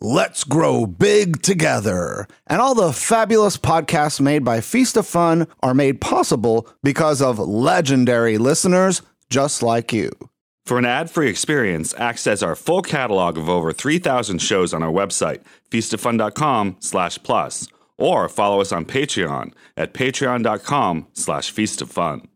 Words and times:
Let's 0.00 0.44
Grow 0.44 0.86
Big 0.86 1.42
Together. 1.42 2.28
And 2.46 2.60
all 2.60 2.74
the 2.74 2.92
fabulous 2.92 3.56
podcasts 3.56 4.20
made 4.20 4.44
by 4.44 4.60
Feast 4.60 4.96
of 4.96 5.06
Fun 5.06 5.48
are 5.60 5.74
made 5.74 6.00
possible 6.00 6.68
because 6.84 7.20
of 7.20 7.38
legendary 7.38 8.38
listeners 8.38 9.02
just 9.28 9.62
like 9.62 9.92
you. 9.92 10.10
For 10.64 10.78
an 10.78 10.84
ad-free 10.84 11.28
experience, 11.28 11.94
access 11.98 12.42
our 12.42 12.54
full 12.54 12.82
catalog 12.82 13.38
of 13.38 13.48
over 13.48 13.72
3,000 13.72 14.38
shows 14.40 14.72
on 14.72 14.82
our 14.82 14.92
website, 14.92 15.42
feastoffun.com 15.70 16.76
slash 16.78 17.18
plus, 17.22 17.68
or 17.96 18.28
follow 18.28 18.60
us 18.60 18.70
on 18.70 18.84
Patreon 18.84 19.52
at 19.76 19.94
patreon.com 19.94 21.06
slash 21.14 21.52
feastoffun. 21.52 22.26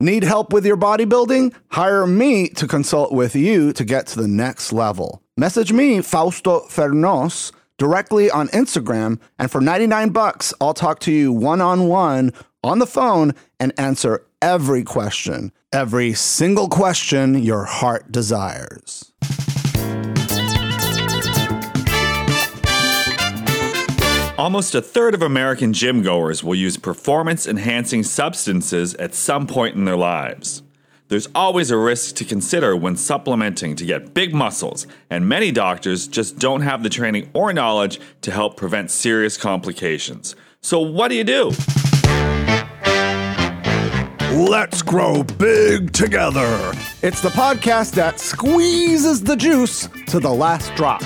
Need 0.00 0.24
help 0.24 0.52
with 0.52 0.66
your 0.66 0.76
bodybuilding? 0.76 1.54
Hire 1.70 2.06
me 2.06 2.48
to 2.48 2.66
consult 2.66 3.12
with 3.12 3.36
you 3.36 3.72
to 3.74 3.84
get 3.84 4.08
to 4.08 4.20
the 4.20 4.26
next 4.26 4.72
level. 4.72 5.21
Message 5.38 5.72
me, 5.72 6.02
Fausto 6.02 6.60
Fernos, 6.68 7.52
directly 7.78 8.30
on 8.30 8.48
Instagram, 8.48 9.18
and 9.38 9.50
for 9.50 9.62
99 9.62 10.10
bucks, 10.10 10.52
I'll 10.60 10.74
talk 10.74 11.00
to 11.00 11.10
you 11.10 11.32
one-on-one 11.32 12.34
on 12.62 12.78
the 12.80 12.86
phone 12.86 13.32
and 13.58 13.72
answer 13.78 14.26
every 14.42 14.84
question, 14.84 15.50
every 15.72 16.12
single 16.12 16.68
question 16.68 17.42
your 17.42 17.64
heart 17.64 18.12
desires. 18.12 19.10
Almost 24.36 24.74
a 24.74 24.82
third 24.82 25.14
of 25.14 25.22
American 25.22 25.72
gym 25.72 26.02
goers 26.02 26.44
will 26.44 26.56
use 26.56 26.76
performance 26.76 27.46
enhancing 27.46 28.02
substances 28.02 28.92
at 28.96 29.14
some 29.14 29.46
point 29.46 29.76
in 29.76 29.86
their 29.86 29.96
lives. 29.96 30.62
There's 31.12 31.28
always 31.34 31.70
a 31.70 31.76
risk 31.76 32.14
to 32.16 32.24
consider 32.24 32.74
when 32.74 32.96
supplementing 32.96 33.76
to 33.76 33.84
get 33.84 34.14
big 34.14 34.32
muscles, 34.32 34.86
and 35.10 35.28
many 35.28 35.52
doctors 35.52 36.08
just 36.08 36.38
don't 36.38 36.62
have 36.62 36.82
the 36.82 36.88
training 36.88 37.28
or 37.34 37.52
knowledge 37.52 38.00
to 38.22 38.30
help 38.30 38.56
prevent 38.56 38.90
serious 38.90 39.36
complications. 39.36 40.34
So, 40.62 40.80
what 40.80 41.08
do 41.08 41.16
you 41.16 41.24
do? 41.24 41.48
Let's 44.34 44.80
grow 44.80 45.22
big 45.22 45.92
together. 45.92 46.72
It's 47.02 47.20
the 47.20 47.28
podcast 47.28 47.92
that 47.96 48.18
squeezes 48.18 49.22
the 49.22 49.36
juice 49.36 49.90
to 50.06 50.18
the 50.18 50.32
last 50.32 50.74
drop. 50.76 51.02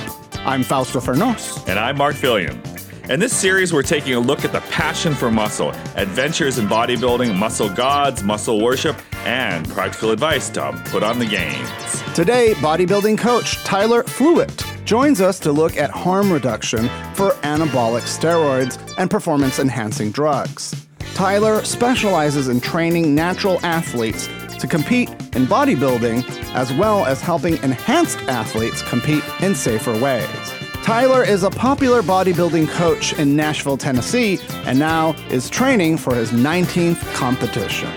I'm 0.47 0.63
Fausto 0.63 1.01
Fernos. 1.01 1.67
And 1.67 1.81
I'm 1.81 1.97
Marc 1.97 2.15
Felion. 2.15 2.76
In 3.09 3.21
this 3.21 3.33
series, 3.33 3.73
we're 3.73 3.85
taking 3.85 4.15
a 4.15 4.19
look 4.19 4.45
at 4.45 4.51
the 4.51 4.63
passion 4.63 5.15
for 5.15 5.31
muscle, 5.31 5.71
adventures 5.95 6.59
in 6.59 6.67
bodybuilding, 6.67 7.37
muscle 7.37 7.73
gods, 7.73 8.25
muscle 8.25 8.61
worship, 8.61 8.97
and 9.25 9.69
practical 9.69 10.11
advice 10.11 10.49
to 10.51 10.73
put 10.87 11.05
on 11.05 11.21
the 11.21 11.25
gains. 11.25 11.71
Today, 12.17 12.55
bodybuilding 12.55 13.17
coach 13.17 13.63
Tyler 13.63 14.03
Fluitt 14.03 14.65
joins 14.85 15.21
us 15.21 15.39
to 15.39 15.53
look 15.53 15.77
at 15.77 15.89
harm 15.91 16.33
reduction 16.33 16.89
for 17.15 17.31
anabolic 17.43 18.03
steroids 18.03 18.77
and 18.99 19.09
performance 19.09 19.61
enhancing 19.61 20.11
drugs. 20.11 20.89
Tyler 21.15 21.65
specializes 21.65 22.49
in 22.49 22.61
training 22.61 23.15
natural 23.15 23.65
athletes 23.65 24.29
to 24.59 24.67
compete 24.67 25.11
in 25.37 25.47
bodybuilding 25.47 26.25
as 26.57 26.73
well 26.73 27.07
as 27.07 27.21
helping 27.21 27.57
enhanced 27.63 28.19
athletes 28.23 28.83
compete 28.83 29.23
in 29.43 29.55
safer 29.55 29.97
ways. 30.01 30.56
Tyler 30.87 31.25
is 31.25 31.43
a 31.43 31.51
popular 31.51 32.01
bodybuilding 32.01 32.69
coach 32.69 33.13
in 33.15 33.35
Nashville, 33.35 33.77
Tennessee, 33.77 34.39
and 34.67 34.79
now 34.79 35.17
is 35.31 35.51
training 35.51 35.99
for 35.99 36.15
his 36.15 36.31
19th 36.31 37.03
competition. 37.13 37.91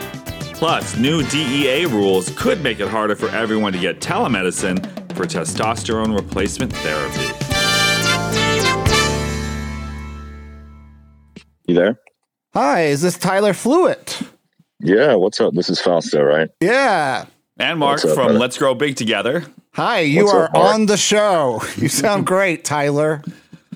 Plus, 0.55 0.97
new 0.97 1.21
DEA 1.25 1.85
rules 1.85 2.31
could 2.35 2.63
make 2.63 2.79
it 2.79 2.87
harder 2.87 3.15
for 3.15 3.29
everyone 3.29 3.73
to 3.73 3.77
get 3.77 3.99
telemedicine 3.99 4.83
for 5.13 5.27
testosterone 5.27 6.17
replacement 6.17 6.73
therapy. 6.77 7.27
You 11.67 11.75
there? 11.75 11.99
Hi, 12.55 12.85
is 12.85 13.03
this 13.03 13.19
Tyler 13.19 13.53
Fluitt? 13.53 14.19
Yeah, 14.79 15.13
what's 15.13 15.39
up? 15.39 15.53
This 15.53 15.69
is 15.69 15.79
Fausto, 15.79 16.23
right? 16.23 16.49
Yeah. 16.59 17.27
And 17.59 17.77
Mark 17.77 18.03
up, 18.03 18.15
from 18.15 18.15
brother? 18.15 18.39
Let's 18.39 18.57
Grow 18.57 18.73
Big 18.73 18.95
Together. 18.95 19.45
Hi, 19.73 19.99
you 20.01 20.23
What's 20.23 20.33
are 20.33 20.43
up, 20.45 20.55
on 20.55 20.85
the 20.87 20.97
show. 20.97 21.61
You 21.77 21.89
sound 21.89 22.25
great, 22.25 22.65
Tyler. 22.65 23.23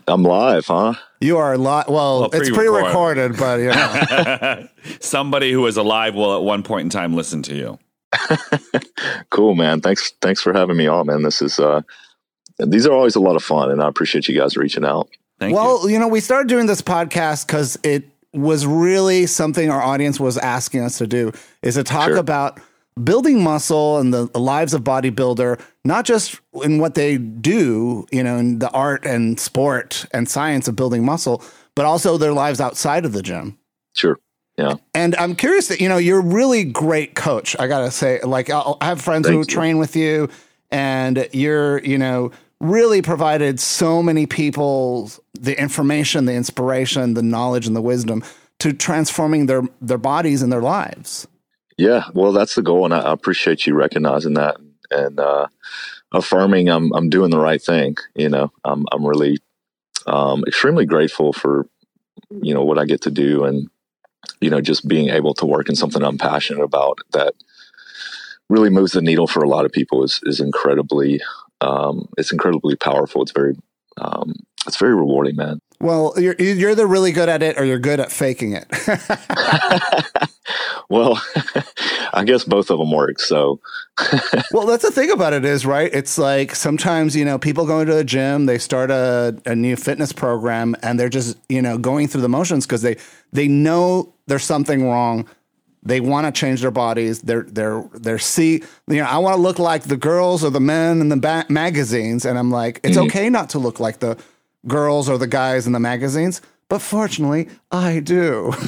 I'm 0.07 0.23
live, 0.23 0.65
huh? 0.65 0.95
You 1.21 1.37
are 1.37 1.57
live. 1.57 1.87
well, 1.87 2.21
Well, 2.21 2.29
it's 2.33 2.49
pre-recorded. 2.49 3.35
pre-recorded, 3.35 3.37
but 3.37 3.59
you 3.59 3.69
know. 3.69 4.67
Somebody 4.99 5.51
who 5.51 5.65
is 5.67 5.77
alive 5.77 6.15
will 6.15 6.35
at 6.35 6.43
one 6.43 6.63
point 6.63 6.83
in 6.85 6.89
time 6.89 7.15
listen 7.15 7.41
to 7.43 7.55
you. 7.55 7.79
Cool, 9.29 9.55
man. 9.55 9.81
Thanks, 9.81 10.11
thanks 10.21 10.41
for 10.41 10.51
having 10.53 10.77
me 10.77 10.87
on, 10.87 11.07
man. 11.07 11.23
This 11.23 11.41
is 11.41 11.57
uh, 11.59 11.81
these 12.59 12.85
are 12.85 12.91
always 12.93 13.15
a 13.15 13.19
lot 13.21 13.35
of 13.35 13.43
fun, 13.43 13.71
and 13.71 13.81
I 13.81 13.87
appreciate 13.87 14.27
you 14.27 14.37
guys 14.37 14.57
reaching 14.57 14.83
out. 14.85 15.09
Thank 15.39 15.51
you. 15.51 15.55
well, 15.55 15.89
you 15.89 15.97
know, 15.97 16.07
we 16.07 16.19
started 16.19 16.47
doing 16.49 16.65
this 16.67 16.81
podcast 16.81 17.47
because 17.47 17.77
it 17.83 18.03
was 18.33 18.65
really 18.67 19.25
something 19.25 19.69
our 19.71 19.81
audience 19.81 20.19
was 20.19 20.37
asking 20.37 20.81
us 20.81 20.97
to 20.97 21.07
do 21.07 21.31
is 21.61 21.75
to 21.75 21.83
talk 21.83 22.07
Sure. 22.09 22.17
about 22.17 22.59
building 23.01 23.43
muscle 23.43 23.97
and 23.99 24.13
the, 24.13 24.25
lives 24.39 24.73
of 24.73 24.83
bodybuilder, 24.83 25.59
not 25.85 26.05
just 26.05 26.39
in 26.63 26.79
what 26.79 26.95
they 26.95 27.17
do, 27.17 28.05
you 28.11 28.23
know, 28.23 28.37
in 28.37 28.59
the 28.59 28.69
art 28.71 29.05
and 29.05 29.39
sport 29.39 30.05
and 30.11 30.29
science 30.29 30.67
of 30.67 30.75
building 30.75 31.05
muscle, 31.05 31.43
but 31.75 31.85
also 31.85 32.17
their 32.17 32.33
lives 32.33 32.59
outside 32.59 33.05
of 33.05 33.13
the 33.13 33.21
gym. 33.21 33.57
Sure. 33.93 34.19
Yeah. 34.57 34.75
And 34.93 35.15
I'm 35.15 35.35
curious 35.35 35.67
that 35.69 35.81
you 35.81 35.89
know 35.89 35.97
you're 35.97 36.19
a 36.19 36.23
really 36.23 36.63
great 36.63 37.15
coach. 37.15 37.55
I 37.59 37.67
gotta 37.67 37.89
say, 37.89 38.21
like 38.21 38.49
I'll, 38.49 38.77
I 38.81 38.85
have 38.85 39.01
friends 39.01 39.27
who 39.27 39.39
you. 39.39 39.45
train 39.45 39.79
with 39.79 39.95
you, 39.95 40.29
and 40.69 41.27
you're 41.31 41.79
you 41.79 41.97
know 41.97 42.31
really 42.59 43.01
provided 43.01 43.59
so 43.59 44.03
many 44.03 44.27
people 44.27 45.09
the 45.33 45.59
information, 45.59 46.25
the 46.25 46.33
inspiration, 46.33 47.15
the 47.15 47.23
knowledge, 47.23 47.65
and 47.65 47.75
the 47.75 47.81
wisdom 47.81 48.23
to 48.59 48.73
transforming 48.73 49.47
their 49.47 49.63
their 49.81 49.97
bodies 49.97 50.43
and 50.43 50.51
their 50.51 50.61
lives. 50.61 51.27
Yeah. 51.77 52.05
Well, 52.13 52.31
that's 52.31 52.55
the 52.55 52.61
goal, 52.61 52.85
and 52.85 52.93
I, 52.93 53.11
appreciate 53.11 53.65
you 53.65 53.73
recognizing 53.75 54.35
that 54.35 54.57
and 54.91 55.19
uh, 55.19 55.47
affirming 56.11 56.69
I'm 56.69 56.93
I'm 56.93 57.09
doing 57.09 57.31
the 57.31 57.39
right 57.39 57.61
thing. 57.61 57.97
You 58.15 58.29
know, 58.29 58.51
I'm 58.63 58.85
I'm 58.91 59.05
really 59.05 59.39
um, 60.07 60.43
extremely 60.47 60.85
grateful 60.85 61.33
for 61.33 61.67
you 62.29 62.53
know 62.53 62.63
what 62.63 62.79
I 62.79 62.85
get 62.85 63.01
to 63.03 63.11
do 63.11 63.43
and 63.45 63.69
you 64.41 64.49
know 64.49 64.61
just 64.61 64.87
being 64.87 65.09
able 65.09 65.33
to 65.35 65.45
work 65.45 65.69
in 65.69 65.75
something 65.75 66.03
I'm 66.03 66.17
passionate 66.17 66.63
about 66.63 66.99
that 67.11 67.33
really 68.49 68.69
moves 68.69 68.93
the 68.93 69.01
needle 69.01 69.27
for 69.27 69.43
a 69.43 69.49
lot 69.49 69.65
of 69.65 69.71
people 69.71 70.03
is 70.03 70.19
is 70.23 70.39
incredibly 70.39 71.21
um, 71.61 72.09
it's 72.17 72.31
incredibly 72.31 72.75
powerful. 72.75 73.21
It's 73.21 73.31
very 73.31 73.55
um, 73.97 74.33
it's 74.67 74.77
very 74.77 74.95
rewarding, 74.95 75.35
man. 75.35 75.59
Well, 75.79 76.13
you're 76.17 76.35
you're 76.39 76.71
either 76.71 76.87
really 76.87 77.11
good 77.11 77.27
at 77.27 77.43
it 77.43 77.59
or 77.59 77.65
you're 77.65 77.79
good 77.79 77.99
at 77.99 78.11
faking 78.11 78.53
it. 78.53 78.65
well, 80.89 81.21
I 82.13 82.23
guess 82.25 82.45
both 82.45 82.69
of 82.69 82.79
them 82.79 82.91
work. 82.91 83.19
So 83.19 83.59
well, 84.51 84.65
that's 84.65 84.83
the 84.83 84.91
thing 84.91 85.11
about 85.11 85.33
it 85.33 85.45
is, 85.45 85.65
right? 85.65 85.93
It's 85.93 86.17
like 86.17 86.55
sometimes, 86.55 87.15
you 87.15 87.25
know, 87.25 87.37
people 87.37 87.65
go 87.65 87.81
into 87.81 87.97
a 87.97 88.03
gym, 88.03 88.45
they 88.45 88.57
start 88.57 88.91
a, 88.91 89.39
a 89.45 89.55
new 89.55 89.75
fitness 89.75 90.13
program 90.13 90.75
and 90.81 90.99
they're 90.99 91.09
just, 91.09 91.37
you 91.49 91.61
know, 91.61 91.77
going 91.77 92.07
through 92.07 92.21
the 92.21 92.29
motions 92.29 92.65
because 92.65 92.81
they 92.81 92.97
they 93.31 93.47
know 93.47 94.13
there's 94.27 94.43
something 94.43 94.87
wrong. 94.87 95.27
They 95.85 95.99
want 95.99 96.33
to 96.33 96.39
change 96.39 96.61
their 96.61 96.71
bodies. 96.71 97.23
They're 97.23 97.43
they're 97.43 97.83
they're 97.93 98.19
see, 98.19 98.63
you 98.87 98.97
know, 98.97 99.05
I 99.05 99.17
want 99.17 99.35
to 99.35 99.41
look 99.41 99.59
like 99.59 99.83
the 99.83 99.97
girls 99.97 100.43
or 100.43 100.49
the 100.49 100.61
men 100.61 101.01
in 101.01 101.09
the 101.09 101.17
ba- 101.17 101.45
magazines 101.49 102.25
and 102.25 102.39
I'm 102.39 102.51
like, 102.51 102.79
it's 102.83 102.97
mm. 102.97 103.05
okay 103.07 103.29
not 103.29 103.49
to 103.49 103.59
look 103.59 103.81
like 103.81 103.99
the 103.99 104.17
girls 104.67 105.09
or 105.09 105.17
the 105.17 105.27
guys 105.27 105.65
in 105.67 105.73
the 105.73 105.79
magazines. 105.79 106.41
But 106.69 106.81
fortunately, 106.81 107.49
I 107.71 107.99
do. 107.99 108.51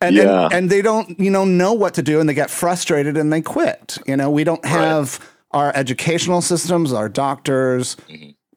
and 0.00 0.14
Yeah. 0.16 0.24
then, 0.24 0.52
and 0.52 0.70
they 0.70 0.82
don't, 0.82 1.18
you 1.20 1.30
know, 1.30 1.44
know 1.44 1.72
what 1.72 1.94
to 1.94 2.02
do, 2.02 2.20
and 2.20 2.28
they 2.28 2.34
get 2.34 2.50
frustrated 2.50 3.16
and 3.16 3.32
they 3.32 3.42
quit. 3.42 3.98
You 4.06 4.16
know, 4.16 4.30
we 4.30 4.44
don't 4.44 4.64
have 4.64 5.20
our 5.52 5.72
educational 5.76 6.40
systems, 6.40 6.92
our 6.92 7.08
doctors, 7.08 7.96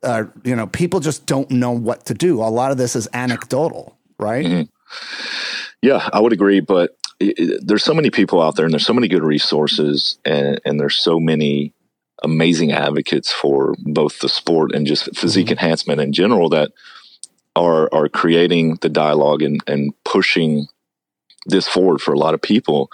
uh, 0.03 0.23
you 0.43 0.55
know, 0.55 0.67
people 0.67 0.99
just 0.99 1.25
don't 1.25 1.49
know 1.51 1.71
what 1.71 2.05
to 2.07 2.13
do. 2.13 2.41
A 2.41 2.45
lot 2.49 2.71
of 2.71 2.77
this 2.77 2.95
is 2.95 3.07
anecdotal, 3.13 3.97
right? 4.19 4.67
Yeah, 5.81 6.09
I 6.11 6.19
would 6.19 6.33
agree, 6.33 6.59
but 6.59 6.97
it, 7.19 7.37
it- 7.37 7.67
there's 7.67 7.83
so 7.83 7.93
many 7.93 8.09
people 8.09 8.41
out 8.41 8.55
there, 8.55 8.65
and 8.65 8.73
there's 8.73 8.85
so 8.85 8.93
many 8.93 9.07
good 9.07 9.23
resources, 9.23 10.17
and, 10.25 10.59
and 10.65 10.79
there's 10.79 10.95
so 10.95 11.19
many 11.19 11.71
amazing 12.23 12.71
advocates 12.71 13.31
for 13.31 13.75
both 13.79 14.19
the 14.19 14.29
sport 14.29 14.73
and 14.73 14.87
just 14.87 15.15
physique 15.15 15.51
enhancement 15.51 16.01
in 16.01 16.13
general 16.13 16.49
that 16.49 16.71
are 17.55 17.89
are 17.93 18.09
creating 18.09 18.75
the 18.81 18.89
dialogue 18.89 19.41
and 19.41 19.61
and 19.67 19.93
pushing 20.03 20.67
this 21.45 21.67
forward 21.67 22.01
for 22.01 22.13
a 22.13 22.19
lot 22.19 22.33
of 22.33 22.41
people. 22.41 22.91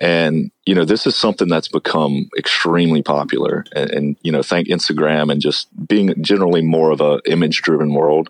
And 0.00 0.50
you 0.66 0.74
know, 0.74 0.84
this 0.84 1.06
is 1.06 1.16
something 1.16 1.48
that's 1.48 1.68
become 1.68 2.28
extremely 2.36 3.02
popular, 3.02 3.64
and, 3.74 3.90
and 3.90 4.16
you 4.22 4.32
know, 4.32 4.42
thank 4.42 4.68
Instagram 4.68 5.30
and 5.30 5.40
just 5.40 5.68
being 5.86 6.22
generally 6.22 6.62
more 6.62 6.90
of 6.90 7.00
a 7.00 7.20
image 7.26 7.62
driven 7.62 7.94
world, 7.94 8.28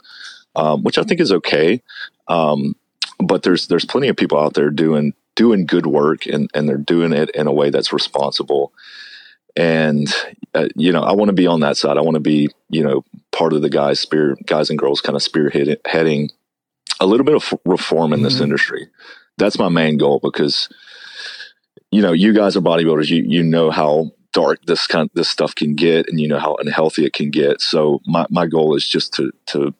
um, 0.55 0.83
which 0.83 0.99
I 0.99 1.03
think 1.03 1.21
is 1.21 1.33
okay. 1.33 1.83
Um, 2.29 2.77
but 3.19 3.43
there's 3.43 3.69
there's 3.69 3.85
plenty 3.85 4.09
of 4.09 4.17
people 4.17 4.39
out 4.39 4.55
there 4.55 4.71
doing 4.71 5.15
doing 5.35 5.65
good 5.65 5.87
work 5.87 6.27
and 6.27 6.51
and 6.55 6.69
they're 6.69 6.77
doing 6.77 7.13
it 7.13 7.31
in 7.31 7.47
a 7.47 7.53
way 7.53 7.71
that's 7.71 7.93
responsible 7.93 8.73
and 9.57 10.09
uh, 10.55 10.69
you 10.77 10.93
know, 10.93 11.03
I 11.03 11.13
want 11.13 11.29
to 11.29 11.35
be 11.35 11.47
on 11.47 11.61
that 11.61 11.77
side. 11.77 11.97
I 11.97 12.03
want 12.03 12.15
to 12.15 12.21
be, 12.21 12.51
you 12.69 12.83
know, 12.83 13.05
part 13.31 13.53
of 13.53 13.63
the 13.63 13.71
guys, 13.71 14.01
spear 14.01 14.37
guys 14.47 14.71
and 14.71 14.79
girls, 14.79 15.01
kind 15.01 15.17
of 15.17 15.23
spearheading 15.23 16.31
a 17.01 17.07
little 17.07 17.25
bit 17.25 17.35
of 17.35 17.55
reform 17.65 18.13
in 18.13 18.19
mm-hmm. 18.19 18.25
this 18.25 18.41
industry. 18.41 18.89
That's 19.39 19.59
my 19.59 19.69
main 19.69 19.97
goal 19.97 20.21
because, 20.23 20.69
you 21.91 22.03
know, 22.03 22.13
you 22.13 22.33
guys 22.33 22.57
are 22.57 22.61
bodybuilders. 22.61 23.09
You 23.09 23.25
you 23.27 23.43
know 23.43 23.71
how 23.71 24.13
dark 24.33 24.65
this 24.67 24.87
kind 24.87 25.11
this 25.15 25.29
stuff 25.29 25.55
can 25.55 25.75
get, 25.75 26.09
and 26.09 26.21
you 26.21 26.29
know 26.29 26.39
how 26.39 26.57
unhealthy 26.57 27.05
it 27.05 27.13
can 27.13 27.31
get. 27.31 27.61
So 27.61 28.01
my 28.07 28.27
my 28.31 28.47
goal 28.47 28.75
is 28.75 28.87
just 28.87 29.15
to 29.15 29.33
to 29.47 29.75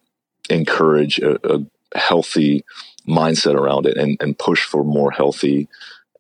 encourage 0.51 1.19
a, 1.19 1.39
a 1.55 1.65
healthy 1.97 2.65
mindset 3.07 3.55
around 3.55 3.87
it 3.87 3.97
and, 3.97 4.17
and 4.21 4.39
push 4.39 4.65
for 4.65 4.85
more 4.85 5.11
healthy 5.11 5.69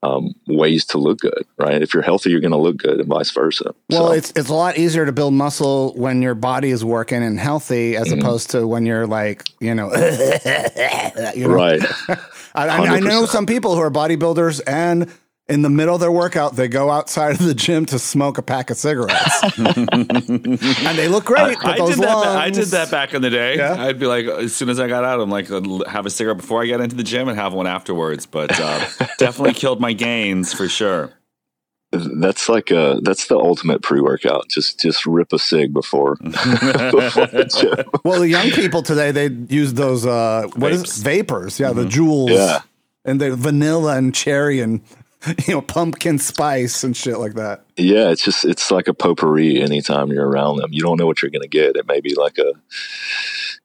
um, 0.02 0.34
ways 0.46 0.84
to 0.86 0.98
look 0.98 1.20
good, 1.20 1.44
right? 1.58 1.80
If 1.80 1.94
you're 1.94 2.02
healthy, 2.02 2.30
you're 2.30 2.40
going 2.40 2.52
to 2.52 2.58
look 2.58 2.76
good, 2.76 2.98
and 2.98 3.08
vice 3.08 3.30
versa. 3.30 3.74
Well, 3.88 4.08
so. 4.08 4.12
it's 4.12 4.32
it's 4.34 4.48
a 4.48 4.54
lot 4.54 4.76
easier 4.76 5.06
to 5.06 5.12
build 5.12 5.34
muscle 5.34 5.92
when 5.94 6.22
your 6.22 6.34
body 6.34 6.70
is 6.70 6.84
working 6.84 7.22
and 7.22 7.38
healthy, 7.38 7.96
as 7.96 8.08
mm-hmm. 8.08 8.20
opposed 8.20 8.50
to 8.50 8.66
when 8.66 8.84
you're 8.84 9.06
like, 9.06 9.48
you 9.60 9.74
know, 9.74 9.94
you 11.34 11.48
know? 11.48 11.54
right. 11.54 11.82
I, 12.54 12.68
I, 12.68 13.00
know 13.00 13.24
some 13.24 13.46
people 13.46 13.74
who 13.74 13.80
are 13.80 13.90
bodybuilders 13.90 14.60
and 14.66 15.10
in 15.52 15.60
the 15.60 15.68
middle 15.68 15.94
of 15.94 16.00
their 16.00 16.10
workout, 16.10 16.56
they 16.56 16.66
go 16.66 16.90
outside 16.90 17.32
of 17.32 17.44
the 17.44 17.52
gym 17.54 17.84
to 17.84 17.98
smoke 17.98 18.38
a 18.38 18.42
pack 18.42 18.70
of 18.70 18.78
cigarettes, 18.78 19.42
and 19.58 20.98
they 20.98 21.08
look 21.08 21.26
great. 21.26 21.58
I, 21.62 21.72
I 21.72 21.76
did 21.76 21.98
that. 21.98 22.26
I 22.26 22.50
did 22.50 22.68
that 22.68 22.90
back 22.90 23.12
in 23.12 23.20
the 23.20 23.28
day. 23.28 23.58
Yeah? 23.58 23.76
I'd 23.78 23.98
be 23.98 24.06
like, 24.06 24.24
as 24.24 24.56
soon 24.56 24.70
as 24.70 24.80
I 24.80 24.88
got 24.88 25.04
out, 25.04 25.20
I'm 25.20 25.28
like, 25.28 25.48
have 25.86 26.06
a 26.06 26.10
cigarette 26.10 26.38
before 26.38 26.62
I 26.62 26.66
get 26.66 26.80
into 26.80 26.96
the 26.96 27.02
gym 27.02 27.28
and 27.28 27.38
have 27.38 27.52
one 27.52 27.66
afterwards. 27.66 28.24
But 28.24 28.58
uh, 28.58 28.78
definitely 29.18 29.52
killed 29.52 29.78
my 29.78 29.92
gains 29.92 30.54
for 30.54 30.68
sure. 30.68 31.12
That's 31.92 32.48
like 32.48 32.70
a 32.70 33.00
that's 33.02 33.26
the 33.26 33.36
ultimate 33.36 33.82
pre 33.82 34.00
workout. 34.00 34.48
Just 34.48 34.80
just 34.80 35.04
rip 35.04 35.34
a 35.34 35.38
cig 35.38 35.74
before. 35.74 36.16
before 36.22 37.26
the 37.26 38.00
well, 38.02 38.20
the 38.20 38.28
young 38.28 38.50
people 38.52 38.82
today 38.82 39.10
they 39.10 39.26
use 39.26 39.74
those 39.74 40.06
uh, 40.06 40.46
what 40.56 40.72
Vapes. 40.72 40.84
is 40.84 41.00
it? 41.00 41.04
vapors? 41.04 41.60
Yeah, 41.60 41.68
mm-hmm. 41.68 41.80
the 41.80 41.84
Juuls. 41.84 42.30
Yeah 42.30 42.62
and 43.04 43.20
the 43.20 43.34
vanilla 43.34 43.96
and 43.96 44.14
cherry 44.14 44.60
and 44.60 44.80
you 45.46 45.54
know, 45.54 45.62
pumpkin 45.62 46.18
spice 46.18 46.84
and 46.84 46.96
shit 46.96 47.18
like 47.18 47.34
that. 47.34 47.64
Yeah, 47.76 48.10
it's 48.10 48.22
just 48.22 48.44
it's 48.44 48.70
like 48.70 48.88
a 48.88 48.94
potpourri 48.94 49.62
anytime 49.62 50.10
you're 50.10 50.28
around 50.28 50.58
them. 50.58 50.72
You 50.72 50.82
don't 50.82 50.98
know 50.98 51.06
what 51.06 51.22
you're 51.22 51.30
going 51.30 51.42
to 51.42 51.48
get. 51.48 51.76
It 51.76 51.86
may 51.86 52.00
be 52.00 52.14
like 52.14 52.38
a 52.38 52.52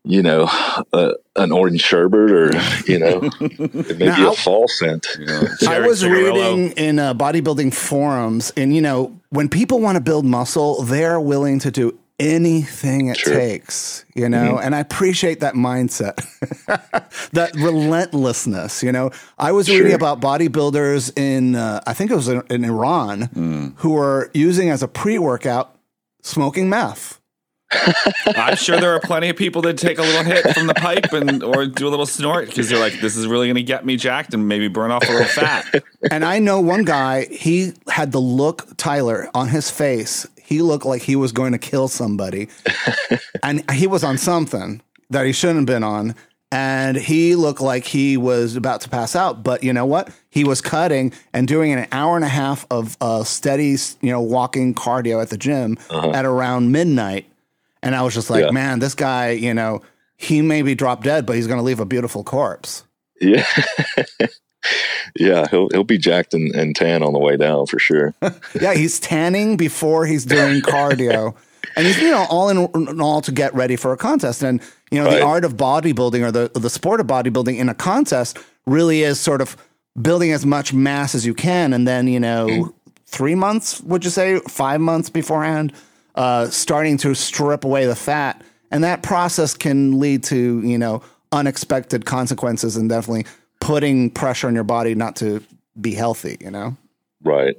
you 0.07 0.24
know, 0.24 0.48
a, 0.94 1.13
an 1.36 1.51
orange 1.51 1.81
sherbet 1.81 2.31
or, 2.31 2.51
you 2.86 2.98
know, 2.98 3.30
it 3.42 4.00
may 4.00 4.06
now, 4.06 4.15
be 4.15 4.24
a 4.24 4.31
fall 4.31 4.68
scent. 4.68 5.06
You 5.19 5.25
know, 5.25 5.44
I 5.68 5.80
was 5.81 6.06
reading 6.06 6.71
in 6.71 6.98
uh, 6.98 7.13
bodybuilding 7.13 7.74
forums, 7.74 8.54
and, 8.56 8.74
you 8.74 8.81
know, 8.81 9.19
when 9.30 9.50
people 9.50 9.81
want 9.81 9.98
to 9.98 10.01
build 10.01 10.25
muscle, 10.25 10.81
they're 10.83 11.19
willing 11.19 11.59
to 11.59 11.71
do 11.71 12.00
anything 12.19 13.07
it 13.07 13.17
sure. 13.17 13.33
takes, 13.33 14.05
you 14.15 14.27
know, 14.27 14.55
mm-hmm. 14.55 14.65
and 14.65 14.75
I 14.75 14.79
appreciate 14.79 15.39
that 15.41 15.53
mindset, 15.53 16.15
that 17.31 17.53
relentlessness, 17.55 18.81
you 18.81 18.91
know. 18.91 19.11
I 19.37 19.51
was 19.51 19.67
sure. 19.67 19.77
reading 19.77 19.93
about 19.93 20.19
bodybuilders 20.19 21.17
in, 21.17 21.55
uh, 21.55 21.81
I 21.85 21.93
think 21.93 22.11
it 22.11 22.15
was 22.15 22.27
in, 22.27 22.41
in 22.49 22.65
Iran, 22.65 23.21
mm. 23.23 23.73
who 23.77 23.91
were 23.91 24.31
using 24.33 24.69
as 24.69 24.81
a 24.81 24.87
pre 24.87 25.19
workout 25.19 25.75
smoking 26.21 26.69
meth. 26.69 27.19
I'm 28.27 28.55
sure 28.55 28.79
there 28.79 28.93
are 28.93 28.99
plenty 29.01 29.27
of 29.27 29.35
people 29.35 29.61
that 29.63 29.77
take 29.77 29.99
a 29.99 30.01
little 30.01 30.23
hit 30.23 30.53
from 30.53 30.67
the 30.67 30.73
pipe 30.73 31.11
and 31.11 31.43
or 31.43 31.65
do 31.65 31.87
a 31.87 31.89
little 31.89 32.05
snort 32.05 32.47
because 32.47 32.69
they're 32.69 32.79
like, 32.79 33.01
"This 33.01 33.17
is 33.17 33.27
really 33.27 33.47
going 33.47 33.55
to 33.55 33.63
get 33.63 33.85
me 33.85 33.97
jacked 33.97 34.33
and 34.33 34.47
maybe 34.47 34.69
burn 34.69 34.89
off 34.89 35.03
a 35.07 35.11
little 35.11 35.27
fat." 35.27 35.83
And 36.11 36.23
I 36.23 36.39
know 36.39 36.61
one 36.61 36.85
guy. 36.85 37.25
He 37.25 37.73
had 37.89 38.13
the 38.13 38.21
look, 38.21 38.77
Tyler, 38.77 39.29
on 39.33 39.49
his 39.49 39.69
face 39.69 40.25
he 40.47 40.61
looked 40.61 40.85
like 40.85 41.01
he 41.01 41.17
was 41.17 41.33
going 41.33 41.51
to 41.51 41.57
kill 41.57 41.89
somebody. 41.89 42.47
and 43.44 43.69
he 43.71 43.85
was 43.85 44.01
on 44.01 44.17
something 44.17 44.81
that 45.09 45.25
he 45.25 45.33
shouldn't 45.33 45.57
have 45.57 45.65
been 45.65 45.83
on. 45.83 46.15
And 46.53 46.95
he 46.95 47.35
looked 47.35 47.59
like 47.59 47.83
he 47.83 48.15
was 48.15 48.55
about 48.55 48.79
to 48.81 48.89
pass 48.89 49.13
out. 49.13 49.44
But 49.44 49.61
you 49.61 49.73
know 49.73 49.85
what? 49.85 50.09
He 50.29 50.45
was 50.45 50.61
cutting 50.61 51.11
and 51.33 51.49
doing 51.49 51.73
an 51.73 51.85
hour 51.91 52.15
and 52.15 52.23
a 52.23 52.29
half 52.29 52.65
of 52.71 52.95
uh, 53.01 53.25
steady, 53.25 53.75
you 53.99 54.09
know, 54.09 54.21
walking 54.21 54.73
cardio 54.73 55.21
at 55.21 55.31
the 55.31 55.38
gym 55.38 55.77
uh-huh. 55.89 56.11
at 56.11 56.23
around 56.23 56.71
midnight. 56.71 57.25
And 57.83 57.94
I 57.94 58.03
was 58.03 58.13
just 58.13 58.29
like, 58.29 58.45
yeah. 58.45 58.51
man, 58.51 58.79
this 58.79 58.95
guy, 58.95 59.31
you 59.31 59.53
know, 59.53 59.81
he 60.15 60.41
may 60.41 60.61
be 60.61 60.75
drop 60.75 61.03
dead, 61.03 61.25
but 61.25 61.35
he's 61.35 61.47
going 61.47 61.59
to 61.59 61.63
leave 61.63 61.81
a 61.81 61.85
beautiful 61.85 62.23
corpse. 62.23 62.85
Yeah. 63.19 63.45
yeah, 65.15 65.47
he'll 65.49 65.69
he'll 65.69 65.83
be 65.83 65.97
jacked 65.97 66.33
and, 66.33 66.53
and 66.55 66.75
tan 66.75 67.03
on 67.03 67.13
the 67.13 67.19
way 67.19 67.37
down 67.37 67.65
for 67.67 67.79
sure. 67.79 68.13
yeah, 68.61 68.73
he's 68.73 68.99
tanning 68.99 69.57
before 69.57 70.05
he's 70.05 70.25
doing 70.25 70.61
cardio. 70.61 71.35
and 71.75 71.85
he's 71.85 72.01
you 72.01 72.11
know 72.11 72.25
all 72.29 72.49
in, 72.49 72.69
in, 72.75 73.01
all 73.01 73.21
to 73.21 73.31
get 73.31 73.53
ready 73.53 73.75
for 73.75 73.91
a 73.93 73.97
contest 73.97 74.43
and 74.43 74.61
you 74.91 74.99
know 74.99 75.05
right. 75.05 75.19
the 75.19 75.21
art 75.21 75.45
of 75.45 75.55
bodybuilding 75.55 76.25
or 76.25 76.31
the 76.31 76.51
the 76.59 76.69
sport 76.69 76.99
of 76.99 77.07
bodybuilding 77.07 77.57
in 77.57 77.69
a 77.69 77.75
contest 77.75 78.37
really 78.65 79.03
is 79.03 79.19
sort 79.19 79.41
of 79.41 79.57
building 80.01 80.31
as 80.31 80.45
much 80.45 80.73
mass 80.73 81.15
as 81.15 81.25
you 81.25 81.33
can 81.33 81.73
and 81.73 81.87
then 81.87 82.07
you 82.07 82.19
know 82.19 82.73
3 83.07 83.35
months 83.35 83.81
would 83.81 84.03
you 84.03 84.09
say 84.11 84.39
5 84.39 84.81
months 84.81 85.09
beforehand 85.09 85.73
uh, 86.15 86.49
starting 86.49 86.97
to 86.97 87.13
strip 87.13 87.63
away 87.63 87.85
the 87.85 87.95
fat 87.95 88.43
and 88.71 88.83
that 88.83 89.03
process 89.03 89.53
can 89.53 89.99
lead 89.99 90.23
to 90.25 90.61
you 90.61 90.77
know 90.77 91.01
unexpected 91.31 92.05
consequences 92.05 92.75
and 92.75 92.89
definitely 92.89 93.25
putting 93.67 94.09
pressure 94.09 94.47
on 94.47 94.55
your 94.55 94.63
body 94.63 94.95
not 94.95 95.17
to 95.17 95.43
be 95.79 95.93
healthy, 95.93 96.37
you 96.39 96.49
know? 96.49 96.77
Right. 97.21 97.57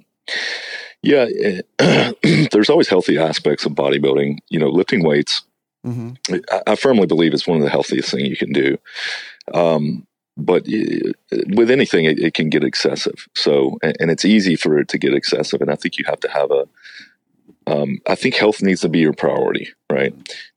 Yeah. 1.02 1.26
there's 2.50 2.70
always 2.70 2.88
healthy 2.88 3.18
aspects 3.18 3.66
of 3.66 3.72
bodybuilding. 3.72 4.38
You 4.48 4.58
know, 4.58 4.70
lifting 4.70 5.04
weights, 5.04 5.42
mm-hmm. 5.86 6.12
I, 6.50 6.62
I, 6.66 6.76
firmly 6.76 7.06
believe 7.06 7.34
it's 7.34 7.46
one 7.46 7.58
of 7.58 7.62
the 7.62 7.68
healthiest 7.68 8.10
things 8.10 8.26
you 8.26 8.38
can 8.38 8.54
do. 8.54 8.78
Um, 9.52 10.06
but 10.38 10.64
with 11.48 11.70
anything, 11.70 12.06
it, 12.06 12.18
it, 12.18 12.32
can 12.32 12.48
get 12.48 12.64
excessive. 12.64 13.28
So, 13.34 13.78
and 13.82 14.10
it's 14.10 14.24
easy 14.24 14.56
for 14.56 14.78
it 14.78 14.88
to 14.88 14.98
get 14.98 15.12
excessive. 15.12 15.60
And 15.60 15.70
I 15.70 15.74
think 15.74 15.98
you 15.98 16.06
have 16.06 16.20
to 16.20 16.30
have 16.30 16.50
a, 16.50 16.66
um, 17.66 17.98
I 18.06 18.14
think 18.14 18.34
health 18.34 18.62
needs 18.62 18.80
to 18.80 18.88
be 18.88 19.00
your 19.00 19.12
priority, 19.12 19.68
right? 19.92 20.14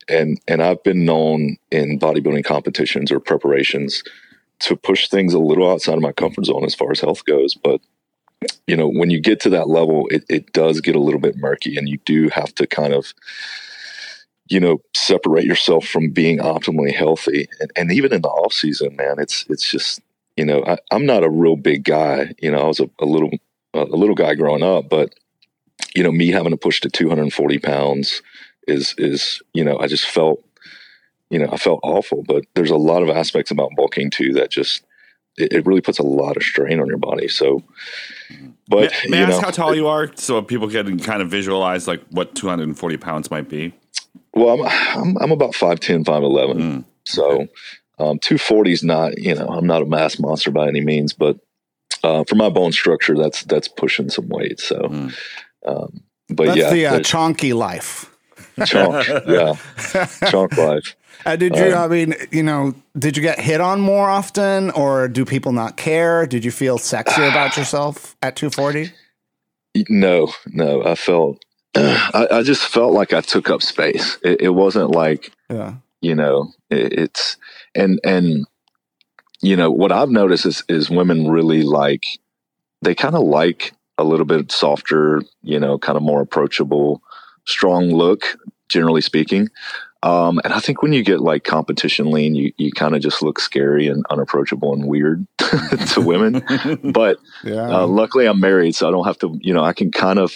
And 0.08 0.40
and 0.48 0.64
I've 0.64 0.82
been 0.84 1.04
known 1.04 1.58
in 1.72 2.00
bodybuilding 2.00 2.46
competitions 2.46 3.12
or 3.12 3.20
preparations 3.20 4.02
to 4.62 4.76
push 4.76 5.10
things 5.10 5.34
a 5.34 5.40
little 5.40 5.70
outside 5.70 5.96
of 5.96 6.02
my 6.02 6.12
comfort 6.12 6.46
zone 6.46 6.64
as 6.66 6.76
far 6.76 6.92
as 6.92 7.00
health 7.00 7.26
goes. 7.26 7.56
But 7.56 7.82
you 8.68 8.76
know, 8.76 8.90
when 8.90 9.10
you 9.10 9.20
get 9.20 9.40
to 9.42 9.50
that 9.52 9.70
level, 9.70 10.08
it, 10.10 10.24
it 10.30 10.54
does 10.54 10.82
get 10.82 10.96
a 10.96 11.00
little 11.00 11.20
bit 11.20 11.38
murky, 11.38 11.78
and 11.78 11.88
you 11.88 12.00
do 12.06 12.30
have 12.30 12.54
to 12.56 12.68
kind 12.68 12.94
of 12.94 13.14
you 14.52 14.60
know 14.60 14.82
separate 14.94 15.46
yourself 15.46 15.86
from 15.86 16.10
being 16.10 16.40
optimally 16.40 16.94
healthy 16.94 17.48
and, 17.60 17.72
and 17.76 17.92
even 17.92 18.14
in 18.14 18.22
the 18.22 18.28
off 18.28 18.52
season 18.52 18.96
man 18.98 19.16
it's 19.18 19.46
it's 19.50 19.70
just 19.70 20.02
you 20.36 20.44
know 20.44 20.64
I, 20.66 20.78
am 20.92 21.06
not 21.06 21.24
a 21.24 21.30
real 21.30 21.56
big 21.56 21.86
guy 21.86 22.34
you 22.40 22.52
know 22.52 22.60
i 22.60 22.68
was 22.68 22.82
a, 22.82 22.90
a 23.00 23.06
little 23.06 23.32
a 23.74 23.86
little 23.86 24.16
guy 24.16 24.36
growing 24.36 24.62
up 24.62 24.90
but 24.90 25.14
you 25.96 26.04
know 26.04 26.12
me 26.12 26.28
having 26.28 26.52
to 26.52 26.58
push 26.58 26.82
to 26.82 26.90
240 26.90 27.60
pounds 27.60 28.22
is 28.68 28.94
is 28.98 29.42
you 29.54 29.64
know 29.64 29.80
i 29.80 29.88
just 29.88 30.06
felt 30.06 30.44
you 31.32 31.40
know, 31.40 31.50
I 31.52 31.58
felt 31.58 31.80
awful, 31.82 32.24
but 32.24 32.44
there's 32.56 32.70
a 32.70 32.76
lot 32.76 33.02
of 33.02 33.10
aspects 33.10 33.52
about 33.52 33.72
bulking 33.78 34.12
too 34.12 34.34
that 34.34 34.52
just, 34.52 34.86
it, 35.38 35.54
it 35.54 35.66
really 35.66 35.80
puts 35.80 35.98
a 35.98 36.04
lot 36.04 36.36
of 36.36 36.44
strain 36.44 36.82
on 36.82 36.88
your 36.88 36.98
body. 36.98 37.30
So, 37.30 37.64
but 38.68 38.92
may, 39.06 39.12
may 39.12 39.18
I 39.20 39.22
ask 39.22 39.32
know, 39.32 39.42
how 39.42 39.52
tall 39.52 39.72
it, 39.72 39.78
you 39.78 39.88
are 39.88 40.12
so 40.16 40.42
people 40.42 40.70
can 40.70 41.00
kind 41.00 41.22
of 41.22 41.30
visualize 41.30 41.88
like 41.88 42.02
what 42.10 42.36
240 42.36 42.98
pounds 42.98 43.32
might 43.32 43.48
be? 43.48 43.74
Well, 44.34 44.62
I'm, 44.62 45.02
I'm, 45.02 45.18
I'm 45.22 45.32
about 45.32 45.54
5'10, 45.54 46.04
5'11. 46.04 46.56
Mm, 46.56 46.86
so, 47.06 47.32
okay. 47.32 47.50
um, 47.98 48.20
240 48.20 48.72
is 48.74 48.84
not, 48.84 49.18
you 49.18 49.34
know, 49.34 49.48
I'm 49.48 49.66
not 49.66 49.82
a 49.82 49.86
mass 49.86 50.20
monster 50.20 50.52
by 50.52 50.68
any 50.68 50.82
means, 50.82 51.14
but, 51.14 51.40
uh, 52.04 52.26
for 52.26 52.36
my 52.36 52.50
bone 52.50 52.74
structure, 52.74 53.16
that's, 53.16 53.44
that's 53.44 53.70
pushing 53.70 54.10
some 54.10 54.28
weight. 54.28 54.60
So, 54.60 54.82
mm. 54.82 55.16
um, 55.66 56.04
but 56.28 56.48
that's 56.48 56.58
yeah, 56.58 56.72
the 56.72 56.86
uh, 56.88 57.00
chonky 57.00 57.54
life. 57.54 58.11
Chonk, 58.62 59.28
yeah, 59.28 60.30
chunk 60.30 60.58
life. 60.58 60.96
Uh, 61.24 61.36
did 61.36 61.56
you? 61.56 61.76
Um, 61.76 61.84
I 61.84 61.88
mean, 61.88 62.16
you 62.32 62.42
know, 62.42 62.74
did 62.98 63.16
you 63.16 63.22
get 63.22 63.40
hit 63.40 63.62
on 63.62 63.80
more 63.80 64.10
often, 64.10 64.72
or 64.72 65.08
do 65.08 65.24
people 65.24 65.52
not 65.52 65.78
care? 65.78 66.26
Did 66.26 66.44
you 66.44 66.50
feel 66.50 66.80
sexier 66.80 67.30
about 67.30 67.56
yourself 67.58 68.16
at 68.24 68.36
240? 68.36 68.92
No, 69.90 70.34
no. 70.48 70.84
I 70.84 70.96
felt, 70.96 71.44
I, 71.76 72.28
I, 72.32 72.44
just 72.44 72.64
felt 72.64 72.94
like 72.94 73.14
I 73.14 73.22
took 73.22 73.52
up 73.52 73.62
space. 73.62 74.18
It, 74.24 74.42
it 74.42 74.50
wasn't 74.50 74.92
like, 74.92 75.32
yeah. 75.50 75.76
you 76.02 76.16
know, 76.16 76.52
it, 76.70 76.94
it's 76.94 77.38
and 77.76 78.00
and 78.04 78.46
you 79.42 79.56
know 79.56 79.70
what 79.70 79.92
I've 79.92 80.10
noticed 80.10 80.46
is 80.46 80.64
is 80.68 80.90
women 80.90 81.30
really 81.30 81.64
like 81.64 82.06
they 82.82 82.96
kind 82.96 83.16
of 83.16 83.24
like 83.24 83.74
a 83.98 84.04
little 84.04 84.26
bit 84.26 84.52
softer, 84.52 85.22
you 85.44 85.60
know, 85.60 85.78
kind 85.78 85.96
of 85.96 86.04
more 86.04 86.22
approachable, 86.22 87.02
strong 87.46 87.90
look. 87.90 88.38
Generally 88.70 89.02
speaking, 89.02 89.50
um, 90.04 90.40
and 90.44 90.54
I 90.54 90.60
think 90.60 90.82
when 90.82 90.94
you 90.94 91.04
get 91.04 91.22
like 91.22 91.44
competition 91.44 92.10
lean, 92.10 92.34
you, 92.34 92.52
you 92.58 92.72
kind 92.72 92.96
of 92.96 93.02
just 93.02 93.22
look 93.22 93.40
scary 93.40 93.88
and 93.88 94.04
unapproachable 94.10 94.74
and 94.74 94.88
weird 94.88 95.28
to 95.38 96.02
women. 96.02 96.44
but 96.92 97.20
yeah. 97.44 97.82
uh, 97.82 97.88
luckily 97.88 98.26
I'm 98.26 98.40
married, 98.40 98.76
so 98.76 98.88
I 98.88 98.92
don't 98.92 99.06
have 99.06 99.20
to, 99.20 99.38
you 99.42 99.54
know, 99.54 99.64
I 99.64 99.74
can 99.74 99.92
kind 99.92 100.18
of 100.18 100.34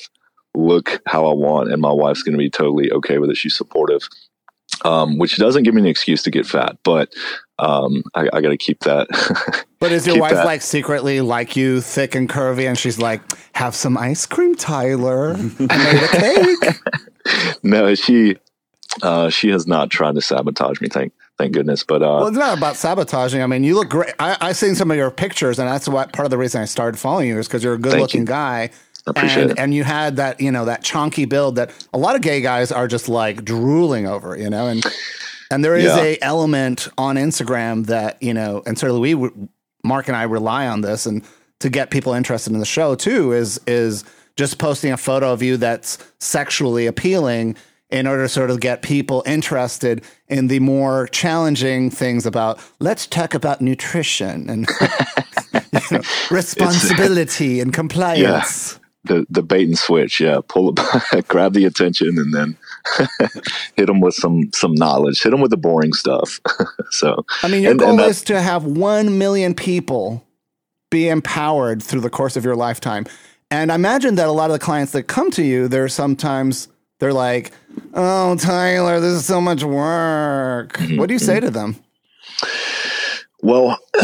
look 0.54 1.02
how 1.08 1.26
I 1.26 1.34
want, 1.34 1.72
and 1.72 1.82
my 1.82 1.92
wife's 1.92 2.22
going 2.22 2.34
to 2.34 2.38
be 2.38 2.50
totally 2.50 2.92
okay 2.92 3.18
with 3.18 3.32
it. 3.32 3.38
She's 3.38 3.58
supportive, 3.58 4.08
um, 4.84 5.18
which 5.18 5.38
doesn't 5.38 5.64
give 5.64 5.74
me 5.74 5.82
an 5.82 5.88
excuse 5.88 6.22
to 6.24 6.32
get 6.32 6.46
fat, 6.46 6.78
but 6.84 7.12
um, 7.60 8.04
I, 8.14 8.30
I 8.34 8.42
got 8.42 8.50
to 8.50 8.58
keep 8.58 8.80
that. 8.82 9.08
but 9.80 9.92
is 9.92 10.06
your 10.06 10.20
wife 10.20 10.34
that. 10.34 10.46
like 10.46 10.62
secretly 10.62 11.22
like 11.22 11.56
you, 11.56 11.82
thick 11.82 12.16
and 12.16 12.30
curvy, 12.30 12.68
and 12.68 12.78
she's 12.78 13.00
like, 13.00 13.22
"Have 13.54 13.76
some 13.76 13.98
ice 13.98 14.26
cream, 14.26 14.56
Tyler. 14.56 15.36
I 15.38 15.78
made 15.78 16.04
a 16.04 16.08
cake." 16.08 17.60
no, 17.64 17.96
she 17.96 18.38
uh, 19.02 19.30
she 19.30 19.50
has 19.50 19.68
not 19.68 19.90
tried 19.90 20.16
to 20.16 20.22
sabotage 20.22 20.82
me. 20.82 20.90
Thank 20.90 21.14
thank 21.38 21.54
goodness. 21.54 21.84
But 21.84 22.02
uh, 22.04 22.20
well, 22.20 22.28
it's 22.28 22.38
not 22.38 22.58
about 22.58 22.76
sabotaging. 22.76 23.42
I 23.42 23.48
mean, 23.48 23.64
you 23.64 23.76
look 23.76 23.90
great. 23.90 24.14
I, 24.20 24.38
I've 24.42 24.58
seen 24.58 24.76
some 24.76 24.92
of 24.92 24.98
your 24.98 25.12
pictures, 25.12 25.58
and 25.58 25.68
that's 25.68 25.88
what 25.88 26.12
part 26.12 26.26
of 26.26 26.32
the 26.32 26.38
reason 26.38 26.62
I 26.62 26.66
started 26.66 26.98
following 27.00 27.30
you 27.30 27.40
is 27.40 27.48
because 27.48 27.64
you're 27.64 27.76
a 27.76 27.80
good 27.80 28.00
looking 28.00 28.26
guy. 28.26 28.70
I 29.08 29.12
appreciate 29.12 29.44
and, 29.44 29.52
it. 29.52 29.60
And 29.60 29.74
you 29.74 29.84
had 29.84 30.16
that, 30.16 30.42
you 30.42 30.52
know, 30.52 30.66
that 30.66 30.84
chunky 30.84 31.26
build 31.26 31.58
that 31.58 31.72
a 31.94 31.98
lot 31.98 32.16
of 32.16 32.22
gay 32.22 32.42
guys 32.42 32.72
are 32.72 32.88
just 32.88 33.08
like 33.08 33.46
drooling 33.46 34.08
over, 34.08 34.36
you 34.36 34.50
know, 34.50 34.68
and 34.68 34.84
and 35.52 35.64
there 35.64 35.76
is 35.76 35.86
yeah. 35.86 36.02
a 36.02 36.18
element 36.22 36.88
on 36.98 37.16
Instagram 37.16 37.86
that 37.88 38.22
you 38.22 38.34
know, 38.34 38.64
and 38.66 38.78
certainly 38.78 39.16
we, 39.16 39.32
Mark 39.84 40.08
and 40.08 40.18
I 40.18 40.24
rely 40.24 40.68
on 40.68 40.82
this, 40.82 41.06
and 41.06 41.24
to 41.60 41.70
get 41.70 41.92
people 41.92 42.14
interested 42.14 42.54
in 42.54 42.60
the 42.60 42.66
show 42.66 42.96
too 42.96 43.32
is 43.32 43.60
is 43.68 44.04
just 44.36 44.58
posting 44.58 44.92
a 44.92 44.98
photo 44.98 45.32
of 45.32 45.42
you 45.42 45.58
that's 45.58 45.98
sexually 46.20 46.88
appealing 46.88 47.56
in 47.90 48.08
order 48.08 48.24
to 48.24 48.30
sort 48.30 48.50
of 48.50 48.60
get 48.60 48.82
people 48.82 49.24
interested 49.26 50.04
in 50.28 50.48
the 50.48 50.60
more 50.60 51.08
challenging 51.08 51.90
things 51.90 52.26
about 52.26 52.60
let's 52.80 53.08
talk 53.08 53.34
about 53.34 53.62
nutrition 53.62 54.50
and 54.50 54.68
you 55.72 55.82
know, 55.92 56.02
responsibility 56.32 57.60
and 57.60 57.74
compliance. 57.82 58.74
Yeah. 58.74 58.80
The 59.06 59.26
the 59.30 59.44
bait 59.44 59.68
and 59.68 59.78
switch, 59.78 60.20
yeah. 60.20 60.40
Pull 60.48 60.74
it, 60.76 61.28
grab 61.28 61.54
the 61.54 61.66
attention, 61.66 62.18
and 62.18 62.34
then 62.34 62.58
hit 63.76 63.88
them 63.88 64.00
with 64.00 64.16
some 64.16 64.50
some 64.54 64.74
knowledge. 64.74 65.22
Hit 65.22 65.32
them 65.32 65.42
with 65.42 65.52
the 65.52 65.58
boring 65.58 65.94
stuff. 65.94 66.40
so, 66.92 67.26
I 67.44 67.48
mean, 67.48 67.64
your 67.64 67.72
and, 67.72 67.80
goal 67.80 68.00
and 68.00 68.02
is 68.02 68.24
to 68.24 68.42
have 68.42 68.66
one 68.66 69.18
million 69.18 69.54
people 69.54 70.26
be 70.90 71.10
empowered 71.10 71.82
through 71.82 72.02
the 72.02 72.10
course 72.10 72.36
of 72.36 72.46
your 72.46 72.56
lifetime. 72.56 73.06
And 73.52 73.72
I 73.72 73.76
imagine 73.76 74.16
that 74.16 74.28
a 74.28 74.32
lot 74.32 74.50
of 74.50 74.54
the 74.54 74.64
clients 74.64 74.92
that 74.94 75.04
come 75.04 75.32
to 75.32 75.44
you, 75.44 75.68
they're 75.68 75.90
sometimes 75.90 76.68
they're 77.00 77.14
like, 77.14 77.52
"Oh, 77.94 78.36
Tyler, 78.38 79.00
this 79.00 79.14
is 79.14 79.26
so 79.26 79.42
much 79.42 79.64
work." 79.64 80.74
Mm-hmm. 80.74 80.98
What 80.98 81.08
do 81.08 81.14
you 81.14 81.20
say 81.20 81.40
to 81.40 81.50
them? 81.50 81.78
Well, 83.42 83.78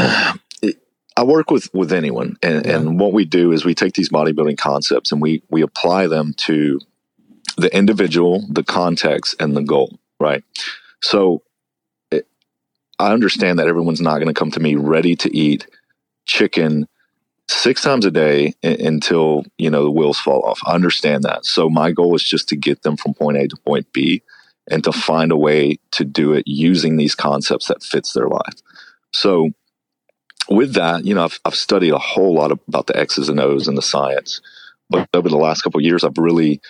I 1.18 1.24
work 1.24 1.52
with 1.52 1.74
with 1.74 1.92
anyone, 1.92 2.38
and, 2.42 2.66
yeah. 2.66 2.78
and 2.78 3.00
what 3.00 3.14
we 3.14 3.26
do 3.26 3.52
is 3.52 3.66
we 3.66 3.76
take 3.76 3.94
these 3.94 4.10
bodybuilding 4.10 4.58
concepts 4.58 5.12
and 5.12 5.22
we 5.22 5.44
we 5.50 5.62
apply 5.62 6.08
them 6.08 6.34
to 6.38 6.80
the 7.58 7.76
individual, 7.76 8.46
the 8.50 8.64
context, 8.64 9.36
and 9.40 9.56
the 9.56 9.62
goal. 9.62 10.00
Right. 10.20 10.44
So, 11.02 11.42
it, 12.12 12.28
I 13.00 13.12
understand 13.12 13.60
that 13.60 13.68
everyone's 13.68 14.02
not 14.02 14.16
going 14.16 14.28
to 14.28 14.34
come 14.34 14.52
to 14.52 14.60
me 14.60 14.76
ready 14.76 15.16
to 15.18 15.36
eat 15.36 15.68
chicken 16.26 16.88
six 17.48 17.82
times 17.82 18.06
a 18.06 18.12
day 18.12 18.54
until 18.64 19.44
you 19.58 19.70
know 19.70 19.84
the 19.84 19.92
wheels 19.92 20.20
fall 20.20 20.42
off. 20.44 20.60
I 20.66 20.74
understand 20.74 21.24
that. 21.24 21.46
So 21.46 21.70
my 21.70 21.92
goal 21.92 22.16
is 22.16 22.24
just 22.24 22.48
to 22.50 22.56
get 22.56 22.84
them 22.84 22.98
from 22.98 23.14
point 23.14 23.38
A 23.38 23.48
to 23.48 23.58
point 23.58 23.92
B, 23.94 24.22
and 24.70 24.84
to 24.84 24.92
find 24.92 25.32
a 25.32 25.38
way 25.38 25.80
to 25.92 26.06
do 26.06 26.34
it 26.34 26.48
using 26.48 26.98
these 26.98 27.16
concepts 27.16 27.68
that 27.68 27.84
fits 27.84 28.14
their 28.14 28.28
life. 28.28 28.62
So 29.12 29.52
with 30.50 30.74
that, 30.74 31.06
you 31.06 31.14
know, 31.14 31.26
I've, 31.26 31.40
I've 31.46 31.56
studied 31.56 31.92
a 31.92 32.00
whole 32.00 32.34
lot 32.34 32.52
about 32.52 32.88
the 32.88 32.98
X's 32.98 33.30
and 33.30 33.40
O's 33.40 33.68
and 33.68 33.78
the 33.78 33.82
science, 33.82 34.42
but 34.90 35.08
over 35.14 35.30
the 35.30 35.38
last 35.38 35.62
couple 35.62 35.82
years, 35.82 36.04
I've 36.04 36.18
really 36.18 36.62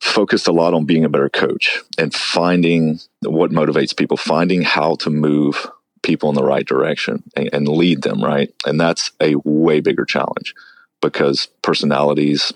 focused 0.00 0.46
a 0.46 0.52
lot 0.52 0.74
on 0.74 0.84
being 0.84 1.04
a 1.04 1.08
better 1.08 1.28
coach 1.28 1.80
and 1.98 2.14
finding 2.14 3.00
what 3.22 3.50
motivates 3.50 3.96
people, 3.96 4.16
finding 4.16 4.62
how 4.62 4.94
to 4.96 5.10
move 5.10 5.66
people 6.02 6.28
in 6.28 6.34
the 6.34 6.44
right 6.44 6.66
direction 6.66 7.22
and, 7.36 7.50
and 7.52 7.68
lead 7.68 8.02
them 8.02 8.22
right. 8.22 8.52
And 8.64 8.80
that's 8.80 9.10
a 9.20 9.34
way 9.44 9.80
bigger 9.80 10.04
challenge 10.04 10.54
because 11.00 11.48
personalities, 11.62 12.52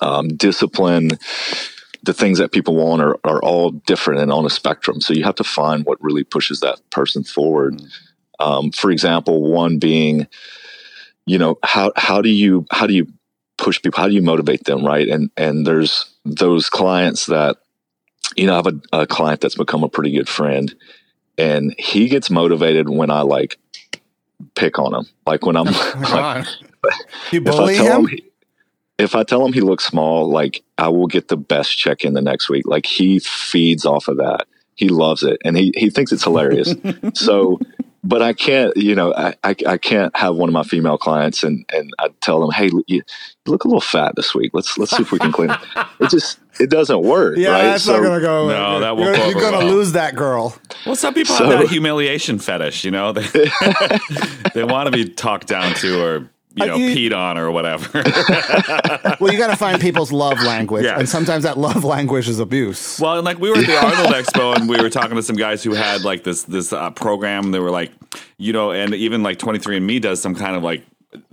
um, 0.00 0.28
discipline, 0.28 1.10
the 2.02 2.14
things 2.14 2.38
that 2.38 2.52
people 2.52 2.74
want 2.74 3.02
are, 3.02 3.18
are 3.24 3.42
all 3.42 3.70
different 3.70 4.20
and 4.20 4.32
on 4.32 4.44
a 4.44 4.50
spectrum. 4.50 5.00
So 5.00 5.14
you 5.14 5.24
have 5.24 5.36
to 5.36 5.44
find 5.44 5.86
what 5.86 6.02
really 6.02 6.24
pushes 6.24 6.60
that 6.60 6.80
person 6.90 7.24
forward. 7.24 7.80
Um, 8.40 8.72
for 8.72 8.90
example, 8.90 9.42
one 9.42 9.78
being, 9.78 10.26
you 11.24 11.38
know, 11.38 11.58
how, 11.62 11.92
how 11.96 12.20
do 12.20 12.28
you, 12.28 12.66
how 12.70 12.86
do 12.86 12.94
you 12.94 13.06
push 13.56 13.80
people? 13.80 14.00
How 14.00 14.08
do 14.08 14.14
you 14.14 14.22
motivate 14.22 14.64
them? 14.64 14.84
Right. 14.84 15.08
And, 15.08 15.30
and 15.36 15.66
there's 15.66 16.13
those 16.24 16.70
clients 16.70 17.26
that, 17.26 17.56
you 18.36 18.46
know, 18.46 18.54
I 18.54 18.56
have 18.56 18.66
a, 18.66 19.00
a 19.00 19.06
client 19.06 19.40
that's 19.40 19.56
become 19.56 19.84
a 19.84 19.88
pretty 19.88 20.12
good 20.12 20.28
friend 20.28 20.74
and 21.38 21.74
he 21.78 22.08
gets 22.08 22.30
motivated 22.30 22.88
when 22.88 23.10
I 23.10 23.22
like 23.22 23.58
pick 24.54 24.78
on 24.78 24.94
him. 24.94 25.06
Like 25.26 25.44
when 25.44 25.56
I'm 25.56 25.66
oh 25.68 26.44
like, 26.82 26.94
you 27.32 27.40
bully 27.40 27.76
him. 27.76 27.86
him 27.86 28.06
he, 28.06 28.24
if 28.98 29.14
I 29.14 29.24
tell 29.24 29.44
him 29.44 29.52
he 29.52 29.60
looks 29.60 29.84
small, 29.84 30.28
like 30.28 30.62
I 30.78 30.88
will 30.88 31.06
get 31.06 31.28
the 31.28 31.36
best 31.36 31.76
check 31.76 32.04
in 32.04 32.14
the 32.14 32.22
next 32.22 32.48
week. 32.48 32.66
Like 32.66 32.86
he 32.86 33.18
feeds 33.18 33.84
off 33.84 34.08
of 34.08 34.18
that. 34.18 34.46
He 34.76 34.88
loves 34.88 35.22
it 35.22 35.40
and 35.44 35.56
he, 35.56 35.72
he 35.76 35.90
thinks 35.90 36.12
it's 36.12 36.24
hilarious. 36.24 36.74
so 37.14 37.60
but 38.04 38.20
I 38.20 38.34
can't, 38.34 38.76
you 38.76 38.94
know, 38.94 39.14
I, 39.14 39.34
I, 39.42 39.56
I, 39.66 39.78
can't 39.78 40.14
have 40.14 40.36
one 40.36 40.48
of 40.48 40.52
my 40.52 40.62
female 40.62 40.98
clients 40.98 41.42
and, 41.42 41.64
and 41.72 41.90
I 41.98 42.08
tell 42.20 42.38
them, 42.38 42.50
Hey, 42.50 42.70
you, 42.86 43.02
look 43.46 43.64
a 43.64 43.68
little 43.68 43.80
fat 43.80 44.14
this 44.14 44.34
week. 44.34 44.50
Let's, 44.52 44.76
let's 44.76 44.94
see 44.94 45.02
if 45.02 45.10
we 45.10 45.18
can 45.18 45.32
clean 45.32 45.50
it. 45.50 45.58
It 46.00 46.10
just, 46.10 46.38
it 46.60 46.70
doesn't 46.70 47.02
work. 47.02 47.38
Yeah. 47.38 47.50
Right? 47.50 47.62
That's 47.62 47.84
so, 47.84 47.94
not 47.94 48.02
going 48.02 48.20
to 48.20 48.26
go. 48.26 48.48
No, 48.48 48.80
that 48.80 48.96
will 48.96 49.04
You're, 49.04 49.16
you're 49.28 49.40
going 49.40 49.58
to 49.58 49.72
lose 49.72 49.92
that 49.92 50.14
girl. 50.14 50.56
Well, 50.84 50.96
some 50.96 51.14
people 51.14 51.34
so, 51.34 51.48
have 51.48 51.60
that 51.60 51.68
humiliation 51.68 52.38
fetish, 52.38 52.84
you 52.84 52.90
know, 52.90 53.12
they, 53.12 53.48
they 54.54 54.64
want 54.64 54.86
to 54.86 54.90
be 54.90 55.08
talked 55.08 55.46
down 55.46 55.74
to 55.76 56.04
or 56.04 56.28
you 56.56 56.66
know, 56.66 56.76
you, 56.76 56.94
peed 56.94 57.16
on 57.16 57.36
or 57.36 57.50
whatever. 57.50 57.88
well, 59.20 59.32
you 59.32 59.38
got 59.38 59.48
to 59.48 59.56
find 59.56 59.80
people's 59.80 60.12
love 60.12 60.40
language, 60.42 60.86
and 60.86 61.08
sometimes 61.08 61.42
that 61.42 61.58
love 61.58 61.84
language 61.84 62.28
is 62.28 62.38
abuse. 62.38 63.00
Well, 63.00 63.16
and 63.16 63.24
like 63.24 63.38
we 63.38 63.50
were 63.50 63.56
at 63.56 63.66
the 63.66 63.76
Arnold 63.76 64.14
Expo, 64.14 64.56
and 64.56 64.68
we 64.68 64.80
were 64.80 64.90
talking 64.90 65.16
to 65.16 65.22
some 65.22 65.36
guys 65.36 65.64
who 65.64 65.72
had 65.72 66.04
like 66.04 66.22
this 66.22 66.44
this 66.44 66.72
uh, 66.72 66.90
program. 66.90 67.50
They 67.50 67.58
were 67.58 67.70
like, 67.70 67.92
you 68.38 68.52
know, 68.52 68.70
and 68.70 68.94
even 68.94 69.22
like 69.22 69.38
Twenty 69.38 69.58
Three 69.58 69.76
and 69.76 69.86
Me 69.86 69.98
does 69.98 70.22
some 70.22 70.34
kind 70.34 70.54
of 70.54 70.62
like 70.62 70.84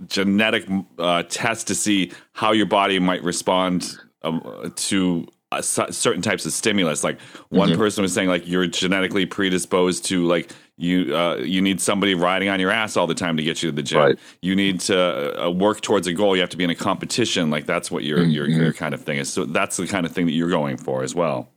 genetic 0.06 0.66
uh, 0.98 1.22
test 1.24 1.68
to 1.68 1.74
see 1.74 2.12
how 2.32 2.52
your 2.52 2.66
body 2.66 2.98
might 2.98 3.22
respond 3.22 3.96
um, 4.22 4.72
to 4.76 5.26
uh, 5.52 5.60
certain 5.60 6.22
types 6.22 6.46
of 6.46 6.52
stimulus. 6.52 7.04
Like 7.04 7.20
one 7.50 7.68
mm-hmm. 7.68 7.78
person 7.78 8.02
was 8.02 8.12
saying, 8.12 8.28
like 8.28 8.48
you're 8.48 8.66
genetically 8.66 9.26
predisposed 9.26 10.04
to 10.06 10.26
like 10.26 10.50
you 10.82 11.16
uh, 11.16 11.36
you 11.36 11.62
need 11.62 11.80
somebody 11.80 12.14
riding 12.14 12.48
on 12.48 12.58
your 12.58 12.70
ass 12.70 12.96
all 12.96 13.06
the 13.06 13.14
time 13.14 13.36
to 13.36 13.42
get 13.42 13.62
you 13.62 13.70
to 13.70 13.76
the 13.76 13.82
gym. 13.82 13.98
Right. 14.00 14.18
You 14.40 14.56
need 14.56 14.80
to 14.80 15.44
uh, 15.46 15.50
work 15.50 15.80
towards 15.80 16.06
a 16.06 16.12
goal. 16.12 16.34
You 16.34 16.42
have 16.42 16.50
to 16.50 16.56
be 16.56 16.64
in 16.64 16.70
a 16.70 16.74
competition. 16.74 17.50
Like 17.50 17.66
that's 17.66 17.90
what 17.90 18.04
your, 18.04 18.18
mm-hmm. 18.18 18.30
your 18.30 18.48
your 18.48 18.72
kind 18.72 18.92
of 18.92 19.02
thing 19.02 19.18
is. 19.18 19.32
So 19.32 19.44
that's 19.44 19.76
the 19.76 19.86
kind 19.86 20.04
of 20.04 20.12
thing 20.12 20.26
that 20.26 20.32
you're 20.32 20.50
going 20.50 20.76
for 20.76 21.02
as 21.02 21.14
well. 21.14 21.48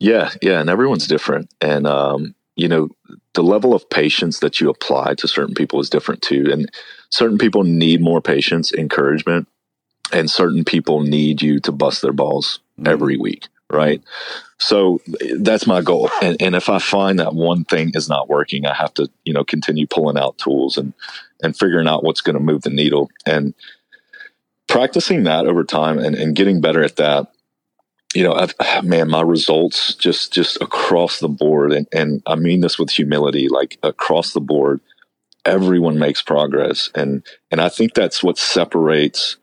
Yeah, 0.00 0.30
yeah, 0.42 0.60
and 0.60 0.68
everyone's 0.68 1.06
different, 1.06 1.54
and 1.60 1.86
um, 1.86 2.34
you 2.56 2.68
know 2.68 2.88
the 3.34 3.44
level 3.44 3.72
of 3.72 3.88
patience 3.88 4.40
that 4.40 4.60
you 4.60 4.68
apply 4.68 5.14
to 5.14 5.28
certain 5.28 5.54
people 5.54 5.80
is 5.80 5.88
different 5.88 6.20
too, 6.20 6.50
and 6.50 6.68
certain 7.10 7.38
people 7.38 7.62
need 7.62 8.00
more 8.00 8.20
patience, 8.20 8.72
encouragement, 8.72 9.46
and 10.12 10.28
certain 10.28 10.64
people 10.64 11.00
need 11.00 11.40
you 11.40 11.60
to 11.60 11.70
bust 11.70 12.02
their 12.02 12.12
balls 12.12 12.58
mm-hmm. 12.76 12.88
every 12.88 13.16
week 13.16 13.46
right? 13.74 14.02
So 14.58 15.00
that's 15.36 15.66
my 15.66 15.82
goal. 15.82 16.10
And, 16.22 16.40
and 16.40 16.54
if 16.54 16.68
I 16.68 16.78
find 16.78 17.18
that 17.18 17.34
one 17.34 17.64
thing 17.64 17.90
is 17.94 18.08
not 18.08 18.28
working, 18.28 18.66
I 18.66 18.74
have 18.74 18.94
to, 18.94 19.10
you 19.24 19.32
know, 19.32 19.44
continue 19.44 19.86
pulling 19.86 20.16
out 20.16 20.38
tools 20.38 20.78
and, 20.78 20.94
and 21.42 21.56
figuring 21.56 21.88
out 21.88 22.04
what's 22.04 22.20
going 22.20 22.34
to 22.34 22.42
move 22.42 22.62
the 22.62 22.70
needle 22.70 23.10
and 23.26 23.52
practicing 24.68 25.24
that 25.24 25.46
over 25.46 25.64
time 25.64 25.98
and, 25.98 26.16
and 26.16 26.36
getting 26.36 26.60
better 26.60 26.82
at 26.82 26.96
that. 26.96 27.30
You 28.14 28.22
know, 28.22 28.32
I've, 28.32 28.54
man, 28.84 29.10
my 29.10 29.22
results 29.22 29.94
just, 29.94 30.32
just 30.32 30.56
across 30.62 31.18
the 31.18 31.28
board. 31.28 31.72
And, 31.72 31.88
and 31.92 32.22
I 32.26 32.36
mean 32.36 32.60
this 32.60 32.78
with 32.78 32.90
humility, 32.90 33.48
like 33.48 33.78
across 33.82 34.32
the 34.32 34.40
board, 34.40 34.80
everyone 35.44 35.98
makes 35.98 36.22
progress. 36.22 36.90
And, 36.94 37.22
and 37.50 37.60
I 37.60 37.68
think 37.68 37.94
that's 37.94 38.22
what 38.22 38.38
separates, 38.38 39.36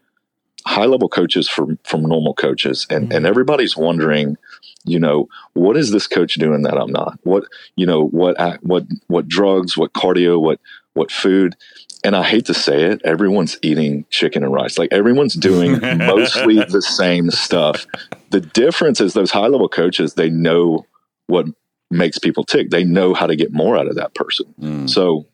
high 0.66 0.86
level 0.86 1.10
coaches 1.10 1.48
from 1.50 1.78
from 1.84 2.04
normal 2.04 2.34
coaches. 2.34 2.86
And 2.90 3.06
mm-hmm. 3.06 3.18
and 3.18 3.26
everybody's 3.26 3.76
wondering 3.76 4.38
you 4.84 5.00
know 5.00 5.30
what 5.54 5.78
is 5.78 5.92
this 5.92 6.08
coach 6.08 6.36
doing 6.36 6.64
that 6.64 6.78
i'm 6.78 6.92
not? 6.92 7.20
What 7.24 7.46
you 7.76 7.86
know 7.86 8.06
what 8.08 8.38
what 8.64 8.86
what 9.08 9.28
drugs 9.28 9.78
what 9.78 9.94
cardio 9.94 10.42
what 10.42 10.60
what 10.94 11.12
food? 11.12 11.56
And 12.04 12.16
i 12.16 12.24
hate 12.24 12.46
to 12.46 12.54
say 12.54 12.84
it 12.84 13.02
everyone's 13.04 13.58
eating 13.62 14.06
chicken 14.10 14.44
and 14.44 14.54
rice. 14.54 14.78
Like 14.78 14.92
everyone's 14.92 15.36
doing 15.36 15.80
mostly 15.98 16.64
the 16.64 16.82
same 16.82 17.32
stuff. 17.32 17.86
The 18.30 18.42
difference 18.42 19.02
is 19.02 19.14
those 19.14 19.32
high 19.32 19.48
level 19.48 19.70
coaches 19.70 20.14
they 20.16 20.30
know 20.30 20.86
what 21.28 21.46
makes 21.90 22.18
people 22.18 22.44
tick. 22.44 22.70
They 22.70 22.84
know 22.84 23.14
how 23.14 23.28
to 23.28 23.36
get 23.36 23.52
more 23.52 23.78
out 23.78 23.88
of 23.88 23.96
that 23.96 24.16
person. 24.16 24.54
Mm. 24.60 24.90
so 24.90 25.26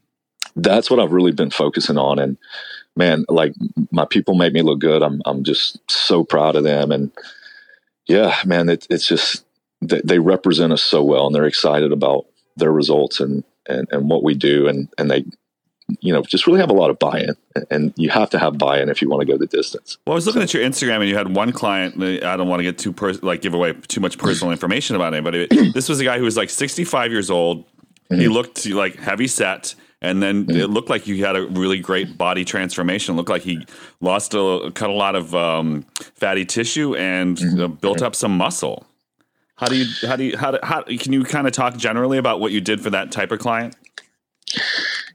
that's 0.57 0.89
what 0.89 0.99
I've 0.99 1.11
really 1.11 1.31
been 1.31 1.51
focusing 1.51 1.97
on. 1.97 2.19
And 2.19 2.37
man, 2.95 3.25
like 3.29 3.53
my 3.91 4.05
people 4.05 4.35
make 4.35 4.53
me 4.53 4.61
look 4.61 4.79
good. 4.79 5.01
I'm 5.01 5.21
I'm 5.25 5.43
just 5.43 5.79
so 5.89 6.23
proud 6.23 6.55
of 6.55 6.63
them. 6.63 6.91
And 6.91 7.11
yeah, 8.07 8.35
man, 8.45 8.69
it, 8.69 8.87
it's 8.89 9.07
just 9.07 9.45
they, 9.81 10.01
they 10.03 10.19
represent 10.19 10.73
us 10.73 10.83
so 10.83 11.03
well, 11.03 11.27
and 11.27 11.35
they're 11.35 11.45
excited 11.45 11.91
about 11.91 12.25
their 12.55 12.71
results 12.71 13.19
and 13.19 13.43
and, 13.69 13.87
and 13.91 14.09
what 14.09 14.23
we 14.23 14.33
do, 14.33 14.67
and 14.67 14.89
and 14.97 15.11
they 15.11 15.25
you 16.01 16.11
know, 16.11 16.21
just 16.21 16.47
really 16.47 16.59
have 16.59 16.69
a 16.69 16.73
lot 16.73 16.89
of 16.89 16.99
buy-in, 16.99 17.35
and 17.71 17.93
you 17.95 18.09
have 18.09 18.29
to 18.29 18.39
have 18.39 18.57
buy-in 18.57 18.89
if 18.89 19.01
you 19.01 19.09
want 19.09 19.21
to 19.21 19.25
go 19.25 19.37
the 19.37 19.47
distance. 19.47 19.97
Well, 20.05 20.13
I 20.13 20.15
was 20.15 20.25
looking 20.25 20.41
so. 20.41 20.43
at 20.43 20.53
your 20.53 20.63
Instagram, 20.63 20.99
and 20.99 21.09
you 21.09 21.15
had 21.15 21.33
one 21.33 21.51
client. 21.53 22.01
I 22.23 22.35
don't 22.35 22.49
want 22.49 22.59
to 22.59 22.63
get 22.63 22.77
too 22.77 22.91
pers- 22.91 23.23
like 23.23 23.41
give 23.41 23.53
away 23.53 23.73
too 23.73 24.01
much 24.01 24.17
personal 24.17 24.51
information 24.51 24.95
about 24.95 25.13
anybody. 25.13 25.47
this 25.73 25.87
was 25.87 25.99
a 25.99 26.03
guy 26.03 26.17
who 26.17 26.25
was 26.25 26.35
like 26.35 26.49
65 26.49 27.11
years 27.11 27.29
old. 27.29 27.65
Mm-hmm. 27.65 28.19
He 28.19 28.27
looked 28.27 28.67
like 28.69 28.97
heavy 28.97 29.27
set, 29.27 29.75
and 30.01 30.21
then 30.21 30.45
mm-hmm. 30.45 30.59
it 30.59 30.69
looked 30.69 30.89
like 30.89 31.03
he 31.03 31.19
had 31.19 31.35
a 31.35 31.47
really 31.47 31.79
great 31.79 32.17
body 32.17 32.45
transformation. 32.45 33.15
It 33.15 33.17
looked 33.17 33.29
like 33.29 33.41
he 33.41 33.65
lost 34.01 34.33
a 34.33 34.71
cut 34.73 34.89
a 34.89 34.93
lot 34.93 35.15
of 35.15 35.33
um, 35.33 35.83
fatty 36.15 36.45
tissue 36.45 36.95
and 36.95 37.37
mm-hmm. 37.37 37.61
uh, 37.61 37.67
built 37.67 38.01
up 38.01 38.15
some 38.15 38.37
muscle. 38.37 38.85
How 39.55 39.67
do 39.67 39.75
you 39.75 40.07
how 40.07 40.15
do 40.15 40.23
you 40.23 40.37
how, 40.37 40.51
do, 40.51 40.59
how 40.61 40.83
can 40.83 41.13
you 41.13 41.23
kind 41.23 41.47
of 41.47 41.53
talk 41.53 41.77
generally 41.77 42.17
about 42.17 42.39
what 42.39 42.51
you 42.51 42.61
did 42.61 42.81
for 42.81 42.91
that 42.91 43.11
type 43.11 43.31
of 43.31 43.39
client? 43.39 43.75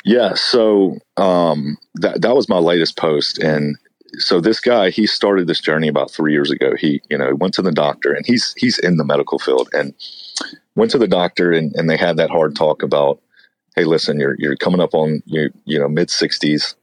Yeah, 0.05 0.35
so 0.35 0.99
um, 1.17 1.79
that 1.95 2.23
that 2.23 2.35
was 2.35 2.49
my 2.49 2.59
latest 2.59 2.97
post, 2.97 3.39
and 3.39 3.77
so 4.19 4.41
this 4.41 4.59
guy 4.59 4.91
he 4.91 5.07
started 5.07 5.47
this 5.47 5.61
journey 5.61 5.87
about 5.87 6.11
three 6.11 6.33
years 6.33 6.51
ago. 6.51 6.73
He 6.77 7.01
you 7.09 7.17
know 7.17 7.37
went 7.37 7.55
to 7.55 7.63
the 7.63 7.71
doctor, 7.71 8.13
and 8.13 8.27
he's 8.27 8.53
he's 8.57 8.81
in 8.81 8.97
the 8.97 9.05
medical 9.05 9.39
field, 9.39 9.69
and 9.73 9.95
went 10.75 10.91
to 10.91 10.99
the 10.99 11.07
doctor, 11.07 11.53
and, 11.53 11.73
and 11.77 11.89
they 11.89 11.97
had 11.97 12.17
that 12.17 12.31
hard 12.31 12.57
talk 12.57 12.83
about, 12.83 13.21
hey, 13.77 13.85
listen, 13.85 14.21
you're 14.21 14.37
you're 14.39 14.57
coming 14.57 14.81
up 14.81 14.95
on 14.95 15.23
your 15.27 15.51
you 15.65 15.79
know 15.79 15.89
mid 15.89 16.11
sixties, 16.11 16.75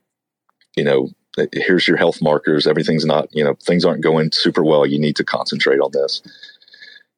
you 0.75 0.83
know 0.83 1.09
here's 1.53 1.87
your 1.87 1.97
health 1.97 2.21
markers. 2.21 2.67
Everything's 2.67 3.05
not 3.05 3.27
you 3.33 3.43
know 3.43 3.55
things 3.61 3.85
aren't 3.85 4.03
going 4.03 4.31
super 4.31 4.63
well. 4.63 4.85
You 4.85 4.99
need 4.99 5.15
to 5.17 5.23
concentrate 5.23 5.79
on 5.79 5.91
this. 5.91 6.21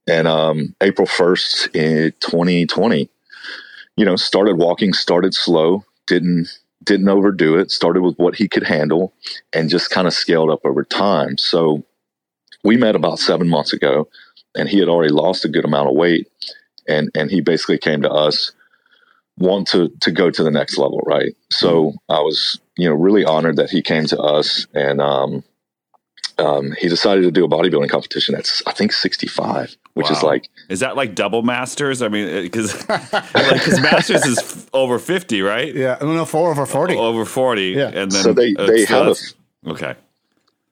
And 0.08 0.28
um, 0.28 0.76
April 0.82 1.06
first 1.06 1.68
in 1.76 2.12
2020, 2.22 3.10
you 3.98 4.06
know, 4.06 4.16
started 4.16 4.58
walking, 4.58 4.94
started 4.94 5.34
slow, 5.34 5.86
didn't 6.08 6.48
didn't 6.84 7.10
overdo 7.10 7.58
it. 7.58 7.72
Started 7.72 8.02
with 8.02 8.18
what 8.18 8.36
he 8.36 8.48
could 8.48 8.64
handle, 8.64 9.14
and 9.54 9.70
just 9.70 9.90
kind 9.90 10.08
of 10.08 10.14
scaled 10.14 10.50
up 10.50 10.66
over 10.66 10.84
time. 10.84 11.38
So 11.38 11.84
we 12.64 12.78
met 12.78 12.96
about 12.96 13.20
seven 13.20 13.48
months 13.48 13.74
ago, 13.74 14.08
and 14.56 14.68
he 14.68 14.80
had 14.80 14.90
already 14.90 15.14
lost 15.14 15.46
a 15.46 15.50
good 15.50 15.66
amount 15.66 15.90
of 15.90 15.96
weight, 15.96 16.28
and 16.88 17.10
and 17.16 17.30
he 17.30 17.42
basically 17.42 17.78
came 17.78 18.02
to 18.02 18.12
us 18.12 18.52
want 19.38 19.68
to 19.70 19.90
to 20.02 20.12
go 20.12 20.30
to 20.30 20.44
the 20.44 20.52
next 20.52 20.78
level, 20.78 21.00
right? 21.06 21.34
So 21.50 21.94
I 22.10 22.20
was 22.20 22.60
you 22.78 22.88
know 22.88 22.96
really 22.96 23.26
honored 23.26 23.58
that 23.58 23.70
he 23.70 23.82
came 23.82 24.06
to 24.08 24.20
us, 24.20 24.68
and 24.74 25.02
um, 25.02 25.44
um, 26.42 26.72
he 26.78 26.88
decided 26.88 27.22
to 27.22 27.32
do 27.32 27.46
a 27.46 27.48
bodybuilding 27.48 27.90
competition 27.90 28.36
That's 28.36 28.64
I 28.66 28.74
think 28.74 28.92
65 28.92 29.76
which 29.94 30.06
wow. 30.10 30.12
is 30.16 30.24
like 30.24 30.50
is 30.70 30.80
that 30.80 30.96
like 30.96 31.16
double 31.16 31.44
masters? 31.44 32.02
I 32.02 32.08
mean 32.08 32.44
because 32.44 32.88
like, 32.90 33.82
masters 33.82 34.26
is 34.26 34.68
over 34.74 35.00
50 35.00 35.42
right? 35.42 35.74
Yeah 35.74 35.96
i 35.96 36.00
don't 36.00 36.16
know 36.16 36.26
four 36.26 36.50
over 36.50 36.66
40 36.66 36.96
over 36.96 37.26
40 37.26 37.62
yeah. 37.64 37.88
and 37.88 38.12
then 38.12 38.24
so 38.24 38.34
they 38.34 38.56
uh, 38.58 38.66
they 38.66 38.86
have 38.86 39.08
a, 39.08 39.70
okay. 39.70 39.96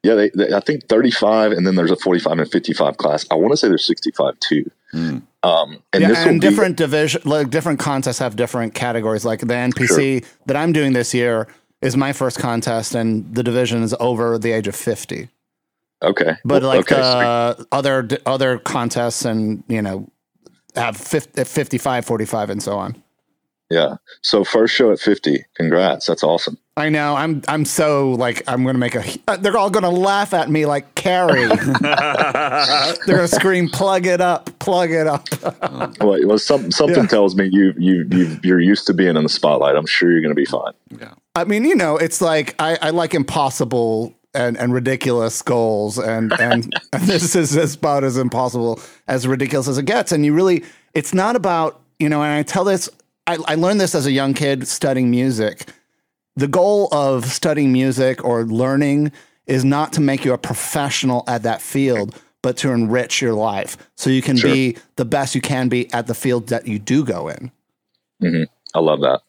Yeah 0.04 0.16
they, 0.16 0.30
they, 0.30 0.54
i 0.54 0.60
think 0.60 0.88
35 0.88 1.51
and 1.51 1.68
then 1.68 1.75
there's 1.75 1.92
a 1.92 1.98
45 1.98 2.39
and 2.39 2.51
55 2.51 2.98
class. 2.98 3.25
I 3.30 3.36
want 3.36 3.51
to 3.51 3.58
say 3.58 3.68
there's 3.68 3.86
65 3.86 4.39
too. 4.39 4.70
Mm. 4.94 5.22
Um, 5.41 5.81
and, 5.93 6.01
yeah, 6.01 6.27
and 6.27 6.41
different 6.41 6.77
be, 6.77 6.84
division 6.84 7.22
like 7.25 7.50
different 7.50 7.79
contests 7.79 8.19
have 8.19 8.36
different 8.36 8.74
categories 8.74 9.24
like 9.24 9.39
the 9.39 9.46
npc 9.46 10.22
sure. 10.22 10.29
that 10.46 10.55
i'm 10.55 10.74
doing 10.74 10.93
this 10.93 11.13
year 11.13 11.48
is 11.81 11.96
my 11.96 12.12
first 12.12 12.39
contest 12.39 12.93
and 12.93 13.34
the 13.34 13.43
division 13.43 13.84
is 13.84 13.96
over 14.00 14.38
the 14.38 14.51
age 14.51 14.67
of 14.67 14.75
50 14.75 15.29
Okay. 16.01 16.34
But 16.46 16.63
like 16.63 16.91
okay. 16.91 17.01
uh, 17.01 17.55
other 17.72 18.08
other 18.25 18.60
contests 18.60 19.25
and, 19.25 19.63
you 19.67 19.81
know, 19.81 20.10
have 20.75 20.96
50, 20.96 21.43
55, 21.43 22.05
45 22.05 22.50
and 22.50 22.63
so 22.63 22.77
on. 22.77 23.01
Yeah. 23.69 23.96
So 24.22 24.43
first 24.43 24.74
show 24.74 24.92
at 24.92 25.00
50. 25.00 25.46
Congrats. 25.55 26.05
That's 26.05 26.24
awesome. 26.24 26.57
I 26.79 26.89
know. 26.89 27.15
I'm 27.15 27.42
I'm 27.48 27.65
so 27.65 28.11
like 28.11 28.42
I'm 28.48 28.63
going 28.63 28.75
to 28.75 28.79
make 28.79 28.96
a 28.96 29.03
uh, 29.27 29.37
they're 29.37 29.57
all 29.57 29.70
going 29.70 29.83
to 29.83 29.89
laugh 29.89 30.33
at 30.33 30.50
me 30.50 30.65
like 30.65 30.96
Carrie. 30.96 31.46
they're 31.81 32.96
going 33.05 33.20
to 33.20 33.27
scream 33.27 33.70
plug 33.70 34.05
it 34.05 34.22
up, 34.22 34.57
plug 34.59 34.92
it 34.92 35.05
up. 35.05 35.27
well, 36.00 36.25
well 36.25 36.39
some, 36.39 36.72
something 36.72 37.03
yeah. 37.03 37.07
tells 37.07 37.35
me 37.35 37.50
you 37.51 37.74
you 37.77 38.07
you 38.09 38.39
you're 38.44 38.59
used 38.59 38.87
to 38.87 38.94
being 38.94 39.18
in 39.18 39.24
the 39.24 39.29
spotlight. 39.29 39.75
I'm 39.75 39.85
sure 39.85 40.11
you're 40.11 40.22
going 40.22 40.33
to 40.33 40.35
be 40.35 40.46
fine. 40.46 40.74
Yeah. 41.00 41.13
I 41.35 41.44
mean, 41.44 41.65
you 41.65 41.75
know, 41.75 41.98
it's 41.98 42.22
like 42.22 42.55
I, 42.59 42.77
I 42.81 42.89
like 42.92 43.13
impossible 43.13 44.15
and, 44.33 44.57
and 44.57 44.74
ridiculous 44.74 45.42
goals 45.42 45.98
and, 45.98 46.31
and 46.39 46.72
and 46.94 47.03
this 47.03 47.35
is 47.35 47.75
about 47.75 48.03
as 48.03 48.18
impossible 48.18 48.79
as 49.07 49.27
ridiculous 49.27 49.68
as 49.68 49.77
it 49.79 49.85
gets 49.85 50.11
and 50.11 50.24
you 50.24 50.33
really 50.33 50.63
it's 50.94 51.15
not 51.15 51.35
about 51.35 51.81
you 51.98 52.07
know 52.07 52.22
and 52.22 52.33
i 52.33 52.44
tell 52.44 52.63
this 52.63 52.89
I, 53.25 53.37
I 53.48 53.55
learned 53.55 53.81
this 53.81 53.96
as 53.96 54.05
a 54.05 54.11
young 54.11 54.35
kid 54.35 54.68
studying 54.68 55.09
music 55.09 55.65
the 56.40 56.48
goal 56.48 56.88
of 56.92 57.25
studying 57.25 57.72
music 57.72 58.24
or 58.24 58.44
learning 58.46 59.12
is 59.48 59.66
not 59.66 59.92
to 59.94 60.02
make 60.02 60.24
you 60.24 60.34
a 60.34 60.38
professional 60.38 61.24
at 61.28 61.44
that 61.44 61.62
field 61.62 62.16
but 62.42 62.56
to 62.56 62.72
enrich 62.72 63.22
your 63.22 63.34
life 63.34 63.78
so 63.96 64.10
you 64.10 64.22
can 64.22 64.38
sure. 64.38 64.52
be 64.52 64.78
the 64.96 65.06
best 65.06 65.36
you 65.36 65.42
can 65.42 65.68
be 65.68 65.92
at 65.94 66.08
the 66.08 66.16
field 66.16 66.48
that 66.48 66.68
you 66.68 66.80
do 66.80 67.04
go 67.04 67.28
in 67.28 67.52
mm-hmm. 68.24 68.44
i 68.74 68.80
love 68.80 69.02
that 69.02 69.22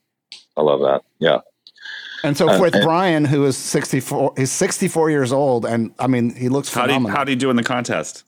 i 0.57 0.63
love 0.63 0.81
that 0.81 1.03
yeah 1.19 1.39
and 2.23 2.37
so 2.37 2.49
uh, 2.49 2.61
with 2.61 2.75
uh, 2.75 2.83
Brian, 2.83 3.25
who 3.25 3.47
is 3.47 3.57
64, 3.57 4.35
he's 4.37 4.53
64 4.53 5.11
years 5.11 5.33
old. 5.33 5.65
And 5.65 5.95
I 5.99 6.07
mean, 6.07 6.35
he 6.35 6.51
looks 6.51 6.73
how 6.73 6.83
phenomenal. 6.83 7.09
Do 7.09 7.13
you, 7.13 7.17
how 7.17 7.25
do 7.25 7.33
you 7.33 7.37
do 7.37 7.49
in 7.49 7.57
the 7.57 7.63
contest? 7.63 8.25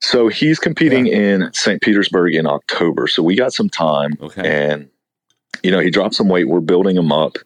So 0.00 0.28
he's 0.28 0.58
competing 0.58 1.06
yeah. 1.06 1.14
in 1.16 1.52
St. 1.52 1.80
Petersburg 1.80 2.34
in 2.34 2.46
October. 2.46 3.06
So 3.06 3.22
we 3.22 3.36
got 3.36 3.52
some 3.52 3.68
time. 3.68 4.14
Okay. 4.20 4.42
And, 4.44 4.88
you 5.62 5.70
know, 5.70 5.78
he 5.78 5.90
dropped 5.90 6.14
some 6.14 6.28
weight. 6.28 6.48
We're 6.48 6.60
building 6.60 6.96
him 6.96 7.12
up. 7.12 7.36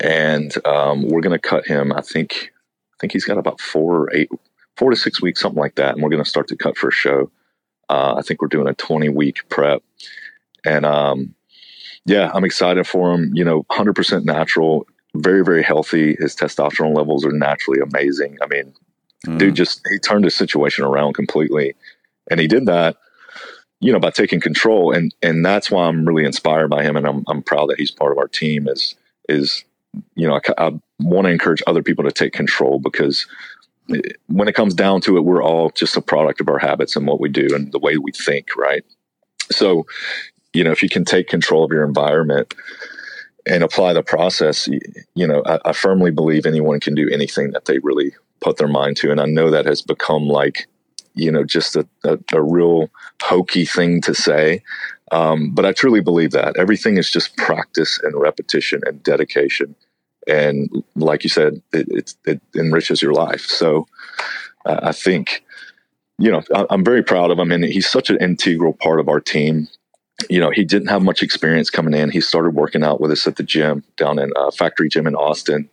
And 0.00 0.54
um, 0.66 1.08
we're 1.08 1.20
going 1.20 1.38
to 1.38 1.48
cut 1.48 1.66
him. 1.66 1.92
I 1.92 2.00
think, 2.00 2.52
I 2.94 2.96
think 3.00 3.12
he's 3.12 3.24
got 3.24 3.38
about 3.38 3.60
four 3.60 3.96
or 3.96 4.14
eight, 4.14 4.30
four 4.76 4.90
to 4.90 4.96
six 4.96 5.20
weeks, 5.20 5.40
something 5.40 5.60
like 5.60 5.74
that. 5.74 5.94
And 5.94 6.02
we're 6.02 6.10
going 6.10 6.24
to 6.24 6.28
start 6.28 6.48
to 6.48 6.56
cut 6.56 6.76
for 6.76 6.88
a 6.88 6.92
show. 6.92 7.30
Uh, 7.90 8.14
I 8.16 8.22
think 8.22 8.40
we're 8.40 8.48
doing 8.48 8.68
a 8.68 8.74
20 8.74 9.10
week 9.10 9.48
prep. 9.48 9.82
And, 10.64 10.86
um, 10.86 11.34
yeah, 12.06 12.30
I'm 12.32 12.44
excited 12.44 12.86
for 12.86 13.12
him. 13.12 13.32
You 13.34 13.44
know, 13.44 13.64
100% 13.64 14.24
natural, 14.24 14.86
very, 15.14 15.44
very 15.44 15.62
healthy. 15.62 16.16
His 16.18 16.34
testosterone 16.34 16.96
levels 16.96 17.24
are 17.26 17.32
naturally 17.32 17.80
amazing. 17.80 18.38
I 18.42 18.46
mean, 18.46 18.72
mm. 19.26 19.38
dude 19.38 19.54
just, 19.54 19.82
he 19.90 19.98
turned 19.98 20.24
his 20.24 20.34
situation 20.34 20.84
around 20.84 21.12
completely. 21.12 21.74
And 22.30 22.40
he 22.40 22.46
did 22.46 22.64
that, 22.66 22.96
you 23.80 23.92
know, 23.92 23.98
by 23.98 24.10
taking 24.10 24.40
control. 24.40 24.92
And, 24.92 25.14
and 25.22 25.44
that's 25.44 25.70
why 25.70 25.86
I'm 25.86 26.06
really 26.06 26.24
inspired 26.24 26.68
by 26.68 26.84
him. 26.84 26.96
And 26.96 27.06
I'm, 27.06 27.24
I'm 27.28 27.42
proud 27.42 27.68
that 27.68 27.78
he's 27.78 27.90
part 27.90 28.12
of 28.12 28.18
our 28.18 28.28
team 28.28 28.66
is, 28.66 28.94
is, 29.28 29.64
you 30.14 30.26
know, 30.26 30.34
I, 30.34 30.66
I 30.66 30.72
want 30.98 31.26
to 31.26 31.32
encourage 31.32 31.62
other 31.66 31.82
people 31.82 32.04
to 32.04 32.12
take 32.12 32.32
control 32.32 32.78
because 32.78 33.26
eh, 33.94 34.00
when 34.26 34.48
it 34.48 34.54
comes 34.54 34.74
down 34.74 35.00
to 35.02 35.16
it, 35.16 35.24
we're 35.24 35.42
all 35.42 35.70
just 35.70 35.96
a 35.96 36.02
product 36.02 36.40
of 36.40 36.48
our 36.48 36.58
habits 36.58 36.96
and 36.96 37.06
what 37.06 37.20
we 37.20 37.28
do 37.28 37.48
and 37.54 37.72
the 37.72 37.78
way 37.78 37.96
we 37.96 38.12
think, 38.12 38.56
right? 38.56 38.84
So, 39.50 39.86
you 40.52 40.64
know, 40.64 40.70
if 40.70 40.82
you 40.82 40.88
can 40.88 41.04
take 41.04 41.28
control 41.28 41.64
of 41.64 41.72
your 41.72 41.84
environment 41.84 42.54
and 43.46 43.64
apply 43.64 43.92
the 43.92 44.02
process, 44.02 44.68
you 45.14 45.26
know, 45.26 45.42
I, 45.46 45.58
I, 45.64 45.72
firmly 45.72 46.10
believe 46.10 46.46
anyone 46.46 46.78
can 46.78 46.94
do 46.94 47.08
anything 47.10 47.52
that 47.52 47.64
they 47.64 47.78
really 47.78 48.14
put 48.40 48.58
their 48.58 48.68
mind 48.68 48.96
to. 48.98 49.10
And 49.10 49.20
I 49.20 49.26
know 49.26 49.50
that 49.50 49.66
has 49.66 49.82
become 49.82 50.28
like, 50.28 50.68
you 51.14 51.30
know, 51.32 51.44
just 51.44 51.74
a, 51.76 51.86
a, 52.04 52.18
a 52.32 52.42
real 52.42 52.90
hokey 53.22 53.64
thing 53.64 54.00
to 54.02 54.14
say. 54.14 54.62
Um, 55.10 55.50
but 55.50 55.66
I 55.66 55.72
truly 55.72 56.00
believe 56.00 56.30
that 56.32 56.56
everything 56.56 56.96
is 56.96 57.10
just 57.10 57.36
practice 57.36 57.98
and 58.02 58.14
repetition 58.14 58.80
and 58.86 59.02
dedication. 59.02 59.74
And 60.28 60.84
like 60.94 61.24
you 61.24 61.30
said, 61.30 61.60
it, 61.72 61.88
it, 61.88 62.14
it 62.24 62.40
enriches 62.54 63.02
your 63.02 63.12
life. 63.12 63.42
So 63.42 63.86
uh, 64.66 64.80
I 64.82 64.92
think, 64.92 65.42
you 66.18 66.30
know, 66.30 66.42
I, 66.54 66.66
I'm 66.70 66.84
very 66.84 67.02
proud 67.02 67.30
of 67.30 67.38
him. 67.38 67.50
And 67.50 67.64
he's 67.64 67.88
such 67.88 68.10
an 68.10 68.18
integral 68.20 68.74
part 68.74 69.00
of 69.00 69.08
our 69.08 69.20
team 69.20 69.68
you 70.28 70.40
know, 70.40 70.50
he 70.50 70.64
didn't 70.64 70.88
have 70.88 71.02
much 71.02 71.22
experience 71.22 71.70
coming 71.70 71.94
in. 71.94 72.10
He 72.10 72.20
started 72.20 72.50
working 72.50 72.82
out 72.82 73.00
with 73.00 73.10
us 73.10 73.26
at 73.26 73.36
the 73.36 73.42
gym 73.42 73.84
down 73.96 74.18
in 74.18 74.32
uh, 74.36 74.50
Factory 74.50 74.88
Gym 74.88 75.06
in 75.06 75.14
Austin, 75.14 75.70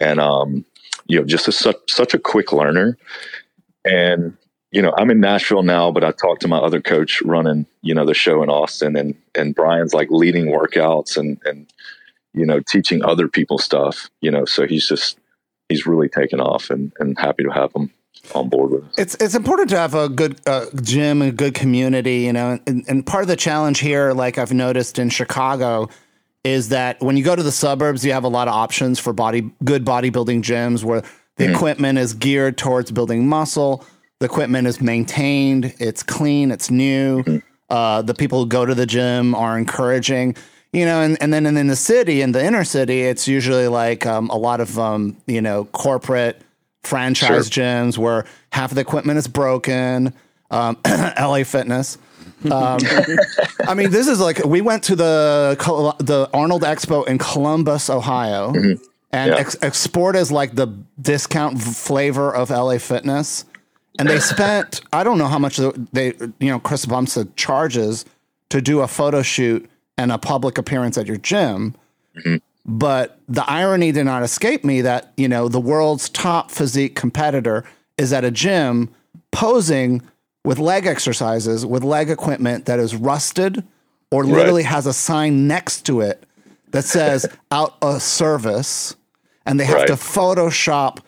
and 0.00 0.20
um, 0.20 0.64
you 1.06 1.18
know, 1.18 1.26
just 1.26 1.48
a, 1.48 1.52
such 1.52 1.76
such 1.88 2.14
a 2.14 2.18
quick 2.18 2.52
learner. 2.52 2.96
And 3.84 4.36
you 4.72 4.80
know, 4.80 4.92
I'm 4.96 5.10
in 5.10 5.20
Nashville 5.20 5.62
now, 5.62 5.92
but 5.92 6.02
I 6.02 6.12
talked 6.12 6.40
to 6.42 6.48
my 6.48 6.56
other 6.56 6.80
coach 6.80 7.20
running, 7.22 7.66
you 7.82 7.94
know, 7.94 8.06
the 8.06 8.14
show 8.14 8.42
in 8.42 8.48
Austin, 8.48 8.96
and 8.96 9.14
and 9.34 9.54
Brian's 9.54 9.94
like 9.94 10.10
leading 10.10 10.46
workouts 10.46 11.16
and 11.16 11.38
and 11.44 11.70
you 12.32 12.46
know 12.46 12.60
teaching 12.60 13.04
other 13.04 13.28
people 13.28 13.58
stuff. 13.58 14.10
You 14.22 14.30
know, 14.30 14.46
so 14.46 14.66
he's 14.66 14.88
just 14.88 15.18
he's 15.68 15.86
really 15.86 16.08
taken 16.08 16.40
off, 16.40 16.70
and 16.70 16.90
and 16.98 17.18
happy 17.18 17.44
to 17.44 17.50
have 17.50 17.70
him 17.74 17.90
on 18.34 18.48
board 18.48 18.70
with. 18.70 18.84
It's 18.98 19.14
it's 19.16 19.34
important 19.34 19.68
to 19.70 19.78
have 19.78 19.94
a 19.94 20.08
good 20.08 20.40
uh, 20.46 20.66
gym, 20.80 21.20
a 21.20 21.30
good 21.30 21.52
community, 21.52 22.20
you 22.20 22.32
know. 22.32 22.58
And, 22.66 22.84
and 22.88 23.06
part 23.06 23.22
of 23.22 23.28
the 23.28 23.36
challenge 23.36 23.78
here, 23.78 24.12
like 24.12 24.38
I've 24.38 24.54
noticed 24.54 24.98
in 24.98 25.10
Chicago, 25.10 25.90
is 26.44 26.70
that 26.70 26.98
when 27.02 27.18
you 27.18 27.24
go 27.24 27.36
to 27.36 27.42
the 27.42 27.52
suburbs, 27.52 28.06
you 28.06 28.12
have 28.12 28.24
a 28.24 28.28
lot 28.28 28.48
of 28.48 28.54
options 28.54 28.98
for 28.98 29.12
body 29.12 29.50
good 29.64 29.84
bodybuilding 29.84 30.42
gyms 30.42 30.82
where 30.82 31.02
the 31.36 31.44
mm-hmm. 31.44 31.54
equipment 31.54 31.98
is 31.98 32.14
geared 32.14 32.56
towards 32.56 32.90
building 32.90 33.28
muscle. 33.28 33.84
The 34.22 34.26
equipment 34.26 34.68
is 34.68 34.80
maintained. 34.80 35.74
It's 35.80 36.04
clean. 36.04 36.52
It's 36.52 36.70
new. 36.70 37.24
Mm-hmm. 37.24 37.38
Uh, 37.68 38.02
the 38.02 38.14
people 38.14 38.38
who 38.38 38.46
go 38.46 38.64
to 38.64 38.72
the 38.72 38.86
gym 38.86 39.34
are 39.34 39.58
encouraging 39.58 40.36
you 40.72 40.86
know, 40.86 41.02
and, 41.02 41.18
and 41.20 41.32
then 41.32 41.44
in 41.44 41.66
the 41.66 41.76
city, 41.76 42.22
in 42.22 42.32
the 42.32 42.42
inner 42.42 42.64
city, 42.64 43.02
it's 43.02 43.28
usually 43.28 43.68
like 43.68 44.06
um, 44.06 44.30
a 44.30 44.36
lot 44.36 44.60
of, 44.60 44.78
um, 44.78 45.18
you 45.26 45.42
know, 45.42 45.66
corporate 45.66 46.40
franchise 46.82 47.50
sure. 47.50 47.64
gyms 47.64 47.98
where 47.98 48.24
half 48.52 48.70
of 48.70 48.76
the 48.76 48.80
equipment 48.80 49.18
is 49.18 49.28
broken. 49.28 50.14
Um, 50.50 50.78
LA 50.86 51.44
Fitness. 51.44 51.98
Um, 52.50 52.78
I 53.66 53.74
mean, 53.74 53.90
this 53.90 54.08
is 54.08 54.18
like 54.18 54.44
we 54.44 54.60
went 54.60 54.84
to 54.84 54.96
the 54.96 55.56
the 55.98 56.30
Arnold 56.32 56.62
Expo 56.62 57.06
in 57.06 57.18
Columbus, 57.18 57.90
Ohio, 57.90 58.52
mm-hmm. 58.52 58.82
and 59.12 59.32
yeah. 59.32 59.38
Ex- 59.38 59.56
Esporta 59.56 60.16
is 60.16 60.32
like 60.32 60.54
the 60.54 60.68
discount 61.00 61.60
flavor 61.60 62.34
of 62.34 62.50
LA 62.50 62.78
Fitness. 62.78 63.44
And 63.98 64.08
they 64.08 64.20
spent 64.20 64.80
I 64.92 65.04
don't 65.04 65.18
know 65.18 65.28
how 65.28 65.38
much 65.38 65.58
they 65.92 66.14
you 66.40 66.50
know 66.50 66.58
Chris 66.58 66.86
Bumstead 66.86 67.36
charges 67.36 68.04
to 68.48 68.60
do 68.60 68.80
a 68.80 68.88
photo 68.88 69.22
shoot 69.22 69.68
and 69.96 70.10
a 70.12 70.18
public 70.18 70.58
appearance 70.58 70.98
at 70.98 71.06
your 71.06 71.16
gym. 71.16 71.74
Mm-hmm. 72.16 72.36
But 72.64 73.18
the 73.28 73.48
irony 73.50 73.92
did 73.92 74.04
not 74.04 74.22
escape 74.22 74.64
me 74.64 74.82
that, 74.82 75.12
you 75.16 75.28
know, 75.28 75.48
the 75.48 75.60
world's 75.60 76.08
top 76.08 76.50
physique 76.50 76.94
competitor 76.94 77.64
is 77.98 78.12
at 78.12 78.24
a 78.24 78.30
gym 78.30 78.88
posing 79.32 80.02
with 80.44 80.58
leg 80.58 80.86
exercises 80.86 81.64
with 81.64 81.82
leg 81.82 82.10
equipment 82.10 82.66
that 82.66 82.78
is 82.78 82.94
rusted 82.94 83.64
or 84.10 84.24
literally 84.24 84.62
right. 84.62 84.70
has 84.70 84.86
a 84.86 84.92
sign 84.92 85.46
next 85.46 85.86
to 85.86 86.00
it 86.00 86.24
that 86.70 86.84
says 86.84 87.26
out 87.50 87.76
of 87.80 88.02
service 88.02 88.96
and 89.46 89.58
they 89.58 89.64
have 89.64 89.78
right. 89.78 89.86
to 89.86 89.94
photoshop 89.94 90.98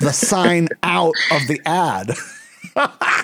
the 0.00 0.12
sign 0.12 0.68
out 0.82 1.14
of 1.30 1.46
the 1.48 1.60
ad. 1.66 2.12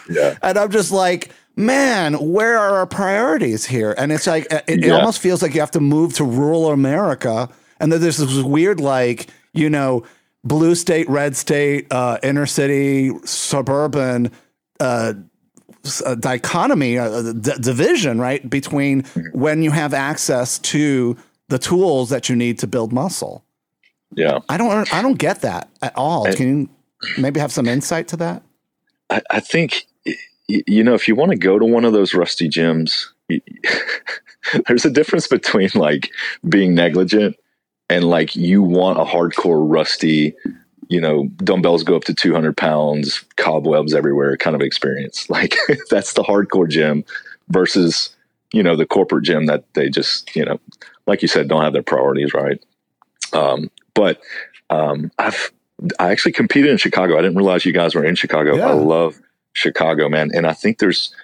yeah. 0.09 0.37
And 0.43 0.59
I'm 0.59 0.71
just 0.71 0.93
like, 0.93 1.31
man, 1.57 2.15
where 2.15 2.59
are 2.59 2.79
our 2.79 2.87
priorities 2.87 3.67
here? 3.67 3.95
And 3.97 4.13
it's 4.13 4.27
like, 4.27 4.47
it, 4.51 4.65
it 4.85 4.91
almost 4.91 5.21
feels 5.21 5.43
like 5.43 5.55
you 5.55 5.61
have 5.61 5.71
to 5.73 5.81
move 5.81 6.15
to 6.15 6.25
rural 6.25 6.71
America. 6.71 7.49
And 7.79 7.93
then 7.93 8.01
there's 8.01 8.19
this 8.19 8.43
weird, 8.43 8.81
like, 8.81 9.29
you 9.53 9.71
know, 9.71 10.05
blue 10.45 10.75
state, 10.75 11.09
red 11.09 11.37
state, 11.37 11.87
uh, 11.91 12.19
inner 12.23 12.47
city, 12.47 13.13
suburban 13.25 14.31
uh, 14.79 15.15
dichotomy, 16.19 16.99
uh, 16.99 17.33
d- 17.33 17.53
division, 17.61 18.19
right? 18.19 18.49
Between 18.49 19.03
mm-hmm. 19.03 19.39
when 19.39 19.63
you 19.63 19.71
have 19.71 19.95
access 19.95 20.59
to 20.61 21.17
the 21.49 21.59
tools 21.59 22.11
that 22.11 22.29
you 22.29 22.37
need 22.37 22.59
to 22.61 22.67
build 22.67 22.93
muscle. 22.93 23.45
Yeah. 24.15 24.41
I 24.49 24.57
don't, 24.57 24.93
I 24.93 25.03
don't 25.03 25.19
get 25.19 25.43
that 25.43 25.69
at 25.83 25.97
all. 25.97 26.27
I, 26.27 26.35
Can 26.35 26.49
you 26.49 26.69
maybe 27.19 27.41
have 27.41 27.53
some 27.53 27.67
insight 27.69 28.09
to 28.09 28.17
that? 28.19 28.43
I, 29.09 29.23
I 29.31 29.41
think 29.41 29.87
you 30.67 30.83
know, 30.83 30.95
if 30.95 31.07
you 31.07 31.15
want 31.15 31.31
to 31.31 31.39
go 31.39 31.59
to 31.59 31.65
one 31.65 31.85
of 31.85 31.93
those 31.93 32.15
rusty 32.15 32.49
gyms, 32.49 33.07
there's 34.67 34.85
a 34.85 34.91
difference 34.91 35.27
between 35.29 35.71
like 35.75 36.11
being 36.49 36.75
negligent 36.75 37.37
and 37.89 38.05
like 38.05 38.35
you 38.37 38.63
want 38.63 38.99
a 38.99 39.05
hardcore 39.05 39.65
rusty, 39.69 40.35
you 40.89 41.01
know, 41.01 41.29
dumbbells 41.37 41.85
go 41.85 41.97
up 41.97 42.05
to 42.05 42.15
200 42.15 42.57
pounds, 42.57 43.25
cobwebs 43.37 43.95
everywhere 43.95 44.37
kind 44.37 44.57
of 44.57 44.63
experience. 44.63 45.27
Like 45.31 45.57
that's 45.89 46.15
the 46.15 46.23
hardcore 46.23 46.69
gym 46.69 47.05
versus, 47.49 48.11
you 48.53 48.63
know, 48.63 48.77
the 48.77 48.87
corporate 48.87 49.25
gym 49.25 49.47
that 49.47 49.65
they 49.75 49.89
just, 49.89 50.35
you 50.35 50.45
know, 50.45 50.59
like 51.07 51.23
you 51.23 51.29
said, 51.29 51.49
don't 51.49 51.63
have 51.63 51.73
their 51.73 51.83
priorities 51.83 52.35
right. 52.35 52.63
Um, 53.33 53.71
but 53.95 54.21
um, 54.71 55.11
I've 55.19 55.53
I 55.99 56.11
actually 56.11 56.33
competed 56.33 56.71
in 56.71 56.77
Chicago. 56.77 57.19
I 57.19 57.23
didn't 57.23 57.37
realize 57.37 57.65
you 57.65 57.73
guys 57.73 57.95
were 57.95 58.05
in 58.05 58.15
Chicago. 58.15 58.57
Yeah. 58.57 58.69
I 58.69 58.73
love 58.73 59.21
Chicago, 59.55 60.09
man. 60.09 60.31
And 60.35 60.47
I 60.47 60.53
think 60.53 60.79
there's 60.79 61.15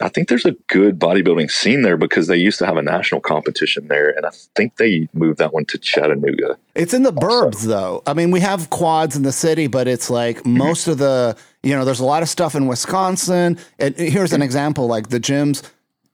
I 0.00 0.08
think 0.08 0.28
there's 0.28 0.44
a 0.44 0.52
good 0.66 0.98
bodybuilding 0.98 1.50
scene 1.50 1.82
there 1.82 1.96
because 1.96 2.26
they 2.26 2.36
used 2.36 2.58
to 2.58 2.66
have 2.66 2.76
a 2.76 2.82
national 2.82 3.20
competition 3.20 3.86
there, 3.88 4.10
and 4.10 4.26
I 4.26 4.30
think 4.56 4.76
they 4.76 5.08
moved 5.12 5.38
that 5.38 5.54
one 5.54 5.64
to 5.66 5.78
Chattanooga. 5.78 6.58
It's 6.74 6.92
in 6.92 7.04
the 7.04 7.12
burbs, 7.12 7.62
though. 7.62 8.02
I 8.06 8.12
mean, 8.12 8.32
we 8.32 8.40
have 8.40 8.70
quads 8.70 9.14
in 9.14 9.22
the 9.22 9.32
city, 9.32 9.68
but 9.68 9.86
it's 9.86 10.10
like 10.10 10.38
mm-hmm. 10.38 10.58
most 10.58 10.88
of 10.88 10.98
the, 10.98 11.36
you 11.62 11.76
know, 11.76 11.84
there's 11.84 12.00
a 12.00 12.04
lot 12.04 12.22
of 12.22 12.28
stuff 12.28 12.56
in 12.56 12.66
Wisconsin. 12.66 13.56
And 13.78 13.96
here's 13.96 14.32
an 14.32 14.42
example: 14.42 14.88
like 14.88 15.10
the 15.10 15.20
gyms 15.20 15.62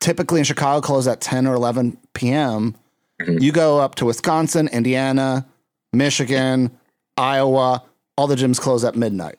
typically 0.00 0.40
in 0.40 0.44
Chicago 0.44 0.80
close 0.80 1.06
at 1.06 1.20
10 1.20 1.46
or 1.46 1.54
11 1.54 1.96
p.m. 2.14 2.74
Mm-hmm. 3.20 3.38
You 3.38 3.52
go 3.52 3.78
up 3.78 3.94
to 3.96 4.06
Wisconsin, 4.06 4.68
Indiana, 4.68 5.46
Michigan, 5.92 6.70
Iowa, 7.16 7.82
all 8.16 8.26
the 8.26 8.36
gyms 8.36 8.60
close 8.60 8.84
at 8.84 8.96
midnight. 8.96 9.38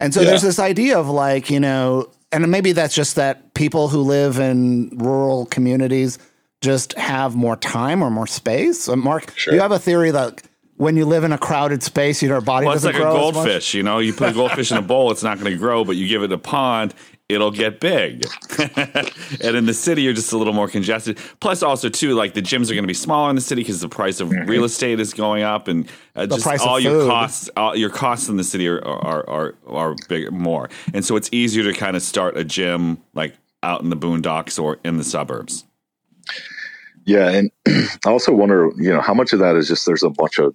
And 0.00 0.12
so 0.12 0.20
yeah. 0.20 0.30
there's 0.30 0.42
this 0.42 0.58
idea 0.58 0.98
of 0.98 1.08
like, 1.08 1.50
you 1.50 1.60
know, 1.60 2.10
and 2.32 2.50
maybe 2.50 2.72
that's 2.72 2.94
just 2.94 3.16
that 3.16 3.54
people 3.54 3.88
who 3.88 4.00
live 4.00 4.38
in 4.38 4.90
rural 4.96 5.46
communities 5.46 6.18
just 6.60 6.92
have 6.94 7.36
more 7.36 7.56
time 7.56 8.02
or 8.02 8.10
more 8.10 8.26
space. 8.26 8.88
Uh, 8.88 8.96
Mark, 8.96 9.32
sure. 9.36 9.54
you 9.54 9.60
have 9.60 9.72
a 9.72 9.78
theory 9.78 10.10
that 10.10 10.42
when 10.76 10.96
you 10.96 11.06
live 11.06 11.24
in 11.24 11.32
a 11.32 11.38
crowded 11.38 11.82
space, 11.82 12.22
your 12.22 12.40
body 12.40 12.66
well, 12.66 12.74
doesn't 12.74 12.94
grow. 12.94 13.06
It's 13.06 13.14
like 13.14 13.30
a 13.30 13.32
goldfish. 13.34 13.74
You 13.74 13.82
know, 13.82 13.98
you 13.98 14.12
put 14.12 14.30
a 14.30 14.32
goldfish 14.32 14.70
in 14.70 14.76
a 14.76 14.82
bowl, 14.82 15.10
it's 15.10 15.22
not 15.22 15.38
going 15.38 15.50
to 15.50 15.56
grow, 15.56 15.84
but 15.84 15.96
you 15.96 16.06
give 16.06 16.22
it 16.22 16.32
a 16.32 16.38
pond, 16.38 16.94
it'll 17.28 17.50
get 17.50 17.80
big. 17.80 18.24
and 19.42 19.56
in 19.56 19.66
the 19.66 19.74
city, 19.74 20.02
you're 20.02 20.12
just 20.12 20.32
a 20.32 20.38
little 20.38 20.52
more 20.52 20.68
congested. 20.68 21.18
Plus, 21.40 21.62
also 21.62 21.88
too, 21.88 22.14
like 22.14 22.34
the 22.34 22.42
gyms 22.42 22.70
are 22.70 22.74
going 22.74 22.84
to 22.84 22.88
be 22.88 22.94
smaller 22.94 23.30
in 23.30 23.36
the 23.36 23.42
city 23.42 23.62
because 23.62 23.80
the 23.80 23.88
price 23.88 24.20
of 24.20 24.28
mm-hmm. 24.28 24.48
real 24.48 24.64
estate 24.64 25.00
is 25.00 25.12
going 25.12 25.42
up, 25.42 25.68
and 25.68 25.88
uh, 26.14 26.26
just 26.26 26.46
all 26.60 26.78
your 26.78 27.00
food. 27.00 27.08
costs, 27.08 27.50
all 27.56 27.76
your 27.76 27.90
costs 27.90 28.28
in 28.28 28.36
the 28.36 28.44
city 28.44 28.68
are 28.68 28.84
are 28.84 29.28
are 29.28 29.54
are 29.66 29.94
big 30.08 30.30
more. 30.30 30.68
And 30.94 31.04
so 31.04 31.16
it's 31.16 31.28
easier 31.32 31.64
to 31.64 31.72
kind 31.72 31.96
of 31.96 32.02
start 32.02 32.36
a 32.36 32.44
gym 32.44 33.02
like 33.14 33.34
out 33.62 33.82
in 33.82 33.90
the 33.90 33.96
boondocks 33.96 34.62
or 34.62 34.78
in 34.84 34.96
the 34.96 35.04
suburbs. 35.04 35.64
Yeah, 37.06 37.30
and 37.30 37.50
I 37.68 38.10
also 38.10 38.32
wonder, 38.32 38.70
you 38.76 38.92
know, 38.92 39.00
how 39.00 39.14
much 39.14 39.32
of 39.32 39.38
that 39.38 39.54
is 39.56 39.68
just 39.68 39.86
there's 39.86 40.02
a 40.02 40.10
bunch 40.10 40.38
of, 40.38 40.54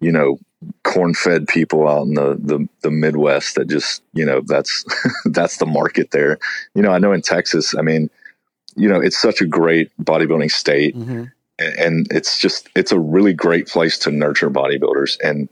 you 0.00 0.12
know, 0.12 0.38
corn 0.84 1.14
fed 1.14 1.46
people 1.48 1.88
out 1.88 2.06
in 2.06 2.14
the, 2.14 2.36
the, 2.38 2.68
the 2.82 2.90
Midwest 2.90 3.54
that 3.54 3.68
just, 3.68 4.02
you 4.12 4.24
know, 4.24 4.40
that's, 4.44 4.84
that's 5.26 5.58
the 5.58 5.66
market 5.66 6.10
there. 6.10 6.38
You 6.74 6.82
know, 6.82 6.90
I 6.90 6.98
know 6.98 7.12
in 7.12 7.22
Texas, 7.22 7.74
I 7.76 7.82
mean, 7.82 8.10
you 8.76 8.88
know, 8.88 9.00
it's 9.00 9.18
such 9.18 9.40
a 9.40 9.46
great 9.46 9.90
bodybuilding 10.00 10.50
state 10.50 10.96
mm-hmm. 10.96 11.24
and 11.58 12.06
it's 12.10 12.38
just, 12.38 12.68
it's 12.76 12.92
a 12.92 12.98
really 12.98 13.32
great 13.32 13.66
place 13.66 13.98
to 14.00 14.10
nurture 14.10 14.50
bodybuilders. 14.50 15.18
And 15.22 15.48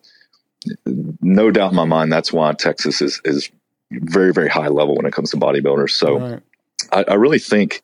no 1.21 1.51
doubt 1.51 1.71
in 1.71 1.77
my 1.77 1.85
mind, 1.85 2.13
that's 2.13 2.33
why 2.33 2.53
Texas 2.53 3.01
is, 3.01 3.21
is 3.25 3.51
very, 3.91 4.33
very 4.33 4.49
high 4.49 4.69
level 4.69 4.97
when 4.97 5.07
it 5.07 5.13
comes 5.13 5.31
to 5.31 5.37
bodybuilders. 5.37 5.91
So 5.91 6.19
right. 6.19 6.43
I, 6.93 7.05
I 7.09 7.15
really 7.15 7.39
think, 7.39 7.83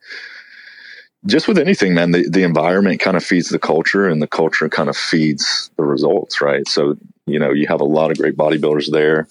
just 1.27 1.47
with 1.47 1.59
anything, 1.59 1.95
man, 1.95 2.11
the, 2.11 2.29
the 2.29 2.43
environment 2.43 3.01
kind 3.01 3.17
of 3.17 3.25
feeds 3.25 3.49
the 3.49 3.59
culture 3.59 4.09
and 4.09 4.21
the 4.21 4.27
culture 4.27 4.69
kind 4.69 4.89
of 4.89 4.97
feeds 4.97 5.71
the 5.77 5.85
results, 5.85 6.41
right? 6.41 6.67
So 6.69 6.97
you 7.27 7.39
know, 7.39 7.53
you 7.53 7.67
have 7.69 7.81
a 7.81 7.85
lot 7.85 8.11
of 8.11 8.19
great 8.19 8.37
bodybuilders 8.37 8.91
there. 8.91 9.29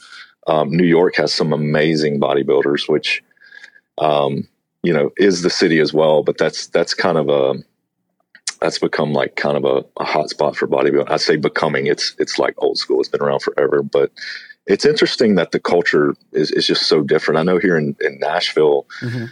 Um, 0.47 0.75
New 0.75 0.85
York 0.85 1.15
has 1.17 1.33
some 1.33 1.53
amazing 1.53 2.19
bodybuilders, 2.19 2.89
which, 2.89 3.23
um, 3.97 4.47
you 4.83 4.93
know, 4.93 5.11
is 5.17 5.41
the 5.41 5.49
city 5.49 5.79
as 5.79 5.93
well. 5.93 6.23
But 6.23 6.37
that's 6.37 6.67
that's 6.67 6.93
kind 6.93 7.17
of 7.17 7.29
a 7.29 7.61
that's 8.59 8.79
become 8.79 9.13
like 9.13 9.35
kind 9.35 9.57
of 9.57 9.65
a, 9.65 10.01
a 10.01 10.05
hot 10.05 10.29
spot 10.29 10.55
for 10.55 10.67
bodybuilding. 10.67 11.11
I 11.11 11.17
say 11.17 11.35
becoming. 11.35 11.87
It's 11.87 12.15
it's 12.17 12.39
like 12.39 12.55
old 12.57 12.77
school. 12.77 12.99
It's 12.99 13.09
been 13.09 13.21
around 13.21 13.41
forever, 13.41 13.83
but 13.83 14.11
it's 14.67 14.85
interesting 14.85 15.35
that 15.35 15.51
the 15.51 15.59
culture 15.59 16.15
is, 16.31 16.51
is 16.51 16.67
just 16.67 16.87
so 16.87 17.01
different. 17.01 17.39
I 17.39 17.43
know 17.43 17.57
here 17.57 17.77
in, 17.77 17.95
in 18.01 18.19
Nashville, 18.19 18.85
mm-hmm 19.01 19.25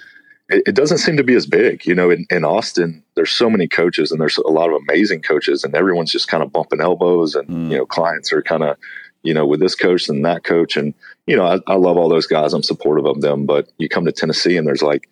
it, 0.49 0.63
it, 0.67 0.75
doesn't 0.75 0.97
seem 0.97 1.17
to 1.17 1.23
be 1.23 1.35
as 1.35 1.45
big. 1.45 1.85
You 1.85 1.95
know, 1.95 2.09
in, 2.09 2.25
in 2.29 2.43
Austin, 2.43 3.03
there's 3.15 3.31
so 3.31 3.49
many 3.49 3.67
coaches 3.67 4.12
and 4.12 4.19
there's 4.19 4.38
a 4.38 4.47
lot 4.47 4.69
of 4.69 4.81
amazing 4.81 5.21
coaches, 5.21 5.63
and 5.63 5.75
everyone's 5.75 6.12
just 6.12 6.27
kind 6.27 6.43
of 6.43 6.51
bumping 6.51 6.81
elbows, 6.81 7.35
and 7.35 7.47
mm. 7.47 7.71
you 7.71 7.77
know, 7.77 7.85
clients 7.85 8.33
are 8.33 8.41
kind 8.41 8.63
of, 8.63 8.77
you 9.23 9.33
know, 9.33 9.45
with 9.45 9.59
this 9.59 9.75
coach 9.75 10.09
and 10.09 10.25
that 10.25 10.43
coach, 10.43 10.75
and 10.75 10.93
you 11.27 11.35
know, 11.35 11.45
I, 11.45 11.59
I 11.67 11.75
love 11.75 11.97
all 11.97 12.09
those 12.09 12.27
guys. 12.27 12.53
I'm 12.53 12.63
supportive 12.63 13.05
of 13.05 13.21
them, 13.21 13.45
but 13.45 13.69
you 13.77 13.88
come 13.88 14.05
to 14.05 14.12
Tennessee 14.12 14.57
and 14.57 14.67
there's 14.67 14.81
like 14.81 15.09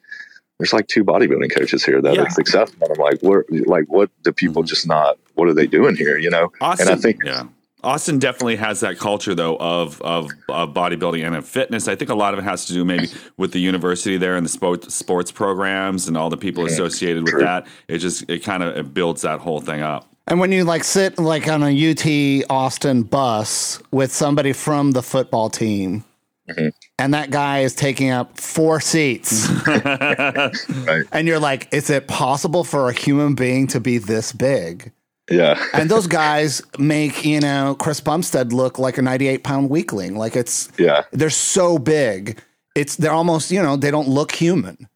there's 0.60 0.74
like 0.74 0.88
two 0.88 1.04
bodybuilding 1.04 1.54
coaches 1.54 1.86
here 1.86 2.02
that 2.02 2.16
yeah. 2.16 2.24
are 2.24 2.30
successful. 2.30 2.88
I'm 2.90 2.98
like, 2.98 3.22
what, 3.22 3.46
like, 3.68 3.86
what 3.88 4.10
do 4.24 4.32
people 4.32 4.64
mm-hmm. 4.64 4.68
just 4.68 4.88
not, 4.88 5.20
what 5.36 5.48
are 5.48 5.54
they 5.54 5.68
doing 5.68 5.96
here? 5.96 6.18
You 6.18 6.32
know? 6.32 6.52
Austin, 6.62 6.88
and 6.88 6.98
I 6.98 7.00
think, 7.00 7.24
yeah. 7.24 7.44
Austin 7.84 8.18
definitely 8.18 8.56
has 8.56 8.80
that 8.80 8.98
culture 8.98 9.36
though 9.36 9.56
of, 9.58 10.02
of, 10.02 10.32
of 10.50 10.74
bodybuilding 10.74 11.26
and 11.26 11.36
of 11.36 11.48
fitness. 11.48 11.88
I 11.88 11.96
think 11.96 12.10
a 12.10 12.16
lot 12.16 12.34
of 12.34 12.40
it 12.40 12.44
has 12.44 12.66
to 12.66 12.74
do 12.74 12.84
maybe 12.84 13.08
with 13.38 13.52
the 13.52 13.60
university 13.60 14.18
there 14.18 14.36
and 14.36 14.46
the 14.46 14.50
sport, 14.50 14.92
sports 14.92 15.32
programs 15.32 16.08
and 16.08 16.18
all 16.18 16.30
the 16.30 16.38
people 16.38 16.66
associated 16.66 17.24
with 17.24 17.40
that. 17.40 17.68
It 17.88 18.00
just 18.00 18.28
it 18.30 18.40
kind 18.40 18.64
of 18.64 18.76
it 18.76 18.94
builds 18.94 19.22
that 19.22 19.40
whole 19.40 19.62
thing 19.62 19.82
up. 19.82 20.12
And 20.28 20.40
when 20.40 20.52
you 20.52 20.66
like 20.66 20.84
sit 20.84 21.18
like 21.20 21.48
on 21.48 21.64
a 21.64 21.92
UT 21.92 22.46
Austin 22.50 23.04
bus 23.04 23.82
with 23.92 24.12
somebody 24.12 24.52
from 24.54 24.92
the 24.92 25.02
football 25.02 25.50
team, 25.50 26.04
mm-hmm. 26.50 26.70
and 27.00 27.14
that 27.14 27.30
guy 27.30 27.60
is 27.60 27.74
taking 27.74 28.10
up 28.10 28.38
four 28.38 28.82
seats, 28.82 29.48
right. 29.68 31.06
and 31.14 31.28
you're 31.28 31.40
like, 31.40 31.70
is 31.72 31.90
it 31.90 32.08
possible 32.08 32.66
for 32.66 32.90
a 32.90 32.94
human 32.94 33.36
being 33.36 33.68
to 33.68 33.80
be 33.80 34.00
this 34.00 34.34
big? 34.34 34.92
Yeah. 35.30 35.62
and 35.74 35.90
those 35.90 36.08
guys 36.24 36.62
make, 36.78 37.26
you 37.26 37.40
know, 37.40 37.76
Chris 37.80 38.00
Bumstead 38.00 38.54
look 38.54 38.80
like 38.80 38.98
a 38.98 39.02
98 39.02 39.44
pound 39.44 39.70
weakling. 39.70 40.16
Like 40.18 40.36
it's, 40.36 40.70
Yeah. 40.78 41.04
they're 41.12 41.30
so 41.30 41.78
big. 41.78 42.40
It's, 42.76 42.96
they're 42.96 43.12
almost, 43.12 43.52
you 43.52 43.62
know, 43.62 43.76
they 43.76 43.92
don't 43.92 44.08
look 44.08 44.32
human. 44.32 44.88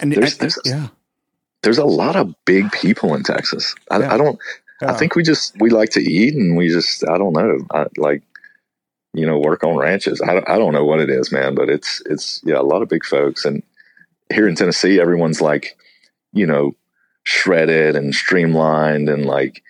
And, 0.00 0.12
There's- 0.12 0.32
and- 0.32 0.40
there's- 0.40 0.58
yeah. 0.64 0.88
There's 1.62 1.78
a 1.78 1.84
lot 1.84 2.16
of 2.16 2.34
big 2.46 2.72
people 2.72 3.14
in 3.14 3.22
Texas. 3.22 3.74
I, 3.90 3.98
Yeah. 4.00 4.14
I 4.14 4.16
don't, 4.16 4.38
Yeah. 4.80 4.92
I 4.92 4.94
think 4.96 5.14
we 5.14 5.22
just, 5.22 5.54
we 5.60 5.68
like 5.70 5.90
to 5.90 6.00
eat 6.00 6.34
and 6.34 6.56
we 6.56 6.68
just, 6.68 7.06
I 7.08 7.18
don't 7.18 7.32
know, 7.34 7.58
I, 7.72 7.86
like, 7.98 8.22
you 9.12 9.26
know, 9.26 9.38
work 9.38 9.64
on 9.64 9.76
ranches. 9.76 10.22
I, 10.22 10.34
don't- 10.34 10.48
I 10.48 10.56
don't 10.56 10.72
know 10.72 10.84
what 10.84 11.00
it 11.00 11.10
is, 11.10 11.32
man, 11.32 11.54
but 11.54 11.68
it's, 11.68 12.00
it's, 12.06 12.40
yeah, 12.46 12.58
a 12.58 12.62
lot 12.62 12.80
of 12.82 12.88
big 12.88 13.04
folks. 13.04 13.44
And 13.44 13.62
here 14.32 14.46
in 14.48 14.54
Tennessee, 14.54 15.00
everyone's 15.00 15.40
like, 15.40 15.76
you 16.32 16.46
know, 16.46 16.72
shredded 17.30 17.94
and 17.94 18.14
streamlined 18.14 19.08
and 19.08 19.24
like, 19.24 19.62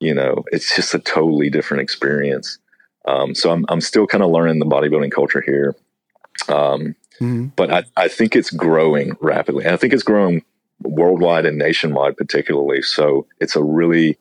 you 0.00 0.12
know, 0.12 0.44
it's 0.50 0.74
just 0.74 0.94
a 0.94 0.98
totally 0.98 1.48
different 1.48 1.80
experience. 1.80 2.58
Um, 3.06 3.34
so 3.34 3.50
I'm, 3.52 3.64
I'm 3.68 3.80
still 3.80 4.06
kind 4.06 4.24
of 4.24 4.30
learning 4.30 4.58
the 4.58 4.66
bodybuilding 4.66 5.12
culture 5.12 5.40
here. 5.40 5.76
Um, 6.48 6.96
Mhm. 7.20 7.52
but 7.54 7.70
I, 7.72 7.84
I 7.96 8.08
think 8.08 8.34
it's 8.34 8.50
growing 8.50 9.16
rapidly. 9.20 9.64
And 9.64 9.72
I 9.72 9.76
think 9.76 9.92
it's 9.92 10.02
growing 10.02 10.42
worldwide 10.82 11.46
and 11.46 11.56
nationwide, 11.56 12.16
particularly. 12.16 12.82
So 12.82 13.28
it's 13.38 13.54
a 13.54 13.62
really 13.62 14.18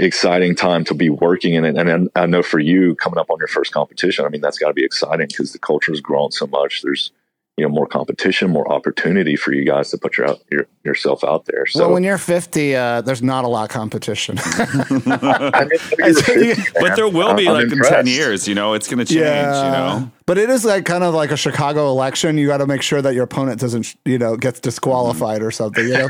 exciting 0.00 0.56
time 0.56 0.82
to 0.86 0.94
be 0.94 1.08
working 1.08 1.54
in 1.54 1.64
it. 1.64 1.76
And 1.76 2.10
I, 2.16 2.22
I 2.22 2.26
know 2.26 2.42
for 2.42 2.58
you 2.58 2.96
coming 2.96 3.18
up 3.20 3.30
on 3.30 3.38
your 3.38 3.46
first 3.46 3.72
competition, 3.72 4.24
I 4.24 4.28
mean, 4.28 4.40
that's 4.40 4.58
got 4.58 4.68
to 4.68 4.74
be 4.74 4.84
exciting 4.84 5.28
because 5.28 5.52
the 5.52 5.60
culture 5.60 5.92
has 5.92 6.00
grown 6.00 6.32
so 6.32 6.48
much. 6.48 6.82
There's, 6.82 7.12
you 7.56 7.64
know, 7.64 7.68
more 7.68 7.86
competition, 7.86 8.50
more 8.50 8.70
opportunity 8.70 9.36
for 9.36 9.52
you 9.52 9.64
guys 9.64 9.90
to 9.90 9.98
put 9.98 10.16
your, 10.16 10.34
your 10.50 10.66
yourself 10.82 11.22
out 11.22 11.46
there. 11.46 11.66
So 11.66 11.84
well, 11.84 11.92
when 11.92 12.02
you're 12.02 12.18
50, 12.18 12.74
uh, 12.74 13.00
there's 13.02 13.22
not 13.22 13.44
a 13.44 13.48
lot 13.48 13.64
of 13.64 13.68
competition. 13.70 14.38
I 14.42 15.66
mean, 15.70 16.56
But 16.80 16.96
there 16.96 17.08
will 17.08 17.34
be 17.34 17.46
I'm 17.46 17.54
like 17.54 17.72
in 17.72 17.78
10 17.78 18.06
years, 18.08 18.48
you 18.48 18.56
know, 18.56 18.74
it's 18.74 18.88
going 18.88 18.98
to 18.98 19.04
change, 19.04 19.18
you 19.18 19.22
know? 19.22 20.10
But 20.26 20.38
it 20.38 20.50
is 20.50 20.64
like 20.64 20.84
kind 20.84 21.04
of 21.04 21.14
like 21.14 21.30
a 21.30 21.36
Chicago 21.36 21.90
election. 21.90 22.38
You 22.38 22.48
got 22.48 22.56
to 22.56 22.66
make 22.66 22.82
sure 22.82 23.00
that 23.00 23.14
your 23.14 23.24
opponent 23.24 23.60
doesn't, 23.60 23.94
you 24.04 24.18
know, 24.18 24.36
gets 24.36 24.58
disqualified 24.58 25.40
or 25.40 25.52
something, 25.52 25.86
you 25.86 25.92
know? 25.92 26.08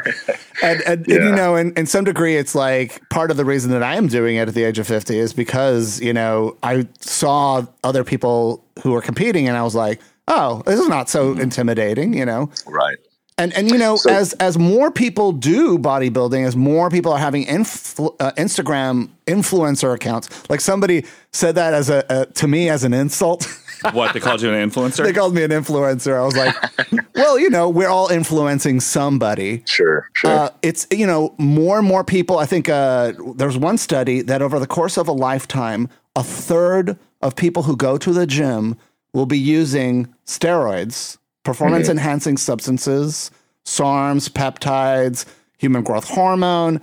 and, 0.63 0.81
and, 0.87 1.07
and, 1.07 1.07
you 1.09 1.33
know, 1.33 1.57
in, 1.57 1.75
in 1.75 1.85
some 1.85 2.05
degree, 2.05 2.37
it's 2.37 2.55
like 2.55 3.07
part 3.11 3.31
of 3.31 3.37
the 3.37 3.45
reason 3.45 3.71
that 3.73 3.83
I 3.83 3.97
am 3.97 4.09
doing 4.09 4.37
it 4.37 4.49
at 4.49 4.55
the 4.55 4.65
age 4.65 4.79
of 4.79 4.87
50 4.87 5.19
is 5.19 5.35
because, 5.35 6.01
you 6.01 6.15
know, 6.15 6.57
I 6.63 6.89
saw 7.01 7.67
other 7.83 8.03
people 8.03 8.65
who 8.83 8.93
were 8.93 9.03
competing 9.03 9.47
and 9.47 9.59
I 9.59 9.63
was 9.63 9.75
like, 9.75 10.01
oh, 10.29 10.63
this 10.67 10.81
is 10.81 10.89
not 10.89 11.09
so 11.09 11.33
intimidating, 11.33 12.15
you 12.15 12.25
know? 12.25 12.51
right. 12.67 12.97
And 13.37 13.53
and 13.55 13.69
you 13.69 13.79
know, 13.79 13.97
So- 13.97 14.11
as 14.13 14.33
as 14.35 14.57
more 14.59 14.93
people 14.93 15.33
do 15.33 15.77
bodybuilding, 15.77 16.47
as 16.47 16.55
more 16.55 16.89
people 16.89 17.13
are 17.13 17.19
having 17.19 17.45
influ- 17.47 18.15
uh, 18.21 18.31
Instagram 18.37 19.09
influencer 19.27 19.93
accounts, 19.93 20.29
like 20.49 20.61
somebody 20.61 21.05
said 21.33 21.57
that 21.57 21.75
as 21.75 21.91
a, 21.91 22.05
a 22.09 22.27
to 22.27 22.47
me 22.47 22.69
as 22.69 22.85
an 22.85 22.95
insult. 22.95 23.47
What, 23.93 24.15
they 24.15 24.21
called 24.21 24.41
you 24.41 24.51
an 24.51 24.71
influencer? 24.71 25.05
they 25.05 25.13
called 25.13 25.35
me 25.35 25.43
an 25.43 25.51
influencer. 25.51 26.17
I 26.19 26.25
was 26.25 26.35
like, 26.35 26.55
well, 27.15 27.39
you 27.39 27.51
know, 27.51 27.69
we're 27.69 27.89
all 27.89 28.09
influencing 28.09 28.81
somebody. 28.81 29.63
Sure. 29.67 30.09
Sure. 30.15 30.31
Uh, 30.31 30.49
it's 30.63 30.87
you 30.91 31.07
know 31.07 31.35
more 31.37 31.79
and 31.81 31.87
more 31.87 32.03
people. 32.03 32.39
I 32.39 32.47
think 32.47 32.71
uh, 32.71 33.13
there's 33.35 33.59
one 33.59 33.77
study 33.77 34.23
that 34.23 34.41
over 34.41 34.59
the 34.59 34.67
course 34.67 34.97
of 34.97 35.07
a 35.07 35.13
lifetime, 35.13 35.91
a 36.17 36.23
third 36.23 36.97
of 37.21 37.37
people 37.37 37.65
who 37.65 37.77
go 37.77 37.99
to 37.99 38.13
the 38.13 38.27
gym 38.27 38.77
will 39.15 39.25
be 39.25 39.39
using 39.39 40.13
steroids, 40.27 41.17
performance 41.45 41.89
enhancing 41.89 42.37
substances, 42.37 43.31
SARMs, 43.65 44.29
peptides, 44.29 45.25
human 45.57 45.83
growth 45.83 46.07
hormone, 46.07 46.81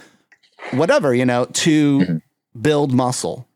whatever 0.72 1.14
you 1.14 1.26
know, 1.26 1.46
to 1.46 2.00
mm-hmm. 2.00 2.60
build 2.60 2.92
muscle. 2.92 3.48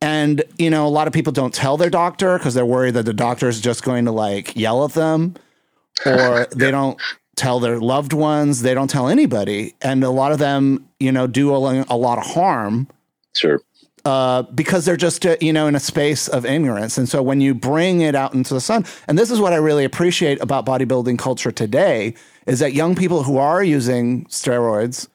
And 0.00 0.42
you 0.56 0.70
know, 0.70 0.86
a 0.86 0.88
lot 0.88 1.06
of 1.06 1.12
people 1.12 1.32
don't 1.32 1.52
tell 1.52 1.76
their 1.76 1.90
doctor 1.90 2.38
because 2.38 2.54
they're 2.54 2.64
worried 2.64 2.94
that 2.94 3.04
the 3.04 3.12
doctor 3.12 3.48
is 3.48 3.60
just 3.60 3.82
going 3.82 4.06
to 4.06 4.12
like 4.12 4.56
yell 4.56 4.84
at 4.84 4.92
them 4.92 5.34
or 6.06 6.46
they 6.54 6.70
don't 6.70 6.98
tell 7.34 7.60
their 7.60 7.80
loved 7.80 8.12
ones, 8.14 8.62
they 8.62 8.72
don't 8.72 8.88
tell 8.88 9.08
anybody. 9.08 9.74
And 9.82 10.02
a 10.04 10.10
lot 10.10 10.32
of 10.32 10.38
them, 10.38 10.88
you 11.00 11.12
know, 11.12 11.26
do 11.26 11.54
a, 11.54 11.84
a 11.88 11.96
lot 11.96 12.18
of 12.18 12.24
harm 12.24 12.88
sure. 13.34 13.60
Uh, 14.06 14.42
because 14.54 14.84
they're 14.84 14.96
just, 14.96 15.26
uh, 15.26 15.36
you 15.40 15.52
know, 15.52 15.66
in 15.66 15.74
a 15.74 15.80
space 15.80 16.28
of 16.28 16.46
ignorance. 16.46 16.96
And 16.96 17.08
so 17.08 17.20
when 17.22 17.40
you 17.40 17.56
bring 17.56 18.02
it 18.02 18.14
out 18.14 18.34
into 18.34 18.54
the 18.54 18.60
sun, 18.60 18.84
and 19.08 19.18
this 19.18 19.32
is 19.32 19.40
what 19.40 19.52
I 19.52 19.56
really 19.56 19.84
appreciate 19.84 20.40
about 20.40 20.64
bodybuilding 20.64 21.18
culture 21.18 21.50
today, 21.50 22.14
is 22.46 22.60
that 22.60 22.72
young 22.72 22.94
people 22.94 23.24
who 23.24 23.36
are 23.36 23.64
using 23.64 24.24
steroids 24.26 25.08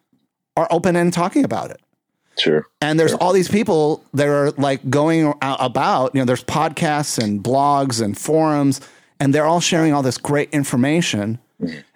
are 0.57 0.67
open 0.69 0.97
and 0.97 1.13
talking 1.13 1.45
about 1.45 1.71
it. 1.71 1.79
Sure. 2.37 2.67
And 2.81 2.99
there's 2.99 3.13
all 3.13 3.31
these 3.31 3.47
people 3.47 4.03
that 4.13 4.27
are 4.27 4.51
like 4.51 4.89
going 4.89 5.33
about, 5.41 6.13
you 6.13 6.19
know, 6.19 6.25
there's 6.25 6.43
podcasts 6.43 7.17
and 7.17 7.41
blogs 7.41 8.01
and 8.01 8.17
forums, 8.17 8.81
and 9.21 9.33
they're 9.33 9.45
all 9.45 9.61
sharing 9.61 9.93
all 9.93 10.01
this 10.01 10.17
great 10.17 10.49
information. 10.51 11.39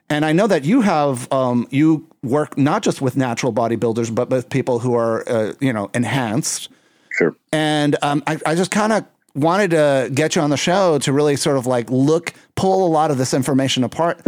And 0.10 0.24
I 0.24 0.32
know 0.32 0.48
that 0.48 0.64
you 0.64 0.80
have, 0.82 1.30
um, 1.34 1.68
you 1.72 2.08
work 2.24 2.58
not 2.58 2.84
just 2.84 3.02
with 3.02 3.18
natural 3.18 3.52
bodybuilders, 3.52 4.14
but 4.16 4.30
with 4.30 4.50
people 4.50 4.80
who 4.80 4.96
are, 4.96 5.28
uh, 5.28 5.54
you 5.60 5.74
know, 5.74 5.90
enhanced. 5.94 6.70
Sure. 7.18 7.36
And 7.52 7.96
um, 8.02 8.24
I, 8.28 8.38
I 8.46 8.56
just 8.56 8.72
kind 8.72 8.94
of 8.94 9.06
wanted 9.34 9.72
to 9.72 10.10
get 10.14 10.36
you 10.36 10.42
on 10.42 10.50
the 10.50 10.58
show 10.58 10.98
to 11.00 11.12
really 11.12 11.36
sort 11.36 11.58
of 11.58 11.68
like 11.68 11.90
look, 11.90 12.34
pull 12.56 12.86
a 12.86 12.90
lot 12.90 13.12
of 13.12 13.18
this 13.18 13.34
information 13.34 13.84
apart, 13.84 14.22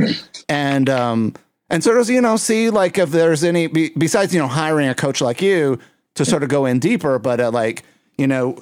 and 0.50 0.90
um, 0.90 1.34
and 1.70 1.84
sort 1.84 1.98
of 1.98 2.10
you 2.10 2.22
know 2.22 2.38
see 2.38 2.70
like 2.70 2.98
if 2.98 3.10
there's 3.12 3.44
any 3.44 3.68
be, 3.68 3.92
besides 3.98 4.34
you 4.34 4.40
know 4.40 4.48
hiring 4.48 4.88
a 4.88 4.96
coach 4.96 5.22
like 5.22 5.42
you 5.42 5.80
to 6.16 6.26
sort 6.26 6.44
of 6.44 6.50
go 6.50 6.66
in 6.66 6.80
deeper, 6.80 7.20
but 7.20 7.40
uh, 7.40 7.52
like 7.52 7.84
you 8.18 8.28
know, 8.28 8.58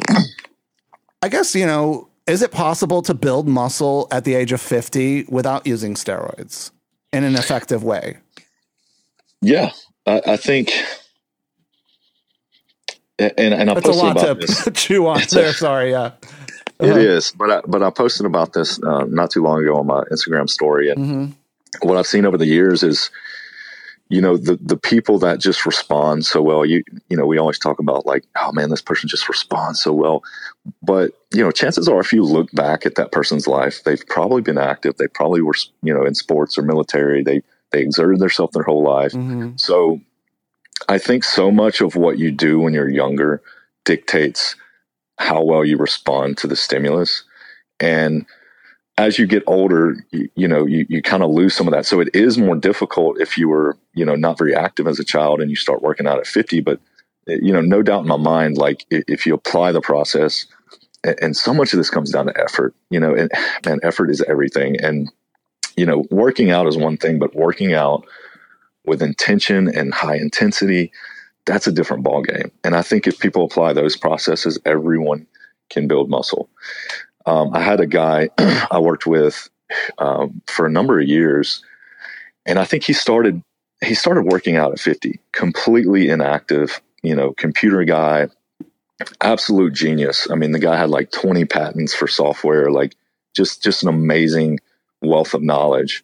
I 1.21 1.29
guess 1.29 1.55
you 1.55 1.65
know, 1.65 2.09
is 2.27 2.41
it 2.41 2.51
possible 2.51 3.01
to 3.03 3.13
build 3.13 3.47
muscle 3.47 4.07
at 4.11 4.23
the 4.23 4.35
age 4.35 4.51
of 4.51 4.61
fifty 4.61 5.23
without 5.29 5.65
using 5.67 5.95
steroids 5.95 6.71
in 7.13 7.23
an 7.23 7.35
effective 7.35 7.83
way? 7.83 8.17
Yeah. 9.41 9.71
I, 10.07 10.21
I 10.27 10.37
think, 10.37 10.71
and, 13.19 13.53
and 13.53 13.69
I 13.69 13.73
That's 13.75 13.85
a 13.87 13.89
posted 13.91 14.03
lot 14.05 14.17
about 14.17 14.41
to 14.41 14.47
this. 14.47 14.67
chew 14.73 15.07
on 15.07 15.21
there. 15.31 15.53
Sorry, 15.53 15.91
yeah. 15.91 16.11
It 16.79 16.97
is, 16.97 17.31
but 17.31 17.49
I, 17.49 17.61
but 17.65 17.81
I 17.83 17.89
posted 17.89 18.25
about 18.25 18.51
this 18.53 18.81
uh, 18.83 19.05
not 19.07 19.31
too 19.31 19.41
long 19.41 19.61
ago 19.61 19.77
on 19.77 19.87
my 19.87 20.03
Instagram 20.11 20.49
story, 20.49 20.89
and 20.89 20.99
Mm-hmm. 20.99 21.87
what 21.87 21.97
I've 21.97 22.07
seen 22.07 22.25
over 22.25 22.37
the 22.37 22.45
years 22.45 22.83
is, 22.83 23.09
you 24.09 24.19
know, 24.19 24.35
the 24.35 24.57
the 24.61 24.75
people 24.75 25.17
that 25.19 25.39
just 25.39 25.65
respond 25.65 26.25
so 26.25 26.41
well. 26.41 26.65
You 26.65 26.83
you 27.09 27.15
know, 27.15 27.25
we 27.25 27.37
always 27.37 27.57
talk 27.59 27.79
about 27.79 28.05
like, 28.05 28.25
oh 28.37 28.51
man, 28.51 28.69
this 28.69 28.81
person 28.81 29.07
just 29.07 29.29
responds 29.29 29.81
so 29.81 29.93
well, 29.93 30.21
but 30.83 31.11
you 31.33 31.41
know, 31.41 31.51
chances 31.51 31.87
are, 31.87 32.01
if 32.01 32.11
you 32.11 32.23
look 32.23 32.51
back 32.51 32.85
at 32.85 32.95
that 32.95 33.13
person's 33.13 33.47
life, 33.47 33.83
they've 33.85 34.05
probably 34.07 34.41
been 34.41 34.57
active. 34.57 34.97
They 34.97 35.07
probably 35.07 35.41
were, 35.41 35.55
you 35.81 35.93
know, 35.93 36.05
in 36.05 36.13
sports 36.13 36.57
or 36.57 36.61
military. 36.61 37.23
They 37.23 37.41
they 37.71 37.79
exerted 37.81 38.19
themselves 38.19 38.53
their 38.53 38.63
whole 38.63 38.83
life. 38.83 39.13
Mhm. 39.13 39.57
So 39.57 40.01
I 40.87 40.97
think 40.97 41.23
so 41.23 41.51
much 41.51 41.81
of 41.81 41.95
what 41.95 42.17
you 42.17 42.31
do 42.31 42.59
when 42.59 42.73
you're 42.73 42.89
younger 42.89 43.41
dictates 43.85 44.55
how 45.17 45.43
well 45.43 45.63
you 45.63 45.77
respond 45.77 46.37
to 46.39 46.47
the 46.47 46.55
stimulus. 46.55 47.23
And 47.79 48.25
as 48.97 49.17
you 49.17 49.27
get 49.27 49.43
older, 49.47 49.95
you, 50.11 50.29
you 50.35 50.47
know, 50.47 50.65
you, 50.65 50.85
you 50.89 51.01
kind 51.01 51.23
of 51.23 51.31
lose 51.31 51.53
some 51.53 51.67
of 51.67 51.73
that. 51.73 51.85
So 51.85 51.99
it 51.99 52.09
is 52.13 52.37
more 52.37 52.55
difficult 52.55 53.19
if 53.19 53.37
you 53.37 53.49
were, 53.49 53.77
you 53.93 54.05
know, 54.05 54.15
not 54.15 54.37
very 54.37 54.55
active 54.55 54.87
as 54.87 54.99
a 54.99 55.03
child 55.03 55.41
and 55.41 55.49
you 55.49 55.55
start 55.55 55.81
working 55.81 56.07
out 56.07 56.19
at 56.19 56.27
50. 56.27 56.61
But, 56.61 56.79
eh, 57.27 57.37
you 57.41 57.53
know, 57.53 57.61
no 57.61 57.81
doubt 57.81 58.01
in 58.01 58.07
my 58.07 58.17
mind, 58.17 58.57
like 58.57 58.85
if 58.89 59.25
you 59.25 59.33
apply 59.33 59.71
the 59.71 59.81
process, 59.81 60.45
and 61.21 61.37
so 61.37 61.53
much 61.53 61.71
of 61.71 61.77
this 61.77 61.89
comes 61.89 62.09
down 62.09 62.25
to 62.25 62.41
effort, 62.41 62.73
you 62.89 62.99
know, 62.99 63.13
and 63.13 63.31
man, 63.65 63.79
effort 63.83 64.09
is 64.09 64.21
everything. 64.23 64.79
And, 64.81 65.11
you 65.77 65.85
know, 65.85 66.05
working 66.09 66.49
out 66.49 66.67
is 66.67 66.77
one 66.77 66.97
thing, 66.97 67.19
but 67.19 67.35
working 67.35 67.73
out 67.73 68.05
with 68.87 69.01
intention 69.01 69.67
and 69.67 69.93
high 69.93 70.15
intensity, 70.15 70.91
that's 71.45 71.67
a 71.67 71.71
different 71.71 72.03
ball 72.03 72.21
game. 72.21 72.51
And 72.63 72.75
I 72.75 72.81
think 72.81 73.07
if 73.07 73.19
people 73.19 73.45
apply 73.45 73.73
those 73.73 73.95
processes, 73.95 74.59
everyone 74.65 75.27
can 75.69 75.87
build 75.87 76.09
muscle. 76.09 76.49
Um, 77.25 77.51
I 77.53 77.61
had 77.61 77.79
a 77.79 77.87
guy 77.87 78.29
I 78.71 78.79
worked 78.79 79.07
with 79.07 79.49
um, 79.97 80.41
for 80.47 80.65
a 80.65 80.71
number 80.71 80.99
of 80.99 81.07
years, 81.07 81.63
and 82.45 82.59
I 82.59 82.65
think 82.65 82.83
he 82.83 82.93
started 82.93 83.41
he 83.83 83.93
started 83.93 84.23
working 84.23 84.55
out 84.55 84.71
at 84.71 84.79
50, 84.79 85.19
completely 85.31 86.09
inactive. 86.09 86.81
You 87.03 87.15
know, 87.15 87.33
computer 87.33 87.83
guy, 87.83 88.29
absolute 89.21 89.73
genius. 89.73 90.27
I 90.31 90.35
mean, 90.35 90.51
the 90.51 90.59
guy 90.59 90.75
had 90.75 90.89
like 90.89 91.11
20 91.11 91.45
patents 91.45 91.93
for 91.93 92.07
software, 92.07 92.71
like 92.71 92.95
just 93.35 93.63
just 93.63 93.83
an 93.83 93.89
amazing 93.89 94.59
wealth 95.01 95.33
of 95.33 95.43
knowledge 95.43 96.03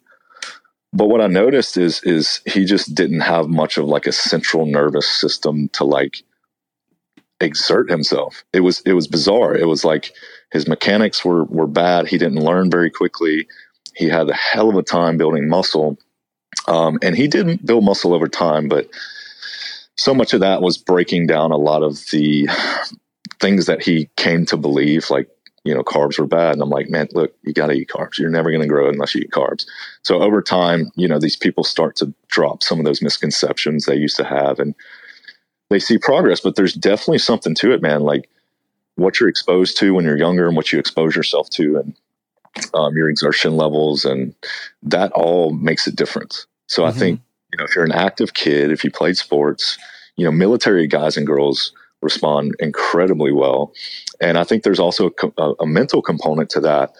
but 0.92 1.08
what 1.08 1.20
I 1.20 1.28
noticed 1.28 1.76
is 1.78 2.02
is 2.04 2.40
he 2.46 2.64
just 2.64 2.94
didn't 2.94 3.20
have 3.20 3.48
much 3.48 3.78
of 3.78 3.86
like 3.86 4.06
a 4.06 4.12
central 4.12 4.66
nervous 4.66 5.08
system 5.08 5.68
to 5.74 5.84
like 5.84 6.16
exert 7.40 7.90
himself. 7.90 8.44
It 8.52 8.60
was 8.60 8.82
it 8.86 8.94
was 8.94 9.08
bizarre. 9.08 9.56
It 9.56 9.66
was 9.68 9.84
like 9.84 10.12
his 10.52 10.68
mechanics 10.68 11.24
were 11.24 11.44
were 11.44 11.68
bad. 11.68 12.08
He 12.08 12.18
didn't 12.18 12.44
learn 12.44 12.70
very 12.70 12.90
quickly. 12.90 13.48
He 13.96 14.08
had 14.08 14.30
a 14.30 14.34
hell 14.34 14.70
of 14.70 14.76
a 14.76 14.84
time 14.84 15.18
building 15.18 15.48
muscle, 15.48 15.98
um, 16.68 16.98
and 17.02 17.16
he 17.16 17.28
did 17.28 17.64
build 17.66 17.84
muscle 17.84 18.14
over 18.14 18.28
time. 18.28 18.68
But 18.68 18.88
so 19.96 20.14
much 20.14 20.34
of 20.34 20.40
that 20.40 20.62
was 20.62 20.78
breaking 20.78 21.26
down 21.28 21.52
a 21.52 21.56
lot 21.58 21.82
of 21.82 21.98
the 22.12 22.48
things 23.40 23.66
that 23.66 23.82
he 23.82 24.10
came 24.16 24.46
to 24.46 24.56
believe, 24.56 25.10
like 25.10 25.28
you 25.64 25.74
know, 25.74 25.82
carbs 25.82 26.18
were 26.18 26.26
bad. 26.26 26.54
And 26.54 26.62
I'm 26.62 26.70
like, 26.70 26.90
man, 26.90 27.08
look, 27.12 27.34
you 27.42 27.52
got 27.52 27.68
to 27.68 27.74
eat 27.74 27.88
carbs. 27.88 28.18
You're 28.18 28.30
never 28.30 28.50
going 28.50 28.62
to 28.62 28.68
grow 28.68 28.88
unless 28.88 29.14
you 29.14 29.22
eat 29.22 29.30
carbs. 29.30 29.64
So 30.02 30.20
over 30.20 30.42
time, 30.42 30.90
you 30.96 31.06
know, 31.06 31.18
these 31.18 31.36
people 31.36 31.64
start 31.64 31.96
to 31.96 32.12
drop 32.28 32.62
some 32.62 32.78
of 32.78 32.84
those 32.84 33.02
misconceptions 33.02 33.84
they 33.84 33.96
used 33.96 34.16
to 34.16 34.24
have 34.24 34.58
and 34.58 34.74
they 35.70 35.78
see 35.78 35.98
progress, 35.98 36.40
but 36.40 36.56
there's 36.56 36.74
definitely 36.74 37.18
something 37.18 37.54
to 37.56 37.72
it, 37.72 37.80
man. 37.80 38.02
Like 38.02 38.28
what 38.96 39.18
you're 39.18 39.28
exposed 39.28 39.78
to 39.78 39.94
when 39.94 40.04
you're 40.04 40.18
younger 40.18 40.46
and 40.46 40.56
what 40.56 40.72
you 40.72 40.78
expose 40.78 41.16
yourself 41.16 41.48
to 41.50 41.78
and 41.78 41.94
um, 42.74 42.94
your 42.96 43.08
exertion 43.08 43.56
levels 43.56 44.04
and 44.04 44.34
that 44.82 45.12
all 45.12 45.52
makes 45.52 45.86
a 45.86 45.92
difference. 45.92 46.46
So 46.66 46.82
mm-hmm. 46.82 46.96
I 46.96 46.98
think, 46.98 47.20
you 47.52 47.58
know, 47.58 47.64
if 47.64 47.74
you're 47.74 47.84
an 47.84 47.92
active 47.92 48.34
kid, 48.34 48.70
if 48.70 48.84
you 48.84 48.90
played 48.90 49.16
sports, 49.16 49.78
you 50.16 50.24
know, 50.24 50.32
military 50.32 50.86
guys 50.86 51.16
and 51.16 51.26
girls 51.26 51.72
respond 52.02 52.54
incredibly 52.58 53.32
well. 53.32 53.72
And 54.20 54.36
I 54.36 54.44
think 54.44 54.62
there's 54.62 54.80
also 54.80 55.10
a, 55.38 55.52
a, 55.60 55.66
mental 55.66 56.02
component 56.02 56.50
to 56.50 56.60
that 56.60 56.92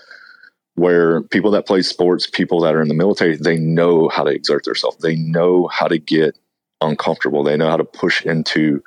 where 0.74 1.22
people 1.22 1.50
that 1.50 1.66
play 1.66 1.82
sports, 1.82 2.26
people 2.26 2.60
that 2.60 2.74
are 2.74 2.80
in 2.80 2.88
the 2.88 2.94
military, 2.94 3.36
they 3.36 3.58
know 3.58 4.08
how 4.08 4.22
to 4.22 4.30
exert 4.30 4.64
themselves. 4.64 4.96
They 4.98 5.16
know 5.16 5.68
how 5.68 5.86
to 5.86 5.98
get 5.98 6.38
uncomfortable. 6.80 7.42
They 7.42 7.56
know 7.56 7.68
how 7.68 7.76
to 7.76 7.84
push 7.84 8.24
into 8.24 8.82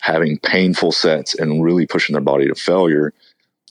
having 0.00 0.38
painful 0.38 0.92
sets 0.92 1.34
and 1.34 1.62
really 1.62 1.86
pushing 1.86 2.14
their 2.14 2.22
body 2.22 2.48
to 2.48 2.54
failure. 2.54 3.12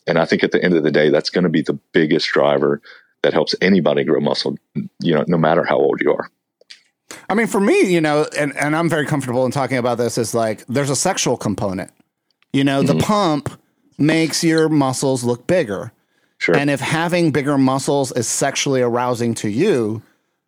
And 0.06 0.18
I 0.18 0.24
think 0.24 0.42
at 0.42 0.52
the 0.52 0.62
end 0.62 0.74
of 0.74 0.84
the 0.84 0.90
day, 0.90 1.10
that's 1.10 1.30
going 1.30 1.44
to 1.44 1.50
be 1.50 1.62
the 1.62 1.78
biggest 1.92 2.28
driver 2.28 2.80
that 3.22 3.32
helps 3.32 3.54
anybody 3.60 4.04
grow 4.04 4.20
muscle, 4.20 4.56
you 5.00 5.14
know, 5.14 5.24
no 5.28 5.36
matter 5.36 5.64
how 5.64 5.76
old 5.76 6.00
you 6.00 6.12
are. 6.12 6.30
I 7.28 7.34
mean, 7.34 7.46
for 7.46 7.60
me, 7.60 7.92
you 7.92 8.00
know, 8.00 8.26
and, 8.36 8.56
and 8.56 8.76
I'm 8.76 8.88
very 8.88 9.06
comfortable 9.06 9.44
in 9.46 9.52
talking 9.52 9.78
about 9.78 9.98
this, 9.98 10.18
is 10.18 10.34
like 10.34 10.64
there's 10.66 10.90
a 10.90 10.96
sexual 10.96 11.36
component. 11.36 11.90
You 12.52 12.64
know, 12.64 12.82
mm-hmm. 12.82 12.98
the 12.98 13.04
pump 13.04 13.60
makes 13.98 14.42
your 14.42 14.68
muscles 14.68 15.24
look 15.24 15.46
bigger. 15.46 15.92
Sure. 16.38 16.56
And 16.56 16.70
if 16.70 16.80
having 16.80 17.30
bigger 17.30 17.58
muscles 17.58 18.12
is 18.12 18.26
sexually 18.26 18.80
arousing 18.80 19.34
to 19.36 19.48
you, 19.48 20.02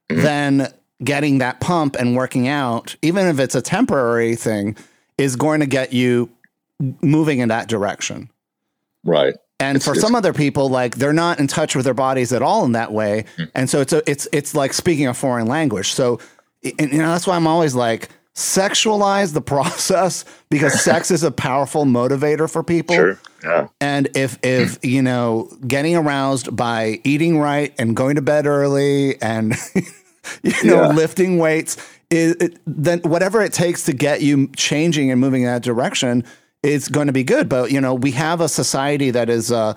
mm-hmm. 0.09 0.23
then 0.23 0.73
getting 1.05 1.39
that 1.39 1.61
pump 1.61 1.97
and 1.97 2.17
working 2.17 2.49
out, 2.49 2.97
even 3.03 3.27
if 3.27 3.39
it's 3.39 3.55
a 3.55 3.63
temporary 3.63 4.37
thing, 4.37 4.77
is 5.19 5.37
going 5.37 5.61
to 5.61 5.67
get 5.67 5.93
you 5.93 6.31
moving 7.03 7.41
in 7.41 7.49
that 7.49 7.69
direction. 7.69 8.31
Right. 9.05 9.35
And 9.61 9.77
it's, 9.77 9.85
for 9.85 9.95
some 9.95 10.15
other 10.15 10.33
people, 10.33 10.69
like 10.69 10.97
they're 10.97 11.13
not 11.13 11.39
in 11.39 11.47
touch 11.47 11.77
with 11.77 11.85
their 11.85 11.95
bodies 11.95 12.33
at 12.33 12.43
all 12.43 12.65
in 12.65 12.73
that 12.73 12.93
way, 12.93 13.27
mm-hmm. 13.37 13.45
and 13.55 13.71
so 13.71 13.81
it's 13.81 13.93
a, 13.93 14.11
it's 14.11 14.27
it's 14.33 14.57
like 14.57 14.73
speaking 14.73 15.07
a 15.07 15.15
foreign 15.15 15.47
language. 15.47 15.93
So 15.93 16.19
and, 16.65 16.93
you 16.93 16.99
know, 16.99 17.09
that's 17.09 17.27
why 17.27 17.37
I'm 17.37 17.47
always 17.47 17.75
like, 17.75 18.09
sexualize 18.35 19.35
the 19.35 19.41
process 19.43 20.25
because 20.51 20.83
sex 20.83 21.11
is 21.11 21.23
a 21.23 21.31
powerful 21.31 21.85
motivator 21.85 22.51
for 22.51 22.63
people. 22.63 22.95
Sure. 22.95 23.19
Yeah. 23.45 23.69
And 23.81 24.09
if 24.15 24.39
if 24.43 24.85
you 24.85 25.03
know 25.03 25.51
getting 25.67 25.97
aroused 25.97 26.55
by 26.55 27.01
eating 27.05 27.39
right 27.39 27.75
and 27.79 27.97
going 27.97 28.17
to 28.17 28.23
bed 28.23 28.47
early 28.47 29.21
and 29.21 29.55
you 30.43 30.65
know 30.65 30.83
yeah. 30.83 30.89
lifting 30.89 31.39
weights 31.39 31.77
is 32.11 32.37
it, 32.37 32.59
then 32.67 33.01
whatever 33.01 33.43
it 33.43 33.53
takes 33.53 33.85
to 33.85 33.93
get 33.93 34.23
you 34.23 34.49
changing 34.55 35.11
and 35.11 35.21
moving 35.21 35.43
in 35.43 35.49
that 35.49 35.63
direction 35.63 36.25
is 36.63 36.89
going 36.89 37.09
to 37.09 37.13
be 37.13 37.25
good. 37.25 37.49
But 37.49 37.73
you 37.73 37.81
know 37.81 37.95
we 37.95 38.13
have 38.13 38.41
a 38.41 38.49
society 38.49 39.11
that 39.11 39.29
is 39.29 39.51
uh, 39.51 39.77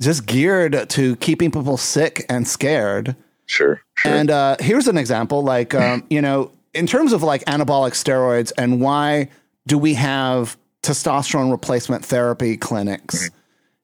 just 0.00 0.26
geared 0.26 0.90
to 0.90 1.16
keeping 1.16 1.50
people 1.50 1.76
sick 1.76 2.26
and 2.28 2.46
scared. 2.46 3.14
Sure. 3.46 3.80
sure. 3.94 4.12
And 4.12 4.30
uh, 4.30 4.56
here's 4.60 4.88
an 4.88 4.98
example 4.98 5.42
like, 5.42 5.74
um, 5.74 6.04
you 6.10 6.20
know, 6.20 6.50
in 6.74 6.86
terms 6.86 7.12
of 7.12 7.22
like 7.22 7.44
anabolic 7.46 7.92
steroids 7.92 8.52
and 8.58 8.80
why 8.80 9.28
do 9.66 9.78
we 9.78 9.94
have 9.94 10.56
testosterone 10.82 11.50
replacement 11.50 12.04
therapy 12.04 12.56
clinics? 12.56 13.30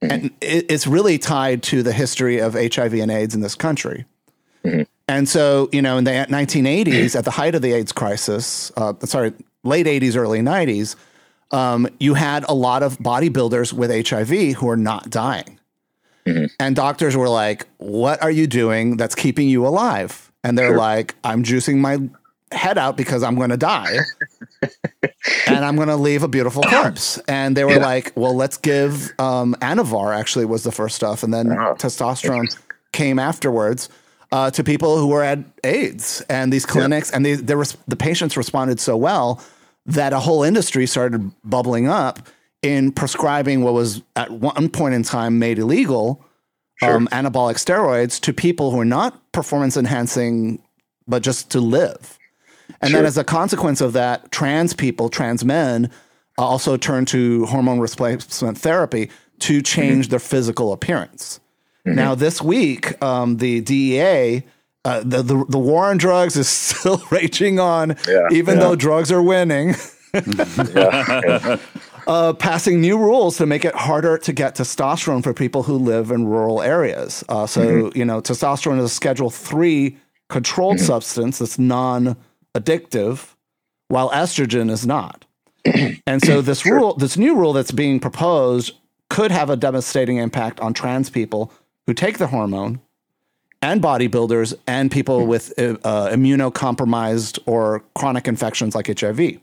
Mm-hmm. 0.03 0.12
And 0.12 0.31
it, 0.40 0.70
it's 0.70 0.87
really 0.87 1.18
tied 1.18 1.62
to 1.64 1.83
the 1.83 1.92
history 1.92 2.38
of 2.38 2.55
HIV 2.55 2.94
and 2.94 3.11
AIDS 3.11 3.35
in 3.35 3.40
this 3.40 3.55
country. 3.55 4.05
Mm-hmm. 4.64 4.83
And 5.09 5.29
so, 5.29 5.68
you 5.72 5.83
know, 5.83 5.98
in 5.98 6.05
the 6.05 6.11
1980s, 6.11 7.16
at 7.16 7.25
the 7.25 7.33
height 7.33 7.55
of 7.55 7.62
the 7.62 7.72
AIDS 7.72 7.92
crisis, 7.92 8.70
uh, 8.77 8.94
sorry, 9.05 9.33
late 9.64 9.87
80s, 9.87 10.16
early 10.16 10.40
90s, 10.40 10.96
um, 11.51 11.88
you 12.01 12.14
had 12.14 12.44
a 12.48 12.55
lot 12.55 12.83
of 12.83 12.98
bodybuilders 12.98 13.72
with 13.72 14.09
HIV 14.09 14.57
who 14.57 14.68
are 14.68 14.77
not 14.77 15.11
dying. 15.11 15.59
Mm-hmm. 16.26 16.46
And 16.61 16.76
doctors 16.76 17.16
were 17.16 17.28
like, 17.28 17.66
What 17.78 18.22
are 18.22 18.30
you 18.30 18.46
doing 18.46 18.96
that's 18.96 19.14
keeping 19.14 19.48
you 19.48 19.66
alive? 19.66 20.30
And 20.44 20.58
they're 20.58 20.68
sure. 20.68 20.78
like, 20.78 21.14
I'm 21.24 21.42
juicing 21.44 21.78
my 21.78 21.98
head 22.52 22.78
out 22.78 22.96
because 22.96 23.22
I'm 23.22 23.37
going 23.37 23.50
to 23.50 23.56
die 23.56 23.98
and 25.46 25.64
I'm 25.64 25.76
going 25.76 25.88
to 25.88 25.96
leave 25.96 26.22
a 26.22 26.28
beautiful 26.28 26.62
corpse. 26.68 27.18
And 27.28 27.56
they 27.56 27.64
were 27.64 27.72
yeah. 27.72 27.87
like, 27.87 28.12
Well, 28.14 28.35
let's 28.35 28.56
give 28.56 29.12
um, 29.18 29.54
Anavar, 29.61 30.16
actually, 30.16 30.44
was 30.44 30.62
the 30.62 30.72
first 30.72 30.96
stuff. 30.96 31.22
And 31.22 31.32
then 31.32 31.52
oh, 31.52 31.74
testosterone 31.74 32.56
came 32.92 33.18
afterwards. 33.18 33.88
Uh, 34.30 34.50
to 34.50 34.64
people 34.64 34.96
who 34.96 35.08
were 35.08 35.22
at 35.22 35.38
AIDS 35.62 36.22
and 36.30 36.50
these 36.50 36.64
clinics, 36.64 37.11
yeah. 37.11 37.16
and 37.16 37.26
they, 37.26 37.35
the 37.35 37.96
patients 37.98 38.35
responded 38.35 38.80
so 38.80 38.96
well 38.96 39.42
that 39.85 40.14
a 40.14 40.18
whole 40.18 40.42
industry 40.42 40.87
started 40.87 41.30
bubbling 41.44 41.87
up 41.87 42.18
in 42.62 42.92
prescribing 42.92 43.62
what 43.62 43.75
was 43.75 44.03
at 44.16 44.31
one 44.31 44.68
point 44.68 44.94
in 44.94 45.03
time 45.03 45.38
made 45.38 45.59
illegal 45.59 46.25
sure. 46.77 46.96
um, 46.96 47.09
anabolic 47.09 47.57
steroids 47.57 48.20
to 48.20 48.33
people 48.33 48.70
who 48.70 48.81
are 48.81 48.85
not 48.85 49.33
performance 49.33 49.77
enhancing, 49.77 50.62
but 51.07 51.22
just 51.22 51.51
to 51.51 51.61
live. 51.61 52.18
And 52.81 52.90
sure. 52.90 52.98
then, 52.98 53.07
as 53.07 53.18
a 53.18 53.25
consequence 53.25 53.81
of 53.81 53.92
that, 53.92 54.31
trans 54.33 54.72
people, 54.72 55.09
trans 55.09 55.44
men, 55.44 55.90
uh, 56.38 56.46
also 56.46 56.77
turn 56.77 57.05
to 57.07 57.44
hormone 57.46 57.81
replacement 57.81 58.59
therapy 58.59 59.11
to 59.40 59.61
change 59.61 60.07
mm-hmm. 60.07 60.11
their 60.11 60.18
physical 60.20 60.72
appearance. 60.72 61.40
Mm-hmm. 61.87 61.96
Now, 61.96 62.14
this 62.14 62.40
week, 62.40 63.01
um, 63.03 63.38
the 63.38 63.61
DEA. 63.61 64.44
Uh, 64.85 64.98
the, 65.05 65.22
the 65.22 65.44
the 65.48 65.61
war 65.61 65.85
on 65.85 65.96
drugs 65.96 66.35
is 66.37 66.48
still 66.48 67.01
raging 67.12 67.61
on, 67.61 67.96
yeah, 68.09 68.27
even 68.33 68.57
yeah. 68.57 68.64
though 68.64 68.75
drugs 68.75 69.12
are 69.12 69.22
winning. 69.22 69.77
yeah, 70.75 71.57
uh, 72.06 72.32
passing 72.34 72.80
new 72.80 72.98
rules 72.98 73.36
to 73.38 73.46
make 73.46 73.64
it 73.64 73.74
harder 73.74 74.18
to 74.18 74.32
get 74.32 74.56
testosterone 74.56 75.22
for 75.22 75.32
people 75.34 75.62
who 75.62 75.76
live 75.76 76.10
in 76.10 76.26
rural 76.26 76.62
areas. 76.62 77.24
Uh, 77.28 77.46
so, 77.46 77.66
mm-hmm. 77.66 77.98
you 77.98 78.04
know, 78.04 78.20
testosterone 78.20 78.78
is 78.78 78.84
a 78.84 78.88
Schedule 78.88 79.30
Three 79.30 79.96
controlled 80.28 80.76
mm-hmm. 80.76 80.86
substance 80.86 81.38
that's 81.38 81.58
non-addictive, 81.58 83.34
while 83.88 84.10
estrogen 84.10 84.70
is 84.70 84.86
not. 84.86 85.24
and 86.06 86.22
so, 86.22 86.40
this 86.40 86.60
sure. 86.60 86.76
rule, 86.76 86.94
this 86.94 87.16
new 87.16 87.36
rule 87.36 87.52
that's 87.52 87.72
being 87.72 88.00
proposed, 88.00 88.74
could 89.08 89.30
have 89.30 89.50
a 89.50 89.56
devastating 89.56 90.16
impact 90.16 90.58
on 90.60 90.72
trans 90.72 91.10
people 91.10 91.52
who 91.86 91.92
take 91.92 92.16
the 92.16 92.28
hormone 92.28 92.80
and 93.60 93.82
bodybuilders 93.82 94.54
and 94.66 94.90
people 94.90 95.20
mm-hmm. 95.20 95.28
with 95.28 95.52
uh, 95.58 96.08
immunocompromised 96.10 97.38
or 97.46 97.84
chronic 97.94 98.26
infections 98.26 98.74
like 98.74 98.98
HIV. 98.98 99.38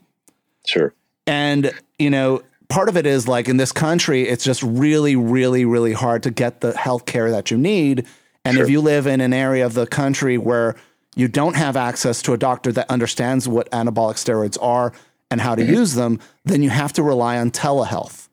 Sure. 0.66 0.92
And, 1.26 1.72
you 1.98 2.10
know, 2.10 2.42
part 2.70 2.88
of 2.88 2.96
it 2.96 3.04
is 3.04 3.28
like 3.28 3.48
in 3.48 3.58
this 3.58 3.72
country, 3.72 4.26
it's 4.26 4.44
just 4.44 4.62
really, 4.62 5.16
really, 5.16 5.66
really 5.66 5.92
hard 5.92 6.22
to 6.22 6.30
get 6.30 6.62
the 6.62 6.74
health 6.76 7.04
care 7.04 7.30
that 7.30 7.50
you 7.50 7.58
need. 7.58 8.06
And 8.44 8.54
sure. 8.54 8.64
if 8.64 8.70
you 8.70 8.80
live 8.80 9.06
in 9.06 9.20
an 9.20 9.34
area 9.34 9.66
of 9.66 9.74
the 9.74 9.86
country 9.86 10.38
where 10.38 10.76
you 11.14 11.28
don't 11.28 11.56
have 11.56 11.76
access 11.76 12.22
to 12.22 12.32
a 12.32 12.38
doctor 12.38 12.72
that 12.72 12.88
understands 12.88 13.46
what 13.46 13.70
anabolic 13.72 14.14
steroids 14.14 14.56
are 14.62 14.94
and 15.30 15.40
how 15.40 15.54
to 15.54 15.62
mm-hmm. 15.62 15.74
use 15.74 15.94
them, 15.94 16.18
then 16.44 16.62
you 16.62 16.70
have 16.70 16.92
to 16.94 17.02
rely 17.02 17.36
on 17.38 17.50
telehealth. 17.50 18.28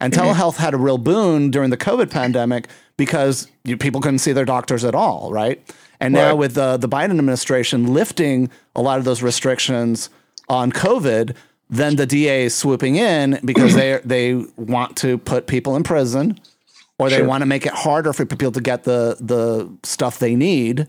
And 0.00 0.12
mm-hmm. 0.12 0.32
telehealth 0.32 0.56
had 0.56 0.74
a 0.74 0.78
real 0.78 0.98
boon 0.98 1.50
during 1.50 1.70
the 1.70 1.76
COVID 1.76 2.10
pandemic 2.10 2.68
because 2.96 3.48
you, 3.64 3.76
people 3.76 4.00
couldn't 4.00 4.18
see 4.18 4.32
their 4.32 4.44
doctors 4.44 4.84
at 4.84 4.94
all, 4.94 5.30
right? 5.30 5.62
And 6.00 6.14
right. 6.14 6.22
now 6.22 6.36
with 6.36 6.54
the, 6.54 6.78
the 6.78 6.88
Biden 6.88 7.10
administration 7.10 7.92
lifting 7.92 8.50
a 8.74 8.82
lot 8.82 8.98
of 8.98 9.04
those 9.04 9.22
restrictions 9.22 10.10
on 10.48 10.72
COVID, 10.72 11.36
then 11.72 11.96
the 11.96 12.04
DA 12.04 12.44
is 12.44 12.54
swooping 12.54 12.96
in 12.96 13.40
because 13.44 13.74
they 13.74 13.98
they 14.04 14.34
want 14.56 14.96
to 14.98 15.16
put 15.18 15.46
people 15.46 15.74
in 15.74 15.82
prison, 15.82 16.38
or 16.98 17.08
they 17.08 17.16
sure. 17.16 17.26
want 17.26 17.40
to 17.40 17.46
make 17.46 17.64
it 17.66 17.72
harder 17.72 18.12
for 18.12 18.26
people 18.26 18.52
to 18.52 18.60
get 18.60 18.84
the 18.84 19.16
the 19.18 19.68
stuff 19.82 20.18
they 20.18 20.36
need, 20.36 20.86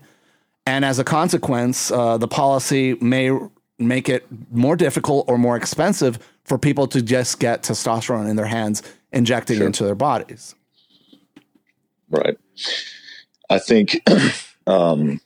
and 0.66 0.84
as 0.84 0.98
a 0.98 1.04
consequence, 1.04 1.90
uh, 1.90 2.18
the 2.18 2.28
policy 2.28 2.94
may 3.00 3.30
make 3.78 4.08
it 4.10 4.26
more 4.52 4.76
difficult 4.76 5.24
or 5.26 5.38
more 5.38 5.56
expensive 5.56 6.18
for 6.44 6.58
people 6.58 6.86
to 6.86 7.00
just 7.00 7.40
get 7.40 7.62
testosterone 7.62 8.28
in 8.28 8.36
their 8.36 8.46
hands, 8.46 8.82
injecting 9.10 9.56
sure. 9.56 9.66
into 9.66 9.84
their 9.84 9.94
bodies. 9.94 10.54
Right. 12.10 12.36
I 13.48 13.58
think 13.58 14.02
um, 14.66 15.20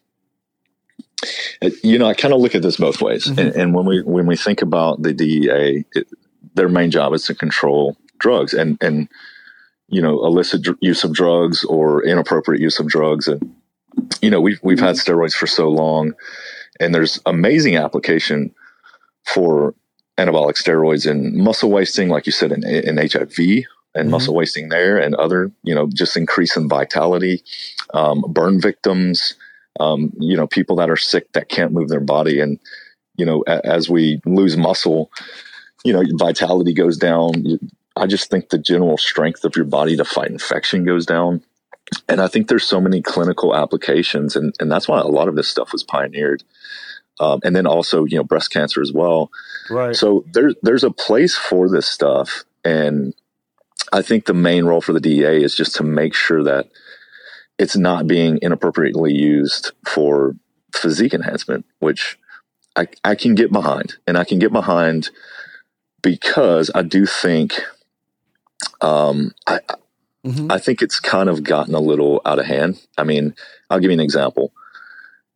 you 1.83 1.99
know, 1.99 2.07
I 2.07 2.15
kind 2.15 2.35
of 2.35 2.41
look 2.41 2.55
at 2.55 2.63
this 2.63 2.77
both 2.77 3.01
ways, 3.01 3.27
mm-hmm. 3.27 3.39
and, 3.39 3.57
and, 3.57 3.75
when 3.75 3.87
we 3.87 4.03
when 4.03 4.27
we 4.27 4.37
think 4.37 4.63
about 4.63 5.03
the 5.03 5.13
DEA, 5.13 5.85
it, 5.93 6.09
their 6.55 6.69
main 6.69 6.91
job 6.91 7.13
is 7.13 7.25
to 7.27 7.35
control 7.35 7.97
drugs 8.19 8.55
and 8.55 8.79
and 8.81 9.09
you 9.89 10.01
know 10.01 10.25
illicit 10.25 10.63
dr- 10.63 10.79
use 10.81 11.05
of 11.05 11.13
drugs 11.13 11.65
or 11.65 12.05
inappropriate 12.05 12.61
use 12.61 12.79
of 12.79 12.87
drugs, 12.87 13.27
and 13.29 13.55
you 14.23 14.31
know 14.31 14.41
we've 14.41 14.61
we've 14.63 14.81
had 14.81 14.97
steroids 14.97 15.35
for 15.35 15.47
so 15.47 15.69
long, 15.69 16.15
and 16.79 16.95
there's 16.95 17.21
amazing 17.27 17.77
application 17.77 18.55
for 19.25 19.75
anabolic 20.19 20.55
steroids 20.55 21.09
in 21.09 21.43
muscle 21.43 21.71
wasting, 21.71 22.09
like 22.09 22.27
you 22.27 22.33
said, 22.33 22.53
in, 22.53 22.65
in 22.65 22.97
HIV 22.97 23.39
and 23.39 24.05
mm-hmm. 24.05 24.11
muscle 24.11 24.35
wasting 24.35 24.69
there, 24.69 24.99
and 24.99 25.15
other, 25.15 25.51
you 25.63 25.75
know, 25.75 25.89
just 25.95 26.17
increase 26.17 26.57
in 26.57 26.69
vitality, 26.69 27.43
um, 27.95 28.25
burn 28.29 28.61
victims, 28.61 29.35
um, 29.79 30.13
you 30.19 30.37
know, 30.37 30.47
people 30.47 30.77
that 30.77 30.91
are 30.91 30.97
sick 30.97 31.33
that 31.33 31.49
can't 31.49 31.73
move 31.73 31.89
their 31.89 32.01
body, 32.01 32.41
and 32.41 32.59
you 33.17 33.27
know, 33.27 33.45
a, 33.47 33.65
as 33.67 33.89
we 33.89 34.21
lose 34.25 34.57
muscle, 34.57 35.11
you 35.85 35.93
know, 35.93 36.03
vitality 36.15 36.73
goes 36.73 36.97
down. 36.97 37.59
I 37.97 38.07
just 38.07 38.31
think 38.31 38.49
the 38.49 38.59
general 38.59 38.97
strength 38.97 39.45
of 39.45 39.57
your 39.57 39.65
body 39.65 39.97
to 39.97 40.05
fight 40.05 40.31
infection 40.31 40.85
goes 40.85 41.05
down. 41.05 41.43
And 42.09 42.21
I 42.21 42.29
think 42.29 42.49
there's 42.49 42.69
so 42.69 42.81
many 42.81 43.01
clinical 43.01 43.55
applications, 43.55 44.37
and, 44.37 44.55
and 44.61 44.71
that's 44.71 44.89
why 44.89 45.01
a 45.01 45.07
lot 45.07 45.29
of 45.29 45.37
this 45.37 45.49
stuff 45.49 45.73
was 45.73 45.83
pioneered. 45.83 46.43
Um, 47.21 47.41
and 47.43 47.57
then 47.57 47.67
also, 47.67 48.05
you 48.05 48.17
know, 48.17 48.25
breast 48.25 48.53
cancer 48.53 48.81
as 48.81 48.93
well. 48.93 49.31
Right. 49.71 49.97
So 49.97 50.25
there's 50.33 50.55
there's 50.63 50.85
a 50.85 50.91
place 50.91 51.35
for 51.35 51.69
this 51.69 51.87
stuff, 51.87 52.45
and 52.65 53.15
I 53.93 54.03
think 54.03 54.27
the 54.27 54.35
main 54.35 54.65
role 54.65 54.81
for 54.81 54.93
the 54.93 55.01
DEA 55.01 55.43
is 55.43 55.55
just 55.55 55.75
to 55.77 55.83
make 55.83 56.15
sure 56.15 56.45
that 56.45 56.69
it's 57.59 57.77
not 57.77 58.07
being 58.07 58.39
inappropriately 58.41 59.13
used 59.13 59.73
for 59.87 60.35
physique 60.75 61.15
enhancement, 61.15 61.67
which 61.81 62.19
I, 62.77 62.87
I 63.05 63.15
can 63.15 63.35
get 63.35 63.51
behind, 63.51 63.97
and 64.07 64.17
I 64.17 64.25
can 64.25 64.39
get 64.39 64.53
behind 64.53 65.11
because 66.03 66.71
I 66.75 66.83
do 66.83 67.07
think 67.07 67.61
um, 68.81 69.33
I, 69.47 69.61
mm-hmm. 70.25 70.51
I 70.51 70.59
think 70.59 70.83
it's 70.83 71.01
kind 71.01 71.29
of 71.29 71.43
gotten 71.43 71.75
a 71.75 71.81
little 71.81 72.21
out 72.25 72.39
of 72.39 72.47
hand. 72.47 72.81
I 72.97 73.05
mean, 73.05 73.35
I'll 73.71 73.81
give 73.81 73.91
you 73.91 73.97
an 73.97 74.01
example. 74.01 74.53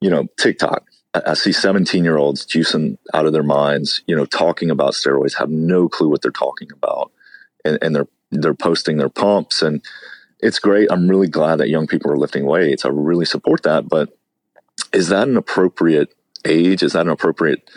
You 0.01 0.11
know, 0.11 0.29
TikTok. 0.39 0.85
I, 1.15 1.23
I 1.29 1.35
see 1.35 1.53
17 1.53 2.05
year 2.05 2.17
olds 2.17 2.47
juicing 2.47 2.99
out 3.15 3.27
of 3.27 3.33
their 3.33 3.43
minds, 3.43 4.03
you 4.07 4.17
know, 4.17 4.27
talking 4.27 4.71
about 4.71 4.93
steroids, 4.93 5.39
have 5.39 5.51
no 5.51 5.89
clue 5.89 6.09
what 6.09 6.23
they're 6.23 6.31
talking 6.31 6.69
about. 6.73 7.11
And, 7.65 7.79
and 7.83 7.95
they're, 7.95 8.09
they're 8.31 8.55
posting 8.55 8.97
their 8.97 9.09
pumps 9.09 9.63
and 9.63 9.85
it's 10.43 10.59
great. 10.59 10.91
I'm 10.91 11.09
really 11.09 11.29
glad 11.29 11.57
that 11.57 11.69
young 11.69 11.87
people 11.87 12.11
are 12.11 12.19
lifting 12.19 12.45
weights. 12.45 12.85
I 12.85 12.89
really 12.89 13.25
support 13.25 13.63
that. 13.63 13.89
But 13.89 14.11
is 14.93 15.09
that 15.09 15.29
an 15.29 15.37
appropriate 15.37 16.15
age? 16.45 16.83
Is 16.83 16.93
that 16.93 17.07
an 17.07 17.13
appropriate 17.13 17.71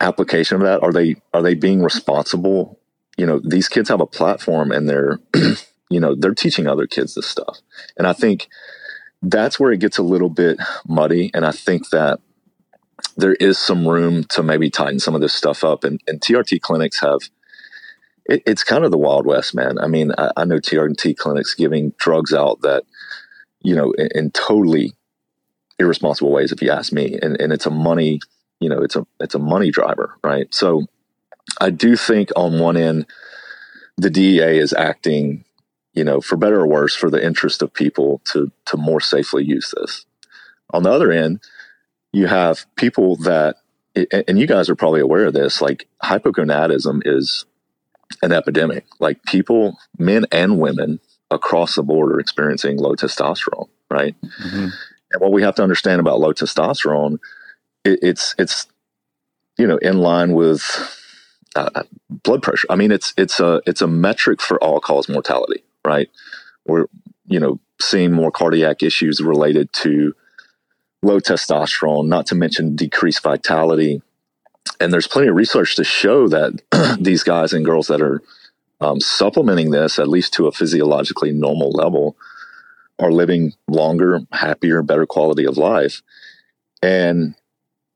application 0.00 0.56
of 0.56 0.62
that? 0.62 0.82
Are 0.82 0.92
they, 0.92 1.16
are 1.34 1.42
they 1.42 1.54
being 1.54 1.82
responsible 1.82 2.80
you 3.20 3.26
know, 3.26 3.38
these 3.44 3.68
kids 3.68 3.90
have 3.90 4.00
a 4.00 4.06
platform 4.06 4.72
and 4.72 4.88
they're, 4.88 5.20
you 5.90 6.00
know, 6.00 6.14
they're 6.14 6.34
teaching 6.34 6.66
other 6.66 6.86
kids 6.86 7.14
this 7.14 7.26
stuff. 7.26 7.58
And 7.98 8.06
I 8.06 8.14
think 8.14 8.48
that's 9.20 9.60
where 9.60 9.72
it 9.72 9.80
gets 9.80 9.98
a 9.98 10.02
little 10.02 10.30
bit 10.30 10.58
muddy. 10.88 11.30
And 11.34 11.44
I 11.44 11.52
think 11.52 11.90
that 11.90 12.20
there 13.18 13.34
is 13.34 13.58
some 13.58 13.86
room 13.86 14.24
to 14.24 14.42
maybe 14.42 14.70
tighten 14.70 15.00
some 15.00 15.14
of 15.14 15.20
this 15.20 15.34
stuff 15.34 15.62
up. 15.62 15.84
And, 15.84 16.00
and 16.06 16.18
TRT 16.18 16.62
clinics 16.62 17.00
have, 17.00 17.18
it, 18.30 18.42
it's 18.46 18.64
kind 18.64 18.84
of 18.84 18.90
the 18.90 18.98
Wild 18.98 19.26
West, 19.26 19.54
man. 19.54 19.78
I 19.78 19.88
mean, 19.88 20.12
I, 20.16 20.30
I, 20.36 20.44
know 20.44 20.58
TRT 20.58 21.16
clinics 21.16 21.54
giving 21.54 21.92
drugs 21.98 22.32
out 22.32 22.62
that, 22.62 22.84
you 23.60 23.74
know, 23.74 23.92
in, 23.92 24.08
in 24.14 24.30
totally 24.30 24.94
irresponsible 25.78 26.30
ways, 26.30 26.52
if 26.52 26.62
you 26.62 26.70
ask 26.70 26.92
me. 26.92 27.18
And, 27.20 27.38
and 27.40 27.52
it's 27.52 27.66
a 27.66 27.70
money, 27.70 28.20
you 28.60 28.68
know, 28.68 28.80
it's 28.82 28.96
a, 28.96 29.06
it's 29.18 29.34
a 29.34 29.38
money 29.38 29.70
driver, 29.70 30.16
right? 30.22 30.52
So, 30.54 30.86
I 31.60 31.70
do 31.70 31.96
think 31.96 32.30
on 32.36 32.60
one 32.60 32.76
end, 32.76 33.06
the 33.96 34.10
DEA 34.10 34.58
is 34.58 34.72
acting, 34.72 35.44
you 35.94 36.04
know, 36.04 36.20
for 36.20 36.36
better 36.36 36.60
or 36.60 36.66
worse, 36.66 36.94
for 36.94 37.10
the 37.10 37.22
interest 37.22 37.60
of 37.62 37.74
people 37.74 38.20
to 38.26 38.52
to 38.66 38.76
more 38.76 39.00
safely 39.00 39.44
use 39.44 39.74
this. 39.76 40.06
On 40.72 40.84
the 40.84 40.92
other 40.92 41.10
end, 41.10 41.40
you 42.12 42.26
have 42.28 42.66
people 42.76 43.16
that, 43.16 43.56
and 44.28 44.38
you 44.38 44.46
guys 44.46 44.70
are 44.70 44.76
probably 44.76 45.00
aware 45.00 45.26
of 45.26 45.34
this, 45.34 45.60
like 45.60 45.88
hypogonadism 46.04 47.02
is 47.04 47.44
an 48.22 48.32
epidemic. 48.32 48.86
Like 48.98 49.22
people, 49.24 49.78
men 49.98 50.26
and 50.32 50.58
women 50.58 51.00
across 51.30 51.74
the 51.74 51.82
board 51.82 52.12
are 52.12 52.20
experiencing 52.20 52.78
low 52.78 52.94
testosterone, 52.94 53.68
right? 53.90 54.14
Mm-hmm. 54.22 54.68
And 55.12 55.20
what 55.20 55.32
we 55.32 55.42
have 55.42 55.54
to 55.56 55.62
understand 55.62 56.00
about 56.00 56.20
low 56.20 56.32
testosterone, 56.32 57.18
it, 57.84 57.98
it's 58.02 58.34
it's 58.38 58.66
you 59.58 59.66
know 59.66 59.76
in 59.78 59.98
line 59.98 60.32
with 60.32 60.62
uh, 61.56 61.82
blood 62.08 62.42
pressure. 62.42 62.66
I 62.70 62.76
mean, 62.76 62.92
it's 62.92 63.12
it's 63.16 63.40
a 63.40 63.60
it's 63.66 63.82
a 63.82 63.86
metric 63.86 64.40
for 64.40 64.62
all 64.62 64.80
cause 64.80 65.08
mortality, 65.08 65.64
right? 65.84 66.08
We're 66.66 66.86
you 67.26 67.40
know 67.40 67.58
seeing 67.80 68.12
more 68.12 68.30
cardiac 68.30 68.82
issues 68.82 69.20
related 69.20 69.72
to 69.72 70.14
low 71.02 71.18
testosterone, 71.18 72.06
not 72.06 72.26
to 72.26 72.34
mention 72.34 72.76
decreased 72.76 73.22
vitality. 73.22 74.02
And 74.78 74.92
there's 74.92 75.08
plenty 75.08 75.28
of 75.28 75.34
research 75.34 75.76
to 75.76 75.84
show 75.84 76.28
that 76.28 76.62
these 77.00 77.22
guys 77.22 77.52
and 77.52 77.64
girls 77.64 77.88
that 77.88 78.00
are 78.00 78.22
um, 78.80 79.00
supplementing 79.00 79.70
this, 79.70 79.98
at 79.98 80.08
least 80.08 80.32
to 80.34 80.46
a 80.46 80.52
physiologically 80.52 81.32
normal 81.32 81.70
level, 81.70 82.16
are 82.98 83.12
living 83.12 83.52
longer, 83.68 84.20
happier, 84.32 84.82
better 84.82 85.06
quality 85.06 85.46
of 85.46 85.56
life. 85.56 86.02
And 86.82 87.34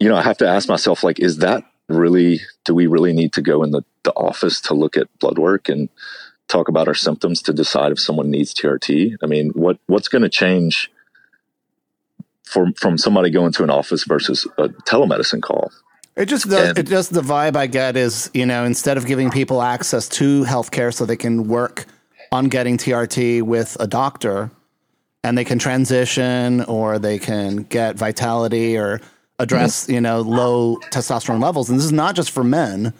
you 0.01 0.09
know, 0.09 0.16
I 0.16 0.22
have 0.22 0.39
to 0.39 0.49
ask 0.49 0.68
myself, 0.68 1.03
like, 1.03 1.20
is 1.20 1.39
that 1.39 1.64
really 1.89 2.41
do 2.64 2.75
we 2.75 2.87
really 2.87 3.12
need 3.12 3.33
to 3.35 3.43
go 3.43 3.62
in 3.62 3.70
the, 3.70 3.83
the 4.03 4.12
office 4.12 4.61
to 4.62 4.75
look 4.75 4.97
at 4.97 5.09
blood 5.18 5.39
work 5.39 5.68
and 5.68 5.89
talk 6.49 6.68
about 6.68 6.89
our 6.89 6.95
symptoms 6.95 7.41
to 7.43 7.53
decide 7.53 7.93
if 7.93 8.01
someone 8.01 8.31
needs 8.31 8.53
TRT? 8.53 9.16
I 9.22 9.27
mean, 9.27 9.51
what 9.51 9.79
what's 9.87 10.09
going 10.09 10.22
to 10.22 10.29
change 10.29 10.91
from 12.45 12.75
from 12.75 12.99
somebody 12.99 13.31
going 13.31 13.53
to 13.53 13.64
an 13.64 13.70
office 13.70 14.05
versus 14.05 14.47
a 14.59 14.68
telemedicine 14.68 15.43
call? 15.43 15.70
It 16.17 16.27
just 16.27 16.49
the, 16.49 16.69
and, 16.69 16.79
it 16.79 16.87
just 16.87 17.12
the 17.12 17.23
vibe 17.23 17.57
I 17.57 17.67
get 17.67 17.97
is 17.97 18.31
you 18.35 18.47
know 18.47 18.65
instead 18.65 18.97
of 18.97 19.07
giving 19.07 19.31
people 19.31 19.62
access 19.62 20.09
to 20.11 20.45
healthcare 20.45 20.95
so 20.95 21.05
they 21.05 21.17
can 21.17 21.49
work 21.49 21.87
on 22.31 22.49
getting 22.49 22.79
TRT 22.79 23.43
with 23.43 23.77
a 23.81 23.87
doctor 23.87 24.51
and 25.25 25.37
they 25.37 25.45
can 25.45 25.59
transition 25.59 26.62
or 26.65 26.99
they 26.99 27.19
can 27.19 27.65
get 27.65 27.97
vitality 27.97 28.77
or 28.77 29.01
address 29.41 29.89
you 29.89 30.01
know 30.01 30.21
low 30.21 30.77
testosterone 30.91 31.43
levels. 31.43 31.69
And 31.69 31.79
this 31.79 31.87
is 31.87 31.93
not 31.93 32.15
just 32.15 32.31
for 32.31 32.45
men 32.45 32.95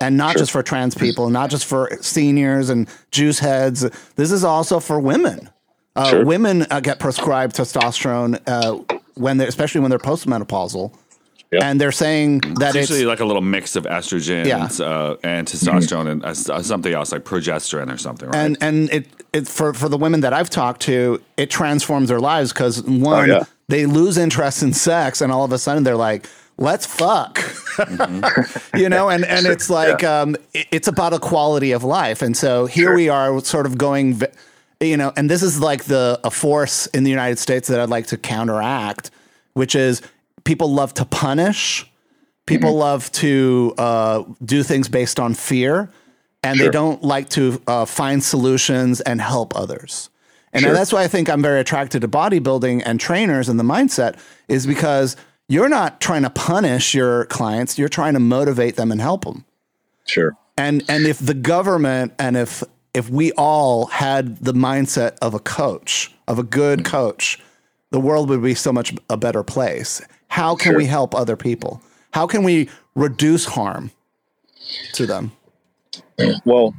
and 0.00 0.16
not 0.16 0.32
sure. 0.32 0.38
just 0.40 0.52
for 0.52 0.62
trans 0.62 0.94
people 0.94 1.30
not 1.30 1.50
just 1.50 1.66
for 1.66 1.90
seniors 2.00 2.70
and 2.70 2.88
juice 3.10 3.40
heads. 3.40 3.80
This 4.14 4.30
is 4.30 4.44
also 4.44 4.78
for 4.78 5.00
women. 5.00 5.50
Uh, 5.96 6.10
sure. 6.10 6.24
women 6.24 6.64
uh, 6.70 6.80
get 6.80 7.00
prescribed 7.00 7.56
testosterone 7.56 8.40
uh, 8.46 8.78
when 9.14 9.38
they 9.38 9.48
especially 9.48 9.80
when 9.80 9.90
they're 9.90 9.98
postmenopausal 9.98 10.94
Yep. 11.52 11.62
And 11.62 11.80
they're 11.80 11.92
saying 11.92 12.40
that 12.60 12.74
it's 12.74 12.88
usually 12.88 13.04
like 13.04 13.20
a 13.20 13.26
little 13.26 13.42
mix 13.42 13.76
of 13.76 13.84
estrogen 13.84 14.46
yeah. 14.46 14.64
uh, 14.84 15.16
and 15.22 15.46
testosterone 15.46 16.06
mm-hmm. 16.06 16.24
and 16.24 16.24
uh, 16.24 16.62
something 16.62 16.92
else 16.92 17.12
like 17.12 17.24
progesterone 17.24 17.92
or 17.92 17.98
something. 17.98 18.30
Right? 18.30 18.38
And 18.38 18.56
and 18.62 18.90
it, 18.90 19.06
it 19.34 19.48
for 19.48 19.74
for 19.74 19.90
the 19.90 19.98
women 19.98 20.20
that 20.20 20.32
I've 20.32 20.48
talked 20.48 20.80
to, 20.82 21.22
it 21.36 21.50
transforms 21.50 22.08
their 22.08 22.20
lives 22.20 22.54
because 22.54 22.82
one, 22.82 23.30
oh, 23.30 23.34
yeah. 23.34 23.44
they 23.68 23.84
lose 23.84 24.16
interest 24.16 24.62
in 24.62 24.72
sex, 24.72 25.20
and 25.20 25.30
all 25.30 25.44
of 25.44 25.52
a 25.52 25.58
sudden 25.58 25.84
they're 25.84 25.94
like, 25.94 26.26
let's 26.58 26.86
fuck 26.86 27.36
mm-hmm. 27.38 28.76
you 28.76 28.88
know 28.88 29.08
and 29.08 29.24
and 29.24 29.46
it's 29.46 29.70
like 29.70 30.02
yeah. 30.02 30.20
um, 30.20 30.36
it's 30.52 30.86
about 30.86 31.12
a 31.12 31.18
quality 31.18 31.72
of 31.72 31.82
life 31.82 32.20
and 32.22 32.36
so 32.36 32.66
here 32.66 32.88
sure. 32.88 32.94
we 32.94 33.08
are 33.08 33.40
sort 33.40 33.64
of 33.64 33.78
going 33.78 34.20
you 34.80 34.96
know 34.96 35.12
and 35.16 35.30
this 35.30 35.42
is 35.42 35.60
like 35.60 35.84
the 35.84 36.20
a 36.24 36.30
force 36.30 36.86
in 36.88 37.04
the 37.04 37.10
united 37.10 37.38
states 37.38 37.68
that 37.68 37.80
i'd 37.80 37.88
like 37.88 38.06
to 38.06 38.18
counteract 38.18 39.10
which 39.54 39.74
is 39.74 40.02
people 40.44 40.72
love 40.72 40.94
to 40.94 41.04
punish. 41.04 41.86
People 42.46 42.70
mm-hmm. 42.70 42.78
love 42.78 43.12
to 43.12 43.74
uh, 43.78 44.24
do 44.44 44.62
things 44.62 44.88
based 44.88 45.20
on 45.20 45.34
fear, 45.34 45.90
and 46.42 46.56
sure. 46.56 46.66
they 46.66 46.72
don't 46.72 47.02
like 47.02 47.28
to 47.30 47.62
uh, 47.66 47.84
find 47.84 48.22
solutions 48.22 49.00
and 49.00 49.20
help 49.20 49.54
others. 49.54 50.10
And 50.52 50.62
sure. 50.62 50.72
that's 50.72 50.92
why 50.92 51.02
I 51.02 51.08
think 51.08 51.30
I'm 51.30 51.40
very 51.40 51.60
attracted 51.60 52.00
to 52.02 52.08
bodybuilding 52.08 52.82
and 52.84 53.00
trainers 53.00 53.48
and 53.48 53.58
the 53.58 53.64
mindset 53.64 54.18
is 54.48 54.66
because 54.66 55.16
you're 55.48 55.68
not 55.68 56.00
trying 56.00 56.22
to 56.22 56.30
punish 56.30 56.94
your 56.94 57.24
clients, 57.26 57.78
you're 57.78 57.88
trying 57.88 58.14
to 58.14 58.20
motivate 58.20 58.76
them 58.76 58.92
and 58.92 59.00
help 59.00 59.24
them. 59.24 59.44
Sure. 60.06 60.36
And 60.58 60.84
and 60.88 61.06
if 61.06 61.18
the 61.18 61.34
government 61.34 62.12
and 62.18 62.36
if 62.36 62.62
if 62.92 63.08
we 63.08 63.32
all 63.32 63.86
had 63.86 64.38
the 64.38 64.52
mindset 64.52 65.16
of 65.22 65.32
a 65.32 65.38
coach, 65.38 66.14
of 66.28 66.38
a 66.38 66.42
good 66.42 66.80
mm-hmm. 66.80 66.90
coach, 66.90 67.38
the 67.90 68.00
world 68.00 68.28
would 68.28 68.42
be 68.42 68.54
so 68.54 68.72
much 68.72 68.94
a 69.08 69.16
better 69.16 69.42
place. 69.42 70.02
How 70.32 70.56
can 70.56 70.72
sure. 70.72 70.78
we 70.78 70.86
help 70.86 71.14
other 71.14 71.36
people? 71.36 71.82
How 72.14 72.26
can 72.26 72.42
we 72.42 72.70
reduce 72.94 73.44
harm 73.44 73.90
to 74.94 75.04
them? 75.04 75.32
Well, 76.46 76.74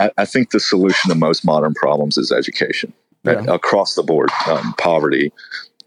I, 0.00 0.10
I 0.18 0.24
think 0.24 0.50
the 0.50 0.58
solution 0.58 1.08
to 1.10 1.14
most 1.14 1.44
modern 1.44 1.72
problems 1.72 2.18
is 2.18 2.32
education 2.32 2.92
yeah. 3.22 3.44
across 3.46 3.94
the 3.94 4.02
board 4.02 4.28
um, 4.48 4.74
poverty, 4.76 5.32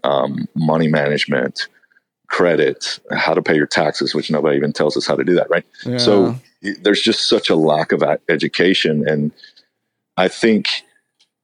um, 0.05 0.47
money 0.55 0.87
management, 0.87 1.67
credit, 2.27 2.99
how 3.11 3.33
to 3.33 3.41
pay 3.41 3.57
your 3.57 3.67
taxes, 3.67 4.15
which 4.15 4.31
nobody 4.31 4.55
even 4.55 4.71
tells 4.71 4.95
us 4.95 5.05
how 5.05 5.17
to 5.17 5.25
do 5.25 5.35
that, 5.35 5.49
right? 5.49 5.65
Yeah. 5.85 5.97
So 5.97 6.35
there's 6.61 7.01
just 7.01 7.27
such 7.27 7.49
a 7.49 7.57
lack 7.57 7.91
of 7.91 8.01
education. 8.29 9.05
And 9.05 9.33
I 10.15 10.29
think 10.29 10.69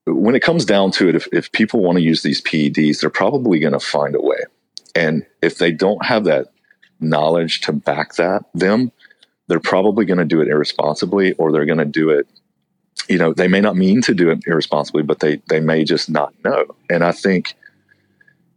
when 0.05 0.35
it 0.35 0.41
comes 0.41 0.63
down 0.63 0.91
to 0.91 1.09
it, 1.09 1.15
if, 1.15 1.27
if 1.33 1.51
people 1.51 1.81
want 1.81 1.97
to 1.97 2.01
use 2.01 2.23
these 2.23 2.41
PEDs, 2.41 3.01
they're 3.01 3.09
probably 3.09 3.59
going 3.59 3.73
to 3.73 3.79
find 3.81 4.15
a 4.15 4.21
way. 4.21 4.39
And 4.95 5.25
if 5.41 5.57
they 5.57 5.71
don't 5.71 6.05
have 6.05 6.23
that 6.25 6.47
knowledge 6.99 7.61
to 7.61 7.73
back 7.73 8.15
that 8.15 8.43
them, 8.53 8.91
they're 9.47 9.59
probably 9.59 10.05
going 10.05 10.19
to 10.19 10.25
do 10.25 10.41
it 10.41 10.47
irresponsibly 10.47 11.33
or 11.33 11.51
they're 11.51 11.65
going 11.65 11.79
to 11.79 11.85
do 11.85 12.09
it 12.09 12.27
you 13.09 13.17
know 13.17 13.33
they 13.33 13.47
may 13.47 13.59
not 13.59 13.75
mean 13.75 14.01
to 14.01 14.13
do 14.13 14.29
it 14.29 14.39
irresponsibly 14.47 15.03
but 15.03 15.19
they 15.19 15.41
they 15.49 15.59
may 15.59 15.83
just 15.83 16.09
not 16.09 16.33
know. 16.43 16.65
And 16.89 17.03
i 17.03 17.11
think 17.11 17.55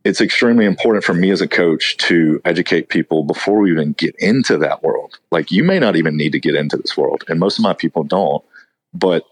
it's 0.04 0.20
extremely 0.20 0.66
important 0.66 1.04
for 1.04 1.14
me 1.14 1.30
as 1.30 1.40
a 1.40 1.48
coach 1.48 1.96
to 1.96 2.40
educate 2.44 2.88
people 2.88 3.22
before 3.22 3.60
we 3.60 3.70
even 3.70 3.92
get 3.92 4.16
into 4.18 4.58
that 4.58 4.82
world. 4.82 5.20
Like 5.30 5.52
you 5.52 5.62
may 5.62 5.78
not 5.78 5.94
even 5.94 6.16
need 6.16 6.32
to 6.32 6.40
get 6.40 6.56
into 6.56 6.76
this 6.76 6.96
world 6.96 7.24
and 7.28 7.40
most 7.40 7.58
of 7.58 7.62
my 7.62 7.72
people 7.72 8.04
don't 8.04 8.44
but 8.92 9.24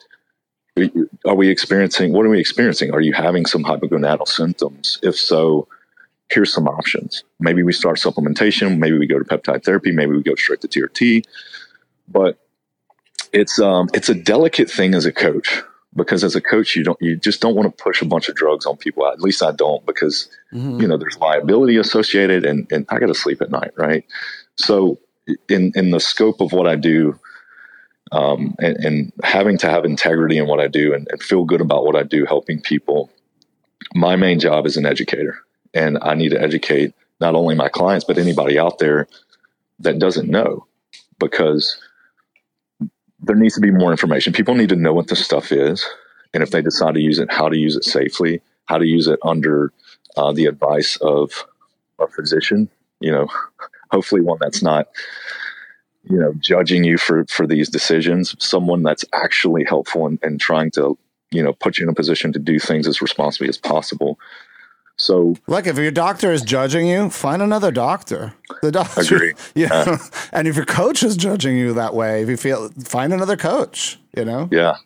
are 1.27 1.35
we 1.35 1.49
experiencing 1.49 2.13
what 2.13 2.25
are 2.25 2.31
we 2.31 2.41
experiencing? 2.41 2.93
Are 2.93 3.01
you 3.01 3.13
having 3.13 3.45
some 3.45 3.65
hypogonadal 3.65 4.29
symptoms? 4.29 4.99
If 5.03 5.17
so 5.17 5.69
here's 6.31 6.53
some 6.53 6.69
options. 6.69 7.25
Maybe 7.39 7.63
we 7.63 7.73
start 7.73 7.99
supplementation. 7.99 8.79
Maybe 8.79 8.99
we 8.99 9.07
go 9.07 9.19
to 9.19 9.25
peptide 9.25 9.65
therapy. 9.65 9.93
Maybe 9.93 10.13
we 10.13 10.23
go 10.23 10.35
straight 10.35 10.61
to 10.63 10.69
trt 10.69 11.25
but 12.11 12.39
it's 13.33 13.59
um 13.61 13.89
it's 13.95 14.09
a 14.09 14.15
delicate 14.15 14.71
thing 14.71 14.95
as 14.95 15.07
a 15.07 15.13
coach 15.13 15.63
because 15.95 16.23
as 16.23 16.35
a 16.35 16.41
coach 16.41 16.77
you 16.77 16.85
don't 16.85 17.01
you 17.01 17.17
just 17.17 17.41
don't 17.41 17.55
want 17.55 17.67
to 17.67 17.83
push 17.83 18.03
a 18.03 18.05
bunch 18.05 18.29
of 18.29 18.35
drugs 18.35 18.67
on 18.67 18.77
people. 18.77 19.07
At 19.07 19.21
least 19.21 19.43
i 19.43 19.53
don't 19.53 19.85
because 19.87 20.29
mm-hmm. 20.53 20.81
you 20.81 20.89
know 20.89 20.97
there's 20.97 21.19
liability 21.19 21.77
associated 21.77 22.45
and 22.45 22.67
and 22.71 22.87
i 22.89 22.99
got 22.99 23.07
to 23.07 23.15
sleep 23.15 23.41
at 23.41 23.51
night 23.51 23.73
right? 23.77 24.05
So 24.57 24.99
in 25.49 25.73
in 25.75 25.91
the 25.91 26.01
scope 26.01 26.41
of 26.41 26.53
what 26.53 26.67
i 26.67 26.77
do 26.77 27.19
um, 28.13 28.57
and, 28.59 28.77
and, 28.79 29.13
having 29.23 29.57
to 29.59 29.71
have 29.71 29.85
integrity 29.85 30.37
in 30.37 30.49
what 30.49 30.59
I 30.59 30.67
do 30.67 30.93
and, 30.93 31.07
and, 31.13 31.23
feel 31.23 31.45
good 31.45 31.61
about 31.61 31.85
what 31.85 31.95
I 31.95 32.03
do, 32.03 32.27
helping 32.27 32.61
people. 32.61 33.09
My 33.95 34.17
main 34.17 34.41
job 34.41 34.67
is 34.67 34.77
an 34.77 34.85
educator, 34.85 35.39
and 35.75 35.99
I 36.03 36.15
need 36.15 36.31
to 36.31 36.41
educate 36.41 36.95
not 37.21 37.35
only 37.35 37.55
my 37.55 37.69
clients 37.69 38.05
but 38.05 38.19
anybody 38.19 38.59
out 38.59 38.79
there 38.79 39.07
that 39.81 39.99
doesn't 39.99 40.29
know, 40.29 40.67
because 41.19 41.79
there 43.21 43.37
needs 43.37 43.55
to 43.55 43.61
be 43.61 43.71
more 43.71 43.91
information. 43.91 44.33
People 44.33 44.55
need 44.55 44.71
to 44.71 44.77
know 44.77 44.95
what 44.95 45.09
this 45.09 45.25
stuff 45.25 45.53
is, 45.53 45.87
and 46.33 46.43
if 46.43 46.51
they 46.51 46.63
decide 46.63 46.95
to 46.95 47.01
use 47.01 47.19
it, 47.19 47.33
how 47.33 47.49
to 47.49 47.59
use 47.59 47.77
it 47.77 47.85
safely, 47.85 48.41
how 48.67 48.79
to 48.79 48.87
use 48.87 49.07
it 49.07 49.19
under 49.23 49.73
uh, 50.17 50.33
the 50.33 50.47
advice 50.47 50.97
of 51.03 51.45
a 51.99 52.07
physician. 52.09 52.69
You 53.01 53.13
know, 53.13 53.29
hopefully 53.91 54.21
one 54.21 54.39
that's 54.41 54.63
not, 54.63 54.89
you 56.05 56.19
know, 56.19 56.33
judging 56.39 56.85
you 56.85 56.99
for 56.99 57.25
for 57.27 57.47
these 57.47 57.69
decisions. 57.69 58.35
Someone 58.39 58.83
that's 58.83 59.05
actually 59.13 59.65
helpful 59.65 60.07
and, 60.07 60.19
and 60.23 60.41
trying 60.41 60.71
to, 60.73 60.97
you 61.31 61.43
know, 61.43 61.53
put 61.53 61.79
you 61.79 61.85
in 61.85 61.91
a 61.91 61.95
position 61.95 62.33
to 62.33 62.39
do 62.39 62.59
things 62.59 62.87
as 62.87 63.03
responsibly 63.03 63.49
as 63.49 63.59
possible. 63.59 64.19
So, 65.01 65.35
like, 65.47 65.67
if 65.67 65.79
your 65.79 65.91
doctor 65.91 66.31
is 66.31 66.43
judging 66.43 66.87
you, 66.87 67.09
find 67.09 67.41
another 67.41 67.71
doctor. 67.71 68.35
The 68.61 68.71
doctor, 68.71 69.01
agree. 69.15 69.33
Yeah, 69.55 69.73
uh, 69.73 69.99
and 70.33 70.47
if 70.47 70.57
your 70.57 70.67
coach 70.67 71.03
is 71.03 71.17
judging 71.17 71.57
you 71.57 71.73
that 71.73 71.95
way, 71.95 72.23
if 72.23 72.29
you 72.29 72.37
feel, 72.37 72.69
find 72.85 73.15
another 73.15 73.39
coach. 73.39 73.99
You 74.15 74.27
know. 74.27 74.49
Yeah, 74.53 74.77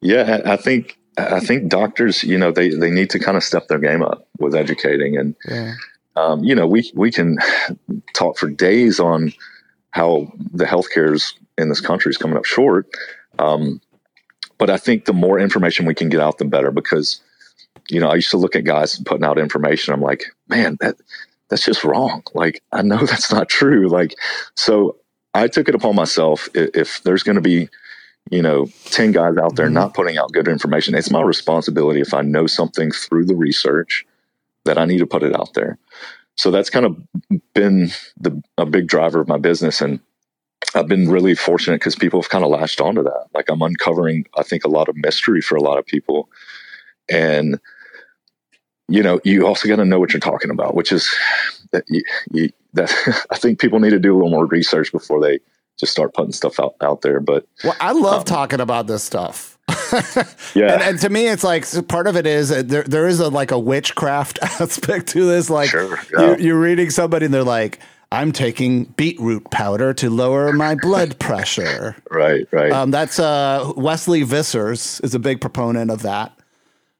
yeah. 0.00 0.42
I 0.44 0.56
think 0.56 0.96
I 1.18 1.40
think 1.40 1.68
doctors, 1.68 2.22
you 2.22 2.38
know, 2.38 2.52
they 2.52 2.68
they 2.68 2.90
need 2.90 3.10
to 3.10 3.18
kind 3.18 3.36
of 3.36 3.42
step 3.42 3.66
their 3.66 3.80
game 3.80 4.00
up 4.00 4.28
with 4.38 4.54
educating, 4.54 5.16
and 5.16 5.34
yeah. 5.48 5.74
um, 6.14 6.44
you 6.44 6.54
know, 6.54 6.68
we 6.68 6.92
we 6.94 7.10
can 7.10 7.36
talk 8.14 8.38
for 8.38 8.48
days 8.48 9.00
on 9.00 9.32
how 9.90 10.32
the 10.52 10.66
healthcare's 10.66 11.34
in 11.58 11.68
this 11.68 11.80
country 11.80 12.10
is 12.10 12.16
coming 12.16 12.36
up 12.36 12.44
short. 12.44 12.86
Um, 13.40 13.80
but 14.58 14.70
I 14.70 14.76
think 14.76 15.06
the 15.06 15.12
more 15.12 15.40
information 15.40 15.84
we 15.84 15.94
can 15.94 16.10
get 16.10 16.20
out, 16.20 16.38
the 16.38 16.44
better 16.44 16.70
because 16.70 17.20
you 17.90 18.00
know, 18.00 18.08
I 18.08 18.16
used 18.16 18.30
to 18.30 18.36
look 18.36 18.56
at 18.56 18.64
guys 18.64 18.98
putting 19.00 19.24
out 19.24 19.38
information. 19.38 19.94
I'm 19.94 20.02
like, 20.02 20.24
man, 20.48 20.76
that 20.80 20.96
that's 21.48 21.64
just 21.64 21.84
wrong. 21.84 22.22
Like, 22.34 22.62
I 22.72 22.82
know 22.82 22.98
that's 23.06 23.32
not 23.32 23.48
true. 23.48 23.88
Like, 23.88 24.14
so 24.54 24.96
I 25.34 25.48
took 25.48 25.68
it 25.68 25.74
upon 25.74 25.94
myself. 25.94 26.48
If, 26.54 26.70
if 26.74 27.02
there's 27.02 27.22
going 27.22 27.36
to 27.36 27.42
be, 27.42 27.68
you 28.30 28.42
know, 28.42 28.66
10 28.86 29.12
guys 29.12 29.36
out 29.36 29.56
there 29.56 29.66
mm-hmm. 29.66 29.74
not 29.74 29.94
putting 29.94 30.18
out 30.18 30.32
good 30.32 30.48
information, 30.48 30.94
it's 30.94 31.10
my 31.10 31.22
responsibility 31.22 32.00
if 32.00 32.14
I 32.14 32.22
know 32.22 32.46
something 32.46 32.90
through 32.90 33.26
the 33.26 33.36
research 33.36 34.04
that 34.64 34.78
I 34.78 34.84
need 34.84 34.98
to 34.98 35.06
put 35.06 35.22
it 35.22 35.34
out 35.34 35.54
there. 35.54 35.78
So 36.36 36.50
that's 36.50 36.70
kind 36.70 36.84
of 36.84 36.96
been 37.54 37.90
the, 38.18 38.42
a 38.58 38.66
big 38.66 38.88
driver 38.88 39.20
of 39.20 39.28
my 39.28 39.38
business. 39.38 39.80
And 39.80 40.00
I've 40.74 40.88
been 40.88 41.08
really 41.08 41.34
fortunate 41.34 41.80
because 41.80 41.96
people 41.96 42.20
have 42.20 42.30
kind 42.30 42.44
of 42.44 42.50
latched 42.50 42.80
onto 42.80 43.02
that. 43.04 43.26
Like 43.32 43.48
I'm 43.48 43.62
uncovering, 43.62 44.26
I 44.36 44.42
think, 44.42 44.64
a 44.64 44.68
lot 44.68 44.88
of 44.88 44.96
mystery 44.96 45.40
for 45.40 45.56
a 45.56 45.62
lot 45.62 45.78
of 45.78 45.86
people. 45.86 46.28
And 47.08 47.58
you 48.88 49.02
know, 49.02 49.20
you 49.24 49.46
also 49.46 49.68
got 49.68 49.76
to 49.76 49.84
know 49.84 49.98
what 49.98 50.12
you're 50.12 50.20
talking 50.20 50.50
about, 50.50 50.74
which 50.74 50.92
is 50.92 51.12
that 51.72 51.84
you, 51.88 52.02
you, 52.32 52.50
that 52.74 52.92
I 53.30 53.36
think 53.36 53.58
people 53.58 53.80
need 53.80 53.90
to 53.90 53.98
do 53.98 54.14
a 54.14 54.16
little 54.16 54.30
more 54.30 54.46
research 54.46 54.92
before 54.92 55.20
they 55.20 55.40
just 55.78 55.92
start 55.92 56.14
putting 56.14 56.32
stuff 56.32 56.58
out, 56.60 56.74
out 56.80 57.02
there. 57.02 57.20
But 57.20 57.46
well, 57.64 57.76
I 57.80 57.92
love 57.92 58.20
um, 58.20 58.24
talking 58.24 58.60
about 58.60 58.86
this 58.86 59.02
stuff. 59.02 59.58
yeah, 60.54 60.74
and, 60.74 60.82
and, 60.82 61.00
to 61.00 61.10
me, 61.10 61.26
it's 61.26 61.42
like 61.42 61.66
part 61.88 62.06
of 62.06 62.16
it 62.16 62.26
is 62.26 62.50
there. 62.50 62.84
There 62.84 63.08
is 63.08 63.18
a 63.18 63.28
like 63.28 63.50
a 63.50 63.58
witchcraft 63.58 64.38
aspect 64.42 65.08
to 65.08 65.24
this. 65.26 65.50
Like 65.50 65.70
sure, 65.70 65.98
yeah. 66.16 66.36
you, 66.36 66.56
are 66.56 66.60
reading 66.60 66.90
somebody, 66.90 67.24
and 67.26 67.34
they're 67.34 67.42
like, 67.42 67.80
"I'm 68.12 68.30
taking 68.30 68.84
beetroot 68.84 69.50
powder 69.50 69.92
to 69.94 70.08
lower 70.08 70.52
my 70.52 70.76
blood 70.76 71.18
pressure." 71.18 71.96
right, 72.10 72.46
right. 72.52 72.70
Um, 72.70 72.92
that's 72.92 73.18
uh, 73.18 73.72
Wesley 73.76 74.22
Vissers 74.22 75.02
is 75.04 75.16
a 75.16 75.18
big 75.18 75.40
proponent 75.40 75.90
of 75.90 76.02
that. 76.02 76.35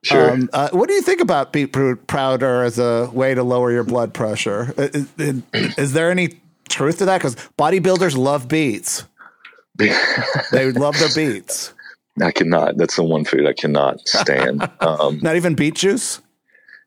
Sure. 0.06 0.30
Um, 0.30 0.48
uh, 0.52 0.68
what 0.70 0.88
do 0.88 0.94
you 0.94 1.02
think 1.02 1.20
about 1.20 1.52
beetroot 1.52 2.06
powder 2.06 2.62
as 2.62 2.78
a 2.78 3.10
way 3.12 3.34
to 3.34 3.42
lower 3.42 3.72
your 3.72 3.82
blood 3.82 4.14
pressure? 4.14 4.72
Is, 4.78 5.08
is, 5.18 5.42
is 5.76 5.92
there 5.94 6.12
any 6.12 6.38
truth 6.68 6.98
to 6.98 7.06
that? 7.06 7.18
Because 7.18 7.34
bodybuilders 7.58 8.16
love 8.16 8.46
beets. 8.46 9.04
they 9.74 10.70
love 10.70 10.96
their 10.98 11.12
beets. 11.14 11.74
I 12.22 12.30
cannot. 12.30 12.76
That's 12.76 12.94
the 12.94 13.02
one 13.02 13.24
food 13.24 13.46
I 13.46 13.52
cannot 13.52 14.06
stand. 14.06 14.70
Um, 14.80 15.18
Not 15.22 15.36
even 15.36 15.54
beet 15.54 15.74
juice. 15.74 16.20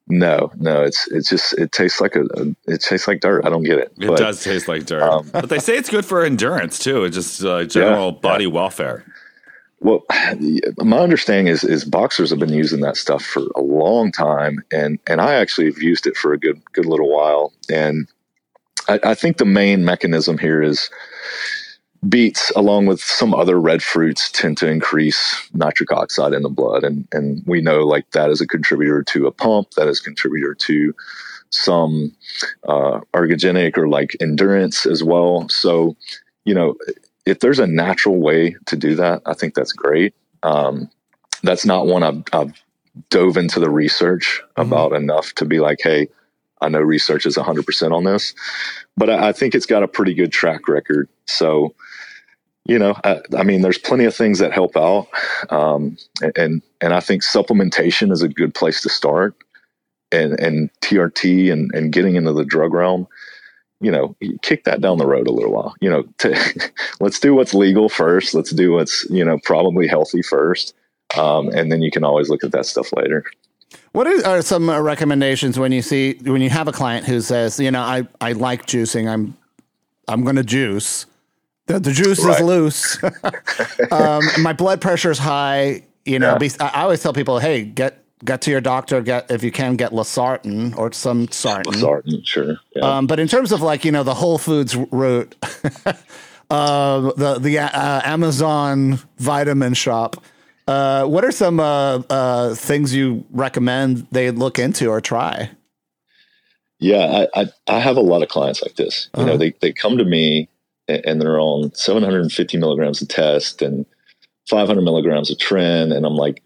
No, 0.07 0.51
no. 0.55 0.83
It's 0.83 1.07
it's 1.11 1.29
just 1.29 1.53
it 1.59 1.71
tastes 1.71 1.99
like 1.99 2.15
a, 2.15 2.21
a 2.21 2.55
it 2.65 2.81
tastes 2.81 3.07
like 3.07 3.19
dirt. 3.19 3.45
I 3.45 3.49
don't 3.49 3.63
get 3.63 3.77
it. 3.77 3.91
It 3.99 4.07
but, 4.07 4.17
does 4.17 4.43
taste 4.43 4.67
like 4.67 4.85
dirt, 4.85 5.03
um, 5.03 5.29
but 5.31 5.49
they 5.49 5.59
say 5.59 5.77
it's 5.77 5.89
good 5.89 6.05
for 6.05 6.23
endurance 6.23 6.79
too. 6.79 7.03
It's 7.03 7.15
just 7.15 7.43
uh, 7.43 7.65
general 7.65 8.13
yeah, 8.13 8.19
body 8.19 8.45
yeah. 8.45 8.51
welfare. 8.51 9.05
Well, 9.79 10.05
my 10.77 10.99
understanding 10.99 11.47
is 11.47 11.63
is 11.63 11.85
boxers 11.85 12.29
have 12.29 12.39
been 12.39 12.53
using 12.53 12.81
that 12.81 12.97
stuff 12.97 13.23
for 13.23 13.43
a 13.55 13.61
long 13.61 14.11
time, 14.11 14.63
and 14.71 14.99
and 15.07 15.21
I 15.21 15.35
actually 15.35 15.65
have 15.67 15.81
used 15.81 16.07
it 16.07 16.17
for 16.17 16.33
a 16.33 16.39
good 16.39 16.61
good 16.73 16.85
little 16.85 17.09
while. 17.09 17.53
And 17.71 18.07
I, 18.87 18.99
I 19.03 19.15
think 19.15 19.37
the 19.37 19.45
main 19.45 19.85
mechanism 19.85 20.37
here 20.37 20.61
is 20.61 20.89
beets, 22.07 22.49
along 22.55 22.85
with 22.85 23.01
some 23.01 23.33
other 23.33 23.59
red 23.59 23.83
fruits, 23.83 24.31
tend 24.31 24.57
to 24.57 24.69
increase 24.69 25.49
nitric 25.53 25.91
oxide 25.91 26.33
in 26.33 26.43
the 26.43 26.49
blood, 26.49 26.83
and 26.83 27.07
and 27.11 27.43
we 27.45 27.61
know 27.61 27.79
like 27.85 28.11
that 28.11 28.29
is 28.29 28.41
a 28.41 28.47
contributor 28.47 29.03
to 29.03 29.27
a 29.27 29.31
pump, 29.31 29.71
that 29.71 29.87
is 29.87 29.99
a 29.99 30.03
contributor 30.03 30.53
to 30.55 30.93
some 31.51 32.11
uh, 32.67 32.99
ergogenic 33.13 33.77
or 33.77 33.87
like 33.87 34.15
endurance 34.21 34.85
as 34.85 35.03
well. 35.03 35.47
So, 35.49 35.95
you 36.45 36.53
know, 36.53 36.75
if 37.25 37.39
there's 37.39 37.59
a 37.59 37.67
natural 37.67 38.17
way 38.17 38.55
to 38.65 38.75
do 38.75 38.95
that, 38.95 39.21
I 39.25 39.33
think 39.33 39.53
that's 39.53 39.73
great. 39.73 40.13
Um, 40.43 40.89
that's 41.43 41.65
not 41.65 41.87
one 41.87 42.03
I've, 42.03 42.23
I've, 42.33 42.53
dove 43.09 43.37
into 43.37 43.59
the 43.59 43.69
research 43.69 44.41
mm-hmm. 44.57 44.61
about 44.61 44.93
enough 44.93 45.33
to 45.35 45.45
be 45.45 45.59
like, 45.59 45.79
hey, 45.81 46.07
I 46.61 46.69
know 46.69 46.79
research 46.79 47.25
is 47.25 47.37
100% 47.37 47.91
on 47.91 48.03
this, 48.03 48.33
but 48.97 49.09
I, 49.09 49.29
I, 49.29 49.31
think 49.31 49.55
it's 49.55 49.65
got 49.65 49.83
a 49.83 49.87
pretty 49.87 50.13
good 50.13 50.31
track 50.31 50.67
record. 50.67 51.07
So, 51.25 51.73
you 52.65 52.77
know, 52.77 52.95
I, 53.03 53.21
I 53.37 53.43
mean, 53.43 53.61
there's 53.61 53.77
plenty 53.77 54.05
of 54.05 54.15
things 54.15 54.39
that 54.39 54.51
help 54.51 54.75
out, 54.75 55.07
um, 55.49 55.97
and 56.35 56.61
and 56.81 56.93
I 56.93 56.99
think 56.99 57.23
supplementation 57.23 58.11
is 58.11 58.21
a 58.21 58.27
good 58.27 58.53
place 58.53 58.81
to 58.81 58.89
start, 58.89 59.35
and 60.11 60.37
and 60.39 60.69
TRT 60.81 61.51
and 61.51 61.73
and 61.73 61.91
getting 61.91 62.15
into 62.15 62.33
the 62.33 62.45
drug 62.45 62.73
realm 62.73 63.07
you 63.81 63.91
know, 63.91 64.15
kick 64.41 64.63
that 64.65 64.81
down 64.81 64.97
the 64.97 65.07
road 65.07 65.27
a 65.27 65.31
little 65.31 65.51
while. 65.51 65.75
You 65.79 65.89
know, 65.89 66.03
to, 66.19 66.71
let's 66.99 67.19
do 67.19 67.35
what's 67.35 67.53
legal 67.53 67.89
first. 67.89 68.33
Let's 68.33 68.51
do 68.51 68.73
what's 68.73 69.05
you 69.09 69.23
know 69.23 69.39
probably 69.43 69.87
healthy 69.87 70.21
first, 70.21 70.73
um, 71.17 71.49
and 71.49 71.71
then 71.71 71.81
you 71.81 71.91
can 71.91 72.03
always 72.03 72.29
look 72.29 72.43
at 72.43 72.51
that 72.51 72.65
stuff 72.65 72.91
later. 72.93 73.23
What 73.91 74.07
are 74.25 74.41
some 74.41 74.69
uh, 74.69 74.79
recommendations 74.79 75.57
when 75.57 75.71
you 75.71 75.81
see 75.81 76.13
when 76.23 76.41
you 76.41 76.49
have 76.49 76.67
a 76.67 76.71
client 76.71 77.05
who 77.05 77.21
says, 77.21 77.59
you 77.59 77.71
know, 77.71 77.81
I 77.81 78.07
I 78.21 78.33
like 78.33 78.65
juicing. 78.65 79.07
I'm 79.07 79.35
I'm 80.07 80.23
going 80.23 80.35
to 80.35 80.43
juice. 80.43 81.05
The, 81.67 81.79
the 81.79 81.91
juice 81.91 82.23
right. 82.23 82.39
is 82.39 82.45
loose. 82.45 83.03
um, 83.91 84.23
my 84.41 84.53
blood 84.53 84.81
pressure 84.81 85.11
is 85.11 85.19
high. 85.19 85.83
You 86.05 86.17
know, 86.17 86.37
yeah. 86.41 86.49
I 86.59 86.81
always 86.81 87.01
tell 87.03 87.13
people, 87.13 87.39
hey, 87.39 87.63
get 87.63 88.03
get 88.23 88.41
to 88.41 88.51
your 88.51 88.61
doctor. 88.61 89.01
Get 89.01 89.29
if 89.31 89.43
you 89.43 89.51
can 89.51 89.75
get 89.75 89.91
losartan 89.91 90.77
or 90.77 90.91
some 90.91 91.27
sartan. 91.27 91.63
Losartan, 91.63 92.25
sure. 92.25 92.57
Yeah. 92.75 92.97
Um, 92.97 93.07
but 93.07 93.19
in 93.19 93.27
terms 93.27 93.51
of 93.51 93.61
like 93.61 93.85
you 93.85 93.91
know 93.91 94.03
the 94.03 94.13
Whole 94.13 94.37
Foods 94.37 94.75
route, 94.75 95.35
uh, 96.49 97.11
the 97.15 97.37
the 97.39 97.59
uh, 97.59 98.01
Amazon 98.03 98.99
vitamin 99.17 99.73
shop. 99.73 100.23
Uh, 100.67 101.03
what 101.03 101.25
are 101.25 101.31
some 101.31 101.59
uh, 101.59 101.97
uh, 102.11 102.53
things 102.53 102.93
you 102.93 103.25
recommend 103.31 104.05
they 104.11 104.29
look 104.29 104.59
into 104.59 104.87
or 104.89 105.01
try? 105.01 105.49
Yeah, 106.77 107.25
I, 107.33 107.41
I, 107.41 107.45
I 107.67 107.79
have 107.79 107.97
a 107.97 108.01
lot 108.01 108.21
of 108.21 108.29
clients 108.29 108.61
like 108.61 108.75
this. 108.75 109.09
You 109.15 109.23
uh-huh. 109.23 109.31
know, 109.31 109.37
they 109.37 109.55
they 109.61 109.73
come 109.73 109.97
to 109.97 110.05
me 110.05 110.47
and 110.89 111.21
they're 111.21 111.39
on 111.39 111.73
750 111.73 112.57
milligrams 112.57 113.01
of 113.01 113.07
test 113.07 113.61
and 113.61 113.85
500 114.49 114.81
milligrams 114.81 115.29
of 115.29 115.37
tren 115.37 115.95
and 115.95 116.05
i'm 116.05 116.15
like 116.15 116.41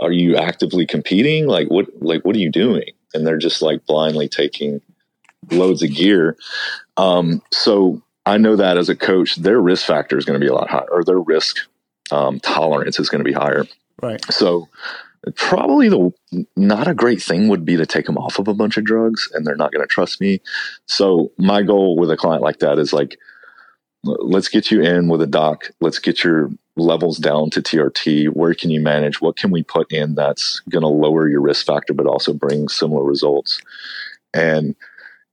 are 0.00 0.12
you 0.12 0.36
actively 0.36 0.86
competing 0.86 1.46
like 1.46 1.68
what 1.68 1.86
like 2.00 2.24
what 2.24 2.36
are 2.36 2.40
you 2.40 2.50
doing 2.50 2.90
and 3.14 3.26
they're 3.26 3.38
just 3.38 3.60
like 3.62 3.84
blindly 3.86 4.28
taking 4.28 4.80
loads 5.50 5.82
of 5.82 5.94
gear 5.94 6.36
um, 6.96 7.42
so 7.52 8.00
i 8.26 8.36
know 8.36 8.56
that 8.56 8.76
as 8.78 8.88
a 8.88 8.96
coach 8.96 9.36
their 9.36 9.60
risk 9.60 9.86
factor 9.86 10.16
is 10.16 10.24
going 10.24 10.38
to 10.38 10.44
be 10.44 10.50
a 10.50 10.54
lot 10.54 10.70
higher 10.70 10.88
or 10.90 11.02
their 11.04 11.18
risk 11.18 11.58
um, 12.10 12.38
tolerance 12.40 12.98
is 12.98 13.08
going 13.08 13.22
to 13.22 13.28
be 13.28 13.32
higher 13.32 13.64
Right. 14.00 14.24
so 14.32 14.68
probably 15.34 15.88
the 15.88 16.12
not 16.56 16.86
a 16.86 16.94
great 16.94 17.20
thing 17.20 17.48
would 17.48 17.64
be 17.64 17.76
to 17.76 17.84
take 17.84 18.06
them 18.06 18.16
off 18.16 18.38
of 18.38 18.48
a 18.48 18.54
bunch 18.54 18.76
of 18.76 18.84
drugs 18.84 19.28
and 19.34 19.44
they're 19.44 19.56
not 19.56 19.72
going 19.72 19.82
to 19.82 19.92
trust 19.92 20.20
me. 20.20 20.40
So 20.86 21.32
my 21.38 21.62
goal 21.62 21.96
with 21.96 22.10
a 22.10 22.16
client 22.16 22.42
like 22.42 22.60
that 22.60 22.78
is 22.78 22.92
like, 22.92 23.18
let's 24.04 24.48
get 24.48 24.70
you 24.70 24.80
in 24.80 25.08
with 25.08 25.20
a 25.20 25.26
doc. 25.26 25.70
Let's 25.80 25.98
get 25.98 26.22
your 26.22 26.50
levels 26.78 27.18
down 27.18 27.50
to 27.50 27.62
TRT. 27.62 28.28
Where 28.28 28.54
can 28.54 28.70
you 28.70 28.80
manage? 28.80 29.20
What 29.20 29.36
can 29.36 29.50
we 29.50 29.62
put 29.62 29.92
in 29.92 30.14
that's 30.14 30.60
going 30.70 30.82
to 30.82 30.88
lower 30.88 31.28
your 31.28 31.40
risk 31.40 31.66
factor, 31.66 31.92
but 31.92 32.06
also 32.06 32.32
bring 32.32 32.68
similar 32.68 33.04
results? 33.04 33.60
And 34.32 34.74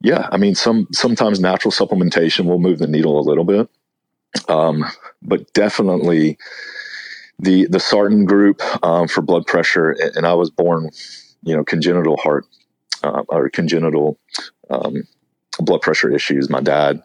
yeah, 0.02 0.28
I 0.32 0.38
mean, 0.38 0.56
some 0.56 0.88
sometimes 0.92 1.40
natural 1.40 1.72
supplementation 1.72 2.46
will 2.46 2.60
move 2.60 2.80
the 2.80 2.88
needle 2.88 3.20
a 3.20 3.28
little 3.28 3.46
bit, 3.46 3.70
um, 4.50 4.86
but 5.22 5.52
definitely 5.54 6.38
the 7.40 7.66
the 7.68 7.80
Sartan 7.80 8.26
group 8.26 8.62
um, 8.84 9.08
for 9.08 9.22
blood 9.22 9.46
pressure, 9.48 9.96
and 10.16 10.26
I 10.26 10.34
was 10.34 10.50
born, 10.50 10.90
you 11.44 11.56
know, 11.56 11.64
congenital 11.64 12.18
heart 12.18 12.46
uh, 13.04 13.24
or 13.30 13.50
congenital 13.50 14.20
um, 14.70 15.04
blood 15.60 15.82
pressure 15.82 16.14
issues. 16.14 16.50
My 16.50 16.62
dad, 16.62 17.02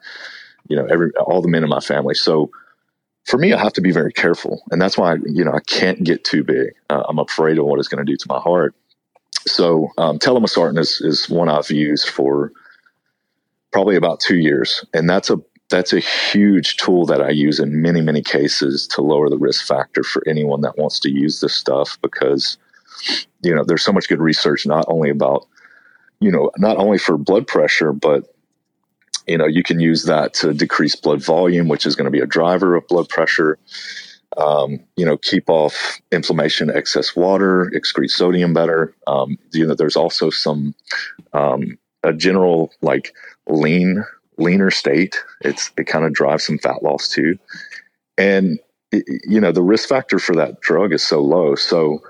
you 0.68 0.76
know, 0.76 0.86
every 0.86 1.10
all 1.16 1.42
the 1.42 1.48
men 1.48 1.62
in 1.62 1.68
my 1.70 1.80
family. 1.80 2.14
So 2.14 2.50
for 3.24 3.38
me, 3.38 3.52
I 3.52 3.58
have 3.58 3.72
to 3.74 3.80
be 3.80 3.92
very 3.92 4.12
careful, 4.12 4.62
and 4.70 4.80
that's 4.80 4.96
why 4.98 5.16
you 5.26 5.44
know 5.44 5.52
I 5.52 5.60
can't 5.60 6.02
get 6.02 6.24
too 6.24 6.42
big. 6.42 6.74
Uh, 6.88 7.02
I'm 7.08 7.18
afraid 7.18 7.58
of 7.58 7.66
what 7.66 7.78
it's 7.78 7.88
going 7.88 8.04
to 8.04 8.10
do 8.10 8.16
to 8.16 8.26
my 8.28 8.38
heart. 8.38 8.74
So 9.46 9.88
um, 9.98 10.18
is 10.22 11.00
is 11.00 11.30
one 11.30 11.48
I've 11.48 11.70
used 11.70 12.08
for 12.08 12.52
probably 13.72 13.96
about 13.96 14.20
two 14.20 14.38
years, 14.38 14.84
and 14.94 15.08
that's 15.08 15.30
a 15.30 15.38
that's 15.70 15.92
a 15.92 16.00
huge 16.00 16.76
tool 16.76 17.06
that 17.06 17.22
I 17.22 17.30
use 17.30 17.60
in 17.60 17.80
many, 17.80 18.00
many 18.00 18.22
cases 18.22 18.86
to 18.88 19.02
lower 19.02 19.30
the 19.30 19.38
risk 19.38 19.64
factor 19.64 20.02
for 20.02 20.22
anyone 20.26 20.60
that 20.62 20.76
wants 20.76 20.98
to 21.00 21.10
use 21.10 21.40
this 21.40 21.54
stuff 21.54 21.96
because, 22.02 22.58
you 23.42 23.54
know, 23.54 23.64
there's 23.64 23.84
so 23.84 23.92
much 23.92 24.08
good 24.08 24.20
research, 24.20 24.66
not 24.66 24.84
only 24.88 25.10
about, 25.10 25.46
you 26.18 26.30
know, 26.30 26.50
not 26.58 26.76
only 26.76 26.98
for 26.98 27.16
blood 27.16 27.46
pressure, 27.46 27.92
but, 27.92 28.34
you 29.26 29.38
know, 29.38 29.46
you 29.46 29.62
can 29.62 29.80
use 29.80 30.04
that 30.04 30.34
to 30.34 30.52
decrease 30.52 30.96
blood 30.96 31.22
volume, 31.22 31.68
which 31.68 31.86
is 31.86 31.94
going 31.94 32.06
to 32.06 32.10
be 32.10 32.20
a 32.20 32.26
driver 32.26 32.74
of 32.74 32.86
blood 32.88 33.08
pressure. 33.08 33.58
Um, 34.36 34.80
you 34.96 35.04
know, 35.04 35.16
keep 35.16 35.50
off 35.50 36.00
inflammation, 36.12 36.70
excess 36.70 37.16
water, 37.16 37.70
excrete 37.74 38.10
sodium 38.10 38.52
better. 38.52 38.94
Um, 39.06 39.38
you 39.52 39.66
know, 39.66 39.74
there's 39.74 39.96
also 39.96 40.30
some, 40.30 40.74
um, 41.32 41.78
a 42.04 42.12
general 42.12 42.72
like 42.80 43.12
lean 43.48 44.04
leaner 44.38 44.70
state. 44.70 45.16
It's 45.42 45.70
it 45.76 45.84
kind 45.84 46.04
of 46.04 46.12
drives 46.12 46.44
some 46.44 46.58
fat 46.58 46.82
loss 46.82 47.08
too, 47.08 47.38
and 48.16 48.58
you 48.92 49.40
know 49.40 49.52
the 49.52 49.62
risk 49.62 49.88
factor 49.88 50.18
for 50.18 50.34
that 50.36 50.60
drug 50.60 50.92
is 50.92 51.06
so 51.06 51.20
low. 51.20 51.54
So 51.54 52.00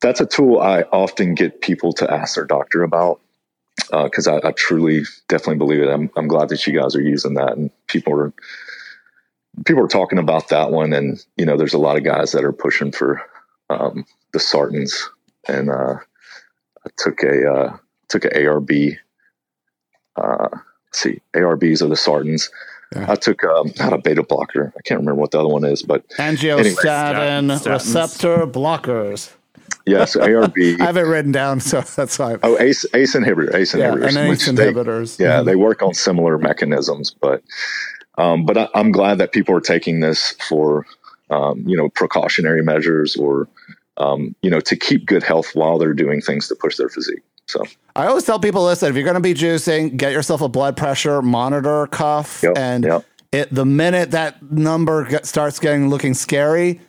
that's 0.00 0.20
a 0.20 0.26
tool 0.26 0.60
I 0.60 0.82
often 0.92 1.34
get 1.34 1.62
people 1.62 1.92
to 1.94 2.10
ask 2.12 2.34
their 2.34 2.44
doctor 2.44 2.82
about 2.82 3.20
because 3.90 4.26
uh, 4.26 4.36
I, 4.36 4.48
I, 4.48 4.52
truly 4.52 5.02
definitely 5.28 5.56
believe 5.56 5.82
it. 5.82 5.88
I'm, 5.88 6.10
I'm 6.16 6.28
glad 6.28 6.48
that 6.48 6.66
you 6.66 6.78
guys 6.78 6.94
are 6.94 7.02
using 7.02 7.34
that 7.34 7.56
and 7.56 7.70
people 7.86 8.12
are 8.12 8.32
people 9.64 9.84
are 9.84 9.88
talking 9.88 10.18
about 10.18 10.48
that 10.48 10.70
one 10.70 10.92
and 10.92 11.24
you 11.36 11.44
know 11.44 11.56
there's 11.56 11.74
a 11.74 11.78
lot 11.78 11.96
of 11.96 12.04
guys 12.04 12.32
that 12.32 12.44
are 12.44 12.52
pushing 12.52 12.92
for 12.92 13.22
um, 13.70 14.04
the 14.32 14.38
sartans 14.38 14.94
and 15.48 15.70
uh, 15.70 15.96
I 16.86 16.90
took 16.98 17.22
a 17.22 17.52
uh, 17.52 17.76
took 18.08 18.24
an 18.24 18.32
ARB 18.32 18.96
uh, 20.16 20.48
see, 20.92 21.20
ARBs 21.34 21.82
are 21.82 21.88
the 21.88 21.94
Sartans. 21.94 22.50
Yeah. 22.94 23.06
I 23.10 23.16
took 23.16 23.42
um, 23.44 23.72
not 23.78 23.92
a 23.92 23.98
beta 23.98 24.22
blocker. 24.22 24.72
I 24.76 24.82
can't 24.82 25.00
remember 25.00 25.20
what 25.20 25.32
the 25.32 25.40
other 25.40 25.48
one 25.48 25.64
is, 25.64 25.82
but 25.82 26.06
angiotensin 26.10 27.40
anyway, 27.40 27.72
receptor 27.72 28.46
blockers. 28.46 29.32
Yes, 29.86 30.16
ARB. 30.16 30.80
I 30.80 30.84
have 30.84 30.96
it 30.96 31.02
written 31.02 31.32
down, 31.32 31.60
so 31.60 31.80
that's 31.82 32.18
why. 32.18 32.36
Oh, 32.42 32.58
ACE, 32.58 32.86
ACE 32.94 33.14
inhibitor, 33.14 33.54
ACE 33.54 33.74
yeah, 33.74 33.90
inhibitors. 33.90 34.16
And 34.16 34.32
ACE 34.32 34.48
inhibitors. 34.48 35.16
They, 35.16 35.24
yeah, 35.24 35.36
mm-hmm. 35.36 35.46
they 35.46 35.56
work 35.56 35.82
on 35.82 35.94
similar 35.94 36.38
mechanisms, 36.38 37.10
but 37.10 37.42
um, 38.16 38.46
but 38.46 38.56
I, 38.56 38.68
am 38.74 38.92
glad 38.92 39.18
that 39.18 39.32
people 39.32 39.54
are 39.54 39.60
taking 39.60 40.00
this 40.00 40.32
for 40.48 40.86
um, 41.30 41.64
you 41.66 41.76
know 41.76 41.88
precautionary 41.88 42.62
measures 42.62 43.16
or 43.16 43.48
um, 43.96 44.34
you 44.42 44.50
know 44.50 44.60
to 44.60 44.76
keep 44.76 45.06
good 45.06 45.22
health 45.22 45.54
while 45.54 45.78
they're 45.78 45.94
doing 45.94 46.20
things 46.20 46.48
to 46.48 46.54
push 46.54 46.76
their 46.76 46.88
physique. 46.88 47.22
So 47.46 47.64
I 47.94 48.06
always 48.06 48.24
tell 48.24 48.38
people, 48.38 48.64
listen, 48.64 48.88
if 48.88 48.94
you're 48.94 49.04
going 49.04 49.14
to 49.14 49.20
be 49.20 49.34
juicing, 49.34 49.96
get 49.96 50.12
yourself 50.12 50.40
a 50.40 50.48
blood 50.48 50.76
pressure 50.76 51.20
monitor 51.20 51.86
cuff, 51.88 52.40
yep, 52.42 52.56
and 52.56 52.84
yep. 52.84 53.04
it 53.32 53.54
the 53.54 53.66
minute 53.66 54.12
that 54.12 54.42
number 54.50 55.20
starts 55.24 55.58
getting 55.58 55.88
looking 55.88 56.14
scary, 56.14 56.80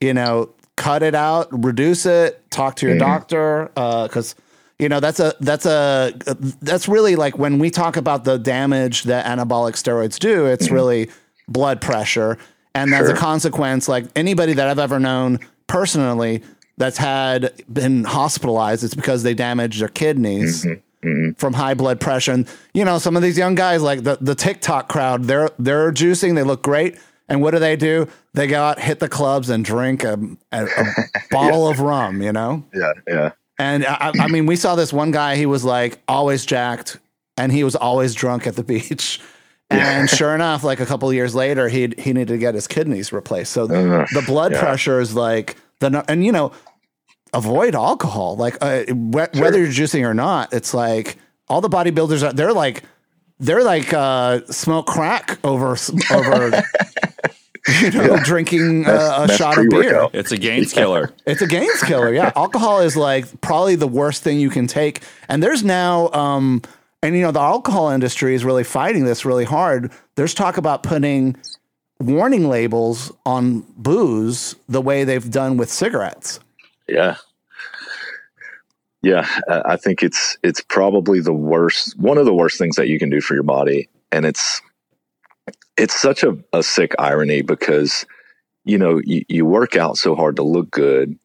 you 0.00 0.14
know, 0.14 0.50
cut 0.76 1.02
it 1.02 1.14
out, 1.14 1.48
reduce 1.52 2.06
it, 2.06 2.50
talk 2.50 2.76
to 2.76 2.86
your 2.86 2.96
mm-hmm. 2.96 3.06
doctor, 3.06 3.70
because. 3.74 4.34
Uh, 4.34 4.40
you 4.80 4.88
know 4.88 4.98
that's 4.98 5.20
a 5.20 5.32
that's 5.38 5.66
a 5.66 6.12
that's 6.60 6.88
really 6.88 7.14
like 7.14 7.38
when 7.38 7.60
we 7.60 7.70
talk 7.70 7.96
about 7.96 8.24
the 8.24 8.38
damage 8.38 9.04
that 9.04 9.24
anabolic 9.24 9.74
steroids 9.74 10.18
do 10.18 10.46
it's 10.46 10.66
mm-hmm. 10.66 10.74
really 10.74 11.10
blood 11.46 11.80
pressure 11.80 12.36
and 12.74 12.90
sure. 12.90 13.04
as 13.04 13.08
a 13.08 13.14
consequence 13.14 13.88
like 13.88 14.04
anybody 14.16 14.52
that 14.52 14.66
i've 14.66 14.80
ever 14.80 14.98
known 14.98 15.38
personally 15.68 16.42
that's 16.76 16.98
had 16.98 17.52
been 17.72 18.04
hospitalized, 18.04 18.84
it's 18.84 18.94
because 18.94 19.22
they 19.22 19.34
damaged 19.34 19.80
their 19.80 19.88
kidneys. 19.88 20.64
Mm-hmm. 20.64 20.80
Mm-hmm. 21.08 21.32
From 21.32 21.52
high 21.52 21.74
blood 21.74 22.00
pressure, 22.00 22.32
and 22.32 22.48
you 22.72 22.82
know 22.82 22.96
some 22.96 23.14
of 23.14 23.22
these 23.22 23.36
young 23.36 23.54
guys, 23.54 23.82
like 23.82 24.04
the, 24.04 24.16
the 24.22 24.34
TikTok 24.34 24.88
crowd, 24.88 25.24
they're 25.24 25.50
they're 25.58 25.92
juicing. 25.92 26.34
They 26.34 26.42
look 26.42 26.62
great, 26.62 26.98
and 27.28 27.42
what 27.42 27.50
do 27.50 27.58
they 27.58 27.76
do? 27.76 28.08
They 28.34 28.46
go 28.46 28.62
out, 28.62 28.78
hit 28.78 28.98
the 28.98 29.08
clubs, 29.08 29.48
and 29.48 29.64
drink 29.64 30.04
a, 30.04 30.18
a, 30.52 30.64
a 30.66 30.94
bottle 31.30 31.64
yeah. 31.64 31.70
of 31.70 31.80
rum. 31.80 32.22
You 32.22 32.32
know? 32.32 32.64
Yeah, 32.74 32.92
yeah. 33.06 33.30
And 33.58 33.86
I, 33.86 34.12
I, 34.18 34.28
mean, 34.28 34.46
we 34.46 34.56
saw 34.56 34.74
this 34.74 34.92
one 34.92 35.12
guy. 35.12 35.36
He 35.36 35.46
was 35.46 35.64
like 35.64 36.00
always 36.08 36.44
jacked, 36.44 36.98
and 37.36 37.52
he 37.52 37.64
was 37.64 37.76
always 37.76 38.14
drunk 38.14 38.46
at 38.46 38.56
the 38.56 38.64
beach. 38.64 39.20
And 39.70 40.10
sure 40.10 40.34
enough, 40.34 40.62
like 40.62 40.78
a 40.78 40.86
couple 40.86 41.12
years 41.12 41.34
later, 41.34 41.68
he 41.68 41.92
he 41.98 42.12
needed 42.12 42.28
to 42.28 42.38
get 42.38 42.54
his 42.54 42.68
kidneys 42.68 43.12
replaced. 43.12 43.50
So 43.50 43.64
uh, 43.64 44.06
the 44.12 44.22
blood 44.24 44.52
yeah. 44.52 44.60
pressure 44.60 45.00
is 45.00 45.16
like 45.16 45.56
the 45.80 46.04
and 46.06 46.24
you 46.24 46.30
know 46.30 46.52
avoid 47.32 47.74
alcohol 47.74 48.36
like 48.36 48.56
uh, 48.60 48.84
wh- 48.84 49.26
sure. 49.34 49.42
whether 49.42 49.58
you're 49.58 49.68
juicing 49.68 50.06
or 50.06 50.14
not 50.14 50.52
it's 50.52 50.72
like 50.72 51.18
all 51.48 51.60
the 51.60 51.68
bodybuilders 51.68 52.26
are 52.26 52.32
they're 52.32 52.52
like 52.52 52.84
they're 53.40 53.64
like 53.64 53.92
uh, 53.92 54.40
smoke 54.46 54.86
crack 54.86 55.38
over 55.44 55.76
over 56.12 56.62
you 57.80 57.90
know 57.90 58.14
yeah. 58.16 58.22
drinking 58.24 58.86
uh, 58.86 59.26
a 59.28 59.36
shot 59.36 59.56
of 59.56 59.68
beer. 59.70 60.08
It's 60.12 60.32
a 60.32 60.36
gains 60.36 60.72
killer. 60.72 61.12
It's 61.26 61.40
a 61.40 61.46
gains 61.46 61.82
killer 61.82 62.12
yeah. 62.12 62.32
Alcohol 62.36 62.80
is 62.80 62.96
like 62.96 63.40
probably 63.40 63.74
the 63.74 63.88
worst 63.88 64.22
thing 64.22 64.38
you 64.38 64.50
can 64.50 64.66
take. 64.66 65.02
And 65.28 65.42
there's 65.42 65.64
now 65.64 66.10
um 66.12 66.62
and 67.02 67.14
you 67.14 67.22
know 67.22 67.30
the 67.30 67.40
alcohol 67.40 67.90
industry 67.90 68.34
is 68.34 68.44
really 68.44 68.64
fighting 68.64 69.04
this 69.04 69.24
really 69.24 69.44
hard. 69.44 69.90
There's 70.16 70.34
talk 70.34 70.58
about 70.58 70.82
putting 70.82 71.36
warning 72.00 72.48
labels 72.48 73.12
on 73.24 73.64
booze 73.76 74.56
the 74.68 74.82
way 74.82 75.04
they've 75.04 75.30
done 75.30 75.56
with 75.56 75.70
cigarettes. 75.70 76.40
Yeah. 76.88 77.16
Yeah, 79.02 79.28
I 79.48 79.76
think 79.76 80.02
it's 80.02 80.38
it's 80.42 80.62
probably 80.62 81.20
the 81.20 81.32
worst 81.32 81.98
one 81.98 82.16
of 82.16 82.24
the 82.24 82.32
worst 82.32 82.56
things 82.56 82.76
that 82.76 82.88
you 82.88 82.98
can 82.98 83.10
do 83.10 83.20
for 83.20 83.34
your 83.34 83.42
body. 83.42 83.88
And 84.10 84.24
it's 84.24 84.62
it's 85.76 86.00
such 86.00 86.22
a, 86.22 86.36
a 86.52 86.62
sick 86.62 86.94
irony 86.98 87.42
because 87.42 88.06
you 88.64 88.78
know 88.78 89.00
you, 89.04 89.24
you 89.28 89.44
work 89.44 89.76
out 89.76 89.96
so 89.98 90.14
hard 90.14 90.36
to 90.36 90.42
look 90.42 90.70
good 90.70 91.18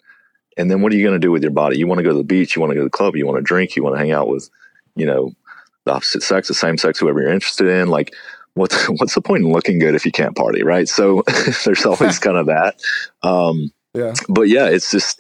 and 0.58 0.70
then 0.70 0.82
what 0.82 0.92
are 0.92 0.96
you 0.96 1.04
going 1.04 1.20
to 1.20 1.26
do 1.26 1.32
with 1.32 1.44
your 1.44 1.52
body 1.52 1.78
you 1.78 1.88
want 1.88 2.00
to 2.00 2.04
go 2.04 2.12
to 2.12 2.18
the 2.18 2.24
beach 2.24 2.56
you 2.56 2.62
want 2.62 2.72
to 2.72 2.76
go 2.76 2.82
to 2.82 2.86
the 2.86 2.90
club 2.90 3.16
you 3.16 3.26
want 3.26 3.38
to 3.38 3.44
drink 3.44 3.76
you 3.76 3.84
want 3.84 3.96
to 3.96 4.00
hang 4.00 4.12
out 4.12 4.28
with 4.28 4.50
you 4.96 5.06
know 5.06 5.32
the 5.86 5.94
opposite 5.94 6.24
sex 6.24 6.48
the 6.48 6.54
same 6.54 6.78
sex 6.78 7.00
whoever 7.00 7.22
you're 7.22 7.32
interested 7.32 7.68
in 7.68 7.88
like 7.88 8.14
what's 8.60 8.86
what's 8.90 9.16
the 9.16 9.22
point 9.22 9.44
in 9.44 9.52
looking 9.52 9.80
good 9.80 9.96
if 9.96 10.06
you 10.06 10.12
can't 10.12 10.36
party, 10.36 10.64
right? 10.64 10.88
So 10.88 11.24
there's 11.66 11.86
always 11.86 12.20
kind 12.20 12.38
of 12.38 12.48
that. 12.48 12.80
Um, 13.24 13.72
yeah. 13.94 14.14
But 14.28 14.44
yeah, 14.44 14.68
it's 14.68 14.92
just 14.92 15.20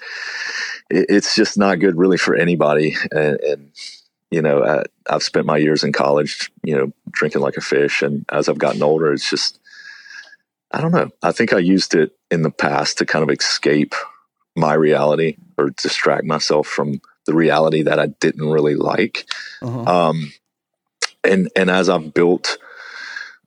it, 0.89 1.07
it's 1.09 1.36
just 1.36 1.57
not 1.57 1.80
good 1.80 1.97
really 1.97 2.17
for 2.17 2.36
anybody. 2.36 2.95
And, 3.11 3.39
and 3.39 3.71
you 4.32 4.41
know, 4.41 4.59
uh, 4.59 4.84
I've 5.09 5.23
spent 5.23 5.45
my 5.45 5.57
years 5.57 5.84
in 5.84 5.91
college, 5.91 6.51
you 6.63 6.75
know, 6.75 6.91
drinking 7.09 7.41
like 7.41 7.57
a 7.57 7.61
fish, 7.61 8.01
and 8.01 8.25
as 8.32 8.47
I've 8.47 8.57
gotten 8.57 8.84
older, 8.84 9.11
it's 9.11 9.30
just 9.30 9.59
I 10.71 10.82
don't 10.82 10.91
know. 10.91 11.09
I 11.23 11.32
think 11.32 11.51
I 11.51 11.59
used 11.59 11.95
it 11.95 12.15
in 12.30 12.43
the 12.43 12.51
past 12.51 12.99
to 12.99 13.05
kind 13.05 13.23
of 13.23 13.36
escape 13.36 13.95
my 14.55 14.73
reality 14.73 15.38
or 15.57 15.71
distract 15.71 16.25
myself 16.25 16.67
from 16.67 17.01
the 17.25 17.34
reality 17.34 17.84
that 17.84 17.99
I 17.99 18.07
didn't 18.07 18.49
really 18.49 18.75
like. 18.75 19.25
Uh-huh. 19.61 19.82
Um, 19.82 20.32
and 21.23 21.49
and 21.55 21.69
as 21.69 21.89
I've 21.89 22.13
built 22.13 22.57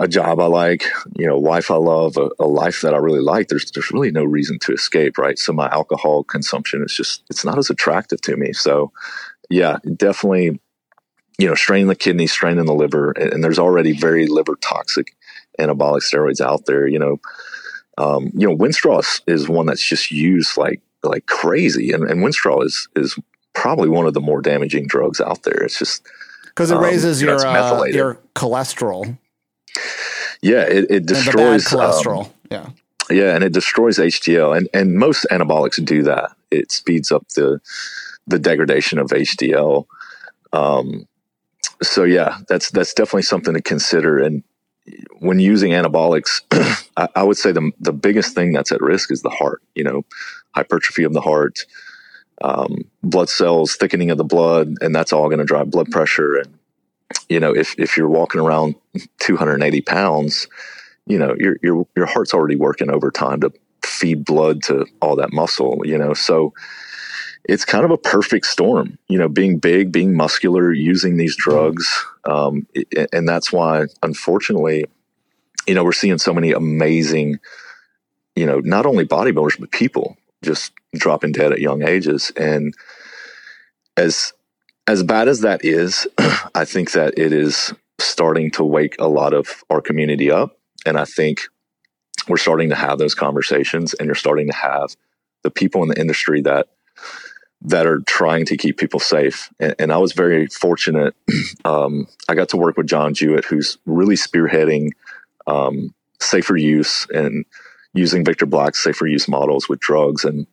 a 0.01 0.09
job 0.09 0.41
I 0.41 0.47
like, 0.47 0.87
you 1.17 1.27
know, 1.27 1.39
wife 1.39 1.71
I 1.71 1.77
love, 1.77 2.17
a, 2.17 2.31
a, 2.41 2.47
life 2.47 2.81
that 2.81 2.93
I 2.93 2.97
really 2.97 3.21
like, 3.21 3.49
there's 3.49 3.71
there's 3.71 3.93
really 3.93 4.11
no 4.11 4.25
reason 4.25 4.59
to 4.61 4.73
escape, 4.73 5.17
right? 5.17 5.39
So 5.39 5.53
my 5.53 5.69
alcohol 5.69 6.25
consumption 6.25 6.83
is 6.83 6.93
just 6.93 7.23
it's 7.31 7.45
not 7.45 7.59
as 7.59 7.71
attractive 7.71 8.21
to 8.23 8.37
me. 8.37 8.53
So 8.53 8.93
yeah, 9.49 9.77
definitely, 9.97 10.61
you 11.43 11.49
know, 11.49 11.57
straining 11.57 11.89
the 11.89 11.97
kidney, 11.97 12.29
straining 12.29 12.67
the 12.67 12.75
liver, 12.75 13.11
and, 13.11 13.33
and 13.33 13.45
there's 13.45 13.59
already 13.59 13.91
very 13.91 14.29
liver 14.29 14.55
toxic 14.61 15.17
anabolic 15.59 16.03
steroids 16.03 16.41
out 16.41 16.67
there. 16.67 16.87
You 16.87 17.01
know, 17.01 17.21
um, 17.99 18.31
you 18.33 18.49
know, 18.49 18.57
Winstrol 18.57 19.01
is, 19.01 19.23
is, 19.27 19.49
one 19.49 19.67
that's 19.67 19.85
just 19.85 20.13
used 20.13 20.57
like 20.57 20.81
like 21.03 21.27
crazy, 21.27 21.91
and, 21.91 22.05
and 22.05 22.21
Winstrol 22.21 22.65
is 22.65 22.89
is 22.95 23.19
probably 23.55 23.89
one 23.89 24.07
of 24.07 24.15
the 24.15 24.21
more 24.21 24.41
damaging 24.41 24.87
drugs 24.87 25.21
out 25.21 25.43
there. 25.43 25.65
It's 25.65 25.77
just 25.77 26.07
because 26.45 26.71
it 26.71 26.77
um, 26.77 26.85
raises 26.85 27.21
um, 27.23 27.29
your 27.29 27.45
uh, 27.45 27.85
your 27.87 28.21
cholesterol. 28.37 29.19
Yeah, 30.43 30.63
it, 30.63 30.91
it 30.91 31.07
destroys 31.07 31.65
cholesterol. 31.65 32.27
Um, 32.27 32.33
yeah, 32.53 32.69
yeah, 33.11 33.35
and 33.35 33.43
it 33.43 33.53
destroys 33.53 33.99
HDL, 33.99 34.57
and 34.57 34.69
and 34.73 34.95
most 34.95 35.27
anabolics 35.33 35.85
do 35.85 36.05
that. 36.05 36.31
It 36.53 36.71
speeds 36.71 37.11
up 37.11 37.27
the 37.31 37.61
the 38.29 38.39
degradation 38.39 39.01
of 39.01 39.09
HDL. 39.09 39.87
Um, 40.53 41.09
so 41.83 42.05
yeah, 42.05 42.39
that's 42.49 42.71
that's 42.71 42.95
definitely 42.95 43.23
something 43.23 43.55
to 43.55 43.63
consider. 43.63 44.19
And 44.19 44.43
when 45.19 45.39
using 45.39 45.73
anabolics, 45.73 46.43
I, 46.97 47.09
I, 47.15 47.23
would 47.23 47.37
say 47.37 47.53
the 47.53 47.71
the 47.81 47.93
biggest 47.93 48.35
thing 48.35 48.53
that's 48.53 48.73
at 48.73 48.81
risk 48.81 49.13
is 49.13 49.23
the 49.23 49.31
heart. 49.31 49.63
You 49.75 49.85
know, 49.85 50.03
hypertrophy 50.55 51.05
of 51.05 51.13
the 51.13 51.21
heart, 51.21 51.61
um, 52.43 52.85
blood 53.03 53.29
cells, 53.29 53.77
thickening 53.77 54.11
of 54.11 54.19
the 54.19 54.25
blood, 54.25 54.75
and 54.81 54.95
that's 54.95 55.13
all 55.13 55.29
going 55.29 55.39
to 55.39 55.45
drive 55.45 55.71
blood 55.71 55.91
pressure. 55.91 56.37
And 56.37 56.59
you 57.29 57.41
know, 57.41 57.55
if 57.55 57.75
if 57.79 57.97
you're 57.97 58.09
walking 58.09 58.41
around 58.41 58.75
280 59.21 59.81
pounds, 59.83 60.49
you 61.07 61.19
know, 61.19 61.35
your 61.39 61.57
your 61.63 61.87
your 61.97 62.07
heart's 62.07 62.35
already 62.35 62.57
working 62.57 62.91
overtime 62.91 63.41
to 63.41 63.53
feed 63.85 64.25
blood 64.25 64.63
to 64.65 64.87
all 65.01 65.17
that 65.17 65.33
muscle. 65.33 65.83
You 65.85 65.99
know, 65.99 66.15
so 66.15 66.53
it's 67.45 67.65
kind 67.65 67.85
of 67.85 67.91
a 67.91 67.99
perfect 67.99 68.47
storm, 68.47 68.99
you 69.09 69.19
know, 69.19 69.29
being 69.29 69.59
big, 69.59 69.91
being 69.91 70.17
muscular, 70.17 70.73
using 70.73 71.17
these 71.17 71.37
drugs. 71.37 71.89
Um, 72.25 72.67
and 73.13 73.29
that's 73.29 73.53
why, 73.53 73.87
unfortunately, 74.03 74.87
you 75.67 75.75
know, 75.75 75.85
we're 75.85 75.93
seeing 75.93 76.19
so 76.19 76.33
many 76.33 76.53
amazing, 76.53 77.39
you 78.37 78.47
know, 78.47 78.61
not 78.61 78.87
only 78.87 79.05
bodybuilders, 79.05 79.59
but 79.59 79.73
people 79.73 80.17
just 80.43 80.73
dropping 80.95 81.33
dead 81.33 81.53
at 81.53 81.61
young 81.61 81.83
ages. 81.83 82.33
And 82.37 82.75
as, 83.97 84.33
as 84.87 85.03
bad 85.03 85.29
as 85.29 85.41
that 85.41 85.65
is, 85.65 86.07
I 86.55 86.65
think 86.65 86.93
that 86.93 87.15
it 87.19 87.33
is 87.33 87.75
starting 87.99 88.51
to 88.53 88.65
wake 88.65 88.97
a 89.01 89.09
lot 89.09 89.35
of 89.35 89.65
our 89.69 89.81
community 89.81 90.31
up. 90.31 90.59
And 90.87 90.99
I 90.99 91.05
think 91.05 91.43
we're 92.29 92.37
starting 92.37 92.69
to 92.71 92.77
have 92.77 92.99
those 92.99 93.15
conversations 93.15 93.95
and 93.95 94.07
you're 94.07 94.15
starting 94.15 94.49
to 94.49 94.57
have 94.57 94.97
the 95.43 95.51
people 95.51 95.83
in 95.83 95.89
the 95.89 96.01
industry 96.01 96.41
that 96.43 96.69
that 97.65 97.87
are 97.87 98.01
trying 98.07 98.45
to 98.47 98.57
keep 98.57 98.77
people 98.77 99.01
safe. 99.01 99.49
And, 99.61 99.75
and 99.79 99.93
I 99.93 99.99
was 99.99 100.13
very 100.13 100.47
fortunate. 100.49 101.15
Um, 101.65 102.09
I 102.29 102.35
got 102.35 102.49
to 102.51 102.57
work 102.57 102.77
with 102.77 102.89
John 102.89 103.15
Jewett, 103.15 103.45
who's 103.45 103.79
really 103.87 104.17
spearheading 104.17 104.91
um, 105.47 105.95
safer 106.21 106.57
use 106.57 107.07
and 107.11 107.45
using 107.95 108.25
Victor 108.25 108.47
Black's 108.47 108.83
safer 108.83 109.07
use 109.07 109.29
models 109.29 109.69
with 109.69 109.79
drugs. 109.79 110.25
And, 110.25 110.47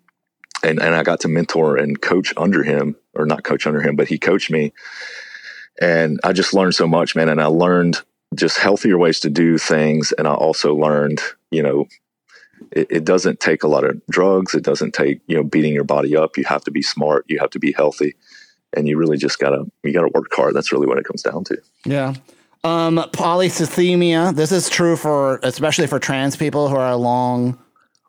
and, 0.64 0.80
and 0.80 0.94
I 0.94 1.02
got 1.02 1.22
to 1.22 1.28
mentor 1.28 1.78
and 1.78 2.00
coach 2.00 2.32
under 2.38 2.62
him, 2.64 2.96
or 3.16 3.26
not 3.26 3.44
coach 3.44 3.66
under 3.66 3.82
him, 3.82 3.96
but 3.96 4.08
he 4.08 4.20
coached 4.20 4.52
me. 4.52 4.72
And 5.82 6.20
I 6.24 6.32
just 6.32 6.54
learned 6.54 6.76
so 6.76 6.88
much, 6.88 7.16
man. 7.16 7.30
And 7.30 7.42
I 7.42 7.48
learned 7.48 8.02
just 8.36 8.60
healthier 8.60 8.98
ways 8.98 9.20
to 9.22 9.30
do 9.30 9.58
things. 9.58 10.12
And 10.12 10.28
I 10.28 10.34
also 10.34 10.76
learned, 10.76 11.22
you 11.50 11.64
know, 11.64 11.88
it, 12.72 12.88
it, 12.90 13.06
doesn't 13.06 13.40
take 13.40 13.64
a 13.64 13.68
lot 13.68 13.84
of 13.84 14.02
drugs. 14.10 14.54
It 14.54 14.64
doesn't 14.64 14.94
take, 14.94 15.22
you 15.28 15.36
know, 15.36 15.44
beating 15.44 15.74
your 15.74 15.84
body 15.84 16.16
up. 16.16 16.38
You 16.38 16.44
have 16.46 16.64
to 16.66 16.72
be 16.72 16.82
smart. 16.82 17.26
You 17.28 17.40
have 17.40 17.50
to 17.52 17.60
be 17.60 17.72
healthy 17.72 18.16
and 18.76 18.88
you 18.88 18.98
really 18.98 19.18
just 19.18 19.40
gotta, 19.40 19.66
you 19.84 19.94
gotta 19.94 20.12
work 20.14 20.34
hard. 20.34 20.56
That's 20.56 20.72
really 20.72 20.88
what 20.88 20.98
it 20.98 21.06
comes 21.06 21.22
down 21.22 21.44
to. 21.46 21.58
Yeah. 21.86 22.14
Um, 22.64 22.98
polycythemia. 23.14 24.36
This 24.36 24.52
is 24.52 24.70
true 24.70 24.96
for, 24.96 25.40
especially 25.44 25.88
for 25.88 26.00
trans 26.00 26.36
people 26.36 26.70
who 26.70 26.76
are 26.76 26.96
long, 26.96 27.58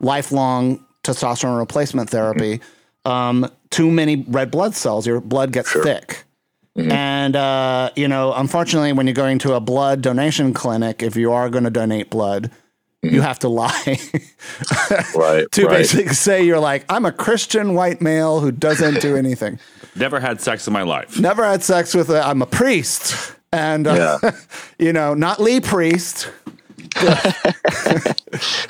lifelong 0.00 0.84
testosterone 1.02 1.58
replacement 1.58 2.10
therapy. 2.10 2.58
Mm-hmm. 2.58 3.10
Um, 3.10 3.50
too 3.70 3.90
many 3.90 4.24
red 4.28 4.50
blood 4.50 4.74
cells, 4.74 5.06
your 5.06 5.20
blood 5.20 5.52
gets 5.52 5.70
sure. 5.70 5.82
thick. 5.82 6.24
Mm-hmm. 6.76 6.92
And, 6.92 7.36
uh, 7.36 7.90
you 7.96 8.08
know, 8.08 8.32
unfortunately, 8.34 8.92
when 8.92 9.06
you're 9.06 9.14
going 9.14 9.38
to 9.40 9.54
a 9.54 9.60
blood 9.60 10.02
donation 10.02 10.52
clinic, 10.52 11.02
if 11.02 11.16
you 11.16 11.32
are 11.32 11.48
going 11.48 11.64
to 11.64 11.70
donate 11.70 12.10
blood, 12.10 12.50
you 13.02 13.10
mm-hmm. 13.10 13.20
have 13.20 13.38
to 13.38 13.48
lie 13.48 13.98
right 15.14 15.50
to 15.52 15.66
right. 15.66 15.78
basically 15.78 16.12
say 16.14 16.42
you're 16.42 16.60
like 16.60 16.84
i'm 16.88 17.06
a 17.06 17.12
christian 17.12 17.74
white 17.74 18.00
male 18.00 18.40
who 18.40 18.52
doesn't 18.52 19.00
do 19.00 19.16
anything 19.16 19.58
never 19.96 20.20
had 20.20 20.40
sex 20.40 20.66
in 20.66 20.72
my 20.72 20.82
life 20.82 21.18
never 21.18 21.44
had 21.44 21.62
sex 21.62 21.94
with 21.94 22.10
a 22.10 22.22
i'm 22.26 22.42
a 22.42 22.46
priest 22.46 23.34
and 23.52 23.86
uh, 23.86 24.18
yeah. 24.22 24.30
you 24.78 24.92
know 24.92 25.14
not 25.14 25.40
lee 25.40 25.60
priest 25.60 26.30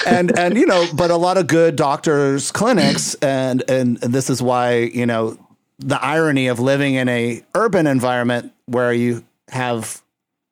and 0.06 0.38
and 0.38 0.56
you 0.56 0.66
know 0.66 0.86
but 0.94 1.10
a 1.10 1.16
lot 1.16 1.36
of 1.36 1.46
good 1.46 1.74
doctors 1.74 2.52
clinics 2.52 3.14
and 3.16 3.68
and 3.68 3.96
this 3.98 4.30
is 4.30 4.40
why 4.40 4.76
you 4.76 5.06
know 5.06 5.36
the 5.78 6.02
irony 6.04 6.46
of 6.46 6.60
living 6.60 6.94
in 6.94 7.08
a 7.08 7.42
urban 7.54 7.86
environment 7.86 8.52
where 8.66 8.92
you 8.92 9.24
have 9.48 10.02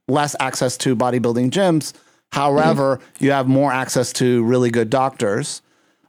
less 0.09 0.35
access 0.41 0.77
to 0.77 0.97
bodybuilding 0.97 1.51
gyms 1.51 1.93
However, 2.33 2.97
mm-hmm. 2.97 3.25
you 3.25 3.31
have 3.33 3.49
more 3.49 3.73
access 3.73 4.13
to 4.15 4.43
really 4.45 4.71
good 4.71 4.91
doctors. 4.91 5.63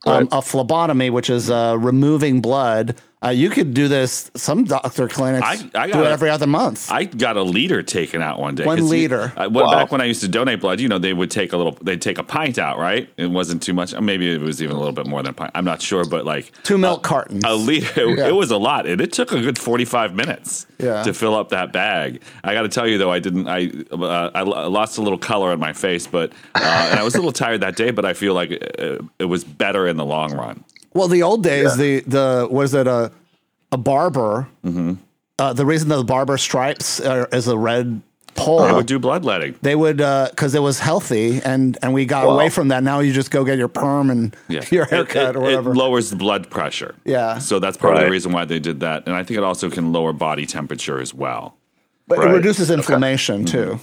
Um, 0.06 0.14
right. 0.14 0.28
A 0.32 0.42
phlebotomy, 0.42 1.10
which 1.10 1.30
is 1.30 1.50
uh, 1.50 1.76
removing 1.78 2.42
blood 2.42 2.96
uh, 3.22 3.30
you 3.30 3.50
could 3.50 3.74
do 3.74 3.90
this. 3.90 4.32
Some 4.36 4.64
doctor 4.64 5.10
clinics 5.10 5.46
I, 5.46 5.70
I 5.76 5.88
do 5.92 6.04
it 6.04 6.08
every 6.08 6.30
other 6.30 6.48
month. 6.48 6.90
I 6.90 7.04
got 7.04 7.36
a 7.36 7.44
liter 7.44 7.84
taken 7.84 8.22
out 8.22 8.40
one 8.40 8.56
day. 8.56 8.66
One 8.66 8.88
liter. 8.88 9.34
You, 9.36 9.44
uh, 9.44 9.50
wow. 9.50 9.72
Back 9.72 9.92
when 9.92 10.00
I 10.00 10.06
used 10.06 10.22
to 10.22 10.30
donate 10.30 10.62
blood, 10.62 10.80
you 10.80 10.88
know, 10.88 11.00
they 11.00 11.12
would 11.12 11.30
take 11.30 11.52
a 11.52 11.58
little. 11.58 11.74
They'd 11.82 12.02
take 12.02 12.18
a 12.18 12.24
pint 12.24 12.58
out, 12.58 12.80
right? 12.80 13.10
It 13.18 13.30
wasn't 13.30 13.62
too 13.62 13.74
much. 13.74 13.94
Maybe 14.00 14.34
it 14.34 14.40
was 14.40 14.64
even 14.64 14.74
a 14.74 14.80
little 14.80 14.94
bit 14.94 15.06
more 15.06 15.22
than 15.22 15.32
a 15.32 15.34
pint. 15.34 15.52
I'm 15.54 15.66
not 15.66 15.82
sure, 15.82 16.06
but 16.06 16.26
like 16.26 16.54
two 16.64 16.78
milk 16.78 17.04
cartons. 17.04 17.44
A 17.46 17.56
liter. 17.56 18.10
Yeah. 18.10 18.28
It 18.28 18.36
was 18.36 18.52
a 18.52 18.58
lot, 18.58 18.86
and 18.86 19.02
it 19.02 19.12
took 19.12 19.34
a 19.34 19.42
good 19.42 19.60
45 19.60 20.16
minutes 20.16 20.66
yeah. 20.78 21.04
to 21.04 21.14
fill 21.14 21.36
up 21.36 21.50
that 21.50 21.74
bag. 21.74 22.22
I 22.46 22.54
got 22.54 22.62
to 22.62 22.70
tell 22.70 22.88
you 22.88 22.98
though, 22.98 23.12
I 23.12 23.20
didn't. 23.20 23.50
I 23.50 23.70
uh, 23.92 24.32
I 24.34 24.44
lost 24.44 24.98
a 24.98 25.02
little 25.02 25.20
color 25.20 25.52
on 25.52 25.60
my 25.60 25.74
face, 25.74 26.08
but 26.08 26.32
uh, 26.56 26.88
and 26.92 27.00
I 27.00 27.04
was 27.04 27.16
a 27.16 27.18
little 27.18 27.32
tired 27.34 27.62
that 27.62 27.76
day. 27.76 27.92
But 27.92 28.06
I 28.06 28.14
feel 28.14 28.34
like 28.34 28.52
it, 28.52 29.02
it 29.20 29.26
was 29.26 29.44
better 29.44 29.88
in 29.88 29.98
the 29.98 30.06
long 30.06 30.34
run. 30.34 30.64
Well, 31.00 31.08
the 31.08 31.24
old 31.24 31.44
days, 31.44 31.78
yeah. 31.78 31.84
the 31.84 32.00
the 32.02 32.48
was 32.52 32.74
it 32.74 32.86
a 32.86 33.12
a 33.72 33.78
barber. 33.78 34.48
Mm-hmm. 34.66 34.96
Uh, 35.38 35.54
the 35.54 35.66
reason 35.66 35.88
the 35.88 36.04
barber 36.04 36.38
stripes 36.38 37.00
are, 37.00 37.30
is 37.32 37.48
a 37.48 37.58
red 37.58 38.02
pole. 38.36 38.66
They 38.66 38.74
would 38.74 38.86
do 38.86 39.00
bloodletting. 39.00 39.56
They 39.62 39.76
would 39.76 39.98
because 39.98 40.56
uh, 40.56 40.58
it 40.58 40.62
was 40.62 40.80
healthy, 40.80 41.42
and 41.42 41.78
and 41.82 41.94
we 41.94 42.06
got 42.06 42.26
away 42.26 42.50
from 42.50 42.70
that. 42.70 42.84
Now 42.84 43.00
you 43.00 43.14
just 43.14 43.32
go 43.32 43.46
get 43.46 43.58
your 43.58 43.70
perm 43.70 44.10
and 44.10 44.36
yeah. 44.48 44.66
your 44.72 44.86
haircut 44.86 45.16
it, 45.16 45.30
it, 45.30 45.36
or 45.38 45.40
whatever. 45.40 45.72
It 45.72 45.76
lowers 45.76 46.10
the 46.10 46.18
blood 46.18 46.50
pressure. 46.50 46.96
Yeah. 47.06 47.38
So 47.38 47.60
that's 47.60 47.78
part 47.78 47.94
right. 47.94 48.04
of 48.04 48.08
the 48.08 48.12
reason 48.12 48.32
why 48.32 48.46
they 48.46 48.60
did 48.60 48.82
that, 48.82 49.06
and 49.06 49.16
I 49.16 49.24
think 49.24 49.38
it 49.38 49.44
also 49.44 49.70
can 49.70 49.94
lower 49.94 50.14
body 50.14 50.46
temperature 50.46 51.00
as 51.00 51.14
well. 51.14 51.56
But 52.08 52.20
right. 52.20 52.32
it 52.32 52.34
reduces 52.34 52.70
inflammation 52.72 53.44
okay. 53.44 53.52
too. 53.52 53.80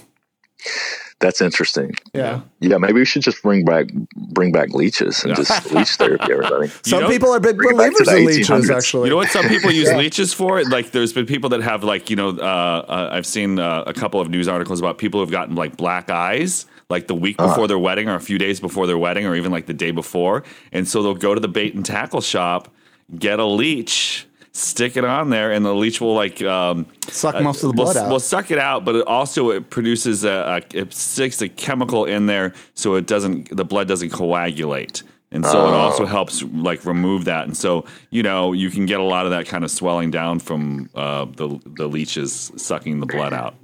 That's 1.19 1.41
interesting. 1.41 1.95
Yeah. 2.13 2.41
Yeah. 2.59 2.77
Maybe 2.77 2.93
we 2.93 3.05
should 3.05 3.23
just 3.23 3.41
bring 3.41 3.65
back 3.65 3.87
bring 4.15 4.51
back 4.51 4.69
leeches 4.69 5.23
and 5.23 5.29
yeah. 5.29 5.35
just 5.35 5.71
leech 5.71 5.95
therapy, 5.95 6.31
everybody. 6.31 6.67
Some 6.83 7.01
know, 7.01 7.09
people 7.09 7.29
are 7.31 7.39
big 7.39 7.57
believers 7.57 8.07
in 8.07 8.25
leeches, 8.25 8.69
actually. 8.69 9.05
You 9.05 9.11
know 9.11 9.15
what? 9.17 9.29
Some 9.29 9.47
people 9.47 9.71
use 9.71 9.87
yeah. 9.91 9.97
leeches 9.97 10.33
for 10.33 10.59
it. 10.59 10.67
Like, 10.67 10.91
there's 10.91 11.13
been 11.13 11.25
people 11.25 11.49
that 11.49 11.61
have 11.61 11.83
like, 11.83 12.11
you 12.11 12.15
know, 12.15 12.29
uh, 12.29 12.85
uh, 12.87 13.09
I've 13.11 13.25
seen 13.25 13.57
uh, 13.57 13.83
a 13.87 13.93
couple 13.93 14.21
of 14.21 14.29
news 14.29 14.47
articles 14.47 14.79
about 14.79 14.99
people 14.99 15.19
who've 15.19 15.31
gotten 15.31 15.55
like 15.55 15.75
black 15.75 16.11
eyes 16.11 16.67
like 16.89 17.07
the 17.07 17.15
week 17.15 17.37
uh-huh. 17.39 17.47
before 17.47 17.63
uh-huh. 17.63 17.67
their 17.67 17.79
wedding 17.79 18.09
or 18.09 18.15
a 18.15 18.19
few 18.19 18.37
days 18.37 18.59
before 18.59 18.85
their 18.85 18.97
wedding 18.97 19.25
or 19.25 19.35
even 19.35 19.51
like 19.51 19.65
the 19.65 19.73
day 19.73 19.91
before. 19.91 20.43
And 20.71 20.87
so 20.87 21.01
they'll 21.01 21.15
go 21.15 21.33
to 21.33 21.41
the 21.41 21.47
bait 21.47 21.73
and 21.73 21.83
tackle 21.83 22.21
shop, 22.21 22.71
get 23.17 23.39
a 23.39 23.45
leech 23.45 24.26
stick 24.57 24.97
it 24.97 25.05
on 25.05 25.29
there, 25.29 25.51
and 25.51 25.65
the 25.65 25.73
leech 25.73 26.01
will 26.01 26.15
like 26.15 26.41
um, 26.41 26.87
suck 27.07 27.35
uh, 27.35 27.41
most 27.41 27.63
of 27.63 27.69
the 27.69 27.73
blood 27.73 27.95
will, 27.95 28.03
out. 28.03 28.11
Will 28.11 28.19
suck 28.19 28.51
it 28.51 28.57
out, 28.57 28.83
but 28.83 28.95
it 28.95 29.07
also 29.07 29.51
it 29.51 29.69
produces 29.69 30.23
a, 30.23 30.61
a, 30.73 30.77
it 30.77 30.93
sticks 30.93 31.41
a 31.41 31.49
chemical 31.49 32.05
in 32.05 32.25
there 32.25 32.53
so 32.73 32.95
it 32.95 33.07
doesn't 33.07 33.55
the 33.55 33.65
blood 33.65 33.87
doesn't 33.87 34.09
coagulate. 34.09 35.03
And 35.29 35.45
so 35.45 35.65
oh. 35.65 35.67
it 35.67 35.73
also 35.73 36.05
helps 36.05 36.41
like 36.41 36.85
remove 36.85 37.25
that, 37.25 37.45
and 37.45 37.55
so 37.55 37.85
you 38.09 38.23
know 38.23 38.53
you 38.53 38.69
can 38.69 38.85
get 38.85 38.99
a 38.99 39.03
lot 39.03 39.25
of 39.25 39.31
that 39.31 39.45
kind 39.45 39.63
of 39.63 39.71
swelling 39.71 40.09
down 40.09 40.39
from 40.39 40.89
uh, 40.95 41.25
the 41.25 41.59
the 41.65 41.87
leeches 41.87 42.51
sucking 42.55 42.99
the 42.99 43.05
blood 43.05 43.33
out. 43.33 43.55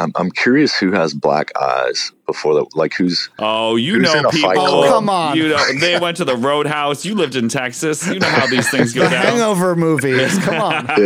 I'm, 0.00 0.12
I'm 0.16 0.30
curious 0.30 0.76
who 0.78 0.92
has 0.92 1.14
black 1.14 1.50
eyes 1.60 2.12
before 2.26 2.54
the 2.54 2.66
like 2.74 2.94
who's 2.94 3.28
Oh, 3.38 3.76
you 3.76 3.94
Who's 3.94 4.02
know 4.14 4.30
people. 4.30 4.52
Club? 4.52 4.88
Come 4.88 5.08
on. 5.08 5.36
You 5.36 5.48
know 5.48 5.78
they 5.80 5.98
went 5.98 6.16
to 6.18 6.24
the 6.24 6.36
Roadhouse. 6.36 7.04
You 7.04 7.14
lived 7.14 7.36
in 7.36 7.48
Texas. 7.48 8.06
You 8.06 8.18
know 8.20 8.28
how 8.28 8.46
these 8.46 8.68
things 8.70 8.92
go 8.92 9.04
The 9.04 9.10
down. 9.10 9.24
Hangover 9.26 9.74
movies. 9.76 10.38
Come 10.38 10.60
on. 10.60 10.86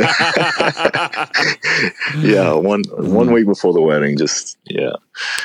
yeah 2.21 2.53
one 2.53 2.83
one 2.99 3.33
week 3.33 3.47
before 3.47 3.73
the 3.73 3.81
wedding. 3.81 4.17
Just 4.17 4.59
yeah, 4.65 4.91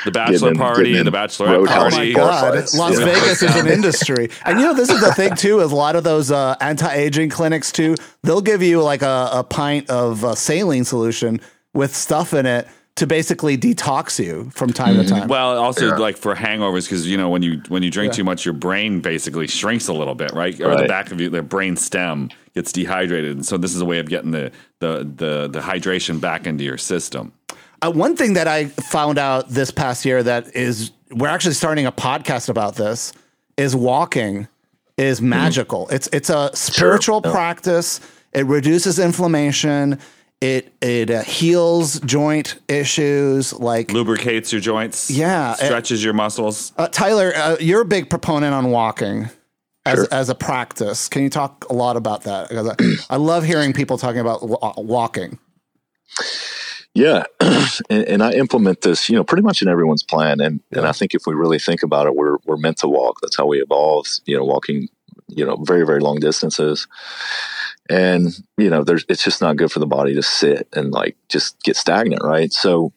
The 0.04 0.10
bachelor 0.10 0.50
in- 0.50 0.56
party 0.58 0.96
and 0.96 1.06
the 1.06 1.10
in 1.10 1.14
bachelorette 1.14 1.56
Roadhouse 1.58 1.76
Oh 1.76 1.80
party. 1.96 2.12
my 2.12 2.18
God, 2.18 2.54
fights. 2.54 2.76
Las 2.76 2.98
Yeah. 2.98 3.04
Vegas 3.06 3.42
is 3.42 3.56
an 3.56 3.66
industry, 3.68 4.30
and 4.44 4.58
you 4.58 4.64
know 4.66 4.74
this 4.74 4.90
is 4.90 5.00
the 5.00 5.12
thing 5.14 5.34
too. 5.34 5.60
Is 5.60 5.72
a 5.72 5.76
lot 5.76 5.96
of 5.96 6.04
those 6.04 6.30
uh, 6.30 6.56
anti-aging 6.60 7.30
clinics 7.30 7.72
too. 7.72 7.96
They'll 8.22 8.40
give 8.42 8.62
you 8.62 8.82
like 8.82 9.02
a, 9.02 9.30
a 9.32 9.44
pint 9.44 9.88
of 9.90 10.24
uh, 10.24 10.34
saline 10.34 10.84
solution 10.84 11.40
with 11.72 11.94
stuff 11.94 12.34
in 12.34 12.46
it 12.46 12.66
to 13.00 13.06
basically 13.06 13.56
detox 13.56 14.22
you 14.22 14.50
from 14.50 14.74
time 14.74 14.94
to 14.96 15.08
time. 15.08 15.26
Well, 15.26 15.56
also 15.56 15.96
like 15.96 16.18
for 16.18 16.34
hangovers, 16.34 16.84
because 16.84 17.06
you 17.06 17.16
know 17.16 17.30
when 17.30 17.40
you 17.40 17.62
when 17.68 17.82
you 17.82 17.90
drink 17.90 18.12
too 18.12 18.24
much, 18.24 18.44
your 18.44 18.52
brain 18.52 19.00
basically 19.00 19.46
shrinks 19.46 19.88
a 19.88 19.94
little 19.94 20.14
bit, 20.14 20.32
right? 20.32 20.60
Or 20.60 20.76
the 20.76 20.84
back 20.84 21.10
of 21.10 21.18
your 21.18 21.30
the 21.30 21.40
brain 21.40 21.76
stem 21.76 22.28
gets 22.54 22.72
dehydrated, 22.72 23.36
and 23.36 23.46
so 23.46 23.56
this 23.56 23.74
is 23.74 23.80
a 23.80 23.86
way 23.86 24.00
of 24.00 24.10
getting 24.10 24.32
the 24.32 24.52
the 24.80 24.98
the, 25.16 25.48
the 25.48 25.60
hydration 25.60 26.20
back 26.20 26.46
into 26.46 26.62
your 26.62 26.76
system. 26.76 27.32
Uh, 27.80 27.90
one 27.90 28.16
thing 28.16 28.34
that 28.34 28.46
I 28.46 28.66
found 28.66 29.16
out 29.16 29.48
this 29.48 29.70
past 29.70 30.04
year 30.04 30.22
that 30.22 30.54
is 30.54 30.90
we're 31.10 31.28
actually 31.28 31.54
starting 31.54 31.86
a 31.86 31.92
podcast 31.92 32.50
about 32.50 32.74
this 32.74 33.14
is 33.56 33.74
walking 33.74 34.46
is 34.98 35.22
magical. 35.22 35.88
It's 35.88 36.06
it's 36.12 36.28
a 36.28 36.50
spiritual 36.52 37.22
practice. 37.22 38.00
It 38.34 38.44
reduces 38.44 38.98
inflammation. 38.98 39.98
It 40.40 40.72
it 40.80 41.10
uh, 41.10 41.22
heals 41.22 42.00
joint 42.00 42.58
issues 42.66 43.52
like 43.52 43.92
Lubricates 43.92 44.52
your 44.52 44.60
joints. 44.62 45.10
Yeah, 45.10 45.52
it- 45.52 45.58
stretches 45.66 46.02
your 46.02 46.14
muscles. 46.14 46.72
uh, 46.78 46.88
Tyler. 46.88 47.32
Uh, 47.36 47.56
you're 47.60 47.82
a 47.82 47.86
big 47.86 48.08
proponent 48.08 48.54
on 48.54 48.70
walking 48.70 49.28
as 49.84 50.06
as 50.08 50.30
a 50.30 50.34
practice. 50.34 51.10
Can 51.10 51.22
you 51.22 51.28
talk 51.30 51.66
a 51.68 51.74
lot 51.74 51.96
about 51.96 52.22
that? 52.22 52.48
Because 52.48 52.68
I, 52.68 53.14
I 53.14 53.16
love 53.16 53.44
hearing 53.44 53.74
people 53.74 53.98
talking 53.98 54.20
about 54.20 54.42
wa- 54.48 54.72
walking. 54.78 55.38
Yeah, 56.94 57.24
and, 57.40 58.04
and 58.08 58.22
I 58.22 58.32
implement 58.32 58.80
this, 58.80 59.08
you 59.08 59.14
know, 59.16 59.22
pretty 59.22 59.42
much 59.42 59.62
in 59.62 59.68
everyone's 59.68 60.02
plan. 60.02 60.40
And 60.40 60.60
and 60.72 60.86
I 60.86 60.92
think 60.92 61.14
if 61.14 61.22
we 61.26 61.34
really 61.34 61.58
think 61.58 61.82
about 61.82 62.06
it, 62.06 62.16
we're 62.16 62.38
we're 62.46 62.56
meant 62.56 62.78
to 62.78 62.88
walk. 62.88 63.18
That's 63.20 63.36
how 63.36 63.46
we 63.46 63.60
evolved. 63.60 64.20
You 64.24 64.38
know, 64.38 64.44
walking, 64.44 64.88
you 65.28 65.44
know, 65.44 65.56
very 65.64 65.84
very 65.84 66.00
long 66.00 66.18
distances. 66.18 66.88
And 67.90 68.28
you 68.56 68.70
know, 68.70 68.84
there's 68.84 69.04
it's 69.08 69.24
just 69.24 69.40
not 69.40 69.56
good 69.56 69.72
for 69.72 69.80
the 69.80 69.86
body 69.86 70.14
to 70.14 70.22
sit 70.22 70.68
and 70.72 70.92
like 70.92 71.16
just 71.28 71.60
get 71.62 71.76
stagnant, 71.76 72.22
right? 72.22 72.52
So, 72.52 72.92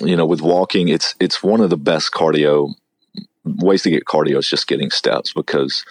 you 0.00 0.16
know, 0.16 0.26
with 0.26 0.40
walking, 0.40 0.88
it's 0.88 1.16
it's 1.18 1.42
one 1.42 1.60
of 1.60 1.70
the 1.70 1.76
best 1.76 2.12
cardio 2.12 2.72
ways 3.44 3.82
to 3.82 3.90
get 3.90 4.04
cardio 4.04 4.38
is 4.38 4.48
just 4.48 4.68
getting 4.68 4.90
steps 4.90 5.32
because 5.32 5.84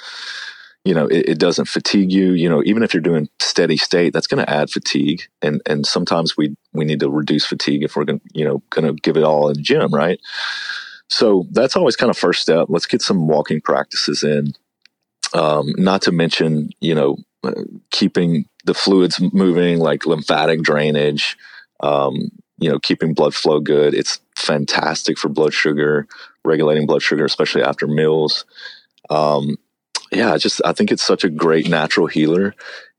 you 0.85 0.93
know 0.93 1.07
it, 1.07 1.29
it 1.29 1.39
doesn't 1.39 1.67
fatigue 1.67 2.11
you. 2.11 2.31
You 2.31 2.47
know 2.47 2.63
even 2.63 2.83
if 2.83 2.93
you're 2.93 3.01
doing 3.01 3.27
steady 3.39 3.75
state 3.75 4.13
that's 4.13 4.27
going 4.27 4.43
to 4.43 4.49
add 4.49 4.69
fatigue. 4.69 5.23
And 5.41 5.61
and 5.65 5.85
sometimes 5.85 6.37
we 6.37 6.55
we 6.71 6.85
need 6.85 7.01
to 7.01 7.09
reduce 7.09 7.45
fatigue 7.45 7.83
if 7.83 7.97
we're 7.97 8.05
going 8.05 8.21
to 8.21 8.25
you 8.33 8.45
know 8.45 8.63
going 8.69 8.87
to 8.87 8.93
give 9.01 9.17
it 9.17 9.23
all 9.23 9.49
in 9.49 9.55
the 9.55 9.61
gym 9.61 9.93
right? 9.93 10.21
So 11.09 11.47
that's 11.51 11.75
always 11.75 11.97
kind 11.97 12.09
of 12.09 12.17
first 12.17 12.41
step. 12.41 12.67
Let's 12.69 12.85
get 12.85 13.01
some 13.01 13.27
walking 13.27 13.59
practices 13.59 14.23
in 14.23 14.53
um, 15.33 15.73
not 15.77 16.01
to 16.03 16.11
mention 16.11 16.69
you 16.79 16.95
know 16.95 17.17
uh, 17.43 17.53
keeping 17.91 18.45
the 18.65 18.73
fluids 18.73 19.21
moving 19.33 19.79
like 19.79 20.05
lymphatic 20.05 20.61
drainage 20.61 21.37
um, 21.81 22.31
you 22.57 22.69
know 22.69 22.79
keeping 22.79 23.13
blood 23.13 23.33
flow 23.33 23.59
good. 23.59 23.93
It's 23.93 24.19
fantastic 24.35 25.17
for 25.17 25.29
blood 25.29 25.53
sugar 25.53 26.07
regulating 26.45 26.85
blood 26.85 27.01
sugar 27.01 27.25
especially 27.25 27.63
after 27.63 27.87
meals. 27.87 28.45
Um, 29.09 29.57
yeah, 30.11 30.33
I 30.33 30.37
just 30.37 30.61
I 30.65 30.73
think 30.73 30.91
it's 30.91 31.05
such 31.05 31.23
a 31.23 31.29
great 31.29 31.69
natural 31.69 32.07
healer, 32.07 32.55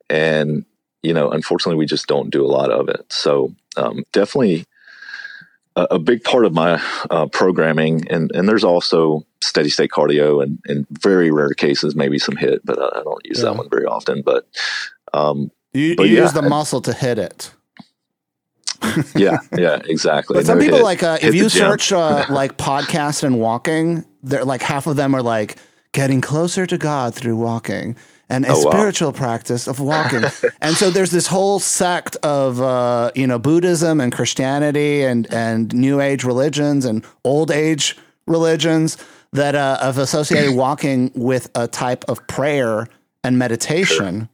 and 0.09 0.65
you 1.03 1.15
know, 1.15 1.31
unfortunately, 1.31 1.79
we 1.79 1.87
just 1.87 2.07
don't 2.07 2.31
do 2.31 2.45
a 2.45 2.49
lot 2.49 2.71
of 2.71 2.89
it. 2.89 3.05
So 3.13 3.55
um, 3.77 4.05
definitely 4.13 4.65
a, 5.91 5.95
a 5.97 5.99
big 5.99 6.23
part 6.25 6.45
of 6.45 6.53
my 6.53 6.81
uh, 7.11 7.27
programming, 7.27 8.07
and 8.09 8.31
and 8.35 8.49
there's 8.49 8.65
also 8.65 9.25
steady 9.43 9.69
state 9.71 9.91
cardio, 9.91 10.43
and 10.43 10.59
in 10.67 10.87
very 10.91 11.31
rare 11.31 11.51
cases 11.55 11.95
maybe 11.97 12.19
some 12.19 12.37
HIIT, 12.37 12.61
but 12.65 12.79
I, 12.79 13.01
I 13.01 13.03
don't 13.03 13.25
use 13.25 13.39
Yeah. 13.39 13.45
that 13.51 13.57
one 13.57 13.69
very 13.71 13.87
often. 13.87 14.23
But 14.23 14.47
um, 15.15 15.51
You, 15.73 15.97
But 15.97 16.09
you 16.09 16.17
yeah. 16.17 16.23
use 16.23 16.33
the 16.33 16.43
muscle 16.43 16.81
to 16.83 16.93
hit 16.93 17.19
it. 17.19 17.53
yeah, 19.15 19.39
yeah, 19.57 19.81
exactly. 19.85 20.35
But 20.35 20.47
some 20.47 20.59
No, 20.59 20.65
people 20.65 20.79
hit- 20.79 20.85
like 20.85 21.03
uh, 21.03 21.19
if 21.21 21.35
you 21.35 21.49
search 21.49 21.93
uh, 21.93 22.25
like 22.31 22.57
podcast 22.57 23.23
and 23.25 23.39
walking, 23.39 24.05
they're 24.23 24.45
like 24.45 24.63
half 24.63 24.87
of 24.87 24.97
them 24.97 25.15
are 25.15 25.23
like 25.23 25.57
getting 25.93 26.21
closer 26.21 26.67
to 26.67 26.79
God 26.79 27.15
through 27.15 27.37
walking 27.37 27.97
and 28.31 28.47
a 28.47 28.53
Oh, 28.53 28.65
wow. 28.65 28.71
spiritual 28.71 29.13
practice 29.13 29.67
of 29.67 29.81
walking. 29.81 30.25
and 30.63 30.77
so 30.77 30.89
there's 30.91 31.11
this 31.11 31.27
whole 31.27 31.59
sect 31.61 32.17
of 32.23 32.61
uh, 32.63 33.11
you 33.15 33.27
know 33.27 33.39
Buddhism 33.39 34.01
and 34.01 34.13
Christianity 34.13 35.03
and 35.03 35.27
and 35.33 35.75
New 35.75 36.01
Age 36.01 36.25
religions 36.25 36.85
and 36.87 37.05
Old 37.25 37.51
Age 37.51 37.97
religions 38.27 38.97
that 39.33 39.55
uh, 39.55 39.79
have 39.81 39.99
associated 39.99 40.55
walking 40.67 41.11
with 41.15 41.51
a 41.55 41.67
type 41.69 42.05
of 42.09 42.27
prayer 42.29 42.89
and 43.25 43.39
meditation 43.39 44.29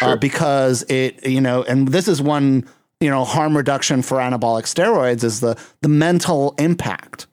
uh, 0.00 0.16
because 0.16 0.82
it 0.88 1.24
you 1.26 1.40
know 1.40 1.62
and 1.64 1.88
this 1.88 2.08
is 2.08 2.20
one 2.20 2.66
you 3.00 3.08
know 3.10 3.24
harm 3.24 3.56
reduction 3.56 4.02
for 4.02 4.18
anabolic 4.18 4.64
steroids 4.64 5.22
is 5.22 5.40
the 5.40 5.56
the 5.82 5.88
mental 5.88 6.54
impact 6.58 7.26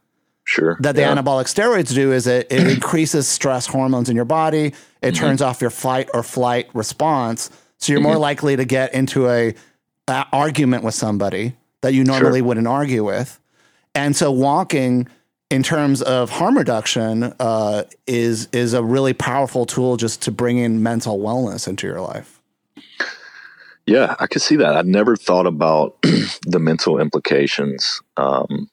sure. 0.52 0.78
that 0.82 0.96
the 0.96 1.02
yeah. 1.02 1.16
anabolic 1.16 1.46
steroids 1.46 1.94
do 1.94 2.12
is 2.12 2.28
it, 2.28 2.48
it 2.52 2.68
increases 2.76 3.28
stress 3.28 3.66
hormones 3.66 4.10
in 4.10 4.16
your 4.16 4.26
body. 4.26 4.74
It 5.02 5.16
turns 5.16 5.42
off 5.42 5.62
your 5.62 5.70
fight 5.70 6.10
or 6.14 6.22
flight 6.22 6.70
response. 6.74 7.50
So 7.78 7.94
you're 7.94 8.02
more 8.02 8.18
likely 8.18 8.56
to 8.56 8.66
get 8.66 8.94
into 8.94 9.28
a, 9.28 9.56
a 10.08 10.26
argument 10.32 10.84
with 10.84 10.94
somebody 10.94 11.56
that 11.82 11.94
you 11.94 12.04
normally 12.04 12.42
wouldn't 12.42 12.68
argue 12.68 13.04
with. 13.04 13.40
And 13.96 14.16
so 14.16 14.32
walking 14.32 15.08
in 15.50 15.64
terms 15.64 16.02
of 16.02 16.30
harm 16.30 16.58
reduction 16.58 17.34
uh, 17.40 17.84
is 18.08 18.48
is 18.54 18.74
a 18.74 18.84
really 18.84 19.14
powerful 19.14 19.66
tool 19.66 19.98
just 19.98 20.22
to 20.24 20.32
bring 20.32 20.58
in 20.58 20.84
mental 20.84 21.20
wellness 21.20 21.68
into 21.68 21.88
your 21.88 22.02
life. 22.02 22.42
Yeah, 23.86 24.16
I 24.20 24.28
could 24.28 24.42
see 24.42 24.56
that. 24.58 24.76
I'd 24.76 24.86
never 24.86 25.16
thought 25.16 25.48
about 25.48 26.02
the 26.44 26.60
mental 26.60 27.00
implications. 27.00 28.00
Um, 28.16 28.70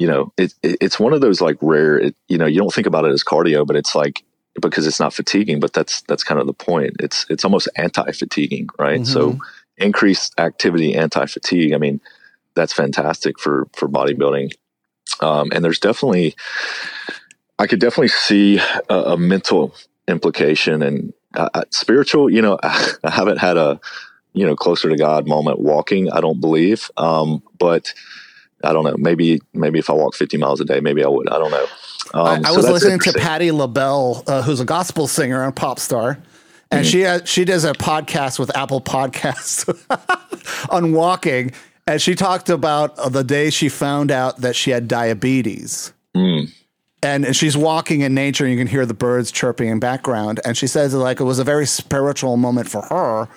you 0.00 0.06
know, 0.06 0.32
it, 0.38 0.54
it, 0.62 0.78
it's 0.80 0.98
one 0.98 1.12
of 1.12 1.20
those 1.20 1.42
like 1.42 1.58
rare. 1.60 1.98
It, 1.98 2.16
you 2.26 2.38
know, 2.38 2.46
you 2.46 2.58
don't 2.58 2.72
think 2.72 2.86
about 2.86 3.04
it 3.04 3.12
as 3.12 3.22
cardio, 3.22 3.66
but 3.66 3.76
it's 3.76 3.94
like 3.94 4.24
because 4.58 4.86
it's 4.86 4.98
not 4.98 5.12
fatiguing. 5.12 5.60
But 5.60 5.74
that's 5.74 6.00
that's 6.02 6.24
kind 6.24 6.40
of 6.40 6.46
the 6.46 6.54
point. 6.54 6.96
It's 7.00 7.26
it's 7.28 7.44
almost 7.44 7.68
anti-fatiguing, 7.76 8.70
right? 8.78 9.06
So 9.06 9.38
increased 9.76 10.40
activity, 10.40 10.94
anti-fatigue. 10.94 11.74
I 11.74 11.76
mean, 11.76 12.00
that's 12.54 12.72
fantastic 12.72 13.38
for 13.38 13.68
for 13.74 13.90
bodybuilding. 13.90 14.52
Um, 15.20 15.50
and 15.52 15.62
there's 15.62 15.80
definitely, 15.80 16.34
I 17.58 17.66
could 17.66 17.80
definitely 17.80 18.08
see 18.08 18.58
a, 18.88 18.94
a 18.94 19.16
mental 19.18 19.74
implication 20.08 20.82
and 20.82 21.12
uh, 21.34 21.50
uh, 21.52 21.64
spiritual. 21.68 22.30
You 22.30 22.40
know, 22.40 22.58
I 22.62 23.10
haven't 23.10 23.36
had 23.36 23.58
a 23.58 23.78
you 24.32 24.46
know 24.46 24.56
closer 24.56 24.88
to 24.88 24.96
God 24.96 25.28
moment 25.28 25.58
walking. 25.58 26.10
I 26.10 26.22
don't 26.22 26.40
believe, 26.40 26.90
um, 26.96 27.42
but 27.58 27.92
I 28.62 28.72
don't 28.72 28.84
know. 28.84 28.96
Maybe 28.98 29.40
maybe 29.52 29.78
if 29.78 29.90
I 29.90 29.92
walk 29.92 30.14
50 30.14 30.36
miles 30.36 30.60
a 30.60 30.64
day, 30.64 30.80
maybe 30.80 31.04
I 31.04 31.08
would. 31.08 31.28
I 31.28 31.38
don't 31.38 31.50
know. 31.50 31.66
Um, 32.12 32.26
I, 32.26 32.48
I 32.48 32.50
so 32.50 32.56
was 32.56 32.68
listening 32.68 32.98
to. 33.00 33.12
Patti 33.12 33.50
LaBelle, 33.50 34.24
uh, 34.26 34.42
who's 34.42 34.60
a 34.60 34.64
gospel 34.64 35.06
singer 35.06 35.42
and 35.42 35.54
pop 35.54 35.78
star, 35.78 36.18
and 36.70 36.86
she 36.86 37.00
has, 37.00 37.28
she 37.28 37.44
does 37.44 37.64
a 37.64 37.72
podcast 37.72 38.38
with 38.38 38.56
Apple 38.56 38.80
Podcasts 38.80 39.66
on 40.70 40.92
walking, 40.92 41.52
and 41.86 42.00
she 42.00 42.14
talked 42.14 42.48
about 42.48 42.96
the 43.12 43.24
day 43.24 43.50
she 43.50 43.68
found 43.68 44.10
out 44.10 44.38
that 44.38 44.54
she 44.54 44.70
had 44.70 44.86
diabetes. 44.86 45.92
Mm. 46.14 46.52
And, 47.02 47.24
and 47.24 47.34
she's 47.34 47.56
walking 47.56 48.02
in 48.02 48.14
nature, 48.14 48.44
and 48.44 48.52
you 48.52 48.58
can 48.58 48.66
hear 48.66 48.86
the 48.86 48.94
birds 48.94 49.32
chirping 49.32 49.68
in 49.68 49.80
background. 49.80 50.40
And 50.44 50.56
she 50.56 50.66
says 50.66 50.94
like 50.94 51.18
it 51.18 51.24
was 51.24 51.38
a 51.38 51.44
very 51.44 51.66
spiritual 51.66 52.36
moment 52.36 52.68
for 52.68 52.82
her. 52.82 53.28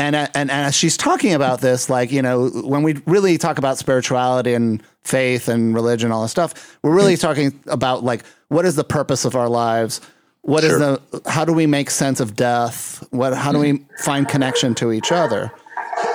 And, 0.00 0.14
uh, 0.14 0.28
and 0.34 0.48
and 0.50 0.66
as 0.66 0.76
she's 0.76 0.96
talking 0.96 1.34
about 1.34 1.60
this, 1.60 1.90
like 1.90 2.12
you 2.12 2.22
know, 2.22 2.48
when 2.48 2.82
we 2.84 2.94
really 3.06 3.36
talk 3.36 3.58
about 3.58 3.78
spirituality 3.78 4.54
and 4.54 4.82
faith 5.02 5.48
and 5.48 5.74
religion, 5.74 6.12
all 6.12 6.22
this 6.22 6.30
stuff, 6.30 6.78
we're 6.82 6.94
really 6.94 7.16
talking 7.16 7.58
about 7.66 8.04
like 8.04 8.22
what 8.48 8.64
is 8.64 8.76
the 8.76 8.84
purpose 8.84 9.24
of 9.24 9.34
our 9.34 9.48
lives? 9.48 10.00
What 10.42 10.62
is 10.62 10.70
Sure. 10.70 10.78
the 11.12 11.22
how 11.28 11.44
do 11.44 11.52
we 11.52 11.66
make 11.66 11.90
sense 11.90 12.20
of 12.20 12.36
death? 12.36 13.04
What 13.10 13.34
how 13.34 13.50
do 13.52 13.58
we 13.58 13.84
find 14.02 14.28
connection 14.28 14.74
to 14.76 14.92
each 14.92 15.10
other? 15.10 15.50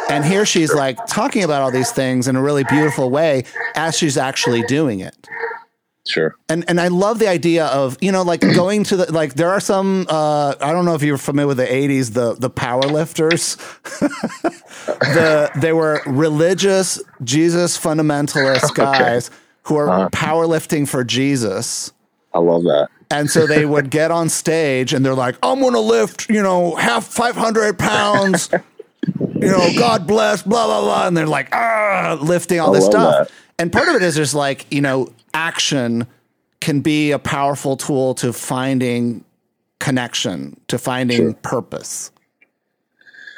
And 0.09 0.23
here 0.23 0.45
she's 0.45 0.73
like 0.73 0.97
talking 1.07 1.43
about 1.43 1.61
all 1.61 1.71
these 1.71 1.91
things 1.91 2.27
in 2.29 2.35
a 2.37 2.41
really 2.41 2.63
beautiful 2.63 3.09
way 3.09 3.43
as 3.75 3.97
she's 3.97 4.17
actually 4.17 4.63
doing 4.63 5.01
it. 5.01 5.27
Sure. 6.05 6.35
And 6.49 6.65
and 6.67 6.81
I 6.81 6.89
love 6.89 7.19
the 7.19 7.27
idea 7.27 7.65
of, 7.67 7.97
you 8.01 8.11
know, 8.11 8.23
like 8.23 8.41
going 8.55 8.83
to 8.85 8.97
the 8.97 9.11
like 9.11 9.35
there 9.35 9.49
are 9.49 9.59
some 9.59 10.05
uh 10.09 10.55
I 10.59 10.71
don't 10.71 10.85
know 10.85 10.95
if 10.95 11.03
you're 11.03 11.17
familiar 11.17 11.47
with 11.47 11.57
the 11.57 11.65
80s 11.65 12.13
the 12.13 12.33
the 12.35 12.49
power 12.49 12.81
lifters. 12.83 13.55
the 14.85 15.51
they 15.55 15.73
were 15.73 16.01
religious 16.05 17.01
Jesus 17.23 17.77
fundamentalist 17.77 18.75
guys 18.75 19.29
okay. 19.29 19.37
who 19.63 19.75
are 19.77 19.89
uh-huh. 19.89 20.09
powerlifting 20.09 20.87
for 20.87 21.03
Jesus. 21.03 21.93
I 22.33 22.39
love 22.39 22.63
that. 22.63 22.89
And 23.11 23.29
so 23.29 23.45
they 23.45 23.65
would 23.65 23.91
get 23.91 24.09
on 24.09 24.27
stage 24.27 24.91
and 24.91 25.05
they're 25.05 25.13
like, 25.13 25.35
I'm 25.43 25.59
going 25.59 25.73
to 25.73 25.79
lift, 25.79 26.29
you 26.29 26.41
know, 26.41 26.75
half 26.75 27.05
500 27.05 27.77
pounds, 27.77 28.49
you 29.05 29.51
know, 29.51 29.69
God 29.77 30.07
bless, 30.07 30.41
blah, 30.41 30.65
blah, 30.65 30.81
blah. 30.81 31.07
And 31.07 31.15
they're 31.15 31.27
like, 31.27 31.49
ah, 31.53 32.17
lifting 32.19 32.59
all 32.59 32.71
I 32.71 32.79
this 32.79 32.85
stuff. 32.85 33.27
That. 33.27 33.35
And 33.59 33.71
part 33.71 33.87
of 33.87 33.95
it 33.95 34.01
is 34.01 34.15
just 34.15 34.33
like, 34.33 34.65
you 34.71 34.81
know, 34.81 35.13
action 35.33 36.07
can 36.61 36.81
be 36.81 37.11
a 37.11 37.19
powerful 37.19 37.75
tool 37.75 38.13
to 38.15 38.31
finding 38.31 39.23
connection, 39.79 40.59
to 40.69 40.77
finding 40.77 41.17
sure. 41.17 41.33
purpose. 41.35 42.11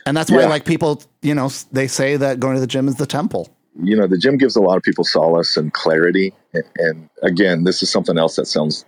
And 0.06 0.16
that's 0.16 0.30
why, 0.30 0.42
yeah. 0.42 0.48
like, 0.48 0.66
people, 0.66 1.02
you 1.24 1.34
know, 1.34 1.50
they 1.72 1.88
say 1.88 2.18
that 2.18 2.40
going 2.40 2.54
to 2.54 2.62
the 2.62 2.68
gym 2.68 2.88
is 2.88 2.96
the 2.96 3.08
temple. 3.08 3.50
You 3.84 3.98
know, 3.98 4.06
the 4.06 4.18
gym 4.18 4.38
gives 4.38 4.56
a 4.56 4.62
lot 4.62 4.78
of 4.78 4.84
people 4.84 5.04
solace 5.04 5.58
and 5.58 5.74
clarity. 5.74 6.32
And, 6.54 6.64
and 6.78 7.10
again, 7.24 7.64
this 7.64 7.82
is 7.82 7.90
something 7.90 8.18
else 8.18 8.36
that 8.36 8.46
sounds, 8.46 8.86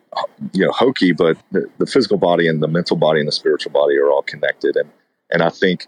you 0.53 0.63
know, 0.63 0.71
hokey, 0.71 1.13
but 1.13 1.37
the, 1.51 1.67
the, 1.79 1.87
physical 1.87 2.17
body 2.17 2.47
and 2.47 2.61
the 2.61 2.67
mental 2.67 2.95
body 2.95 3.19
and 3.19 3.27
the 3.27 3.33
spiritual 3.33 3.71
body 3.71 3.97
are 3.97 4.09
all 4.11 4.21
connected. 4.21 4.75
And, 4.75 4.89
and 5.31 5.41
I 5.41 5.49
think, 5.49 5.87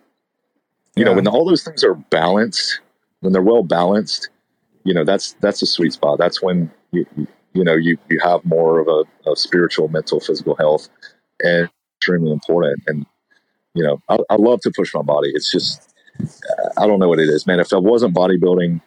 you 0.95 1.03
yeah. 1.03 1.11
know, 1.11 1.13
when 1.13 1.27
all 1.27 1.45
those 1.45 1.63
things 1.63 1.83
are 1.83 1.93
balanced, 1.93 2.81
when 3.19 3.31
they're 3.31 3.43
well 3.43 3.63
balanced, 3.63 4.29
you 4.83 4.93
know, 4.93 5.03
that's, 5.03 5.33
that's 5.33 5.61
a 5.61 5.67
sweet 5.67 5.93
spot. 5.93 6.17
That's 6.17 6.41
when 6.41 6.71
you, 6.91 7.05
you 7.53 7.63
know 7.63 7.75
you 7.75 7.97
you 8.09 8.19
have 8.23 8.43
more 8.45 8.79
of 8.79 8.87
a, 8.87 9.29
a 9.29 9.35
spiritual, 9.35 9.87
mental, 9.87 10.19
physical 10.19 10.55
health, 10.55 10.89
and 11.43 11.69
extremely 11.97 12.31
important. 12.31 12.81
And 12.87 13.05
you 13.73 13.83
know, 13.83 14.01
I, 14.09 14.17
I 14.29 14.35
love 14.35 14.61
to 14.61 14.71
push 14.71 14.93
my 14.93 15.01
body. 15.01 15.29
It's 15.33 15.51
just 15.51 15.93
I 16.77 16.87
don't 16.87 16.99
know 16.99 17.09
what 17.09 17.19
it 17.19 17.29
is, 17.29 17.47
man. 17.47 17.59
If 17.59 17.73
I 17.73 17.77
wasn't 17.77 18.13
bodybuilding, 18.13 18.81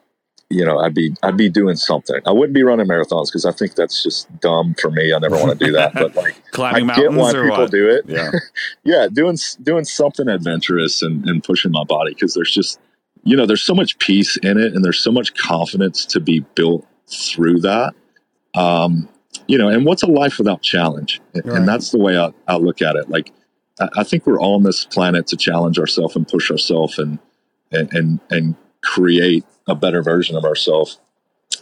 you 0.51 0.65
know, 0.65 0.79
I'd 0.79 0.95
be 0.95 1.15
I'd 1.23 1.37
be 1.37 1.49
doing 1.49 1.77
something. 1.77 2.21
I 2.27 2.33
wouldn't 2.33 2.55
be 2.55 2.63
running 2.63 2.87
marathons 2.87 3.27
because 3.27 3.47
I 3.47 3.53
think 3.53 3.75
that's 3.75 4.03
just 4.03 4.29
dumb 4.41 4.75
for 4.81 4.91
me. 4.91 5.15
I 5.15 5.19
never 5.19 5.37
want 5.37 5.59
to 5.59 5.65
do 5.65 5.73
that. 5.73 5.95
But 5.95 6.15
like, 6.17 6.43
climbing 6.51 6.91
I 6.91 6.97
get 6.97 7.13
why 7.13 7.33
people 7.33 7.49
what? 7.51 7.71
do 7.71 7.89
it. 7.89 8.05
Yeah, 8.07 8.31
yeah, 8.85 9.09
doing 9.11 9.39
doing 9.63 9.85
something 9.85 10.29
adventurous 10.29 11.03
and, 11.03 11.25
and 11.27 11.43
pushing 11.43 11.73
my 11.73 11.85
body 11.85 12.13
because 12.15 12.35
there's 12.35 12.53
just 12.53 12.79
you 13.25 13.37
know 13.37 13.47
there's 13.47 13.63
so 13.63 13.75
much 13.75 13.99
peace 13.99 14.37
in 14.39 14.59
it 14.59 14.75
and 14.75 14.85
there's 14.85 14.99
so 14.99 15.13
much 15.13 15.35
confidence 15.35 16.05
to 16.07 16.21
be 16.21 16.41
built 16.55 16.87
through 17.09 17.61
that 17.61 17.95
um, 18.55 19.09
you 19.47 19.59
know, 19.59 19.69
and 19.69 19.85
what's 19.85 20.03
a 20.03 20.07
life 20.07 20.39
without 20.39 20.63
challenge? 20.63 21.21
Right. 21.35 21.45
And 21.45 21.69
that's 21.69 21.91
the 21.91 21.99
way 21.99 22.19
I, 22.19 22.33
I 22.47 22.57
look 22.57 22.83
at 22.83 22.97
it. 22.97 23.09
Like, 23.09 23.33
I, 23.81 23.89
I 23.99 24.05
think 24.05 24.27
we're 24.27 24.41
on 24.41 24.63
this 24.63 24.85
planet 24.85 25.27
to 25.29 25.37
challenge 25.37 25.79
ourselves 25.79 26.17
and 26.17 26.27
push 26.27 26.51
ourselves 26.51 26.99
and, 26.99 27.19
and, 27.71 27.93
and, 27.93 28.21
and 28.31 28.55
create 28.83 29.45
a 29.67 29.75
better 29.75 30.03
version 30.03 30.37
of 30.37 30.45
ourselves. 30.45 30.99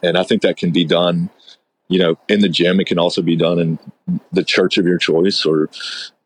And 0.03 0.17
I 0.17 0.25
think 0.25 0.43
that 0.43 0.57
can 0.57 0.73
be 0.73 0.85
done, 0.85 1.31
you 1.89 1.99
know, 1.99 2.17
in 2.29 2.41
the 2.41 2.49
gym. 2.49 2.81
It 2.81 2.87
can 2.87 2.99
also 2.99 3.23
be 3.23 3.37
done 3.37 3.59
in 3.59 3.79
the 4.33 4.45
church 4.45 4.79
of 4.79 4.87
your 4.87 4.99
choice 4.99 5.45
or 5.45 5.69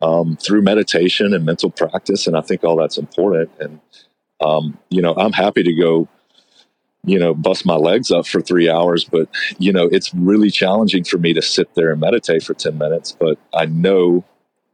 um, 0.01 0.37
through 0.37 0.63
meditation 0.63 1.35
and 1.35 1.45
mental 1.45 1.71
practice. 1.71 2.27
And 2.27 2.37
I 2.37 2.41
think 2.41 2.65
all 2.65 2.77
that's 2.77 2.99
important. 2.99 3.51
And, 3.59 3.81
um, 4.41 4.79
you 4.91 5.03
know, 5.03 5.15
I'm 5.15 5.33
happy 5.33 5.63
to 5.63 5.75
go 5.75 6.09
you 7.05 7.19
know, 7.19 7.35
bust 7.35 7.67
my 7.67 7.77
legs 7.77 8.11
up 8.11 8.27
for 8.27 8.41
three 8.41 8.71
hours. 8.71 9.05
But, 9.05 9.29
you 9.59 9.73
know, 9.73 9.85
it's 9.85 10.13
really 10.15 10.51
challenging 10.51 11.05
for 11.05 11.19
me 11.19 11.33
to 11.35 11.43
sit 11.43 11.75
there 11.75 11.91
and 11.91 12.01
meditate 12.01 12.43
for 12.43 12.55
10 12.55 12.79
minutes. 12.79 13.13
But 13.13 13.39
I 13.53 13.67
know 13.67 14.25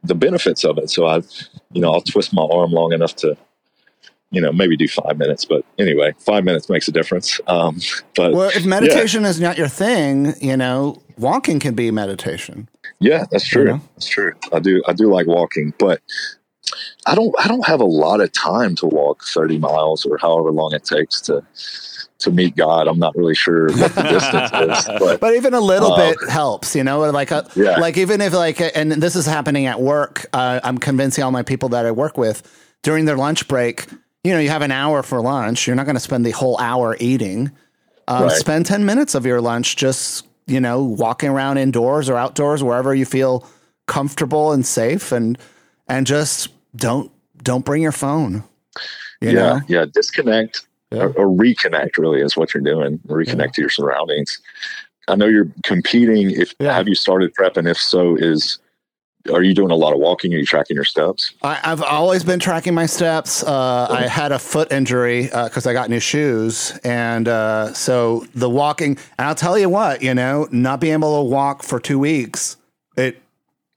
the 0.03 0.15
benefits 0.15 0.63
of 0.63 0.77
it. 0.77 0.89
So 0.89 1.05
I, 1.05 1.21
you 1.71 1.81
know, 1.81 1.91
I'll 1.91 2.01
twist 2.01 2.33
my 2.33 2.43
arm 2.43 2.71
long 2.71 2.93
enough 2.93 3.15
to, 3.17 3.37
you 4.31 4.41
know, 4.41 4.51
maybe 4.51 4.77
do 4.77 4.87
five 4.87 5.17
minutes. 5.17 5.45
But 5.45 5.65
anyway, 5.77 6.13
five 6.19 6.43
minutes 6.43 6.69
makes 6.69 6.87
a 6.87 6.91
difference. 6.91 7.39
Um, 7.47 7.79
but 8.15 8.33
well, 8.33 8.49
if 8.49 8.65
meditation 8.65 9.23
yeah. 9.23 9.29
is 9.29 9.39
not 9.39 9.57
your 9.57 9.67
thing, 9.67 10.33
you 10.41 10.57
know, 10.57 11.01
walking 11.17 11.59
can 11.59 11.75
be 11.75 11.91
meditation. 11.91 12.69
Yeah, 12.99 13.25
that's 13.31 13.47
true. 13.47 13.63
You 13.63 13.67
know? 13.69 13.81
That's 13.95 14.07
true. 14.07 14.33
I 14.53 14.59
do. 14.59 14.81
I 14.87 14.93
do 14.93 15.11
like 15.11 15.27
walking, 15.27 15.73
but 15.77 16.01
I 17.05 17.15
don't. 17.15 17.33
I 17.43 17.47
don't 17.47 17.65
have 17.65 17.81
a 17.81 17.85
lot 17.85 18.21
of 18.21 18.31
time 18.31 18.75
to 18.75 18.85
walk 18.85 19.23
thirty 19.23 19.57
miles 19.57 20.05
or 20.05 20.17
however 20.17 20.51
long 20.51 20.73
it 20.73 20.83
takes 20.83 21.19
to 21.21 21.43
to 22.21 22.31
meet 22.31 22.55
God. 22.55 22.87
I'm 22.87 22.99
not 22.99 23.15
really 23.15 23.35
sure 23.35 23.67
what 23.67 23.93
the 23.93 24.03
distance 24.03 24.51
is, 24.87 24.99
but, 24.99 25.19
but 25.19 25.35
even 25.35 25.53
a 25.53 25.59
little 25.59 25.93
uh, 25.93 25.97
bit 26.11 26.29
helps, 26.29 26.75
you 26.75 26.83
know, 26.83 26.99
like, 27.11 27.31
a, 27.31 27.47
yeah. 27.55 27.77
like 27.77 27.97
even 27.97 28.21
if 28.21 28.33
like, 28.33 28.61
and 28.75 28.91
this 28.91 29.15
is 29.15 29.25
happening 29.25 29.65
at 29.65 29.79
work, 29.79 30.25
uh, 30.33 30.59
I'm 30.63 30.77
convincing 30.77 31.23
all 31.23 31.31
my 31.31 31.43
people 31.43 31.69
that 31.69 31.85
I 31.85 31.91
work 31.91 32.17
with 32.17 32.43
during 32.83 33.05
their 33.05 33.17
lunch 33.17 33.47
break, 33.47 33.87
you 34.23 34.33
know, 34.33 34.39
you 34.39 34.49
have 34.49 34.61
an 34.61 34.71
hour 34.71 35.03
for 35.03 35.21
lunch. 35.21 35.67
You're 35.67 35.75
not 35.75 35.85
going 35.85 35.95
to 35.95 36.01
spend 36.01 36.25
the 36.25 36.31
whole 36.31 36.59
hour 36.59 36.95
eating. 36.99 37.51
Uh, 38.07 38.27
right. 38.29 38.37
Spend 38.37 38.65
10 38.65 38.85
minutes 38.85 39.15
of 39.15 39.25
your 39.25 39.41
lunch 39.41 39.75
just, 39.75 40.27
you 40.47 40.59
know, 40.59 40.83
walking 40.83 41.29
around 41.29 41.57
indoors 41.57 42.09
or 42.09 42.17
outdoors, 42.17 42.63
wherever 42.63 42.93
you 42.93 43.05
feel 43.05 43.47
comfortable 43.87 44.51
and 44.51 44.65
safe 44.65 45.11
and, 45.11 45.37
and 45.87 46.05
just 46.05 46.49
don't, 46.75 47.11
don't 47.43 47.65
bring 47.65 47.81
your 47.81 47.91
phone. 47.91 48.43
You 49.21 49.29
yeah. 49.29 49.33
Know? 49.33 49.61
Yeah. 49.67 49.85
Disconnect 49.91 50.65
yeah. 50.91 51.03
or, 51.03 51.11
or, 51.13 51.27
reconnect 51.27 51.97
really 51.97 52.21
is 52.21 52.35
what 52.35 52.53
you're 52.53 52.63
doing 52.63 52.99
reconnect 53.07 53.39
yeah. 53.39 53.47
to 53.47 53.61
your 53.61 53.69
surroundings 53.69 54.41
i 55.07 55.15
know 55.15 55.27
you're 55.27 55.51
competing 55.63 56.31
if 56.31 56.53
yeah. 56.59 56.73
have 56.73 56.87
you 56.87 56.95
started 56.95 57.33
prep 57.33 57.57
and 57.57 57.67
if 57.67 57.77
so 57.77 58.15
is 58.15 58.59
are 59.31 59.43
you 59.43 59.53
doing 59.53 59.71
a 59.71 59.75
lot 59.75 59.93
of 59.93 59.99
walking? 59.99 60.33
Are 60.33 60.37
you 60.37 60.45
tracking 60.45 60.75
your 60.75 60.85
steps? 60.85 61.33
I, 61.43 61.55
have 61.55 61.81
always 61.81 62.23
been 62.23 62.39
tracking 62.39 62.73
my 62.73 62.85
steps. 62.85 63.43
Uh, 63.43 63.87
I 63.89 64.07
had 64.07 64.31
a 64.31 64.39
foot 64.39 64.71
injury 64.71 65.23
because 65.23 65.67
uh, 65.67 65.69
I 65.69 65.73
got 65.73 65.89
new 65.89 65.99
shoes, 65.99 66.77
and 66.83 67.27
uh, 67.27 67.73
so 67.73 68.25
the 68.33 68.49
walking. 68.49 68.97
And 69.17 69.27
I'll 69.27 69.35
tell 69.35 69.57
you 69.57 69.69
what, 69.69 70.01
you 70.01 70.13
know, 70.13 70.47
not 70.51 70.81
being 70.81 70.93
able 70.93 71.23
to 71.23 71.29
walk 71.29 71.63
for 71.63 71.79
two 71.79 71.99
weeks, 71.99 72.57
it 72.97 73.21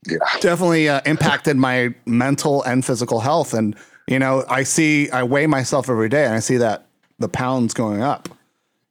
yeah. 0.06 0.18
definitely 0.40 0.88
uh, 0.88 1.00
impacted 1.04 1.56
my 1.56 1.94
mental 2.06 2.62
and 2.62 2.84
physical 2.84 3.20
health. 3.20 3.54
And 3.54 3.76
you 4.08 4.18
know, 4.18 4.44
I 4.48 4.62
see, 4.62 5.10
I 5.10 5.22
weigh 5.22 5.46
myself 5.46 5.88
every 5.88 6.08
day, 6.08 6.24
and 6.24 6.34
I 6.34 6.40
see 6.40 6.56
that 6.58 6.86
the 7.18 7.28
pounds 7.28 7.74
going 7.74 8.02
up. 8.02 8.28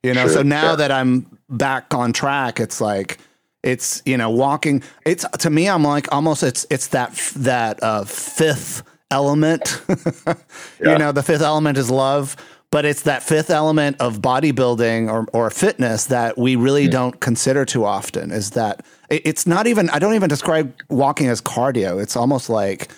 You 0.03 0.13
know, 0.13 0.25
sure, 0.25 0.35
so 0.35 0.43
now 0.43 0.69
sure. 0.69 0.77
that 0.77 0.91
I'm 0.91 1.39
back 1.49 1.93
on 1.93 2.11
track, 2.11 2.59
it's 2.59 2.81
like 2.81 3.19
it's 3.63 4.01
you 4.05 4.17
know 4.17 4.29
walking. 4.29 4.83
It's 5.05 5.25
to 5.39 5.49
me, 5.49 5.69
I'm 5.69 5.83
like 5.83 6.11
almost 6.13 6.43
it's 6.43 6.65
it's 6.69 6.87
that 6.89 7.15
that 7.37 7.81
uh, 7.81 8.03
fifth 8.03 8.83
element. 9.11 9.81
yeah. 10.27 10.35
You 10.81 10.97
know, 10.97 11.11
the 11.11 11.23
fifth 11.23 11.41
element 11.41 11.77
is 11.77 11.89
love, 11.89 12.35
but 12.71 12.83
it's 12.83 13.03
that 13.03 13.23
fifth 13.23 13.49
element 13.49 13.97
of 14.01 14.19
bodybuilding 14.19 15.09
or 15.09 15.25
or 15.31 15.49
fitness 15.49 16.05
that 16.07 16.37
we 16.37 16.57
really 16.57 16.87
mm. 16.87 16.91
don't 16.91 17.19
consider 17.21 17.63
too 17.63 17.85
often. 17.85 18.31
Is 18.31 18.51
that 18.51 18.85
it's 19.09 19.47
not 19.47 19.67
even 19.67 19.89
I 19.91 19.99
don't 19.99 20.15
even 20.15 20.27
describe 20.27 20.73
walking 20.89 21.27
as 21.27 21.41
cardio. 21.41 22.01
It's 22.01 22.17
almost 22.17 22.49
like 22.49 22.91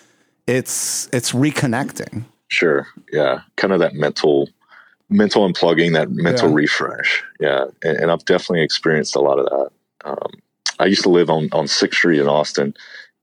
it's 0.47 1.07
it's 1.13 1.33
reconnecting. 1.33 2.25
Sure. 2.47 2.87
Yeah. 3.11 3.41
Kind 3.57 3.73
of 3.73 3.79
that 3.79 3.93
mental 3.93 4.49
mental 5.09 5.47
unplugging, 5.47 5.93
that 5.93 6.11
mental 6.11 6.49
yeah. 6.49 6.55
refresh. 6.55 7.23
Yeah, 7.39 7.65
and, 7.83 7.97
and, 7.97 8.11
I've 8.11 8.25
definitely 8.25 8.63
experienced 8.63 9.15
a 9.15 9.21
lot 9.21 9.39
of 9.39 9.45
that. 9.45 9.69
Um, 10.09 10.31
I 10.79 10.85
used 10.85 11.03
to 11.03 11.09
live 11.09 11.29
on 11.29 11.49
on 11.51 11.67
Sixth 11.67 11.97
Street 11.97 12.19
in 12.19 12.27
Austin, 12.27 12.73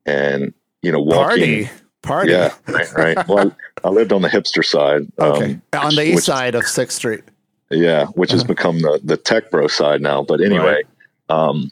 and 0.06 0.52
you 0.82 0.92
know, 0.92 1.00
walking. 1.00 1.66
Party. 1.66 1.70
Party. 2.02 2.32
Yeah, 2.32 2.52
right. 2.66 2.92
right. 2.94 3.28
well, 3.28 3.54
I, 3.84 3.88
I, 3.88 3.90
lived 3.90 4.12
on 4.12 4.22
the 4.22 4.28
hipster 4.28 4.64
side. 4.64 5.06
Okay, 5.20 5.52
um, 5.72 5.86
on 5.86 5.94
the 5.94 6.14
east 6.14 6.24
side 6.24 6.56
of 6.56 6.64
Sixth 6.64 6.96
Street. 6.96 7.22
Yeah, 7.70 8.06
which 8.06 8.30
uh-huh. 8.30 8.38
has 8.38 8.44
become 8.44 8.80
the 8.80 9.00
the 9.04 9.16
tech 9.16 9.50
bro 9.50 9.68
side 9.68 10.00
now. 10.00 10.22
But 10.22 10.40
anyway, 10.40 10.82
right. 10.82 10.84
um, 11.28 11.70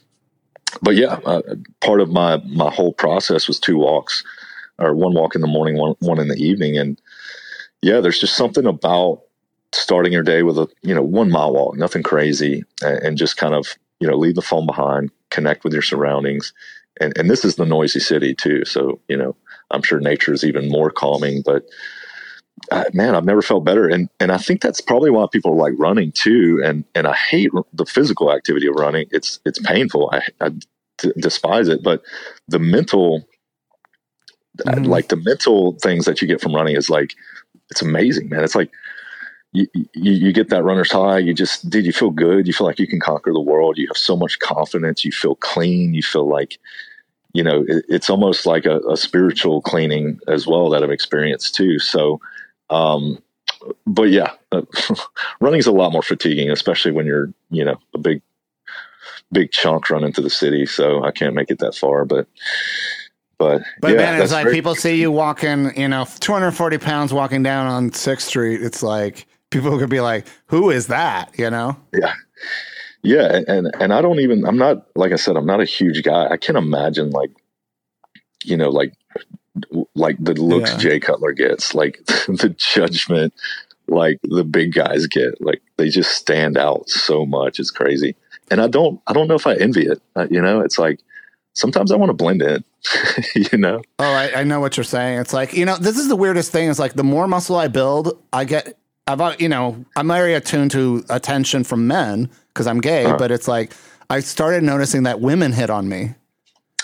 but 0.82 0.94
yeah, 0.94 1.18
uh, 1.26 1.42
part 1.80 2.00
of 2.00 2.10
my 2.10 2.36
my 2.46 2.70
whole 2.70 2.92
process 2.92 3.48
was 3.48 3.58
two 3.58 3.76
walks, 3.76 4.24
or 4.78 4.94
one 4.94 5.14
walk 5.14 5.34
in 5.34 5.40
the 5.40 5.46
morning, 5.46 5.76
one 5.76 5.94
one 5.98 6.20
in 6.20 6.28
the 6.28 6.36
evening, 6.36 6.78
and 6.78 7.00
yeah, 7.82 8.00
there's 8.00 8.20
just 8.20 8.36
something 8.36 8.66
about 8.66 9.22
starting 9.72 10.12
your 10.12 10.22
day 10.22 10.42
with 10.42 10.58
a 10.58 10.68
you 10.82 10.94
know 10.94 11.02
one 11.02 11.30
mile 11.30 11.52
walk, 11.52 11.76
nothing 11.76 12.02
crazy, 12.02 12.64
and, 12.82 12.98
and 12.98 13.18
just 13.18 13.36
kind 13.36 13.54
of 13.54 13.76
you 14.00 14.08
know 14.08 14.16
leave 14.16 14.34
the 14.34 14.42
phone 14.42 14.66
behind, 14.66 15.10
connect 15.30 15.64
with 15.64 15.72
your 15.72 15.82
surroundings, 15.82 16.52
and 17.00 17.16
and 17.16 17.30
this 17.30 17.44
is 17.44 17.56
the 17.56 17.66
noisy 17.66 18.00
city 18.00 18.34
too. 18.34 18.64
So 18.64 19.00
you 19.08 19.16
know 19.16 19.36
I'm 19.70 19.82
sure 19.82 20.00
nature 20.00 20.32
is 20.32 20.44
even 20.44 20.68
more 20.68 20.90
calming, 20.90 21.42
but. 21.44 21.64
Uh, 22.70 22.84
man, 22.92 23.14
I've 23.14 23.24
never 23.24 23.40
felt 23.40 23.64
better, 23.64 23.88
and 23.88 24.10
and 24.20 24.30
I 24.30 24.36
think 24.36 24.60
that's 24.60 24.82
probably 24.82 25.10
why 25.10 25.24
people 25.32 25.56
like 25.56 25.72
running 25.78 26.12
too. 26.12 26.60
And 26.62 26.84
and 26.94 27.06
I 27.06 27.14
hate 27.14 27.50
the 27.72 27.86
physical 27.86 28.30
activity 28.30 28.66
of 28.66 28.74
running. 28.74 29.06
It's 29.10 29.40
it's 29.46 29.58
painful. 29.60 30.10
I, 30.12 30.20
I 30.42 30.50
d- 30.98 31.12
despise 31.18 31.68
it, 31.68 31.82
but 31.82 32.02
the 32.48 32.58
mental, 32.58 33.26
mm-hmm. 34.58 34.84
like 34.84 35.08
the 35.08 35.16
mental 35.16 35.72
things 35.82 36.04
that 36.04 36.20
you 36.20 36.28
get 36.28 36.42
from 36.42 36.54
running 36.54 36.76
is 36.76 36.90
like 36.90 37.14
it's 37.70 37.82
amazing, 37.82 38.28
man. 38.28 38.44
It's 38.44 38.54
like 38.54 38.70
you, 39.52 39.66
you, 39.74 40.12
you 40.12 40.32
get 40.32 40.50
that 40.50 40.62
runner's 40.62 40.92
high. 40.92 41.18
You 41.18 41.34
just, 41.34 41.68
did 41.68 41.84
you 41.84 41.92
feel 41.92 42.10
good? 42.10 42.46
You 42.46 42.52
feel 42.52 42.66
like 42.66 42.78
you 42.78 42.86
can 42.86 43.00
conquer 43.00 43.32
the 43.32 43.40
world. 43.40 43.78
You 43.78 43.88
have 43.88 43.96
so 43.96 44.16
much 44.16 44.38
confidence. 44.38 45.04
You 45.04 45.12
feel 45.12 45.34
clean. 45.34 45.92
You 45.92 46.02
feel 46.02 46.28
like, 46.28 46.58
you 47.32 47.42
know, 47.42 47.64
it, 47.66 47.84
it's 47.88 48.08
almost 48.10 48.46
like 48.46 48.64
a, 48.64 48.78
a, 48.88 48.96
spiritual 48.96 49.60
cleaning 49.60 50.20
as 50.28 50.46
well 50.46 50.70
that 50.70 50.82
I've 50.82 50.90
experienced 50.90 51.54
too. 51.54 51.78
So, 51.78 52.20
um, 52.70 53.20
but 53.86 54.10
yeah, 54.10 54.32
uh, 54.52 54.62
running 55.40 55.58
is 55.58 55.66
a 55.66 55.72
lot 55.72 55.92
more 55.92 56.02
fatiguing, 56.02 56.50
especially 56.50 56.92
when 56.92 57.06
you're, 57.06 57.32
you 57.50 57.64
know, 57.64 57.76
a 57.94 57.98
big, 57.98 58.22
big 59.32 59.50
chunk 59.50 59.90
running 59.90 60.12
to 60.12 60.20
the 60.20 60.30
city. 60.30 60.64
So 60.64 61.04
I 61.04 61.10
can't 61.10 61.34
make 61.34 61.50
it 61.50 61.58
that 61.58 61.74
far, 61.74 62.04
but, 62.04 62.28
but, 63.38 63.62
but 63.80 63.92
yeah, 63.92 63.96
man, 63.96 64.22
it's 64.22 64.32
like 64.32 64.44
great. 64.44 64.54
people 64.54 64.74
see 64.74 65.00
you 65.00 65.10
walking, 65.10 65.76
you 65.76 65.88
know, 65.88 66.06
240 66.20 66.78
pounds 66.78 67.12
walking 67.12 67.42
down 67.42 67.66
on 67.66 67.92
Sixth 67.92 68.28
Street. 68.28 68.62
It's 68.62 68.82
like 68.82 69.26
people 69.50 69.78
could 69.78 69.90
be 69.90 70.00
like, 70.00 70.26
"Who 70.46 70.70
is 70.70 70.86
that?" 70.88 71.38
You 71.38 71.50
know? 71.50 71.76
Yeah, 71.92 72.14
yeah, 73.02 73.40
and 73.48 73.70
and 73.80 73.92
I 73.92 74.02
don't 74.02 74.20
even. 74.20 74.44
I'm 74.46 74.58
not 74.58 74.86
like 74.94 75.12
I 75.12 75.16
said. 75.16 75.36
I'm 75.36 75.46
not 75.46 75.60
a 75.60 75.64
huge 75.64 76.02
guy. 76.02 76.28
I 76.28 76.36
can't 76.36 76.58
imagine 76.58 77.10
like, 77.10 77.30
you 78.44 78.56
know, 78.56 78.70
like 78.70 78.92
like 79.94 80.16
the 80.20 80.34
looks 80.34 80.72
yeah. 80.72 80.78
Jay 80.78 81.00
Cutler 81.00 81.32
gets, 81.32 81.74
like 81.74 82.04
the 82.06 82.54
judgment, 82.56 83.34
like 83.88 84.18
the 84.22 84.44
big 84.44 84.74
guys 84.74 85.06
get. 85.06 85.40
Like 85.40 85.62
they 85.76 85.88
just 85.88 86.12
stand 86.12 86.56
out 86.56 86.88
so 86.88 87.24
much. 87.24 87.58
It's 87.58 87.70
crazy, 87.70 88.16
and 88.50 88.60
I 88.60 88.68
don't. 88.68 89.00
I 89.06 89.12
don't 89.12 89.28
know 89.28 89.34
if 89.34 89.46
I 89.46 89.54
envy 89.54 89.86
it. 89.86 90.02
Uh, 90.14 90.26
you 90.30 90.40
know, 90.40 90.60
it's 90.60 90.78
like 90.78 91.00
sometimes 91.54 91.90
I 91.90 91.96
want 91.96 92.10
to 92.10 92.14
blend 92.14 92.42
in, 92.42 92.64
you 93.34 93.58
know? 93.58 93.82
Oh, 93.98 94.12
I, 94.12 94.40
I, 94.40 94.44
know 94.44 94.60
what 94.60 94.76
you're 94.76 94.84
saying. 94.84 95.18
It's 95.18 95.32
like, 95.32 95.52
you 95.52 95.64
know, 95.64 95.76
this 95.76 95.98
is 95.98 96.08
the 96.08 96.16
weirdest 96.16 96.52
thing. 96.52 96.70
It's 96.70 96.78
like 96.78 96.94
the 96.94 97.04
more 97.04 97.26
muscle 97.26 97.56
I 97.56 97.68
build, 97.68 98.22
I 98.32 98.44
get, 98.44 98.78
I've, 99.18 99.40
you 99.40 99.48
know, 99.48 99.84
I'm 99.96 100.08
very 100.08 100.34
attuned 100.34 100.70
to 100.72 101.04
attention 101.08 101.64
from 101.64 101.86
men 101.86 102.30
because 102.48 102.66
I'm 102.66 102.80
gay, 102.80 103.04
uh-huh. 103.04 103.16
but 103.18 103.30
it's 103.30 103.48
like, 103.48 103.72
I 104.08 104.20
started 104.20 104.62
noticing 104.62 105.04
that 105.04 105.20
women 105.20 105.52
hit 105.52 105.70
on 105.70 105.88
me 105.88 106.14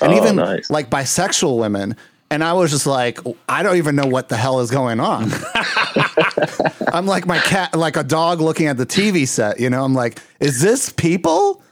and 0.01 0.13
oh, 0.13 0.17
even 0.17 0.37
nice. 0.37 0.71
like 0.71 0.91
bisexual 0.91 1.59
women. 1.59 1.97
And 2.31 2.43
I 2.43 2.53
was 2.55 2.71
just 2.71 2.87
like, 2.87 3.21
I 3.49 3.63
don't 3.63 3.77
even 3.77 3.95
know 3.95 4.07
what 4.07 4.29
the 4.29 4.37
hell 4.37 4.61
is 4.61 4.71
going 4.71 5.01
on. 5.01 5.31
I'm 6.93 7.07
like 7.07 7.27
my 7.27 7.39
cat, 7.39 7.75
like 7.75 7.97
a 7.97 8.05
dog 8.05 8.41
looking 8.41 8.67
at 8.67 8.77
the 8.77 8.87
TV 8.87 9.27
set, 9.27 9.61
you 9.61 9.71
know, 9.71 9.85
I'm 9.85 9.95
like, 9.95 10.21
is 10.41 10.61
this 10.61 10.91
people? 10.91 11.63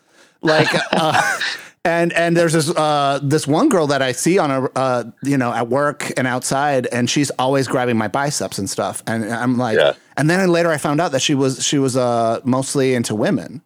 Like, 0.43 0.69
uh, 0.93 1.39
and 1.85 2.13
and 2.15 2.37
there's 2.37 2.55
this 2.55 2.71
uh, 2.71 3.21
this 3.23 3.47
one 3.47 3.69
girl 3.69 3.87
that 3.89 4.01
I 4.01 4.13
see 4.13 4.39
on 4.39 4.51
a 4.51 4.65
uh, 4.75 5.05
you 5.23 5.37
know 5.37 5.53
at 5.53 5.69
work 5.69 6.13
and 6.17 6.27
outside, 6.27 6.87
and 6.87 7.09
she's 7.09 7.31
always 7.33 7.69
grabbing 7.69 7.99
my 7.99 8.09
biceps 8.09 8.59
and 8.59 8.69
stuff, 8.69 9.03
and 9.07 9.25
I'm 9.25 9.59
like, 9.59 9.77
yeah. 9.77 9.93
and 10.17 10.31
then 10.31 10.49
later 10.49 10.71
I 10.71 10.79
found 10.79 11.01
out 11.01 11.13
that 11.13 11.21
she 11.21 11.35
was 11.35 11.65
she 11.65 11.79
was 11.79 11.97
uh, 11.97 12.41
mostly 12.45 12.95
into 12.95 13.15
women. 13.15 13.63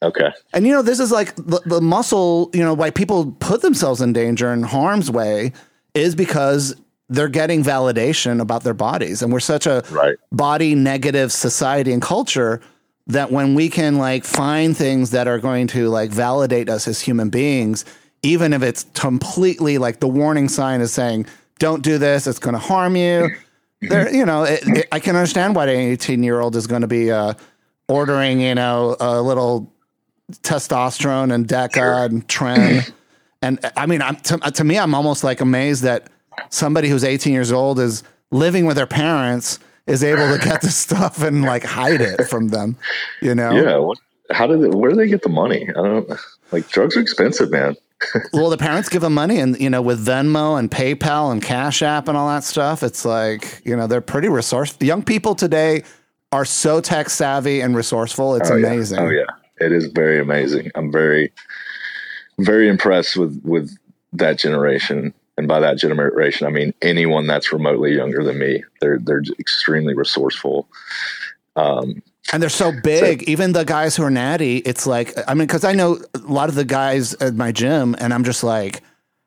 Okay. 0.00 0.30
And 0.52 0.64
you 0.64 0.72
know, 0.72 0.82
this 0.82 1.00
is 1.00 1.10
like 1.10 1.34
the, 1.34 1.60
the 1.66 1.80
muscle. 1.80 2.50
You 2.54 2.62
know, 2.62 2.74
why 2.74 2.90
people 2.90 3.32
put 3.40 3.62
themselves 3.62 4.00
in 4.00 4.12
danger 4.12 4.52
and 4.52 4.64
harm's 4.64 5.10
way 5.10 5.52
is 5.94 6.14
because 6.14 6.76
they're 7.08 7.28
getting 7.28 7.64
validation 7.64 8.40
about 8.40 8.62
their 8.62 8.74
bodies, 8.74 9.20
and 9.20 9.32
we're 9.32 9.40
such 9.40 9.66
a 9.66 9.82
right. 9.90 10.16
body 10.30 10.76
negative 10.76 11.32
society 11.32 11.92
and 11.92 12.02
culture 12.02 12.60
that 13.08 13.32
when 13.32 13.54
we 13.54 13.68
can 13.68 13.96
like 13.96 14.24
find 14.24 14.76
things 14.76 15.10
that 15.10 15.26
are 15.26 15.38
going 15.38 15.66
to 15.68 15.88
like 15.88 16.10
validate 16.10 16.68
us 16.68 16.86
as 16.86 17.00
human 17.00 17.30
beings, 17.30 17.84
even 18.22 18.52
if 18.52 18.62
it's 18.62 18.84
completely 18.94 19.78
like 19.78 20.00
the 20.00 20.08
warning 20.08 20.48
sign 20.48 20.80
is 20.80 20.92
saying, 20.92 21.26
don't 21.58 21.82
do 21.82 21.98
this, 21.98 22.26
it's 22.26 22.38
going 22.38 22.54
to 22.54 22.60
harm 22.60 22.96
you. 22.96 23.30
There, 23.80 24.12
you 24.12 24.26
know, 24.26 24.42
it, 24.42 24.60
it, 24.66 24.88
I 24.90 24.98
can 24.98 25.14
understand 25.14 25.54
why 25.54 25.66
an 25.66 25.70
18 25.70 26.24
year 26.24 26.40
old 26.40 26.56
is 26.56 26.66
going 26.66 26.82
to 26.82 26.88
be 26.88 27.12
uh, 27.12 27.34
ordering, 27.86 28.40
you 28.40 28.56
know, 28.56 28.96
a 28.98 29.22
little 29.22 29.72
testosterone 30.32 31.32
and 31.32 31.46
Deca 31.46 32.06
and 32.06 32.26
Tren. 32.26 32.92
And 33.40 33.60
I 33.76 33.86
mean, 33.86 34.02
I'm, 34.02 34.16
to, 34.16 34.36
to 34.38 34.64
me, 34.64 34.80
I'm 34.80 34.96
almost 34.96 35.22
like 35.22 35.40
amazed 35.40 35.84
that 35.84 36.10
somebody 36.50 36.88
who's 36.88 37.04
18 37.04 37.32
years 37.32 37.52
old 37.52 37.78
is 37.78 38.02
living 38.32 38.66
with 38.66 38.76
their 38.76 38.84
parents 38.84 39.60
is 39.88 40.04
able 40.04 40.36
to 40.36 40.44
get 40.44 40.60
the 40.60 40.70
stuff 40.70 41.22
and 41.22 41.42
like 41.42 41.64
hide 41.64 42.00
it 42.00 42.24
from 42.28 42.48
them. 42.48 42.76
You 43.20 43.34
know? 43.34 43.50
Yeah. 43.52 43.76
What, 43.78 43.98
how 44.30 44.46
did 44.46 44.60
they, 44.60 44.68
where 44.68 44.90
do 44.90 44.96
they 44.96 45.08
get 45.08 45.22
the 45.22 45.28
money? 45.28 45.68
I 45.70 45.72
don't 45.72 46.10
like 46.52 46.68
drugs 46.68 46.96
are 46.96 47.00
expensive, 47.00 47.50
man. 47.50 47.76
well, 48.32 48.50
the 48.50 48.58
parents 48.58 48.88
give 48.88 49.02
them 49.02 49.14
money, 49.14 49.40
and 49.40 49.58
you 49.58 49.68
know, 49.68 49.82
with 49.82 50.04
Venmo 50.04 50.58
and 50.58 50.70
PayPal 50.70 51.32
and 51.32 51.42
Cash 51.42 51.82
App 51.82 52.06
and 52.08 52.16
all 52.16 52.28
that 52.28 52.44
stuff, 52.44 52.82
it's 52.82 53.04
like 53.04 53.60
you 53.64 53.76
know 53.76 53.86
they're 53.86 54.00
pretty 54.00 54.28
resourceful. 54.28 54.86
Young 54.86 55.02
people 55.02 55.34
today 55.34 55.82
are 56.30 56.44
so 56.44 56.80
tech 56.80 57.10
savvy 57.10 57.60
and 57.60 57.74
resourceful. 57.74 58.36
It's 58.36 58.50
oh, 58.50 58.56
amazing. 58.56 58.98
Yeah. 58.98 59.04
Oh 59.04 59.08
yeah, 59.08 59.26
it 59.66 59.72
is 59.72 59.86
very 59.86 60.20
amazing. 60.20 60.70
I'm 60.76 60.92
very, 60.92 61.32
very 62.38 62.68
impressed 62.68 63.16
with 63.16 63.40
with 63.42 63.76
that 64.12 64.38
generation 64.38 65.12
and 65.38 65.46
by 65.46 65.60
that 65.60 65.78
generation, 65.78 66.48
I 66.48 66.50
mean 66.50 66.74
anyone 66.82 67.28
that's 67.28 67.52
remotely 67.52 67.94
younger 67.94 68.24
than 68.24 68.38
me. 68.38 68.64
They're 68.80 68.98
they're 68.98 69.22
extremely 69.38 69.94
resourceful. 69.94 70.68
Um, 71.54 72.02
and 72.32 72.42
they're 72.42 72.50
so 72.50 72.72
big. 72.82 73.20
So, 73.20 73.30
Even 73.30 73.52
the 73.52 73.64
guys 73.64 73.96
who 73.96 74.02
are 74.02 74.10
natty, 74.10 74.58
it's 74.58 74.84
like 74.86 75.14
I 75.28 75.34
mean, 75.34 75.46
because 75.46 75.64
I 75.64 75.72
know 75.72 75.98
a 76.12 76.18
lot 76.18 76.48
of 76.48 76.56
the 76.56 76.64
guys 76.64 77.14
at 77.14 77.34
my 77.34 77.52
gym, 77.52 77.94
and 78.00 78.12
I'm 78.12 78.24
just 78.24 78.42
like, 78.42 78.82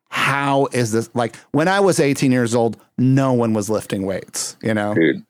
how 0.09 0.67
is 0.73 0.91
this? 0.91 1.09
Like 1.13 1.37
when 1.53 1.69
I 1.69 1.79
was 1.79 1.99
18 1.99 2.29
years 2.31 2.53
old, 2.53 2.75
no 2.97 3.31
one 3.31 3.53
was 3.53 3.69
lifting 3.69 4.05
weights. 4.05 4.57
You 4.61 4.73
know, 4.73 4.93
dude, 4.93 5.25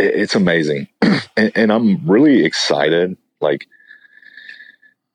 it's 0.00 0.34
amazing, 0.34 0.88
and, 1.36 1.52
and 1.54 1.72
I'm 1.72 2.04
really 2.04 2.44
excited. 2.44 3.16
Like 3.40 3.68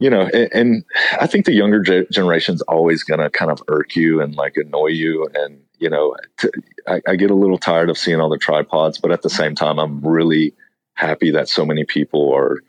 you 0.01 0.09
know, 0.09 0.27
and, 0.33 0.49
and, 0.51 0.85
I 1.19 1.27
think 1.27 1.45
the 1.45 1.53
younger 1.53 1.79
ge- 1.79 2.09
generation's 2.11 2.63
always 2.63 3.03
going 3.03 3.19
to 3.19 3.29
kind 3.29 3.51
of 3.51 3.61
irk 3.67 3.95
you 3.95 4.19
and 4.19 4.35
like 4.35 4.57
annoy 4.57 4.87
you. 4.87 5.29
And, 5.35 5.61
you 5.77 5.91
know, 5.91 6.15
to, 6.39 6.51
I, 6.87 7.01
I, 7.07 7.15
get 7.15 7.29
a 7.29 7.35
little 7.35 7.59
tired 7.59 7.87
of 7.87 7.99
seeing 7.99 8.19
all 8.19 8.27
the 8.27 8.37
tripods, 8.39 8.97
but 8.97 9.11
at 9.11 9.21
the 9.21 9.29
same 9.29 9.53
time, 9.53 9.77
I'm 9.77 10.01
really 10.01 10.55
happy 10.95 11.29
that 11.29 11.49
so 11.49 11.67
many 11.67 11.85
people 11.85 12.33
are 12.33 12.63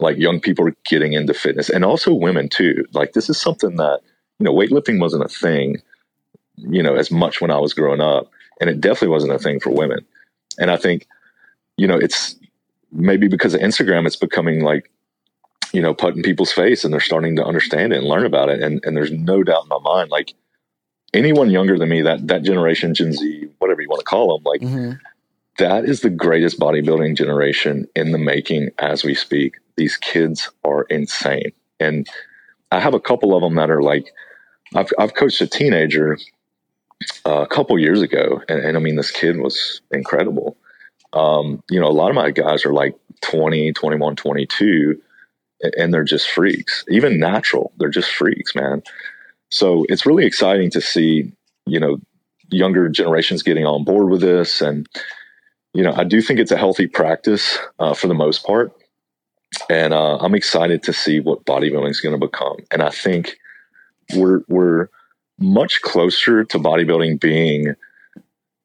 like 0.00 0.18
young 0.18 0.38
people 0.38 0.68
are 0.68 0.76
getting 0.84 1.14
into 1.14 1.32
fitness 1.32 1.70
and 1.70 1.82
also 1.82 2.12
women 2.12 2.46
too. 2.46 2.84
Like, 2.92 3.14
this 3.14 3.30
is 3.30 3.40
something 3.40 3.76
that, 3.76 4.00
you 4.38 4.44
know, 4.44 4.52
weightlifting 4.52 5.00
wasn't 5.00 5.24
a 5.24 5.28
thing, 5.28 5.80
you 6.56 6.82
know, 6.82 6.94
as 6.94 7.10
much 7.10 7.40
when 7.40 7.50
I 7.50 7.58
was 7.58 7.72
growing 7.72 8.02
up. 8.02 8.30
And 8.60 8.68
it 8.68 8.82
definitely 8.82 9.08
wasn't 9.08 9.32
a 9.32 9.38
thing 9.38 9.60
for 9.60 9.70
women. 9.70 10.04
And 10.58 10.70
I 10.70 10.76
think, 10.76 11.06
you 11.78 11.86
know, 11.86 11.96
it's 11.96 12.36
maybe 12.92 13.28
because 13.28 13.54
of 13.54 13.62
Instagram, 13.62 14.06
it's 14.06 14.16
becoming 14.16 14.60
like 14.62 14.90
you 15.76 15.82
know, 15.82 15.92
put 15.92 16.16
in 16.16 16.22
people's 16.22 16.52
face 16.52 16.84
and 16.84 16.92
they're 16.92 17.00
starting 17.00 17.36
to 17.36 17.44
understand 17.44 17.92
it 17.92 17.98
and 17.98 18.06
learn 18.06 18.24
about 18.24 18.48
it. 18.48 18.62
And, 18.62 18.80
and 18.82 18.96
there's 18.96 19.12
no 19.12 19.42
doubt 19.42 19.64
in 19.64 19.68
my 19.68 19.78
mind, 19.78 20.10
like 20.10 20.32
anyone 21.12 21.50
younger 21.50 21.78
than 21.78 21.90
me, 21.90 22.00
that, 22.00 22.26
that 22.28 22.44
generation, 22.44 22.94
Gen 22.94 23.12
Z, 23.12 23.48
whatever 23.58 23.82
you 23.82 23.88
want 23.90 24.00
to 24.00 24.06
call 24.06 24.38
them, 24.38 24.44
like 24.44 24.62
mm-hmm. 24.62 24.92
that 25.58 25.84
is 25.84 26.00
the 26.00 26.08
greatest 26.08 26.58
bodybuilding 26.58 27.14
generation 27.14 27.86
in 27.94 28.12
the 28.12 28.18
making 28.18 28.70
as 28.78 29.04
we 29.04 29.14
speak. 29.14 29.56
These 29.76 29.98
kids 29.98 30.50
are 30.64 30.84
insane. 30.84 31.52
And 31.78 32.08
I 32.72 32.80
have 32.80 32.94
a 32.94 33.00
couple 33.00 33.36
of 33.36 33.42
them 33.42 33.56
that 33.56 33.70
are 33.70 33.82
like, 33.82 34.06
I've, 34.74 34.88
I've 34.98 35.12
coached 35.12 35.42
a 35.42 35.46
teenager 35.46 36.16
uh, 37.26 37.42
a 37.42 37.46
couple 37.46 37.78
years 37.78 38.00
ago. 38.00 38.40
And, 38.48 38.60
and 38.60 38.78
I 38.78 38.80
mean, 38.80 38.96
this 38.96 39.10
kid 39.10 39.36
was 39.36 39.82
incredible. 39.90 40.56
Um, 41.12 41.62
you 41.68 41.78
know, 41.78 41.86
a 41.86 41.92
lot 41.92 42.08
of 42.08 42.14
my 42.14 42.30
guys 42.30 42.64
are 42.64 42.72
like 42.72 42.94
20, 43.20 43.74
21, 43.74 44.16
22 44.16 45.02
and 45.76 45.92
they're 45.92 46.04
just 46.04 46.28
freaks. 46.30 46.84
Even 46.88 47.18
natural, 47.18 47.72
they're 47.78 47.88
just 47.88 48.12
freaks, 48.12 48.54
man. 48.54 48.82
So 49.50 49.84
it's 49.88 50.06
really 50.06 50.26
exciting 50.26 50.70
to 50.70 50.80
see, 50.80 51.32
you 51.66 51.80
know, 51.80 51.98
younger 52.50 52.88
generations 52.88 53.42
getting 53.42 53.66
on 53.66 53.84
board 53.84 54.10
with 54.10 54.20
this, 54.20 54.60
and 54.60 54.86
you 55.72 55.82
know, 55.82 55.92
I 55.94 56.04
do 56.04 56.22
think 56.22 56.40
it's 56.40 56.52
a 56.52 56.56
healthy 56.56 56.86
practice 56.86 57.58
uh, 57.78 57.94
for 57.94 58.08
the 58.08 58.14
most 58.14 58.46
part, 58.46 58.72
and 59.68 59.92
uh, 59.92 60.16
I'm 60.18 60.34
excited 60.34 60.82
to 60.84 60.92
see 60.92 61.20
what 61.20 61.44
bodybuilding 61.44 61.90
is 61.90 62.00
going 62.00 62.18
to 62.18 62.26
become. 62.26 62.56
And 62.70 62.82
I 62.82 62.90
think 62.90 63.36
we're 64.14 64.42
we're 64.48 64.88
much 65.38 65.82
closer 65.82 66.44
to 66.44 66.58
bodybuilding 66.58 67.20
being 67.20 67.74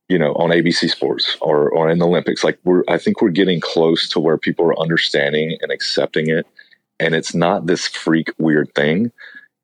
you 0.08 0.18
know 0.18 0.34
on 0.34 0.50
abc 0.52 0.90
sports 0.90 1.38
or, 1.42 1.70
or 1.70 1.90
in 1.90 2.00
the 2.00 2.06
olympics 2.06 2.44
like 2.44 2.58
we're 2.64 2.84
i 2.88 2.98
think 2.98 3.22
we're 3.22 3.30
getting 3.30 3.60
close 3.60 4.08
to 4.08 4.20
where 4.20 4.38
people 4.38 4.66
are 4.66 4.80
understanding 4.80 5.58
and 5.62 5.72
accepting 5.72 6.30
it 6.30 6.46
and 7.02 7.16
it's 7.16 7.34
not 7.34 7.66
this 7.66 7.88
freak 7.88 8.32
weird 8.38 8.74
thing. 8.76 9.12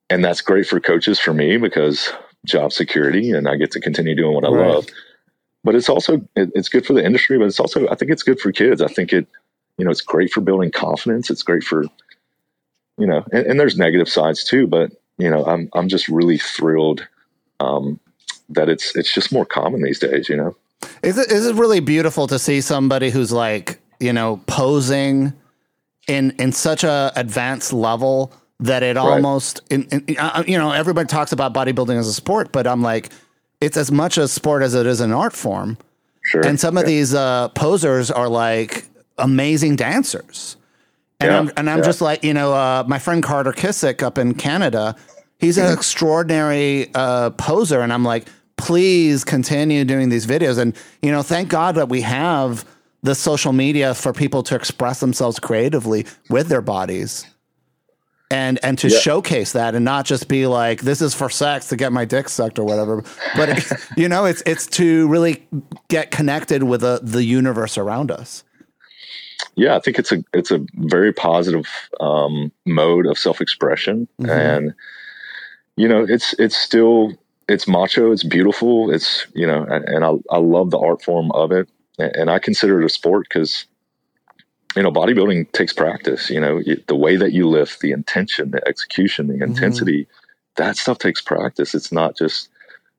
And 0.09 0.25
that's 0.25 0.41
great 0.41 0.67
for 0.67 0.79
coaches 0.79 1.19
for 1.19 1.33
me 1.33 1.57
because 1.57 2.11
job 2.45 2.73
security 2.73 3.31
and 3.31 3.47
I 3.47 3.55
get 3.55 3.71
to 3.71 3.79
continue 3.79 4.15
doing 4.15 4.33
what 4.33 4.43
I 4.43 4.49
right. 4.49 4.67
love. 4.67 4.87
But 5.63 5.75
it's 5.75 5.87
also 5.87 6.15
it, 6.35 6.49
it's 6.55 6.69
good 6.69 6.85
for 6.85 6.93
the 6.93 7.05
industry, 7.05 7.37
but 7.37 7.45
it's 7.45 7.59
also 7.59 7.87
I 7.89 7.95
think 7.95 8.11
it's 8.11 8.23
good 8.23 8.39
for 8.39 8.51
kids. 8.51 8.81
I 8.81 8.87
think 8.87 9.13
it 9.13 9.27
you 9.77 9.85
know 9.85 9.91
it's 9.91 10.01
great 10.01 10.31
for 10.31 10.41
building 10.41 10.71
confidence. 10.71 11.29
It's 11.29 11.43
great 11.43 11.63
for 11.63 11.83
you 12.97 13.05
know, 13.05 13.23
and, 13.31 13.45
and 13.45 13.59
there's 13.59 13.77
negative 13.77 14.09
sides 14.09 14.43
too. 14.43 14.65
But 14.65 14.91
you 15.17 15.29
know, 15.29 15.45
I'm 15.45 15.69
I'm 15.73 15.89
just 15.89 16.07
really 16.07 16.37
thrilled 16.37 17.05
um, 17.59 17.99
that 18.49 18.69
it's 18.69 18.95
it's 18.95 19.13
just 19.13 19.31
more 19.31 19.45
common 19.45 19.83
these 19.83 19.99
days. 19.99 20.29
You 20.29 20.37
know, 20.37 20.55
is 21.03 21.17
it 21.17 21.31
is 21.31 21.45
it 21.45 21.55
really 21.55 21.81
beautiful 21.81 22.27
to 22.27 22.39
see 22.39 22.61
somebody 22.61 23.09
who's 23.09 23.31
like 23.31 23.79
you 23.99 24.13
know, 24.13 24.39
posing 24.47 25.33
in 26.07 26.31
in 26.39 26.51
such 26.51 26.83
a 26.83 27.11
advanced 27.15 27.73
level 27.73 28.33
that 28.59 28.81
it 28.81 28.97
almost, 28.97 29.61
in, 29.69 29.83
in, 29.91 30.03
you 30.47 30.57
know, 30.57 30.71
everybody 30.71 31.07
talks 31.07 31.31
about 31.31 31.53
bodybuilding 31.53 31.95
as 31.95 32.07
a 32.07 32.13
sport, 32.13 32.51
but 32.51 32.65
I'm 32.65 32.81
like, 32.81 33.11
it's 33.61 33.77
as 33.77 33.91
much 33.91 34.17
a 34.17 34.27
sport 34.27 34.63
as 34.63 34.73
it 34.73 34.87
is 34.87 34.99
an 34.99 35.11
art 35.11 35.33
form. 35.33 35.77
Sure. 36.23 36.45
And 36.45 36.59
some 36.59 36.75
of 36.77 36.85
these 36.85 37.13
uh, 37.13 37.49
posers 37.49 38.09
are 38.09 38.27
like 38.27 38.85
amazing 39.17 39.75
dancers. 39.75 40.57
And 41.19 41.31
Yeah, 41.31 41.39
I'm 41.39 41.51
and 41.55 41.69
I'm 41.69 41.79
yeah. 41.79 41.83
just 41.83 42.01
like, 42.01 42.23
you 42.23 42.33
know, 42.33 42.53
uh, 42.53 42.83
my 42.87 42.99
friend 42.99 43.23
Carter 43.23 43.51
Kissick 43.51 44.01
up 44.01 44.17
in 44.17 44.33
Canada, 44.33 44.95
he's 45.39 45.57
an 45.57 45.71
extraordinary 45.71 46.89
uh, 46.95 47.29
poser. 47.31 47.81
And 47.81 47.93
I'm 47.93 48.03
like, 48.03 48.27
please 48.57 49.23
continue 49.23 49.85
doing 49.85 50.09
these 50.09 50.25
videos. 50.25 50.57
And, 50.57 50.75
you 51.01 51.11
know, 51.11 51.21
thank 51.21 51.49
God 51.49 51.75
that 51.75 51.89
we 51.89 52.01
have 52.01 52.65
the 53.03 53.15
social 53.15 53.53
media 53.53 53.93
for 53.93 54.13
people 54.13 54.43
to 54.43 54.55
express 54.55 54.99
themselves 54.99 55.39
creatively 55.39 56.05
with 56.29 56.47
their 56.47 56.61
bodies. 56.61 57.25
And 58.29 58.59
and 58.61 58.77
to 58.79 58.89
Yeah. 58.89 58.99
showcase 58.99 59.53
that 59.53 59.73
and 59.73 59.85
not 59.85 60.05
just 60.05 60.27
be 60.27 60.47
like 60.47 60.81
this 60.81 61.01
is 61.01 61.13
for 61.13 61.29
sex 61.29 61.69
to 61.69 61.77
get 61.77 61.93
my 61.93 62.03
dick 62.03 62.27
sucked 62.27 62.59
or 62.59 62.65
whatever, 62.65 63.01
but 63.37 63.49
it, 63.49 63.63
you 63.97 64.09
know 64.09 64.25
it's 64.25 64.43
it's 64.45 64.67
to 64.67 65.07
really 65.07 65.47
get 65.87 66.11
connected 66.11 66.63
with 66.63 66.81
the 66.81 66.99
the 67.01 67.23
universe 67.23 67.77
around 67.77 68.11
us. 68.11 68.43
yeah, 69.55 69.77
I 69.77 69.79
think 69.79 69.97
it's 69.97 70.11
a 70.11 70.21
it's 70.33 70.51
a 70.51 70.59
very 70.75 71.13
positive 71.13 71.67
um, 72.01 72.51
mode 72.65 73.05
of 73.05 73.17
self 73.17 73.39
expression, 73.39 74.09
Mhm. 74.19 74.29
and 74.29 74.73
you 75.77 75.87
know, 75.87 76.03
it's 76.03 76.33
it's 76.37 76.57
still 76.57 77.13
it's 77.47 77.65
macho, 77.65 78.11
it's 78.11 78.25
beautiful, 78.25 78.91
it's 78.91 79.25
you 79.35 79.47
know, 79.47 79.63
and, 79.63 79.85
and 79.85 80.03
I 80.03 80.11
I 80.29 80.39
love 80.39 80.71
the 80.71 80.79
art 80.79 81.01
form 81.01 81.31
of 81.31 81.53
it, 81.53 81.69
and, 81.97 82.29
I 82.29 82.39
consider 82.39 82.81
it 82.81 82.85
a 82.85 82.89
sport 82.89 83.27
because 83.29 83.65
you 84.75 84.83
know 84.83 84.91
bodybuilding 84.91 85.51
takes 85.51 85.73
practice. 85.73 86.29
You 86.29 86.39
know, 86.39 86.61
the 86.87 86.95
way 86.95 87.15
that 87.15 87.33
you 87.33 87.47
lift, 87.47 87.79
the 87.79 87.91
intention, 87.91 88.51
the 88.51 88.67
execution, 88.67 89.27
the 89.27 89.33
mm-hmm. 89.33 89.43
intensity, 89.43 90.07
that 90.55 90.77
stuff 90.77 90.99
takes 90.99 91.21
practice. 91.21 91.73
It's 91.73 91.91
not 91.91 92.17
just 92.17 92.49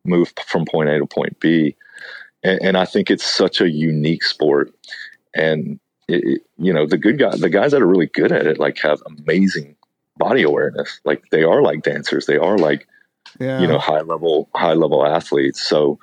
move 0.04 0.32
from 0.46 0.64
point 0.64 0.88
A 0.88 0.98
to 0.98 1.06
point 1.06 1.38
B, 1.40 1.76
and, 2.42 2.60
and 2.62 2.76
I 2.76 2.84
think 2.84 3.10
it's 3.10 3.28
such 3.28 3.60
a 3.60 3.70
unique 3.70 4.24
sport, 4.24 4.72
and 5.34 5.78
it, 6.08 6.24
it- 6.24 6.42
you 6.58 6.72
know 6.72 6.86
the 6.86 6.98
good 6.98 7.18
guy 7.18 7.36
the 7.36 7.48
guys 7.48 7.70
that 7.70 7.82
are 7.82 7.86
really 7.86 8.06
good 8.06 8.32
at 8.32 8.46
it 8.46 8.58
like 8.58 8.78
have 8.78 9.00
amazing 9.06 9.76
body 10.16 10.42
awareness 10.42 11.00
like 11.04 11.22
they 11.30 11.44
are 11.44 11.62
like 11.62 11.82
dancers 11.82 12.26
they 12.26 12.36
are 12.36 12.58
like 12.58 12.88
Yeah. 13.38 13.60
you 13.60 13.68
know 13.68 13.78
high 13.78 14.00
level 14.00 14.48
high 14.54 14.74
level 14.74 15.06
athletes 15.06 15.62
so 15.62 15.98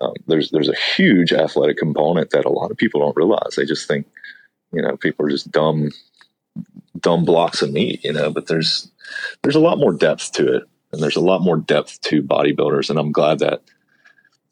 um, 0.00 0.14
there's 0.26 0.50
there's 0.50 0.68
a 0.68 0.74
huge 0.96 1.32
athletic 1.32 1.76
component 1.76 2.30
that 2.30 2.44
a 2.44 2.50
lot 2.50 2.70
of 2.70 2.76
people 2.76 3.00
don't 3.00 3.16
realize. 3.16 3.54
They 3.56 3.64
just 3.64 3.86
think 3.86 4.06
you 4.72 4.82
know 4.82 4.96
people 4.96 5.26
are 5.26 5.30
just 5.30 5.50
dumb 5.50 5.90
dumb 7.00 7.24
blocks 7.24 7.62
of 7.62 7.72
meat 7.72 8.02
you 8.04 8.12
know 8.12 8.30
but 8.30 8.46
there's 8.46 8.90
there's 9.42 9.54
a 9.56 9.60
lot 9.60 9.78
more 9.78 9.92
depth 9.92 10.32
to 10.32 10.54
it 10.54 10.62
and 10.92 11.02
there's 11.02 11.16
a 11.16 11.20
lot 11.20 11.40
more 11.42 11.56
depth 11.56 12.00
to 12.02 12.22
bodybuilders 12.22 12.88
and 12.90 12.98
i'm 12.98 13.10
glad 13.10 13.38
that 13.38 13.62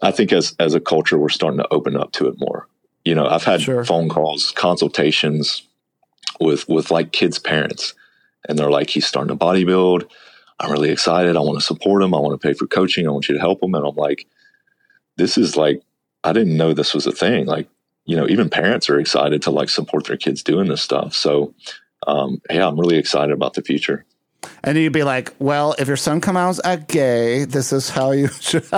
i 0.02 0.10
think 0.10 0.32
as 0.32 0.54
as 0.58 0.74
a 0.74 0.80
culture 0.80 1.18
we're 1.18 1.28
starting 1.28 1.58
to 1.58 1.68
open 1.72 1.96
up 1.96 2.10
to 2.12 2.26
it 2.26 2.34
more. 2.38 2.66
You 3.04 3.14
know 3.14 3.26
i've 3.26 3.44
had 3.44 3.60
Sure. 3.60 3.84
phone 3.84 4.08
calls 4.08 4.50
consultations 4.52 5.62
with 6.40 6.68
with 6.68 6.90
like 6.90 7.12
kids 7.12 7.38
parents 7.38 7.94
and 8.48 8.58
they're 8.58 8.70
like 8.70 8.90
he's 8.90 9.06
starting 9.06 9.36
to 9.36 9.42
bodybuild. 9.44 10.08
I'm 10.58 10.72
really 10.72 10.90
excited. 10.90 11.36
I 11.36 11.40
want 11.40 11.58
to 11.58 11.64
support 11.64 12.02
him. 12.02 12.14
I 12.14 12.18
want 12.18 12.38
to 12.38 12.46
pay 12.48 12.54
for 12.54 12.66
coaching. 12.66 13.06
I 13.06 13.10
want 13.10 13.28
you 13.28 13.34
to 13.34 13.40
help 13.40 13.62
him. 13.62 13.74
And 13.74 13.86
i'm 13.86 13.94
like 13.96 14.26
this 15.20 15.36
is 15.38 15.56
like 15.56 15.80
i 16.24 16.32
didn't 16.32 16.56
know 16.56 16.72
this 16.72 16.94
was 16.94 17.06
a 17.06 17.12
thing 17.12 17.46
like 17.46 17.68
you 18.06 18.16
know 18.16 18.26
even 18.28 18.48
parents 18.50 18.88
are 18.90 18.98
excited 18.98 19.42
to 19.42 19.50
like 19.50 19.68
support 19.68 20.06
their 20.06 20.16
kids 20.16 20.42
doing 20.42 20.68
this 20.68 20.82
stuff 20.82 21.14
so 21.14 21.54
um 22.06 22.40
yeah 22.50 22.66
i'm 22.66 22.78
really 22.80 22.96
excited 22.96 23.32
about 23.32 23.54
the 23.54 23.62
future 23.62 24.04
And 24.64 24.76
you'd 24.78 24.94
be 24.94 25.04
like, 25.04 25.34
well, 25.38 25.74
if 25.78 25.86
your 25.86 25.98
son 25.98 26.20
comes 26.22 26.60
out 26.64 26.64
as 26.64 26.84
gay, 26.86 27.44
this 27.44 27.72
is 27.72 27.90
how 27.90 28.12
you 28.12 28.28
should. 28.40 28.64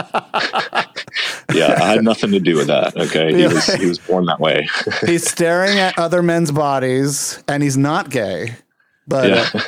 yeah 1.54 1.78
i 1.80 1.86
had 1.92 2.02
nothing 2.02 2.32
to 2.32 2.40
do 2.40 2.56
with 2.56 2.66
that 2.66 2.96
okay 2.96 3.32
he 3.34 3.46
was 3.46 3.66
he 3.74 3.86
was 3.86 3.98
born 3.98 4.24
that 4.26 4.40
way 4.40 4.66
he's 5.06 5.28
staring 5.28 5.78
at 5.78 5.96
other 5.98 6.22
men's 6.22 6.50
bodies 6.50 7.42
and 7.48 7.62
he's 7.62 7.76
not 7.76 8.10
gay. 8.10 8.56
But 9.06 9.28
yeah 9.28 9.48
uh, 9.54 9.60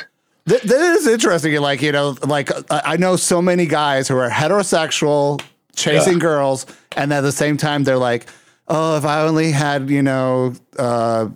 th- 0.49 0.61
that 0.63 0.81
is 0.97 1.07
interesting. 1.07 1.59
Like, 1.61 1.81
you 1.81 1.91
know, 1.91 2.15
like 2.23 2.51
I 2.71 2.93
I 2.93 2.97
know 2.97 3.15
so 3.15 3.41
many 3.41 3.65
guys 3.65 4.07
who 4.07 4.17
are 4.17 4.29
heterosexual, 4.29 5.41
chasing 5.75 6.13
Yeah. 6.13 6.19
girls, 6.19 6.65
and 6.95 7.11
at 7.13 7.21
the 7.21 7.31
same 7.31 7.57
time, 7.57 7.83
they're 7.83 7.97
like, 7.97 8.27
oh, 8.67 8.97
if 8.97 9.05
I 9.05 9.21
only 9.21 9.51
had, 9.51 9.89
you 9.89 10.01
know, 10.01 10.53
uh, 10.79 11.29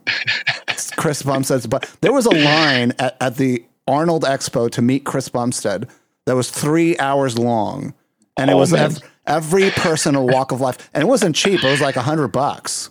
Chris 0.97 1.21
Bumstead's 1.21 1.67
but 1.67 1.89
there 2.01 2.13
was 2.13 2.25
a 2.25 2.31
line 2.31 2.93
at, 2.99 3.15
at 3.21 3.35
the 3.37 3.63
Arnold 3.87 4.23
Expo 4.23 4.69
to 4.71 4.81
meet 4.81 5.03
Chris 5.03 5.29
Bumstead 5.29 5.87
that 6.25 6.35
was 6.35 6.49
three 6.49 6.97
hours 6.99 7.37
long. 7.37 7.93
And 8.37 8.49
it 8.49 8.53
Oh, 8.53 8.57
was 8.57 8.73
ev- 8.73 8.99
every 9.27 9.69
person 9.71 10.15
a 10.15 10.23
walk 10.23 10.51
of 10.51 10.61
life. 10.61 10.89
And 10.93 11.01
it 11.03 11.07
wasn't 11.07 11.35
cheap. 11.35 11.63
It 11.63 11.69
was 11.69 11.81
like 11.81 11.95
a 11.97 12.01
hundred 12.01 12.29
bucks. 12.29 12.89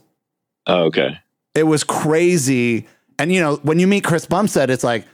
oh, 0.66 0.84
okay 0.84 1.18
It 1.54 1.62
was 1.64 1.84
crazy. 1.84 2.86
And 3.18 3.32
you 3.32 3.40
know, 3.40 3.56
when 3.62 3.78
you 3.78 3.86
meet 3.86 4.04
Chris 4.04 4.26
Bumstead, 4.26 4.70
it's 4.70 4.84
like, 4.84 5.04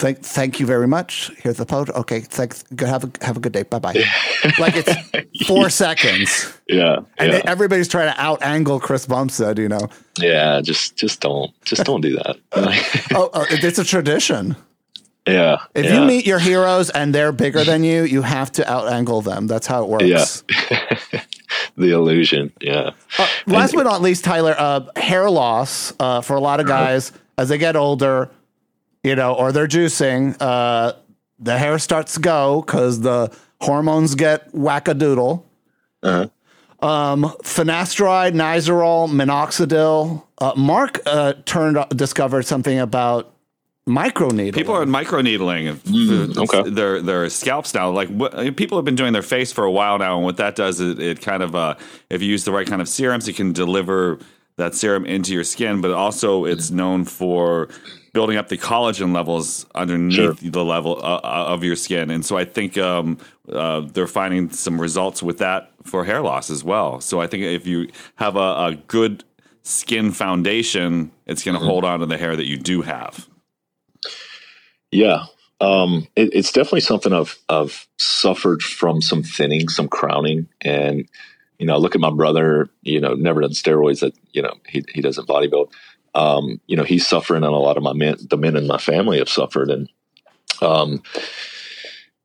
thank 0.00 0.18
thank 0.22 0.58
you 0.58 0.66
very 0.66 0.88
much. 0.88 1.30
Here's 1.42 1.56
the 1.58 1.66
photo. 1.66 1.92
Okay, 2.00 2.20
thanks. 2.20 2.62
Good 2.74 2.88
have 2.88 3.04
a 3.04 3.10
have 3.24 3.36
a 3.36 3.40
good 3.40 3.52
day. 3.52 3.62
Bye 3.62 3.78
bye. 3.78 3.94
like 4.58 4.74
it's 4.76 4.92
four 5.46 5.70
seconds. 5.70 6.52
yeah 6.66 6.98
And 7.18 7.32
yeah. 7.32 7.42
everybody's 7.44 7.88
trying 7.88 8.12
to 8.12 8.20
out 8.20 8.42
angle 8.42 8.80
Chris 8.80 9.06
Bumstead, 9.06 9.58
you 9.58 9.68
know. 9.68 9.88
yeah 10.18 10.60
just 10.60 10.96
just 10.96 11.20
don't 11.20 11.50
just 11.64 11.84
don't 11.84 12.00
do 12.00 12.16
that 12.16 12.36
Oh, 13.14 13.30
oh, 13.32 13.46
it's 13.50 13.78
a 13.78 13.84
tradition. 13.84 14.56
yeah 15.26 15.58
If 15.74 15.86
you 15.92 16.00
meet 16.04 16.26
your 16.26 16.38
heroes 16.40 16.90
and 16.90 17.14
they're 17.14 17.32
bigger 17.32 17.62
than 17.64 17.84
you, 17.84 18.04
you 18.04 18.22
have 18.22 18.50
to 18.52 18.62
out 18.70 18.90
angle 18.92 19.20
them. 19.22 19.46
That's 19.46 19.66
how 19.66 19.84
it 19.84 19.88
works. 19.88 20.42
Yeah. 20.50 21.20
the 21.76 21.90
illusion. 21.92 22.52
Yeah. 22.60 22.90
Uh, 23.18 23.26
last 23.46 23.74
but 23.74 23.84
not 23.84 24.00
least, 24.02 24.24
Tyler, 24.24 24.54
uh, 24.58 24.80
hair 24.96 25.28
loss 25.30 25.92
uh, 26.00 26.20
for 26.20 26.36
a 26.36 26.40
lot 26.40 26.60
of 26.60 26.66
guys 26.66 27.12
as 27.38 27.48
they 27.48 27.58
get 27.58 27.76
older, 27.76 28.28
you 29.02 29.16
know, 29.16 29.34
or 29.34 29.52
they're 29.52 29.68
juicing, 29.68 30.36
uh, 30.40 30.92
the 31.38 31.56
hair 31.58 31.78
starts 31.78 32.14
to 32.14 32.20
go 32.20 32.62
because 32.62 33.00
the 33.00 33.34
hormones 33.60 34.14
get 34.14 34.52
wackadoodle. 34.52 35.42
Uh-huh. 36.02 36.28
Um, 36.86 37.24
finasteride, 37.42 38.32
Nizoral, 38.32 39.08
minoxidil. 39.08 40.22
Uh, 40.38 40.52
Marc 40.56 41.00
uh, 41.06 41.34
turned 41.44 41.78
discovered 41.94 42.42
something 42.46 42.78
about 42.78 43.34
microneedling. 43.86 44.54
People 44.54 44.74
are 44.74 44.86
microneedling 44.86 45.74
Mm, 45.74 46.36
okay. 46.36 46.70
their 46.70 47.02
their 47.02 47.28
scalps 47.28 47.74
now. 47.74 47.90
Like 47.90 48.08
what, 48.08 48.56
people 48.56 48.78
have 48.78 48.84
been 48.86 48.94
doing 48.96 49.12
their 49.12 49.22
face 49.22 49.52
for 49.52 49.64
a 49.64 49.70
while 49.70 49.98
now, 49.98 50.16
and 50.16 50.24
what 50.24 50.38
that 50.38 50.56
does 50.56 50.80
is 50.80 50.98
it 50.98 51.20
kind 51.20 51.42
of 51.42 51.54
uh, 51.54 51.74
if 52.08 52.22
you 52.22 52.28
use 52.28 52.44
the 52.44 52.52
right 52.52 52.66
kind 52.66 52.80
of 52.80 52.88
serums, 52.88 53.28
it 53.28 53.36
can 53.36 53.52
deliver 53.52 54.18
that 54.56 54.74
serum 54.74 55.04
into 55.04 55.34
your 55.34 55.44
skin. 55.44 55.82
But 55.82 55.90
also, 55.90 56.46
it's 56.46 56.70
known 56.70 57.04
for 57.04 57.68
building 58.12 58.36
up 58.36 58.48
the 58.48 58.58
collagen 58.58 59.14
levels 59.14 59.66
underneath 59.74 60.16
Sure. 60.16 60.34
the 60.50 60.64
level 60.64 60.96
uh, 61.02 61.20
uh, 61.22 61.44
of 61.54 61.62
your 61.62 61.76
skin. 61.76 62.10
And 62.10 62.24
so 62.24 62.36
I 62.36 62.44
think 62.44 62.76
um, 62.76 63.18
uh, 63.52 63.80
they're 63.80 64.06
finding 64.06 64.50
some 64.50 64.80
results 64.80 65.22
with 65.22 65.38
that 65.38 65.70
for 65.84 66.04
hair 66.04 66.20
loss 66.20 66.50
as 66.50 66.64
well. 66.64 67.00
So 67.00 67.20
I 67.20 67.26
think 67.26 67.44
if 67.44 67.66
you 67.66 67.88
have 68.16 68.36
a, 68.36 68.66
a 68.66 68.74
good 68.86 69.24
skin 69.62 70.10
foundation, 70.12 71.10
it's 71.26 71.42
Mm-hmm. 71.42 71.50
going 71.50 71.60
to 71.60 71.66
hold 71.66 71.84
on 71.84 72.00
to 72.00 72.06
the 72.06 72.18
hair 72.18 72.34
that 72.36 72.46
you 72.46 72.56
do 72.56 72.82
have. 72.82 73.28
Yeah. 74.90 75.26
Um, 75.60 76.08
it, 76.16 76.34
it's 76.34 76.52
definitely 76.52 76.80
something 76.80 77.12
I've, 77.12 77.38
I've 77.48 77.86
suffered 77.98 78.62
from 78.62 79.00
some 79.02 79.22
thinning, 79.22 79.68
some 79.68 79.88
crowning. 79.88 80.48
And, 80.62 81.06
you 81.58 81.66
know, 81.66 81.78
look 81.78 81.94
at 81.94 82.00
my 82.00 82.10
brother, 82.10 82.70
you 82.82 83.00
know, 83.00 83.14
never 83.14 83.42
done 83.42 83.50
steroids 83.50 84.00
that, 84.00 84.14
you 84.32 84.42
know, 84.42 84.54
he, 84.66 84.82
he 84.92 85.00
doesn't 85.02 85.28
bodybuild. 85.28 85.70
Um, 86.14 86.60
you 86.66 86.76
know, 86.76 86.82
he's 86.84 87.06
suffering 87.06 87.44
and 87.44 87.52
a 87.52 87.58
lot 87.58 87.76
of 87.76 87.82
my 87.82 87.92
men, 87.92 88.16
the 88.28 88.36
men 88.36 88.56
in 88.56 88.66
my 88.66 88.78
family 88.78 89.18
have 89.18 89.28
suffered. 89.28 89.70
And, 89.70 89.88
um, 90.60 91.02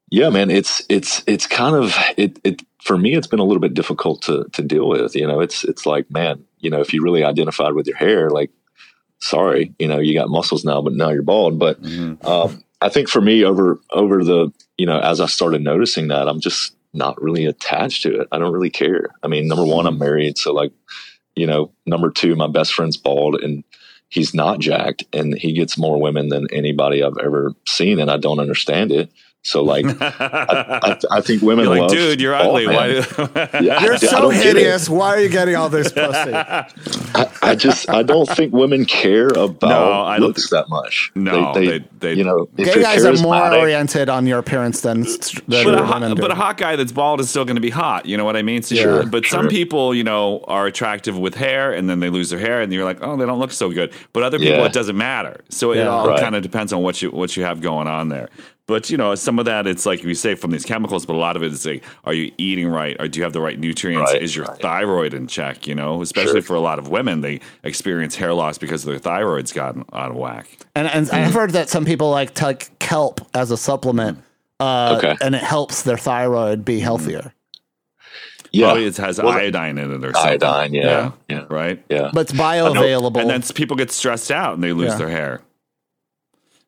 yeah, 0.09 0.29
man, 0.29 0.49
it's, 0.49 0.83
it's, 0.89 1.23
it's 1.27 1.47
kind 1.47 1.75
of, 1.75 1.95
it, 2.17 2.39
it, 2.43 2.61
for 2.83 2.97
me, 2.97 3.15
it's 3.15 3.27
been 3.27 3.39
a 3.39 3.43
little 3.43 3.61
bit 3.61 3.73
difficult 3.73 4.21
to, 4.23 4.45
to 4.53 4.61
deal 4.61 4.87
with, 4.87 5.15
you 5.15 5.27
know, 5.27 5.39
it's, 5.39 5.63
it's 5.63 5.85
like, 5.85 6.09
man, 6.09 6.43
you 6.59 6.69
know, 6.69 6.81
if 6.81 6.93
you 6.93 7.03
really 7.03 7.23
identified 7.23 7.73
with 7.73 7.87
your 7.87 7.97
hair, 7.97 8.29
like, 8.29 8.51
sorry, 9.19 9.73
you 9.79 9.87
know, 9.87 9.99
you 9.99 10.13
got 10.13 10.29
muscles 10.29 10.65
now, 10.65 10.81
but 10.81 10.93
now 10.93 11.09
you're 11.09 11.23
bald. 11.23 11.59
But, 11.59 11.79
um, 12.25 12.63
I 12.81 12.89
think 12.89 13.07
for 13.09 13.21
me, 13.21 13.43
over 13.43 13.79
over 13.91 14.23
the 14.23 14.51
you 14.77 14.85
know, 14.85 14.99
as 14.99 15.19
I 15.19 15.25
started 15.27 15.61
noticing 15.61 16.09
that, 16.09 16.27
I'm 16.27 16.39
just 16.41 16.75
not 16.93 17.19
really 17.21 17.45
attached 17.45 18.03
to 18.03 18.21
it. 18.21 18.27
I 18.31 18.37
don't 18.37 18.53
really 18.53 18.69
care. 18.69 19.07
I 19.23 19.27
mean, 19.27 19.47
number 19.47 19.65
one, 19.65 19.87
I'm 19.87 19.97
married, 19.97 20.37
so 20.37 20.53
like, 20.53 20.71
you 21.35 21.47
know, 21.47 21.71
number 21.85 22.09
two, 22.09 22.35
my 22.35 22.47
best 22.47 22.73
friend's 22.73 22.97
bald 22.97 23.35
and 23.35 23.63
he's 24.09 24.33
not 24.33 24.59
jacked, 24.59 25.03
and 25.13 25.37
he 25.37 25.51
gets 25.51 25.77
more 25.77 25.99
women 25.99 26.29
than 26.29 26.47
anybody 26.51 27.03
I've 27.03 27.17
ever 27.23 27.53
seen, 27.67 27.99
and 27.99 28.09
I 28.09 28.17
don't 28.17 28.39
understand 28.39 28.91
it. 28.91 29.11
So 29.45 29.63
like, 29.63 29.85
I, 30.01 30.79
I, 30.81 30.97
I 31.11 31.21
think 31.21 31.43
women 31.43 31.65
You're 31.65 31.73
like, 31.75 31.81
love 31.81 31.91
dude, 31.91 32.19
you're 32.19 32.33
ugly. 32.33 32.65
Why? 32.65 32.87
Yeah, 33.61 33.83
You're 33.83 33.93
I 33.93 33.97
so 33.97 34.09
don't 34.21 34.33
get 34.33 34.45
it. 34.47 34.55
hideous. 34.57 34.89
Why 34.89 35.09
are 35.09 35.19
you 35.19 35.29
getting 35.29 35.55
all 35.55 35.69
this 35.69 35.91
pussy? 35.91 36.33
I, 36.33 37.29
I 37.43 37.55
just 37.55 37.87
I 37.89 38.01
don't 38.01 38.27
think 38.27 38.53
women 38.53 38.85
care 38.85 39.27
about 39.27 39.61
No, 39.61 39.91
I 40.01 40.17
don't 40.17 40.27
looks 40.29 40.49
that 40.49 40.67
much. 40.67 41.11
No, 41.15 41.53
they- 41.53 41.85
they- 41.99 42.13
you 42.13 42.23
know 42.23 42.49
if 42.57 42.73
Gay 42.73 42.81
guys 42.81 43.05
are 43.05 43.13
more 43.21 43.53
oriented 43.55 44.09
on 44.09 44.25
your 44.27 44.39
appearance 44.39 44.81
than, 44.81 45.01
than 45.03 45.13
But 45.47 45.65
a, 45.65 45.65
women 45.67 45.85
hot, 45.85 46.15
do. 46.15 46.21
but 46.21 46.31
a 46.31 46.35
hot 46.35 46.57
guy 46.57 46.75
that's 46.75 46.91
bald 46.91 47.19
is 47.19 47.29
still 47.29 47.45
going 47.45 47.55
to 47.55 47.61
be 47.61 47.69
hot. 47.69 48.05
You 48.07 48.17
know 48.17 48.25
what 48.25 48.35
I 48.35 48.41
mean? 48.41 48.63
So 48.63 48.75
Sure, 48.75 49.05
but 49.05 49.25
some 49.25 49.47
people, 49.47 49.93
you 49.93 50.03
know, 50.03 50.43
are 50.47 50.65
attractive 50.65 51.17
with 51.17 51.35
hair, 51.35 51.71
and 51.71 51.87
then 51.89 51.99
they 51.99 52.09
lose 52.09 52.29
their 52.31 52.39
hair, 52.39 52.61
and 52.61 52.71
you're 52.73 52.83
like, 52.85 52.97
oh, 53.01 53.15
they 53.15 53.25
don't 53.25 53.39
look 53.39 53.51
so 53.51 53.71
good. 53.71 53.91
But 54.13 54.23
other 54.23 54.39
people, 54.39 54.55
Yeah. 54.57 54.65
it 54.65 54.73
doesn't 54.73 54.97
matter. 54.97 55.41
So 55.49 55.71
it 55.71 55.77
Yeah. 55.77 55.87
all 55.87 56.07
Right. 56.07 56.19
kind 56.19 56.35
of 56.35 56.41
depends 56.43 56.73
on 56.73 56.81
what 56.81 57.01
you 57.01 57.09
what 57.11 57.37
you 57.37 57.43
have 57.43 57.61
going 57.61 57.87
on 57.87 58.09
there. 58.09 58.29
But 58.67 58.89
you 58.89 58.97
know, 58.97 59.13
some 59.13 59.37
of 59.37 59.45
that 59.45 59.67
it's 59.67 59.85
like 59.85 60.03
we 60.03 60.15
say 60.15 60.33
from 60.33 60.49
these 60.49 60.65
chemicals, 60.65 61.05
but 61.05 61.13
a 61.13 61.17
lot 61.19 61.35
of 61.35 61.43
it 61.43 61.53
is 61.53 61.65
like, 61.65 61.83
are 62.03 62.13
you 62.13 62.31
eating 62.39 62.67
right? 62.67 62.97
Or 62.99 63.07
do 63.07 63.19
you 63.19 63.23
have 63.23 63.33
the 63.33 63.41
right 63.41 63.59
nutrients? 63.59 64.11
Right, 64.11 64.21
is 64.23 64.35
your 64.35 64.45
right. 64.45 64.59
thyroid 64.59 65.13
in 65.13 65.27
check? 65.27 65.67
You 65.67 65.75
know, 65.75 66.01
especially 66.01 66.33
Sure. 66.33 66.41
for 66.41 66.55
a 66.55 66.59
lot 66.61 66.79
of 66.79 66.87
women, 66.89 67.21
they 67.21 67.41
experience 67.63 68.15
hair 68.15 68.33
loss 68.33 68.57
because 68.57 68.83
their 68.83 68.97
thyroid's 68.97 69.53
gotten 69.53 69.85
out 69.93 70.09
of 70.09 70.17
whack. 70.17 70.47
And, 70.75 70.87
and 70.87 71.09
I've 71.11 71.33
heard 71.33 71.51
that 71.51 71.69
some 71.69 71.85
people 71.85 72.09
like 72.09 72.33
take 72.33 72.77
kelp 72.79 73.21
as 73.35 73.51
a 73.51 73.57
supplement, 73.57 74.23
uh, 74.59 74.95
Okay. 74.97 75.15
and 75.21 75.35
it 75.35 75.43
helps 75.43 75.83
their 75.83 75.97
thyroid 75.97 76.65
be 76.65 76.79
healthier. 76.79 77.33
Yeah, 78.51 78.67
Probably 78.67 78.85
it 78.85 78.97
has 78.97 79.19
Well, 79.21 79.33
iodine 79.33 79.77
in 79.77 79.91
it 79.91 80.05
or 80.05 80.13
something. 80.13 80.43
iodine. 80.43 80.73
Yeah, 80.73 81.11
yeah, 81.29 81.43
Right. 81.49 81.83
yeah. 81.89 82.09
But 82.13 82.21
it's 82.21 82.31
bioavailable. 82.31 83.19
And 83.19 83.29
then 83.29 83.41
people 83.53 83.75
get 83.75 83.91
stressed 83.91 84.31
out 84.31 84.53
and 84.53 84.63
they 84.63 84.71
lose 84.71 84.91
Yeah. 84.93 84.97
their 84.97 85.09
hair. 85.09 85.41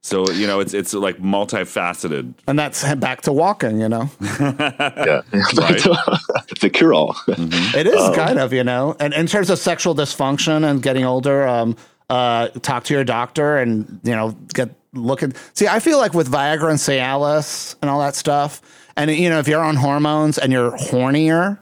So 0.07 0.31
you 0.31 0.47
know, 0.47 0.61
it's 0.61 0.73
it's 0.73 0.93
like 0.93 1.17
multifaceted. 1.17 2.33
and 2.47 2.57
that's 2.57 2.95
back 2.95 3.23
to 3.23 3.33
walking, 3.33 3.81
you 3.81 3.89
know. 3.89 4.09
yeah. 4.21 5.21
Right. 5.57 5.83
the 6.61 6.69
cure 6.73 6.93
all. 6.93 7.15
It 7.27 7.87
is 7.87 8.15
kind 8.15 8.39
of, 8.39 8.53
you 8.53 8.63
know. 8.63 8.95
And 9.01 9.13
in 9.13 9.27
terms 9.27 9.49
of 9.49 9.59
sexual 9.59 9.93
dysfunction 9.93 10.63
and 10.63 10.81
getting 10.81 11.03
older, 11.03 11.45
um, 11.45 11.75
uh, 12.09 12.47
talk 12.61 12.85
to 12.85 12.93
your 12.93 13.03
doctor 13.03 13.57
and 13.57 13.99
you 14.03 14.15
know 14.15 14.31
get 14.53 14.69
looking. 14.93 15.33
See, 15.53 15.67
I 15.67 15.79
feel 15.79 15.97
like 15.97 16.13
with 16.13 16.31
Viagra 16.31 16.69
and 16.69 16.79
Cialis 16.79 17.75
and 17.81 17.91
all 17.91 17.99
that 17.99 18.15
stuff, 18.15 18.61
and 18.95 19.11
you 19.11 19.29
know, 19.29 19.39
if 19.39 19.47
you're 19.49 19.63
on 19.63 19.75
hormones 19.75 20.37
and 20.37 20.53
you're 20.53 20.71
hornier, 20.71 21.59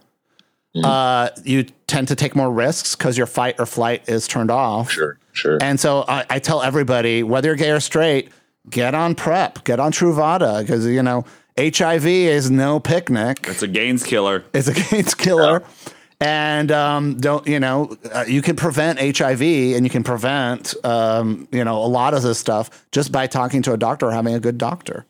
uh, 0.84 1.30
you 1.44 1.64
tend 1.88 2.10
to 2.10 2.16
take 2.16 2.36
more 2.36 2.52
risks 2.52 2.96
because 2.96 3.18
your 3.18 3.28
fight 3.28 3.56
or 3.58 3.66
flight 3.66 4.08
is 4.08 4.28
turned 4.28 4.52
off. 4.52 4.92
sure, 4.92 5.18
sure. 5.34 5.58
And 5.62 5.80
so 5.80 6.06
I, 6.08 6.26
I 6.30 6.40
tell 6.40 6.62
everybody, 6.62 7.24
whether 7.24 7.48
you're 7.50 7.56
gay 7.56 7.72
or 7.72 7.80
straight, 7.80 8.30
get 8.70 8.96
on 8.96 9.16
PrEP, 9.16 9.64
get 9.64 9.80
on 9.80 9.92
Truvada, 9.92 10.62
because 10.62 10.86
you 10.86 11.04
know 11.04 11.26
HIV 11.58 12.06
is 12.06 12.52
no 12.52 12.80
picnic. 12.80 13.46
It's 13.48 13.64
a 13.64 13.68
gains 13.68 14.04
killer. 14.04 14.44
It's 14.54 14.68
a 14.68 14.96
AIDS 14.96 15.14
killer. 15.16 15.64
And 16.22 16.72
um, 16.72 17.18
don't 17.18 17.46
you 17.46 17.60
know? 17.60 17.98
Uh, 18.12 18.24
you 18.28 18.42
can 18.42 18.56
prevent 18.56 19.00
HIV, 19.00 19.42
and 19.42 19.86
you 19.86 19.90
can 19.90 20.04
prevent 20.04 20.74
um, 20.86 21.48
you 21.52 21.64
know 21.64 21.78
a 21.84 21.88
lot 21.88 22.14
of 22.14 22.24
this 22.24 22.40
stuff 22.40 22.86
just 22.92 23.12
by 23.12 23.28
talking 23.28 23.62
to 23.64 23.74
a 23.74 23.78
doctor 23.78 24.08
or 24.08 24.12
having 24.12 24.34
a 24.34 24.40
good 24.40 24.58
doctor. 24.58 25.06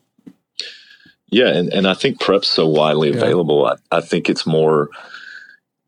Yeah, 1.28 1.48
and, 1.48 1.72
and 1.72 1.86
I 1.86 1.94
think 1.94 2.20
prep's 2.20 2.48
so 2.48 2.66
widely 2.66 3.10
available. 3.10 3.66
I, 3.66 3.74
I 3.90 4.00
think 4.00 4.30
it's 4.30 4.46
more, 4.46 4.90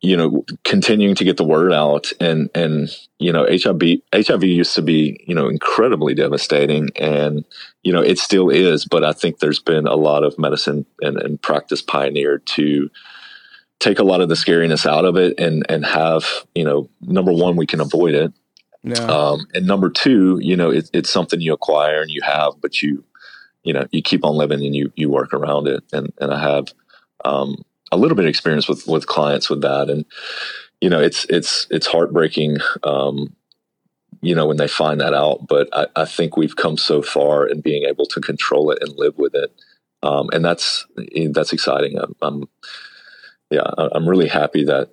you 0.00 0.16
know, 0.16 0.44
continuing 0.64 1.14
to 1.16 1.24
get 1.24 1.36
the 1.36 1.44
word 1.44 1.72
out 1.72 2.12
and 2.20 2.50
and 2.54 2.88
you 3.18 3.32
know, 3.32 3.46
HIV 3.50 4.00
HIV 4.14 4.44
used 4.44 4.74
to 4.76 4.82
be, 4.82 5.24
you 5.26 5.34
know, 5.34 5.48
incredibly 5.48 6.14
devastating 6.14 6.90
and 6.96 7.44
you 7.82 7.92
know, 7.92 8.02
it 8.02 8.18
still 8.18 8.48
is, 8.50 8.84
but 8.84 9.02
I 9.04 9.12
think 9.12 9.38
there's 9.38 9.60
been 9.60 9.86
a 9.86 9.96
lot 9.96 10.24
of 10.24 10.38
medicine 10.38 10.86
and, 11.00 11.16
and 11.20 11.40
practice 11.42 11.82
pioneered 11.82 12.46
to 12.46 12.90
take 13.80 13.98
a 13.98 14.04
lot 14.04 14.20
of 14.20 14.28
the 14.28 14.34
scariness 14.34 14.86
out 14.86 15.04
of 15.04 15.16
it 15.16 15.38
and 15.38 15.66
and 15.68 15.84
have, 15.84 16.24
you 16.54 16.64
know, 16.64 16.88
number 17.00 17.32
one, 17.32 17.56
we 17.56 17.66
can 17.66 17.80
avoid 17.80 18.14
it. 18.14 18.32
Yeah, 18.82 19.04
Um, 19.04 19.46
and 19.54 19.66
number 19.66 19.90
two, 19.90 20.38
you 20.40 20.56
know, 20.56 20.70
it, 20.70 20.88
it's 20.92 21.10
something 21.10 21.40
you 21.40 21.52
acquire 21.52 22.00
and 22.00 22.10
you 22.10 22.22
have, 22.22 22.54
but 22.60 22.80
you, 22.80 23.04
you 23.64 23.72
know, 23.72 23.86
you 23.90 24.02
keep 24.02 24.24
on 24.24 24.36
living 24.36 24.64
and 24.64 24.74
you, 24.74 24.92
you 24.94 25.10
work 25.10 25.34
around 25.34 25.66
it. 25.66 25.82
And, 25.92 26.12
and 26.20 26.32
I 26.32 26.40
have, 26.40 26.72
um, 27.24 27.64
a 27.90 27.96
little 27.96 28.16
bit 28.16 28.24
of 28.24 28.28
experience 28.28 28.68
with, 28.68 28.86
with 28.86 29.06
clients 29.06 29.48
with 29.48 29.62
that. 29.62 29.90
And, 29.90 30.04
you 30.80 30.90
know, 30.90 31.00
it's, 31.00 31.24
it's, 31.26 31.66
it's 31.70 31.86
heartbreaking, 31.86 32.58
um, 32.82 33.34
you 34.20 34.34
know, 34.34 34.46
when 34.46 34.56
they 34.56 34.68
find 34.68 35.00
that 35.00 35.14
out, 35.14 35.46
but 35.46 35.68
I, 35.72 35.86
I 35.96 36.04
think 36.04 36.36
we've 36.36 36.56
come 36.56 36.76
so 36.76 37.02
far 37.02 37.46
in 37.46 37.60
being 37.60 37.84
able 37.84 38.06
to 38.06 38.20
control 38.20 38.70
it 38.70 38.78
and 38.80 38.92
live 38.96 39.16
with 39.16 39.34
it. 39.34 39.52
Um, 40.02 40.28
and 40.32 40.44
that's, 40.44 40.86
that's 41.32 41.52
exciting. 41.52 41.98
I'm, 41.98 42.14
I'm 42.20 42.48
yeah, 43.50 43.70
I'm 43.76 44.08
really 44.08 44.28
happy 44.28 44.64
that, 44.64 44.90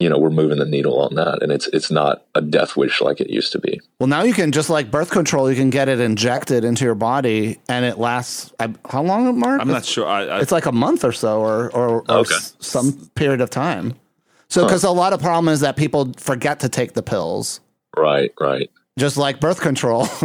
you 0.00 0.08
know, 0.08 0.18
we're 0.18 0.30
moving 0.30 0.58
the 0.58 0.64
needle 0.64 0.98
on 1.00 1.14
that, 1.14 1.42
and 1.42 1.52
it's 1.52 1.66
it's 1.68 1.90
not 1.90 2.24
a 2.34 2.40
death 2.40 2.76
wish 2.76 3.00
like 3.00 3.20
it 3.20 3.30
used 3.30 3.52
to 3.52 3.58
be. 3.60 3.80
well, 4.00 4.06
now 4.08 4.22
you 4.22 4.32
can 4.34 4.50
just 4.50 4.70
like 4.70 4.90
birth 4.90 5.10
control, 5.10 5.48
you 5.50 5.54
can 5.56 5.70
get 5.70 5.88
it 5.88 6.00
injected 6.00 6.64
into 6.64 6.84
your 6.84 6.94
body, 6.94 7.58
and 7.68 7.84
it 7.84 7.98
lasts. 7.98 8.52
I, 8.58 8.72
how 8.90 9.02
long, 9.02 9.38
Marc? 9.38 9.60
I'm 9.60 9.68
not 9.68 9.84
sure. 9.84 10.06
I, 10.06 10.24
I, 10.26 10.40
It's 10.40 10.52
like 10.52 10.66
a 10.66 10.72
month 10.72 11.04
or 11.04 11.12
so, 11.12 11.40
or 11.40 11.70
or, 11.70 11.88
or 12.00 12.04
Okay. 12.08 12.34
s- 12.34 12.54
some 12.60 13.10
period 13.14 13.40
of 13.40 13.50
time. 13.50 13.94
So, 14.48 14.64
because 14.64 14.82
a 14.82 14.90
lot 14.90 15.12
of 15.12 15.20
problem 15.20 15.52
is 15.52 15.60
that 15.60 15.76
people 15.76 16.12
forget 16.16 16.58
to 16.60 16.68
take 16.68 16.94
the 16.94 17.02
pills, 17.04 17.60
Right, 17.96 18.32
right. 18.40 18.68
just 18.98 19.16
like 19.16 19.38
birth 19.38 19.60
control. 19.60 20.08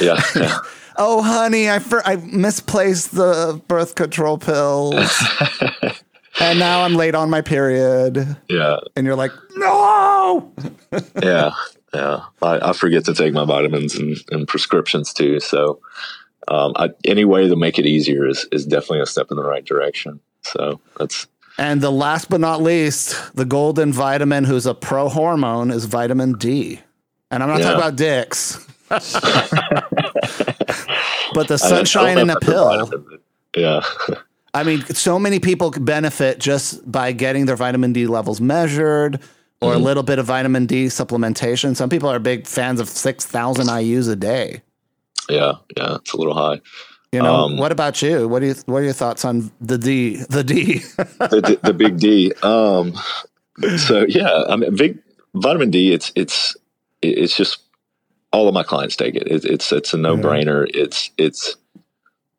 Yeah, 0.00 0.20
yeah. 0.36 0.58
oh, 0.96 1.20
honey, 1.20 1.68
I 1.68 1.80
for, 1.80 2.00
I 2.06 2.14
misplaced 2.16 3.12
the 3.16 3.60
birth 3.66 3.96
control 3.96 4.38
pills, 4.38 4.94
and 6.40 6.58
now 6.58 6.82
I'm 6.82 6.94
late 6.94 7.14
on 7.14 7.30
my 7.30 7.40
period. 7.40 8.36
yeah, 8.48 8.76
And 8.96 9.06
you're 9.06 9.16
like, 9.16 9.32
no. 9.56 10.52
yeah, 11.22 11.50
yeah. 11.92 12.20
I, 12.42 12.70
I 12.70 12.72
forget 12.72 13.04
to 13.06 13.14
take 13.14 13.32
my 13.34 13.44
vitamins 13.44 13.94
and, 13.94 14.16
and 14.30 14.46
prescriptions 14.48 15.12
too. 15.12 15.40
So, 15.40 15.80
um, 16.48 16.72
I, 16.76 16.90
any 17.04 17.24
way 17.24 17.48
to 17.48 17.56
make 17.56 17.78
it 17.78 17.86
easier 17.86 18.26
is 18.28 18.46
is 18.52 18.66
definitely 18.66 19.00
a 19.00 19.06
step 19.06 19.28
in 19.30 19.36
the 19.36 19.44
right 19.44 19.64
direction. 19.64 20.20
So 20.42 20.80
that's 20.98 21.26
And 21.58 21.80
the 21.80 21.90
last 21.92 22.28
but 22.28 22.40
not 22.40 22.60
least, 22.62 23.16
the 23.34 23.44
golden 23.46 23.92
vitamin, 23.92 24.44
who's 24.44 24.66
a 24.66 24.74
pro 24.74 25.08
hormone, 25.08 25.70
is 25.70 25.86
vitamin 25.86 26.34
D. 26.34 26.80
And 27.30 27.42
I'm 27.42 27.48
not 27.48 27.60
Yeah. 27.60 27.64
talking 27.72 27.78
about 27.80 27.96
dicks, 27.96 28.58
but 28.88 29.02
the 31.48 31.54
I- 31.62 31.66
I 31.66 31.70
don't 31.70 31.86
sunshine 31.86 32.18
in 32.18 32.30
a 32.30 32.38
pill. 32.40 32.90
Yeah, 33.56 33.80
I 34.54 34.62
mean, 34.62 34.84
so 34.86 35.18
many 35.18 35.40
people 35.40 35.70
benefit 35.70 36.38
just 36.38 36.90
by 36.90 37.12
getting 37.12 37.46
their 37.46 37.56
vitamin 37.56 37.92
D 37.92 38.06
levels 38.06 38.40
measured 38.40 39.16
or 39.60 39.72
Mm-hmm. 39.72 39.80
a 39.80 39.84
little 39.84 40.02
bit 40.02 40.18
of 40.18 40.26
vitamin 40.26 40.66
D 40.66 40.86
supplementation. 40.86 41.74
Some 41.74 41.88
people 41.88 42.08
are 42.08 42.18
big 42.18 42.46
fans 42.46 42.80
of 42.80 42.88
6,000 42.88 43.66
IUs 43.66 44.10
a 44.10 44.16
day. 44.16 44.62
yeah, 45.30 45.54
yeah. 45.76 45.96
It's 45.96 46.12
a 46.12 46.16
little 46.16 46.34
high. 46.34 46.60
You 47.12 47.22
know, 47.22 47.34
Um, 47.34 47.56
what 47.56 47.72
about 47.72 48.02
you? 48.02 48.28
What 48.28 48.40
do 48.40 48.46
you 48.46 48.54
what 48.66 48.78
are 48.78 48.84
your 48.84 48.92
thoughts 48.92 49.24
on 49.24 49.50
the 49.60 49.78
D, 49.78 50.16
the 50.28 50.42
D? 50.44 50.78
the, 50.98 51.58
the, 51.62 51.72
big 51.72 51.98
D. 51.98 52.32
Um, 52.42 52.92
so 53.78 54.04
yeah, 54.08 54.42
I 54.48 54.56
mean, 54.56 54.74
big 54.76 54.98
vitamin 55.34 55.70
D. 55.70 55.92
It's 55.92 56.10
it's 56.16 56.56
it's 57.02 57.36
just 57.36 57.58
all 58.32 58.48
of 58.48 58.54
my 58.54 58.64
clients 58.64 58.96
take 58.96 59.14
it. 59.14 59.28
it 59.28 59.44
it's 59.44 59.70
it's 59.72 59.94
a 59.94 59.96
no 59.96 60.16
brainer. 60.16 60.66
It's 60.74 61.10
it's 61.16 61.56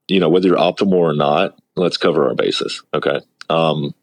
you 0.09 0.19
know 0.19 0.27
whether 0.29 0.47
you're 0.49 0.57
optimal 0.57 0.93
or 0.93 1.13
not. 1.13 1.57
Let's 1.75 1.97
cover 1.97 2.27
our 2.27 2.35
bases. 2.35 2.83
Okay, 2.93 3.19
um, 3.49 3.93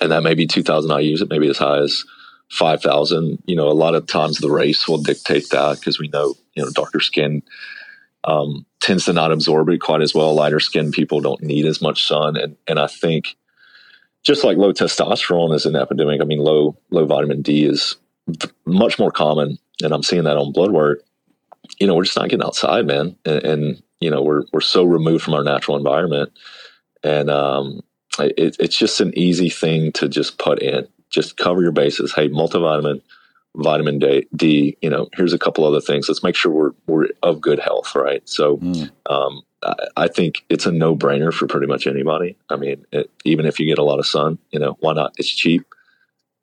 and 0.00 0.10
that 0.12 0.22
may 0.22 0.34
be 0.34 0.46
two 0.46 0.62
thousand 0.62 0.90
IU's. 0.90 1.22
It 1.22 1.30
may 1.30 1.38
be 1.38 1.48
as 1.48 1.58
high 1.58 1.78
as 1.78 2.04
five 2.50 2.82
thousand. 2.82 3.42
You 3.46 3.56
know, 3.56 3.68
a 3.68 3.72
lot 3.72 3.94
of 3.94 4.06
times 4.06 4.38
the 4.38 4.50
race 4.50 4.88
will 4.88 5.02
dictate 5.02 5.50
that 5.50 5.78
because 5.78 5.98
we 5.98 6.08
know 6.08 6.34
you 6.54 6.64
know 6.64 6.70
darker 6.70 7.00
skin 7.00 7.42
um, 8.24 8.66
tends 8.80 9.04
to 9.06 9.12
not 9.12 9.32
absorb 9.32 9.68
it 9.68 9.80
quite 9.80 10.02
as 10.02 10.14
well. 10.14 10.34
Lighter 10.34 10.60
skinned 10.60 10.92
people 10.92 11.20
don't 11.20 11.42
need 11.42 11.66
as 11.66 11.80
much 11.80 12.06
sun, 12.06 12.36
and 12.36 12.56
and 12.66 12.78
I 12.78 12.86
think 12.86 13.36
just 14.24 14.44
like 14.44 14.58
low 14.58 14.72
testosterone 14.72 15.54
is 15.54 15.66
an 15.66 15.76
epidemic. 15.76 16.20
I 16.20 16.24
mean, 16.24 16.40
low 16.40 16.76
low 16.90 17.06
vitamin 17.06 17.42
D 17.42 17.64
is 17.64 17.96
much 18.66 18.98
more 18.98 19.10
common, 19.10 19.58
and 19.82 19.92
I'm 19.92 20.02
seeing 20.02 20.24
that 20.24 20.36
on 20.36 20.52
blood 20.52 20.72
work. 20.72 21.02
You 21.80 21.86
know, 21.86 21.94
we're 21.94 22.04
just 22.04 22.16
not 22.16 22.28
getting 22.28 22.44
outside, 22.44 22.86
man, 22.86 23.16
and, 23.24 23.44
and 23.44 23.82
you 24.00 24.10
know 24.10 24.22
we're 24.22 24.44
we're 24.52 24.60
so 24.60 24.84
removed 24.84 25.24
from 25.24 25.34
our 25.34 25.44
natural 25.44 25.76
environment, 25.76 26.32
and 27.02 27.30
um, 27.30 27.80
it, 28.18 28.56
it's 28.58 28.76
just 28.76 29.00
an 29.00 29.12
easy 29.16 29.48
thing 29.50 29.92
to 29.92 30.08
just 30.08 30.38
put 30.38 30.60
in. 30.62 30.86
Just 31.10 31.36
cover 31.36 31.62
your 31.62 31.72
bases. 31.72 32.12
Hey, 32.14 32.28
multivitamin, 32.28 33.00
vitamin 33.56 33.98
D, 33.98 34.26
D. 34.36 34.76
You 34.82 34.90
know, 34.90 35.08
here's 35.14 35.32
a 35.32 35.38
couple 35.38 35.64
other 35.64 35.80
things. 35.80 36.08
Let's 36.08 36.22
make 36.22 36.34
sure 36.36 36.52
we're 36.52 36.72
we're 36.86 37.08
of 37.22 37.40
good 37.40 37.58
health, 37.58 37.94
right? 37.94 38.26
So, 38.28 38.58
Mm. 38.58 38.90
um, 39.08 39.42
I, 39.62 39.74
I 39.96 40.08
think 40.08 40.44
it's 40.48 40.66
a 40.66 40.72
no 40.72 40.94
brainer 40.94 41.32
for 41.32 41.46
pretty 41.46 41.66
much 41.66 41.86
anybody. 41.86 42.36
I 42.50 42.56
mean, 42.56 42.84
it, 42.92 43.10
even 43.24 43.46
if 43.46 43.58
you 43.58 43.66
get 43.66 43.78
a 43.78 43.82
lot 43.84 43.98
of 43.98 44.06
sun, 44.06 44.38
you 44.50 44.58
know, 44.58 44.76
why 44.80 44.92
not? 44.92 45.14
It's 45.18 45.28
cheap. 45.30 45.64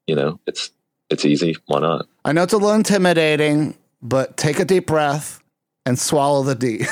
You 0.07 0.15
know, 0.15 0.39
it's 0.47 0.71
it's 1.09 1.25
easy. 1.25 1.55
Why 1.67 1.79
not? 1.79 2.07
I 2.25 2.31
know 2.31 2.43
it's 2.43 2.53
a 2.53 2.57
little 2.57 2.73
intimidating, 2.73 3.77
but 4.01 4.35
take 4.37 4.59
a 4.59 4.65
deep 4.65 4.87
breath 4.87 5.39
and 5.85 5.99
swallow 5.99 6.43
the 6.43 6.55
D. 6.55 6.77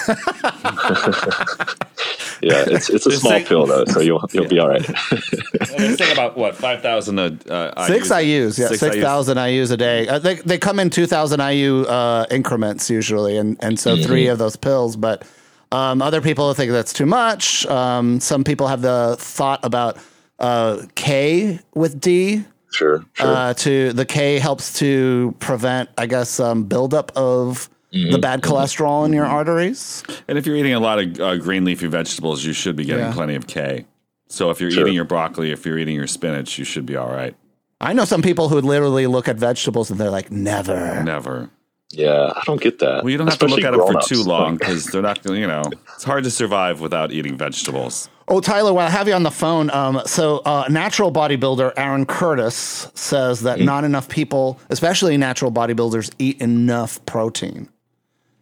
yeah, 2.41 2.63
it's 2.67 2.89
it's 2.89 3.05
a 3.05 3.09
Just 3.09 3.21
small 3.21 3.33
say- 3.33 3.45
pill 3.45 3.65
though, 3.65 3.85
so 3.85 3.99
you'll 3.99 4.23
you'll 4.31 4.47
be 4.47 4.59
all 4.59 4.69
right. 4.69 4.87
Let's 5.11 5.97
think 5.97 6.13
about 6.13 6.37
what 6.37 6.55
five 6.55 6.81
thousand. 6.81 7.19
Uh, 7.19 7.87
Six 7.87 8.09
IUs, 8.09 8.57
yeah, 8.59 8.67
Six 8.67 8.79
six 8.79 8.95
thousand 8.97 9.37
IUs 9.37 9.71
a 9.71 9.77
day. 9.77 10.07
Uh, 10.07 10.19
they 10.19 10.35
they 10.35 10.57
come 10.57 10.79
in 10.79 10.89
two 10.89 11.07
thousand 11.07 11.39
IU 11.39 11.83
uh, 11.83 12.25
increments 12.31 12.89
usually, 12.89 13.37
and 13.37 13.57
and 13.61 13.79
so 13.79 13.97
three 13.97 14.27
of 14.27 14.37
those 14.37 14.55
pills. 14.55 14.95
But 14.95 15.25
um, 15.71 16.01
other 16.01 16.21
people 16.21 16.53
think 16.53 16.71
that's 16.71 16.93
too 16.93 17.05
much. 17.05 17.65
Um, 17.65 18.19
some 18.19 18.43
people 18.43 18.67
have 18.67 18.81
the 18.81 19.15
thought 19.19 19.59
about 19.63 19.97
uh, 20.39 20.83
K 20.95 21.59
with 21.73 21.99
D. 21.99 22.43
sure, 22.71 23.03
sure. 23.13 23.27
Uh, 23.27 23.53
to 23.55 23.93
the 23.93 24.05
K 24.05 24.39
helps 24.39 24.73
to 24.79 25.35
prevent, 25.39 25.89
I 25.97 26.05
guess, 26.05 26.39
um, 26.39 26.65
buildup 26.65 27.11
of 27.15 27.69
the 27.93 28.17
bad 28.19 28.41
cholesterol 28.41 29.05
in 29.05 29.13
your 29.13 29.25
arteries. 29.25 30.03
And 30.27 30.37
if 30.37 30.45
you're 30.47 30.55
eating 30.55 30.73
a 30.73 30.79
lot 30.79 30.99
of 30.99 31.19
uh, 31.19 31.37
green 31.37 31.63
leafy 31.63 31.87
vegetables, 31.87 32.43
you 32.43 32.51
should 32.53 32.75
be 32.75 32.85
getting 32.85 33.05
Yeah. 33.05 33.13
plenty 33.13 33.35
of 33.35 33.45
K. 33.47 33.85
So 34.27 34.49
if 34.49 34.59
you're 34.59 34.71
Sure. 34.71 34.81
eating 34.81 34.95
your 34.95 35.05
broccoli, 35.05 35.51
if 35.51 35.65
you're 35.65 35.77
eating 35.77 35.95
your 35.95 36.07
spinach, 36.07 36.57
you 36.57 36.65
should 36.65 36.85
be 36.87 36.95
all 36.95 37.09
right. 37.09 37.35
I 37.79 37.93
know 37.93 38.05
some 38.05 38.21
people 38.23 38.49
who 38.49 38.59
literally 38.61 39.05
look 39.07 39.27
at 39.27 39.35
vegetables 39.35 39.91
and 39.91 39.99
they're 39.99 40.09
like, 40.09 40.31
never. 40.31 41.03
Never. 41.03 41.49
yeah, 41.91 42.31
I 42.35 42.41
don't 42.45 42.59
get 42.61 42.79
that. 42.79 43.03
Well, 43.03 43.11
you 43.11 43.17
don't 43.19 43.27
have 43.27 43.37
to 43.39 43.45
look 43.45 43.63
at 43.63 43.71
them 43.71 43.79
for 43.85 44.01
too 44.01 44.23
long 44.23 44.57
because 44.57 44.85
they're 44.85 45.03
not. 45.03 45.23
You 45.25 45.45
know, 45.45 45.63
it's 45.93 46.03
hard 46.03 46.23
to 46.23 46.31
survive 46.31 46.81
without 46.81 47.11
eating 47.11 47.37
vegetables. 47.37 48.09
Oh, 48.27 48.39
Tyler, 48.39 48.73
while 48.73 48.87
I 48.87 48.89
have 48.89 49.07
you 49.07 49.13
on 49.13 49.21
the 49.23 49.29
phone, 49.31 49.69
um, 49.69 50.01
so 50.07 50.37
uh, 50.45 50.65
natural 50.69 51.11
bodybuilder 51.11 51.73
Aaron 51.77 52.05
Curtis 52.07 52.89
says 52.95 53.41
that 53.41 53.59
not 53.59 53.83
enough 53.83 54.07
people, 54.09 54.59
especially 54.69 55.17
natural 55.17 55.51
bodybuilders, 55.51 56.09
eat 56.17 56.41
enough 56.41 57.05
protein. 57.05 57.67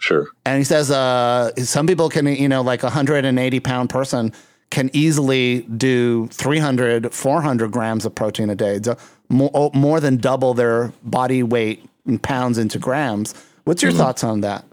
Sure. 0.01 0.27
And 0.45 0.57
he 0.57 0.63
says 0.63 0.89
uh, 0.89 1.55
some 1.57 1.85
people 1.85 2.09
can, 2.09 2.25
you 2.25 2.49
know, 2.49 2.61
like 2.61 2.81
a 2.81 2.87
180 2.87 3.59
pound 3.59 3.89
person 3.89 4.33
can 4.71 4.89
easily 4.93 5.61
do 5.61 6.27
300, 6.27 7.13
400 7.13 7.71
grams 7.71 8.05
of 8.05 8.15
protein 8.15 8.49
a 8.49 8.55
day, 8.55 8.79
so 8.81 8.97
more, 9.29 9.51
oh, 9.53 9.69
more 9.75 9.99
than 9.99 10.17
double 10.17 10.53
their 10.53 10.91
body 11.03 11.43
weight 11.43 11.85
in 12.07 12.17
pounds 12.17 12.57
into 12.57 12.79
grams. 12.79 13.35
What's 13.65 13.83
your 13.83 13.91
thoughts 13.91 14.23
on 14.23 14.41
that? 14.41 14.65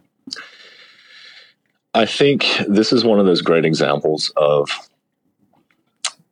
I 1.94 2.06
think 2.06 2.46
this 2.66 2.92
is 2.92 3.04
one 3.04 3.20
of 3.20 3.26
those 3.26 3.42
great 3.42 3.66
examples 3.66 4.32
of 4.36 4.70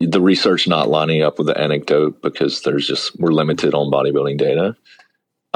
the 0.01 0.21
research 0.21 0.67
not 0.67 0.89
lining 0.89 1.23
up 1.23 1.39
with 1.39 1.49
the 1.49 1.59
anecdote 1.59 2.23
because 2.23 2.63
there's 2.63 2.87
just 2.87 3.19
we're 3.19 3.33
limited 3.33 3.75
on 3.75 3.91
bodybuilding 3.91 4.39
data. 4.39 4.75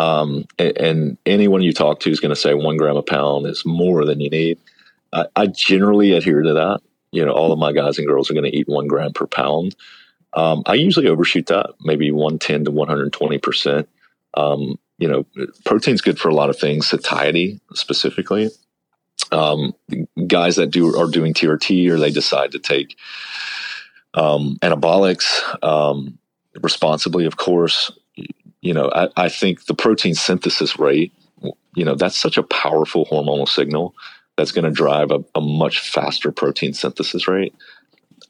Um, 0.00 0.46
and, 0.58 0.76
and 0.78 1.18
anyone 1.26 1.62
you 1.62 1.72
talk 1.72 2.00
to 2.00 2.10
is 2.10 2.20
going 2.20 2.30
to 2.30 2.40
say 2.40 2.54
one 2.54 2.76
gram 2.76 2.96
a 2.96 3.02
pound 3.02 3.46
is 3.46 3.64
more 3.64 4.04
than 4.04 4.20
you 4.20 4.30
need. 4.30 4.58
I, 5.12 5.26
I 5.36 5.46
generally 5.46 6.12
adhere 6.12 6.42
to 6.42 6.52
that. 6.54 6.80
You 7.12 7.24
know, 7.24 7.32
all 7.32 7.52
of 7.52 7.58
my 7.58 7.72
guys 7.72 7.98
and 7.98 8.06
girls 8.06 8.30
are 8.30 8.34
going 8.34 8.50
to 8.50 8.56
eat 8.56 8.68
one 8.68 8.86
gram 8.86 9.12
per 9.12 9.26
pound. 9.26 9.74
Um, 10.34 10.62
I 10.66 10.74
usually 10.74 11.08
overshoot 11.08 11.46
that, 11.46 11.74
maybe 11.80 12.12
110 12.12 12.66
to 12.66 12.70
120 12.70 13.38
percent. 13.38 13.88
Um, 14.34 14.78
you 14.98 15.08
know, 15.08 15.26
protein's 15.64 16.02
good 16.02 16.20
for 16.20 16.28
a 16.28 16.34
lot 16.34 16.50
of 16.50 16.58
things, 16.58 16.86
satiety 16.86 17.60
specifically 17.74 18.50
um, 19.32 19.74
guys 20.26 20.56
that 20.56 20.70
do 20.70 20.96
are 20.98 21.10
doing 21.10 21.34
TRT 21.34 21.90
or 21.90 21.98
they 21.98 22.10
decide 22.10 22.52
to 22.52 22.58
take 22.58 22.96
um, 24.14 24.56
anabolics 24.62 25.24
um, 25.64 26.18
responsibly, 26.62 27.26
of 27.26 27.36
course. 27.36 27.92
You 28.62 28.74
know, 28.74 28.90
I, 28.94 29.08
I 29.16 29.28
think 29.28 29.66
the 29.66 29.74
protein 29.74 30.14
synthesis 30.14 30.78
rate, 30.78 31.12
you 31.74 31.84
know, 31.84 31.94
that's 31.94 32.16
such 32.16 32.36
a 32.36 32.42
powerful 32.42 33.06
hormonal 33.06 33.48
signal 33.48 33.94
that's 34.36 34.52
going 34.52 34.64
to 34.64 34.70
drive 34.70 35.10
a, 35.10 35.24
a 35.34 35.40
much 35.40 35.80
faster 35.80 36.30
protein 36.32 36.74
synthesis 36.74 37.26
rate. 37.26 37.54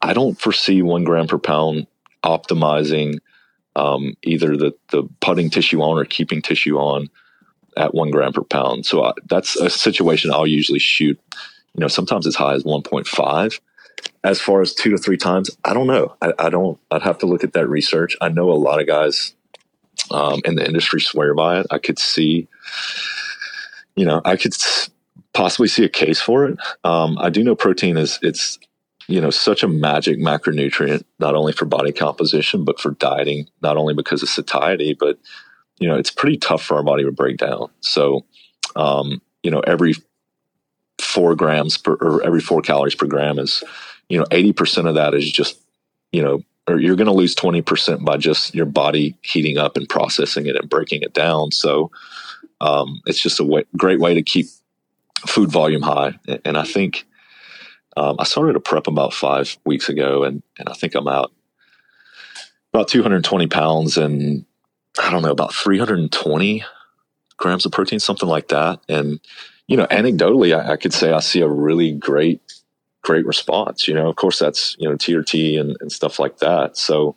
I 0.01 0.13
don't 0.13 0.39
foresee 0.39 0.81
one 0.81 1.03
gram 1.03 1.27
per 1.27 1.37
pound 1.37 1.87
optimizing 2.23 3.19
um, 3.75 4.15
either 4.23 4.57
the, 4.57 4.73
the 4.89 5.03
putting 5.21 5.49
tissue 5.49 5.81
on 5.81 5.97
or 5.97 6.05
keeping 6.05 6.41
tissue 6.41 6.77
on 6.77 7.09
at 7.77 7.93
one 7.93 8.11
gram 8.11 8.33
per 8.33 8.43
pound. 8.43 8.85
So 8.85 9.03
I, 9.03 9.13
that's 9.29 9.55
a 9.55 9.69
situation 9.69 10.31
I'll 10.31 10.47
usually 10.47 10.79
shoot. 10.79 11.19
You 11.73 11.79
know, 11.79 11.87
sometimes 11.87 12.27
as 12.27 12.35
high 12.35 12.53
as 12.53 12.63
1.5. 12.63 13.59
As 14.23 14.39
far 14.39 14.61
as 14.61 14.73
two 14.73 14.91
to 14.91 14.97
three 14.97 15.17
times, 15.17 15.49
I 15.63 15.73
don't 15.73 15.87
know. 15.87 16.15
I, 16.21 16.33
I 16.37 16.49
don't. 16.49 16.79
I'd 16.89 17.01
have 17.01 17.19
to 17.19 17.25
look 17.25 17.43
at 17.43 17.53
that 17.53 17.67
research. 17.67 18.15
I 18.19 18.29
know 18.29 18.51
a 18.51 18.53
lot 18.53 18.81
of 18.81 18.87
guys 18.87 19.33
um, 20.11 20.41
in 20.45 20.55
the 20.55 20.65
industry 20.65 21.01
swear 21.01 21.33
by 21.33 21.59
it. 21.59 21.67
I 21.71 21.77
could 21.77 21.99
see, 21.99 22.47
you 23.95 24.05
know, 24.05 24.21
I 24.25 24.35
could 24.35 24.53
possibly 25.33 25.67
see 25.67 25.83
a 25.83 25.89
case 25.89 26.19
for 26.21 26.45
it. 26.45 26.59
Um, 26.83 27.17
I 27.19 27.29
do 27.29 27.43
know 27.43 27.55
protein 27.55 27.97
is 27.97 28.19
it's 28.21 28.59
you 29.07 29.19
know 29.19 29.29
such 29.29 29.63
a 29.63 29.67
magic 29.67 30.19
macronutrient, 30.19 31.03
not 31.19 31.35
only 31.35 31.53
for 31.53 31.65
body 31.65 31.91
composition 31.91 32.63
but 32.65 32.79
for 32.79 32.91
dieting. 32.91 33.47
Not 33.61 33.77
only 33.77 33.93
because 33.93 34.23
of 34.23 34.29
satiety, 34.29 34.95
but 34.97 35.17
you 35.81 35.87
know, 35.87 35.95
it's 35.95 36.11
pretty 36.11 36.37
tough 36.37 36.61
for 36.61 36.77
our 36.77 36.83
body 36.83 37.03
to 37.03 37.11
break 37.11 37.37
down. 37.37 37.67
So, 37.81 38.23
um, 38.75 39.19
you 39.41 39.49
know, 39.49 39.61
every 39.61 39.95
four 40.99 41.35
grams 41.35 41.75
per, 41.75 41.95
or 41.95 42.23
every 42.23 42.39
four 42.39 42.61
calories 42.61 42.93
per 42.93 43.07
gram 43.07 43.39
is, 43.39 43.63
you 44.07 44.19
know, 44.19 44.25
80% 44.25 44.87
of 44.87 44.93
that 44.93 45.15
is 45.15 45.29
just, 45.29 45.59
you 46.11 46.21
know, 46.21 46.43
or 46.71 46.79
you're 46.79 46.95
going 46.95 47.07
to 47.07 47.13
lose 47.13 47.35
20% 47.35 48.05
by 48.05 48.17
just 48.17 48.55
your 48.55 48.65
body 48.65 49.15
heating 49.21 49.57
up 49.57 49.77
and 49.77 49.87
processing 49.87 50.45
it 50.45 50.55
and 50.55 50.69
breaking 50.69 51.01
it 51.01 51.13
down. 51.13 51.51
So, 51.51 51.91
um, 52.61 53.01
it's 53.05 53.21
just 53.21 53.39
a 53.39 53.43
way, 53.43 53.65
great 53.75 53.99
way 53.99 54.13
to 54.13 54.21
keep 54.21 54.47
food 55.27 55.51
volume 55.51 55.81
high. 55.81 56.13
And, 56.45 56.57
I 56.57 56.63
think, 56.63 57.05
um, 57.97 58.15
I 58.19 58.23
started 58.23 58.55
a 58.55 58.59
prep 58.59 58.87
about 58.87 59.13
five 59.13 59.57
weeks 59.65 59.89
ago 59.89 60.23
and, 60.23 60.41
and 60.57 60.69
I 60.69 60.73
think 60.73 60.95
I'm 60.95 61.07
out 61.07 61.31
about 62.73 62.87
220 62.87 63.47
pounds 63.47 63.97
and 63.97 64.45
I 64.99 65.09
don't 65.11 65.21
know, 65.21 65.31
about 65.31 65.53
320 65.53 66.63
grams 67.37 67.65
of 67.65 67.71
protein, 67.71 67.99
something 67.99 68.29
like 68.29 68.49
that. 68.49 68.79
And, 68.87 69.19
you 69.67 69.77
know, 69.77 69.87
anecdotally, 69.87 70.57
I, 70.57 70.73
I 70.73 70.77
could 70.77 70.93
say 70.93 71.11
I 71.11 71.19
see 71.19 71.41
a 71.41 71.47
really 71.47 71.91
great, 71.91 72.41
great 73.01 73.25
response. 73.25 73.87
You 73.87 73.93
know, 73.93 74.07
of 74.07 74.15
course, 74.15 74.39
that's, 74.39 74.75
you 74.79 74.87
know, 74.87 74.95
TRT 74.95 75.59
and, 75.59 75.75
and 75.81 75.91
stuff 75.91 76.19
like 76.19 76.37
that. 76.39 76.77
So, 76.77 77.15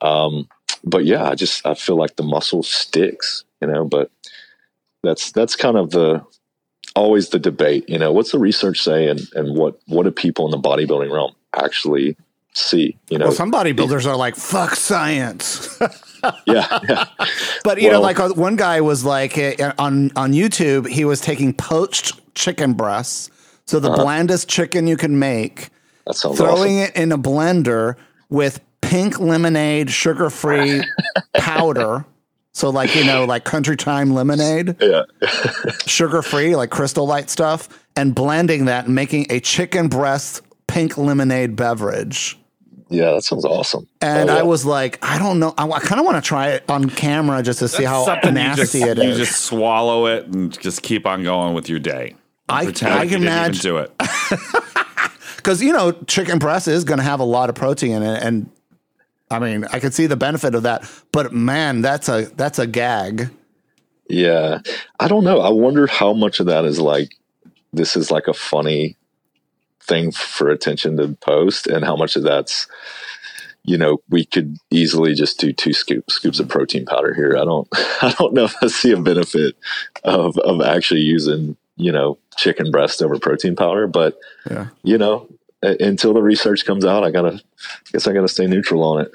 um, 0.00 0.48
but 0.84 1.04
yeah, 1.04 1.28
I 1.28 1.34
just, 1.34 1.66
I 1.66 1.74
feel 1.74 1.96
like 1.96 2.16
the 2.16 2.22
muscle 2.22 2.62
sticks, 2.62 3.44
you 3.60 3.68
know, 3.68 3.84
but 3.84 4.10
that's, 5.02 5.32
that's 5.32 5.56
kind 5.56 5.76
of 5.76 5.90
the, 5.90 6.24
always 6.96 7.28
the 7.28 7.38
debate, 7.38 7.88
you 7.88 7.98
know, 7.98 8.12
what's 8.12 8.32
the 8.32 8.38
research 8.38 8.82
say 8.82 9.08
and, 9.08 9.20
and 9.34 9.56
what, 9.56 9.78
what 9.86 10.04
do 10.04 10.10
people 10.10 10.44
in 10.46 10.50
the 10.50 10.68
bodybuilding 10.68 11.12
realm 11.12 11.34
actually 11.54 12.16
see, 12.54 12.96
you 13.10 13.18
know? 13.18 13.26
Well, 13.26 13.34
some 13.34 13.52
bodybuilders 13.52 14.06
are 14.06 14.16
like, 14.16 14.36
fuck 14.36 14.74
science. 14.74 15.78
yeah, 16.46 16.78
yeah. 16.88 17.04
But 17.64 17.82
you 17.82 17.90
know, 17.90 18.00
like 18.00 18.18
uh, 18.18 18.30
one 18.30 18.56
guy 18.56 18.80
was 18.80 19.04
like 19.04 19.36
uh, 19.36 19.72
on 19.78 20.10
on 20.16 20.32
YouTube, 20.32 20.88
he 20.88 21.04
was 21.04 21.20
taking 21.20 21.52
poached 21.52 22.18
chicken 22.34 22.72
breasts, 22.72 23.30
so 23.68 23.78
the 23.78 23.90
uh-huh. 23.90 24.02
blandest 24.02 24.48
chicken 24.48 24.86
you 24.86 24.96
can 24.96 25.18
make, 25.18 25.68
That 26.06 26.14
sounds 26.14 26.38
throwing 26.38 26.80
awesome. 26.80 26.92
it 26.94 26.96
in 26.96 27.12
a 27.12 27.18
blender 27.18 27.96
with 28.30 28.60
pink 28.80 29.20
lemonade, 29.20 29.90
sugar 29.90 30.30
free 30.30 30.82
powder. 31.36 32.06
So 32.52 32.70
like 32.70 32.94
you 32.94 33.04
know, 33.04 33.26
like 33.26 33.44
country 33.44 33.76
time 33.76 34.14
lemonade, 34.14 34.76
Yeah. 34.80 35.02
sugar 35.86 36.22
free, 36.22 36.56
like 36.56 36.70
crystal 36.70 37.06
light 37.06 37.28
stuff, 37.28 37.68
and 37.94 38.14
blending 38.14 38.64
that 38.64 38.86
and 38.86 38.94
making 38.94 39.26
a 39.28 39.38
chicken 39.38 39.88
breast 39.88 40.40
pink 40.66 40.96
lemonade 40.96 41.54
beverage. 41.54 42.38
Yeah, 42.88 43.10
that 43.12 43.22
sounds 43.24 43.44
awesome. 43.44 43.86
And 44.00 44.30
Oh, 44.30 44.32
yeah. 44.32 44.40
I 44.40 44.44
was 44.44 44.64
like, 44.64 44.98
I 45.04 45.18
don't 45.18 45.38
know. 45.38 45.52
I, 45.58 45.68
I 45.68 45.78
kind 45.80 46.00
of 46.00 46.06
want 46.06 46.16
to 46.16 46.26
try 46.26 46.52
it 46.52 46.64
on 46.70 46.88
camera 46.88 47.42
just 47.42 47.58
to 47.58 47.68
see 47.68 47.84
how 47.84 48.06
Something 48.06 48.30
you 48.30 48.34
nasty 48.34 48.80
just, 48.80 48.98
it 48.98 49.04
You 49.04 49.12
just 49.14 49.42
swallow 49.42 50.06
it 50.06 50.24
and 50.28 50.58
just 50.58 50.80
keep 50.80 51.04
on 51.04 51.22
going 51.22 51.52
with 51.52 51.68
your 51.68 51.80
day. 51.80 52.14
I- 52.48 52.64
Pretend 52.64 52.94
I 52.94 53.06
can 53.06 53.22
imagine- 53.22 53.62
do 53.62 53.76
it. 53.78 53.92
Because 55.36 55.62
you 55.62 55.72
know, 55.72 55.92
chicken 56.06 56.38
breast 56.38 56.68
is 56.68 56.84
going 56.84 56.98
to 56.98 57.04
have 57.04 57.20
a 57.20 57.24
lot 57.24 57.48
of 57.48 57.54
protein 57.54 57.92
in 57.92 58.02
it, 58.02 58.22
and 58.22 58.50
I 59.30 59.38
mean, 59.38 59.64
I 59.72 59.78
can 59.78 59.92
see 59.92 60.06
the 60.06 60.16
benefit 60.16 60.54
of 60.54 60.64
that. 60.64 60.90
But 61.12 61.32
man, 61.32 61.80
that's 61.80 62.08
a 62.08 62.22
that's 62.34 62.58
a 62.58 62.66
gag. 62.66 63.30
Yeah. 64.10 64.60
I 64.98 65.08
don't 65.08 65.24
know. 65.24 65.40
I 65.40 65.50
wonder 65.50 65.86
how 65.86 66.12
much 66.12 66.40
of 66.40 66.46
that 66.46 66.64
is 66.64 66.80
like 66.80 67.14
this 67.72 67.96
is 67.96 68.10
like 68.10 68.26
a 68.26 68.34
funny 68.34 68.96
thing 69.80 70.10
for 70.12 70.50
attention 70.50 70.96
to 70.96 71.16
post 71.20 71.66
and 71.66 71.84
how 71.84 71.96
much 71.96 72.16
of 72.16 72.24
that's 72.24 72.66
you 73.64 73.76
know, 73.78 73.98
we 74.08 74.24
could 74.24 74.56
easily 74.70 75.14
just 75.14 75.38
do 75.38 75.52
two 75.52 75.72
scoop, 75.74 76.10
scoops 76.10 76.40
of 76.40 76.48
protein 76.48 76.84
powder 76.86 77.12
here. 77.14 77.36
I 77.38 77.44
don't 77.44 77.68
I 78.02 78.14
don't 78.18 78.34
know 78.34 78.44
if 78.44 78.54
I 78.62 78.66
see 78.66 78.92
a 78.92 79.00
benefit 79.00 79.56
of 80.04 80.36
of 80.38 80.60
actually 80.62 81.00
using, 81.02 81.56
you 81.78 81.90
know, 81.92 82.18
chicken 82.36 82.70
breast 82.70 83.00
over 83.02 83.18
protein 83.18 83.56
powder, 83.56 83.86
but 83.86 84.18
Yeah. 84.50 84.66
you 84.82 84.98
know, 84.98 85.26
uh, 85.64 85.74
until 85.80 86.12
the 86.12 86.22
research 86.22 86.66
comes 86.66 86.84
out, 86.84 87.04
I 87.04 87.10
gotta 87.10 87.34
I 87.34 87.90
guess 87.92 88.06
I 88.06 88.12
gotta 88.12 88.28
stay 88.28 88.46
neutral 88.46 88.82
on 88.84 89.00
it. 89.00 89.10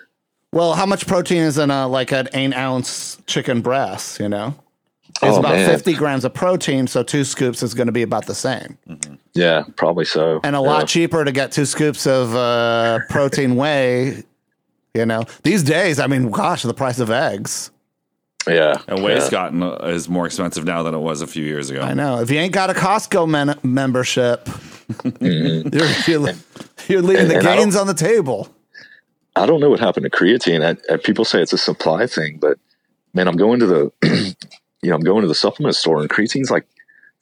Well, 0.52 0.74
how 0.74 0.86
much 0.86 1.06
protein 1.08 1.44
is 1.44 1.58
in 1.58 1.70
a 1.72 1.88
like 1.88 2.12
an 2.12 2.30
eight 2.34 2.54
ounce 2.54 3.18
chicken 3.28 3.62
breast? 3.62 4.20
You 4.20 4.30
know, 4.30 4.56
It's 5.22 5.24
Oh, 5.38 5.40
about 5.40 5.54
man. 5.56 5.70
50 5.70 5.94
grams 5.94 6.26
of 6.26 6.34
protein, 6.34 6.88
so 6.88 7.04
two 7.04 7.24
scoops 7.24 7.62
is 7.64 7.74
going 7.74 7.86
to 7.88 7.94
be 7.94 8.02
about 8.02 8.26
the 8.26 8.34
same. 8.36 8.78
Yeah, 9.34 9.64
probably 9.78 10.06
so. 10.06 10.40
And 10.44 10.56
a 10.56 10.60
Yeah. 10.60 10.68
lot 10.68 10.88
cheaper 10.88 11.24
to 11.24 11.32
get 11.32 11.52
two 11.52 11.66
scoops 11.66 12.08
of 12.08 12.36
uh, 12.36 13.00
protein 13.10 13.56
whey. 13.56 14.24
You 14.96 15.06
know, 15.08 15.24
these 15.44 15.64
days, 15.64 16.00
I 16.00 16.08
mean, 16.08 16.30
gosh, 16.30 16.62
the 16.64 16.74
price 16.74 17.00
of 17.00 17.10
eggs. 17.10 17.72
Yeah. 18.48 18.82
And 18.88 19.04
whey's 19.04 19.26
yeah. 19.26 19.30
gotten 19.30 19.64
uh, 19.64 19.76
is 19.86 20.10
more 20.10 20.26
expensive 20.26 20.66
now 20.66 20.84
than 20.84 20.94
it 20.94 21.00
was 21.00 21.22
a 21.22 21.28
few 21.28 21.46
years 21.46 21.70
ago. 21.70 21.82
I 21.82 21.94
know. 21.94 22.20
If 22.20 22.30
you 22.30 22.40
ain't 22.40 22.54
got 22.54 22.70
a 22.70 22.74
Costco 22.74 23.28
men- 23.30 23.58
membership, 23.64 24.48
you're, 25.22 25.64
you're, 26.08 26.30
you're 26.88 27.02
leaving 27.02 27.28
the 27.30 27.38
And- 27.38 27.48
and 27.48 27.60
gains 27.60 27.76
on 27.76 27.88
the 27.88 27.94
table. 27.94 28.54
I 29.36 29.46
don't 29.48 29.60
know 29.62 29.70
what 29.70 29.80
happened 29.80 30.04
to 30.04 30.10
creatine. 30.12 30.64
I, 30.64 30.94
I, 30.94 30.98
people 30.98 31.26
say 31.26 31.42
it's 31.42 31.54
a 31.54 31.58
supply 31.58 32.06
thing, 32.06 32.38
but 32.40 32.60
man, 33.16 33.28
I'm 33.28 33.36
going 33.36 33.60
to 33.62 33.66
the, 33.66 33.92
you 34.84 34.90
know, 34.90 34.96
I'm 34.96 35.02
going 35.02 35.22
to 35.24 35.28
the 35.28 35.34
supplement 35.34 35.76
store 35.76 36.02
and 36.02 36.10
creatine's 36.10 36.52
like 36.52 36.68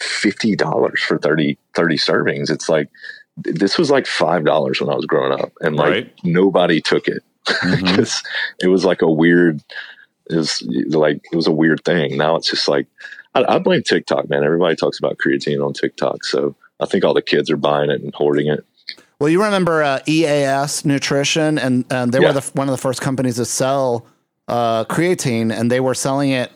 fifty 0.01 0.55
dollars 0.55 0.99
for 1.01 1.17
30, 1.19 1.57
30 1.75 1.95
servings. 1.97 2.49
It's 2.49 2.67
like 2.67 2.89
this 3.37 3.77
was 3.77 3.89
like 3.89 4.07
five 4.07 4.43
dollars 4.43 4.81
when 4.81 4.89
I 4.89 4.95
was 4.95 5.05
growing 5.05 5.31
up, 5.39 5.53
and 5.61 5.77
like 5.77 5.89
Right. 5.89 6.13
nobody 6.25 6.81
took 6.81 7.07
it 7.07 7.23
because 7.61 8.21
it 8.59 8.67
was 8.67 8.83
like 8.83 9.01
a 9.01 9.09
weird. 9.09 9.61
Was 10.35 10.61
like 10.89 11.21
it 11.31 11.35
was 11.35 11.47
a 11.47 11.51
weird 11.51 11.83
thing. 11.83 12.17
Now 12.17 12.35
it's 12.35 12.49
just 12.49 12.67
like 12.67 12.87
I, 13.35 13.43
I 13.55 13.59
blame 13.59 13.83
TikTok, 13.83 14.29
man. 14.29 14.43
Everybody 14.43 14.75
talks 14.75 14.99
about 14.99 15.17
creatine 15.17 15.65
on 15.65 15.73
TikTok, 15.73 16.23
so 16.25 16.55
I 16.79 16.85
think 16.85 17.03
all 17.05 17.13
the 17.13 17.21
kids 17.21 17.49
are 17.49 17.57
buying 17.57 17.89
it 17.89 18.01
and 18.01 18.13
hoarding 18.15 18.47
it. 18.47 18.65
Well, 19.19 19.29
you 19.29 19.43
remember 19.43 19.83
uh, 19.83 19.99
EAS 20.07 20.83
Nutrition, 20.85 21.57
and 21.59 21.85
and 21.91 22.11
they 22.11 22.19
Yeah. 22.19 22.27
were 22.33 22.33
the, 22.41 22.51
one 22.53 22.67
of 22.67 22.71
the 22.73 22.81
first 22.81 23.01
companies 23.01 23.35
to 23.35 23.45
sell 23.45 24.07
uh, 24.47 24.83
creatine, 24.85 25.51
and 25.57 25.71
they 25.71 25.79
were 25.79 25.93
selling 25.93 26.31
it 26.31 26.51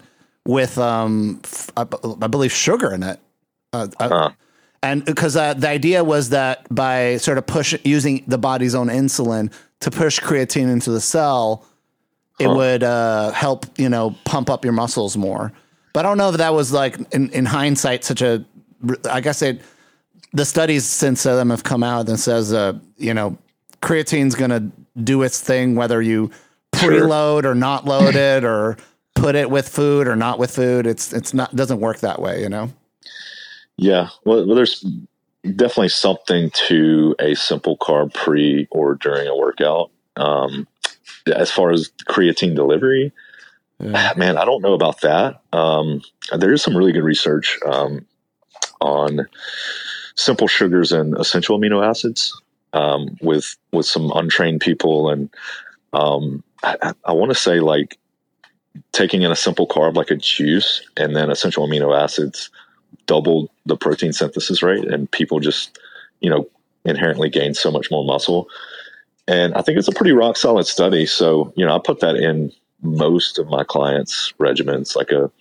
with, 0.47 0.77
um, 0.77 1.39
f- 1.43 1.69
I, 1.77 1.83
b- 1.85 1.97
I 2.21 2.27
believe, 2.27 2.51
sugar 2.51 2.91
in 2.93 3.03
it. 3.03 3.19
Uh, 3.73 3.87
uh, 3.99 4.09
Huh. 4.09 4.29
and 4.83 5.05
because 5.05 5.35
uh, 5.35 5.53
the 5.53 5.69
idea 5.69 6.03
was 6.03 6.29
that 6.29 6.65
by 6.73 7.17
sort 7.17 7.37
of 7.37 7.45
push 7.47 7.75
using 7.83 8.23
the 8.27 8.37
body's 8.37 8.75
own 8.75 8.87
insulin 8.87 9.51
to 9.81 9.91
push 9.91 10.19
creatine 10.19 10.69
into 10.71 10.89
the 10.91 11.01
cell, 11.01 11.65
it 12.39 12.47
would 12.47 12.83
uh, 12.83 13.31
help 13.31 13.65
you 13.77 13.89
know 13.89 14.15
pump 14.25 14.49
up 14.49 14.63
your 14.63 14.73
muscles 14.73 15.15
more. 15.17 15.51
But 15.93 16.05
I 16.05 16.09
don't 16.09 16.17
know 16.17 16.29
if 16.29 16.37
that 16.37 16.53
was 16.53 16.71
like 16.71 16.97
in, 17.13 17.29
in 17.31 17.45
hindsight 17.45 18.03
such 18.03 18.21
a. 18.21 18.45
I 19.09 19.21
guess 19.21 19.41
it 19.41 19.61
the 20.33 20.45
studies 20.45 20.85
since 20.85 21.23
them 21.23 21.49
have 21.49 21.63
come 21.63 21.83
out 21.83 22.09
and 22.09 22.19
says 22.19 22.53
uh, 22.53 22.73
you 22.97 23.13
know 23.13 23.37
creatine's 23.81 24.35
going 24.35 24.49
to 24.51 24.71
do 25.01 25.23
its 25.23 25.39
thing 25.39 25.75
whether 25.75 26.01
you 26.01 26.31
preload 26.73 27.45
or 27.45 27.55
not 27.55 27.85
load 27.85 28.15
it 28.15 28.43
or 28.43 28.77
put 29.15 29.35
it 29.35 29.49
with 29.49 29.67
food 29.67 30.07
or 30.07 30.15
not 30.15 30.39
with 30.39 30.53
food. 30.53 30.85
It's 30.85 31.13
it's 31.13 31.33
not 31.33 31.55
doesn't 31.55 31.79
work 31.79 31.99
that 31.99 32.21
way. 32.21 32.41
You 32.41 32.49
know. 32.49 32.71
Yeah, 33.77 34.09
well, 34.23 34.45
well, 34.45 34.55
there's 34.55 34.85
definitely 35.43 35.89
something 35.89 36.49
to 36.67 37.15
a 37.19 37.35
simple 37.35 37.77
carb 37.77 38.13
pre 38.13 38.67
or 38.71 38.95
during 38.95 39.27
a 39.27 39.35
workout. 39.35 39.91
Um, 40.15 40.67
as 41.27 41.51
far 41.51 41.71
as 41.71 41.91
creatine 42.07 42.55
delivery, 42.55 43.11
man, 43.79 44.37
I 44.37 44.45
don't 44.45 44.61
know 44.61 44.73
about 44.73 45.01
that. 45.01 45.41
Um, 45.53 46.01
there 46.37 46.53
is 46.53 46.63
some 46.63 46.77
really 46.77 46.91
good 46.93 47.03
research 47.03 47.59
um, 47.65 48.05
on 48.81 49.27
simple 50.15 50.47
sugars 50.47 50.91
and 50.91 51.17
essential 51.17 51.59
amino 51.59 51.85
acids 51.87 52.39
um, 52.73 53.17
with 53.21 53.55
with 53.71 53.85
some 53.85 54.11
untrained 54.15 54.61
people, 54.61 55.09
and 55.09 55.29
um, 55.93 56.43
I, 56.63 56.77
I- 56.81 56.93
I 57.05 57.13
want 57.13 57.31
to 57.31 57.35
say 57.35 57.59
like 57.61 57.97
taking 58.91 59.21
in 59.23 59.31
a 59.31 59.35
simple 59.35 59.67
carb 59.67 59.95
like 59.95 60.11
a 60.11 60.15
juice 60.15 60.81
and 60.97 61.15
then 61.15 61.29
essential 61.31 61.67
amino 61.67 61.97
acids 61.97 62.49
doubled 63.07 63.49
the 63.65 63.77
protein 63.77 64.13
synthesis 64.13 64.63
rate 64.63 64.85
and 64.85 65.11
people 65.11 65.39
just 65.39 65.79
you 66.21 66.29
know 66.29 66.47
inherently 66.85 67.29
gain 67.29 67.53
so 67.53 67.71
much 67.71 67.91
more 67.91 68.05
muscle 68.05 68.47
and 69.27 69.53
i 69.55 69.61
think 69.61 69.77
it's 69.77 69.87
a 69.87 69.91
pretty 69.93 70.11
rock 70.11 70.37
solid 70.37 70.65
study 70.65 71.05
so 71.05 71.51
you 71.55 71.65
know 71.65 71.75
i 71.75 71.79
put 71.83 71.99
that 71.99 72.15
in 72.15 72.51
most 72.81 73.39
of 73.39 73.47
my 73.47 73.63
clients 73.63 74.33
regimens 74.39 74.95
like 74.95 75.11
a 75.11 75.31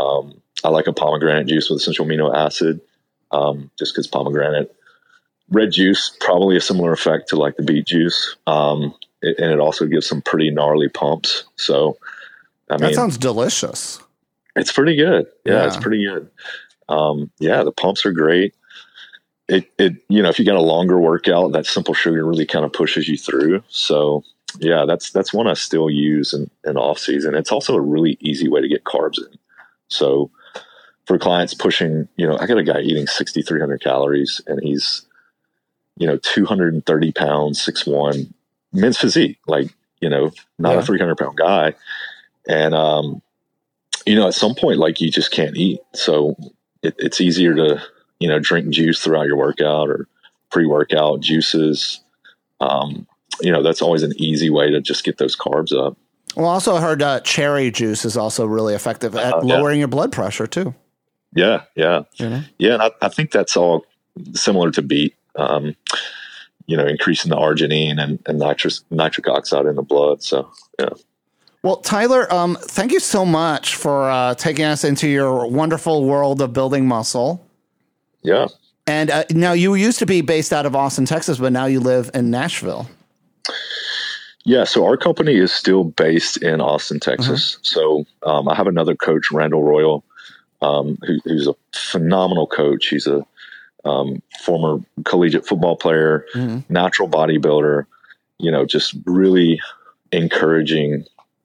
um, 0.00 0.40
i 0.64 0.68
like 0.68 0.86
a 0.86 0.92
pomegranate 0.92 1.46
juice 1.46 1.68
with 1.70 1.78
essential 1.80 2.06
amino 2.06 2.34
acid 2.34 2.80
um, 3.32 3.70
just 3.78 3.94
because 3.94 4.06
pomegranate 4.06 4.74
red 5.50 5.72
juice 5.72 6.16
probably 6.20 6.56
a 6.56 6.60
similar 6.60 6.92
effect 6.92 7.28
to 7.28 7.36
like 7.36 7.56
the 7.56 7.62
beet 7.62 7.86
juice 7.86 8.36
um, 8.46 8.94
it, 9.22 9.38
and 9.38 9.52
it 9.52 9.60
also 9.60 9.86
gives 9.86 10.06
some 10.06 10.22
pretty 10.22 10.50
gnarly 10.50 10.88
pumps 10.88 11.44
so 11.56 11.96
i 12.70 12.76
That 12.76 12.86
mean 12.86 12.94
sounds 12.94 13.18
delicious. 13.18 14.00
it's 14.56 14.72
pretty 14.72 14.96
good. 14.96 15.26
Yeah, 15.44 15.66
it's 15.66 15.76
pretty 15.76 16.04
good. 16.04 16.30
Um, 16.88 17.30
yeah, 17.38 17.62
the 17.62 17.72
pumps 17.72 18.04
are 18.06 18.12
great. 18.12 18.54
It, 19.50 19.70
it, 19.78 19.96
you 20.08 20.22
know, 20.22 20.28
if 20.28 20.38
you 20.38 20.44
got 20.44 20.54
a 20.56 20.60
longer 20.62 20.98
workout, 20.98 21.52
that 21.52 21.66
simple 21.66 21.92
sugar 21.92 22.24
really 22.24 22.46
kind 22.46 22.64
of 22.64 22.72
pushes 22.72 23.08
you 23.08 23.16
through. 23.18 23.64
So, 23.68 24.22
yeah, 24.60 24.84
that's 24.86 25.10
that's 25.10 25.32
one 25.34 25.48
I 25.48 25.54
still 25.54 25.90
use 25.90 26.32
in, 26.32 26.48
in 26.64 26.76
off 26.76 26.98
season. 27.00 27.34
It's 27.34 27.50
also 27.50 27.74
a 27.74 27.80
really 27.80 28.16
easy 28.20 28.48
way 28.48 28.60
to 28.60 28.68
get 28.68 28.84
carbs 28.84 29.18
in. 29.18 29.36
So, 29.88 30.30
for 31.06 31.18
clients 31.18 31.52
pushing, 31.52 32.06
you 32.16 32.28
know, 32.28 32.38
I 32.38 32.46
got 32.46 32.58
a 32.58 32.62
guy 32.62 32.80
eating 32.80 33.08
6,300 33.08 33.82
calories, 33.82 34.40
and 34.46 34.62
he's, 34.62 35.04
you 35.96 36.06
know, 36.06 36.16
230 36.18 37.12
pounds, 37.12 37.60
six 37.60 37.84
one, 37.84 38.32
men's 38.72 38.98
physique, 38.98 39.38
like 39.48 39.74
you 40.00 40.08
know, 40.08 40.30
not 40.58 40.74
Yeah. 40.74 40.78
a 40.78 40.82
300 40.82 41.16
pound 41.18 41.36
guy, 41.36 41.74
and 42.48 42.72
um, 42.74 43.20
you 44.06 44.14
know, 44.14 44.28
at 44.28 44.34
some 44.34 44.54
point, 44.54 44.78
like 44.78 45.00
you 45.00 45.10
just 45.10 45.32
can't 45.32 45.56
eat. 45.56 45.80
So 45.94 46.36
it, 46.82 46.94
it's 46.98 47.20
easier 47.20 47.54
to, 47.56 47.82
you 48.20 48.28
know, 48.28 48.38
drink 48.38 48.68
juice 48.70 49.02
throughout 49.02 49.26
your 49.26 49.36
workout 49.36 49.88
or 49.88 50.06
pre 50.50 50.66
workout 50.66 51.20
juices. 51.20 52.00
Um, 52.60 53.06
you 53.40 53.50
know, 53.50 53.62
that's 53.62 53.82
always 53.82 54.02
an 54.02 54.12
easy 54.16 54.50
way 54.50 54.70
to 54.70 54.80
just 54.80 55.02
get 55.02 55.18
those 55.18 55.36
carbs 55.36 55.76
up. 55.76 55.96
Well, 56.36 56.46
also 56.46 56.76
I 56.76 56.80
heard 56.80 57.02
uh, 57.02 57.20
cherry 57.20 57.70
juice 57.70 58.04
is 58.04 58.16
also 58.16 58.46
really 58.46 58.74
effective 58.74 59.16
at 59.16 59.32
Uh, 59.34 59.40
yeah. 59.42 59.56
lowering 59.56 59.78
your 59.80 59.88
blood 59.88 60.12
pressure 60.12 60.46
too. 60.46 60.74
Yeah. 61.34 61.62
Yeah. 61.74 62.02
Know? 62.20 62.42
Yeah. 62.58 62.74
And 62.74 62.82
I, 62.82 62.90
I 63.02 63.08
think 63.08 63.32
that's 63.32 63.56
all 63.56 63.84
similar 64.34 64.70
to 64.72 64.82
beet. 64.82 65.14
Um, 65.36 65.74
you 66.66 66.76
know, 66.76 66.86
increasing 66.86 67.30
the 67.30 67.36
arginine 67.36 68.00
and, 68.00 68.20
and 68.26 68.38
nitrous, 68.38 68.84
nitric 68.90 69.26
oxide 69.26 69.66
in 69.66 69.74
the 69.74 69.82
blood. 69.82 70.22
So, 70.22 70.48
yeah. 70.78 70.90
Well, 71.62 71.76
Tyler, 71.78 72.32
um, 72.32 72.56
thank 72.60 72.92
you 72.92 73.00
so 73.00 73.24
much 73.24 73.74
for 73.74 74.08
uh, 74.08 74.34
taking 74.34 74.64
us 74.64 74.84
into 74.84 75.08
your 75.08 75.46
wonderful 75.48 76.04
world 76.04 76.40
of 76.40 76.52
building 76.52 76.86
muscle. 76.86 77.44
Yeah. 78.22 78.48
And 78.86 79.10
uh, 79.10 79.24
now 79.30 79.52
you 79.52 79.74
used 79.74 79.98
to 80.00 80.06
be 80.06 80.20
based 80.20 80.52
out 80.52 80.66
of 80.66 80.74
Austin, 80.74 81.04
Texas, 81.04 81.38
but 81.38 81.52
now 81.52 81.66
you 81.66 81.80
live 81.80 82.10
in 82.14 82.30
Nashville. 82.30 82.88
Yeah, 84.44 84.64
so 84.64 84.84
our 84.86 84.96
company 84.96 85.36
is 85.36 85.52
still 85.52 85.84
based 85.84 86.38
in 86.38 86.60
Austin, 86.60 86.98
Texas. 86.98 87.58
So 87.62 88.04
um, 88.24 88.48
I 88.48 88.54
have 88.54 88.66
another 88.66 88.96
coach, 88.96 89.30
Randall 89.30 89.62
Royal, 89.62 90.02
um, 90.62 90.98
who, 91.06 91.18
who's 91.24 91.46
a 91.46 91.54
phenomenal 91.74 92.46
coach. 92.46 92.88
He's 92.88 93.06
a 93.06 93.24
um, 93.84 94.22
former 94.42 94.78
collegiate 95.04 95.46
football 95.46 95.76
player, 95.76 96.24
natural 96.68 97.08
bodybuilder. 97.08 97.84
You 98.38 98.50
know, 98.50 98.64
just 98.64 98.94
really 99.04 99.60
encouraging, 100.10 101.04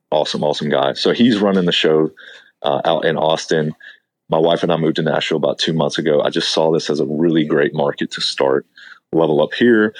awesome, 0.09 0.43
awesome 0.43 0.69
guy. 0.69 0.93
So 0.93 1.11
he's 1.11 1.39
running 1.39 1.65
the 1.65 1.73
show 1.73 2.11
uh, 2.61 2.81
out 2.85 3.05
in 3.05 3.17
Austin. 3.17 3.75
My 4.29 4.37
wife 4.37 4.63
and 4.63 4.71
I 4.71 4.77
moved 4.77 4.95
to 4.97 5.01
Nashville 5.03 5.37
about 5.37 5.59
two 5.59 5.73
months 5.73 5.97
ago. 5.97 6.21
I 6.21 6.29
just 6.29 6.49
saw 6.49 6.71
this 6.71 6.89
as 6.89 6.99
a 6.99 7.05
really 7.05 7.45
great 7.45 7.73
market 7.75 8.11
to 8.11 8.21
start 8.21 8.65
level 9.11 9.41
up 9.43 9.53
here. 9.53 9.93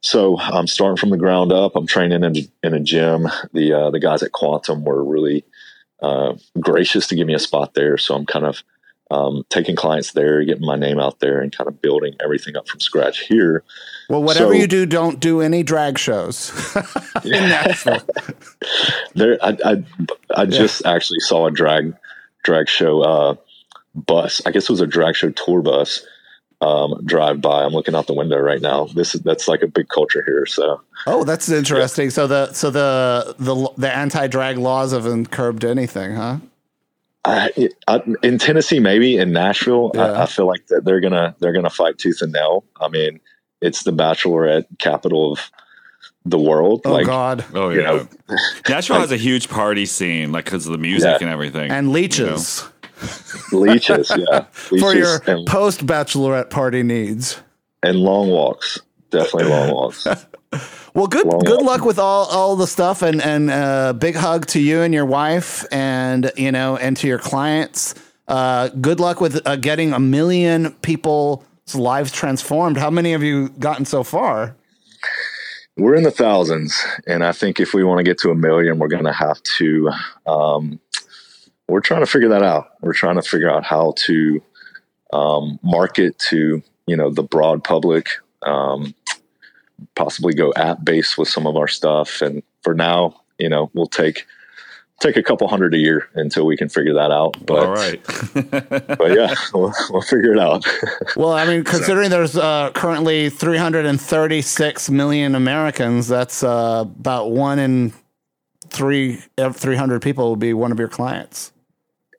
So 0.00 0.38
I'm 0.40 0.66
starting 0.66 0.96
from 0.96 1.10
the 1.10 1.16
ground 1.16 1.52
up. 1.52 1.76
I'm 1.76 1.86
training 1.86 2.24
in, 2.24 2.36
in 2.62 2.74
a 2.74 2.80
gym. 2.80 3.28
The 3.52 3.72
uh, 3.72 3.90
the 3.90 4.00
guys 4.00 4.22
at 4.22 4.32
Quantum 4.32 4.84
were 4.84 5.04
really 5.04 5.44
uh, 6.02 6.34
gracious 6.60 7.06
to 7.08 7.16
give 7.16 7.26
me 7.26 7.34
a 7.34 7.38
spot 7.38 7.74
there. 7.74 7.98
So 7.98 8.14
I'm 8.14 8.24
kind 8.26 8.44
of 8.46 8.62
um, 9.10 9.44
taking 9.50 9.76
clients 9.76 10.12
there, 10.12 10.44
getting 10.44 10.66
my 10.66 10.76
name 10.76 10.98
out 10.98 11.20
there, 11.20 11.40
and 11.40 11.54
kind 11.56 11.68
of 11.68 11.80
building 11.80 12.14
everything 12.22 12.56
up 12.56 12.68
from 12.68 12.80
scratch 12.80 13.20
here. 13.26 13.62
Well, 14.08 14.22
whatever 14.22 14.52
So- 14.52 14.58
you 14.58 14.66
do, 14.66 14.86
don't 14.86 15.20
do 15.20 15.40
any 15.40 15.62
drag 15.62 15.98
shows 15.98 16.50
in 17.24 17.30
Nashville. 17.30 18.00
There, 19.14 19.38
I 19.42 19.56
I, 19.64 19.84
I 20.42 20.46
just 20.46 20.84
actually 20.84 21.20
saw 21.20 21.46
a 21.46 21.50
drag 21.50 21.94
drag 22.44 22.68
show 22.68 23.00
uh, 23.00 23.34
bus. 23.96 24.40
I 24.46 24.50
guess 24.52 24.64
it 24.64 24.70
was 24.70 24.80
a 24.80 24.86
drag 24.86 25.16
show 25.16 25.30
tour 25.30 25.62
bus 25.62 26.04
um, 26.60 27.00
drive 27.04 27.40
by. 27.40 27.64
I'm 27.64 27.72
looking 27.72 27.94
out 27.94 28.06
the 28.06 28.14
window 28.14 28.38
right 28.38 28.60
now. 28.60 28.86
This 28.86 29.14
is 29.14 29.22
that's 29.22 29.48
like 29.48 29.62
a 29.62 29.66
big 29.66 29.88
culture 29.88 30.22
here. 30.26 30.46
So 30.46 30.80
Oh, 31.06 31.24
that's 31.24 31.48
interesting. 31.48 32.10
So 32.10 32.26
the 32.26 32.52
so 32.52 32.70
the 32.70 33.34
the 33.38 33.68
the 33.76 33.94
anti 33.94 34.26
drag 34.26 34.58
laws 34.58 34.92
haven't 34.92 35.30
curbed 35.30 35.64
anything, 35.64 36.14
huh? 36.14 36.38
I, 37.28 37.70
I, 37.88 38.02
in 38.22 38.38
Tennessee, 38.38 38.78
maybe 38.78 39.16
in 39.16 39.32
Nashville, 39.32 39.90
Yeah. 39.94 40.12
I, 40.12 40.22
I 40.22 40.26
feel 40.26 40.46
like 40.46 40.68
that 40.68 40.84
they're 40.84 41.00
gonna 41.00 41.34
they're 41.40 41.52
gonna 41.52 41.70
fight 41.70 41.98
tooth 41.98 42.22
and 42.22 42.32
nail. 42.32 42.64
I 42.80 42.88
mean, 42.88 43.18
it's 43.60 43.82
the 43.82 43.90
bachelorette 43.90 44.66
capital 44.78 45.32
of 45.32 45.50
the 46.24 46.38
world. 46.38 46.82
Oh 46.84 46.92
like, 46.92 47.06
God, 47.06 47.44
Oh 47.52 47.70
You 47.70 47.80
yeah, 47.80 47.86
know, 47.86 48.08
Nashville 48.68 49.00
has 49.00 49.10
a 49.12 49.16
huge 49.16 49.48
party 49.48 49.86
scene, 49.86 50.30
like 50.32 50.44
because 50.44 50.66
of 50.66 50.72
the 50.72 50.78
music 50.78 51.08
Yeah. 51.08 51.18
and 51.20 51.30
everything. 51.30 51.70
and 51.70 51.90
leeches. 51.92 52.64
Leeches, 53.52 54.10
yeah. 54.16 54.46
Leeches 54.70 54.80
for 54.80 54.94
your 54.94 55.20
and, 55.26 55.46
post 55.46 55.86
bachelorette 55.86 56.50
party 56.50 56.82
needs. 56.82 57.40
and 57.82 57.98
long 57.98 58.28
walks. 58.30 58.80
Definitely 59.10 59.50
long 59.50 59.70
walks. 59.72 60.06
Well, 60.94 61.08
good 61.08 61.26
Long 61.26 61.40
good 61.40 61.60
walk. 61.60 61.80
luck 61.80 61.84
with 61.84 61.98
all 61.98 62.24
all 62.26 62.56
the 62.56 62.66
stuff, 62.66 63.02
and 63.02 63.20
and 63.20 63.50
uh, 63.50 63.92
big 63.92 64.14
hug 64.14 64.46
to 64.46 64.60
you 64.60 64.80
and 64.80 64.94
your 64.94 65.04
wife, 65.04 65.66
and 65.70 66.32
you 66.38 66.50
know, 66.50 66.78
and 66.78 66.96
to 66.96 67.06
your 67.06 67.18
clients. 67.18 67.94
Uh, 68.28 68.68
good 68.68 68.98
luck 68.98 69.20
with 69.20 69.46
uh, 69.46 69.56
getting 69.56 69.92
a 69.92 69.98
million 70.00 70.72
people's 70.80 71.42
lives 71.74 72.10
transformed. 72.12 72.78
How 72.78 72.88
many 72.88 73.12
have 73.12 73.22
you 73.22 73.50
gotten 73.58 73.84
so 73.84 74.02
far? 74.04 74.56
We're 75.76 75.96
in 75.96 76.04
the 76.04 76.10
thousands, 76.10 76.82
and 77.06 77.22
I 77.22 77.32
think 77.32 77.60
if 77.60 77.74
we 77.74 77.84
want 77.84 77.98
to 77.98 78.04
get 78.04 78.16
to 78.20 78.30
a 78.30 78.34
million, 78.34 78.78
we're 78.78 78.88
going 78.88 79.04
to 79.04 79.12
have 79.12 79.42
to. 79.58 79.90
Um, 80.26 80.80
we're 81.68 81.80
trying 81.80 82.00
to 82.00 82.06
figure 82.06 82.28
that 82.28 82.42
out. 82.42 82.70
We're 82.80 82.92
trying 82.92 83.16
to 83.16 83.22
figure 83.22 83.50
out 83.50 83.64
how 83.64 83.94
to 83.96 84.42
um, 85.12 85.58
market 85.62 86.18
to 86.30 86.62
you 86.86 86.96
know 86.96 87.10
the 87.10 87.22
broad 87.22 87.64
public. 87.64 88.10
Um, 88.42 88.94
possibly 89.94 90.34
go 90.34 90.52
app 90.56 90.84
based 90.84 91.18
with 91.18 91.28
some 91.28 91.46
of 91.46 91.56
our 91.56 91.68
stuff, 91.68 92.22
and 92.22 92.42
for 92.62 92.74
now, 92.74 93.20
you 93.38 93.48
know, 93.48 93.70
we'll 93.74 93.86
take 93.86 94.26
take 95.00 95.16
a 95.16 95.22
couple 95.22 95.46
hundred 95.46 95.74
a 95.74 95.78
year 95.78 96.08
until 96.14 96.46
we 96.46 96.56
can 96.56 96.68
figure 96.68 96.94
that 96.94 97.10
out. 97.10 97.36
But, 97.44 97.66
All 97.66 97.72
right. 97.72 98.02
but 98.50 99.12
yeah, 99.12 99.34
we'll, 99.54 99.72
we'll 99.90 100.02
figure 100.02 100.32
it 100.32 100.38
out. 100.38 100.66
Well, 101.16 101.32
I 101.32 101.46
mean, 101.46 101.64
considering 101.64 102.10
there's 102.10 102.36
uh, 102.36 102.70
currently 102.74 103.30
336 103.30 104.90
million 104.90 105.34
Americans, 105.34 106.08
that's 106.08 106.42
uh, 106.42 106.84
about 106.86 107.30
one 107.30 107.58
in 107.58 107.92
three, 108.68 109.20
uh, 109.38 109.52
300 109.52 110.02
people 110.02 110.28
will 110.28 110.36
be 110.36 110.52
one 110.52 110.72
of 110.72 110.78
your 110.78 110.88
clients. 110.88 111.52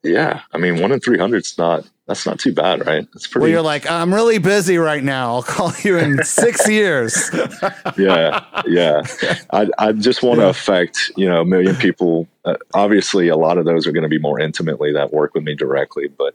Yeah, 0.03 0.41
I 0.53 0.57
mean, 0.57 0.81
one 0.81 0.91
in 0.91 0.99
three 0.99 1.17
hundred 1.17 1.43
is 1.43 1.57
not 1.57 1.87
that's 2.07 2.25
not 2.25 2.39
too 2.39 2.53
bad, 2.53 2.85
right? 2.85 3.07
It's 3.15 3.27
pretty. 3.27 3.43
Well, 3.43 3.49
you're 3.49 3.61
like, 3.61 3.89
I'm 3.89 4.13
really 4.13 4.37
busy 4.37 4.77
right 4.77 5.03
now. 5.03 5.35
I'll 5.35 5.43
call 5.43 5.73
you 5.83 5.97
in 5.97 6.23
six 6.23 6.67
years. 6.67 7.29
yeah, 7.97 8.45
yeah. 8.65 9.03
I, 9.51 9.67
I 9.77 9.91
just 9.91 10.23
want 10.23 10.39
to 10.39 10.47
affect 10.47 11.11
you 11.17 11.27
know 11.27 11.41
a 11.41 11.45
million 11.45 11.75
people. 11.75 12.27
Uh, 12.45 12.55
obviously, 12.73 13.27
a 13.27 13.35
lot 13.35 13.57
of 13.57 13.65
those 13.65 13.85
are 13.85 13.91
going 13.91 14.03
to 14.03 14.09
be 14.09 14.19
more 14.19 14.39
intimately 14.39 14.93
that 14.93 15.11
work 15.11 15.33
with 15.33 15.43
me 15.43 15.53
directly, 15.53 16.07
but 16.07 16.33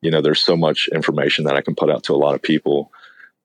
you 0.00 0.10
know, 0.10 0.22
there's 0.22 0.42
so 0.42 0.56
much 0.56 0.88
information 0.94 1.44
that 1.44 1.56
I 1.56 1.60
can 1.60 1.74
put 1.74 1.90
out 1.90 2.04
to 2.04 2.14
a 2.14 2.16
lot 2.16 2.34
of 2.34 2.42
people. 2.42 2.90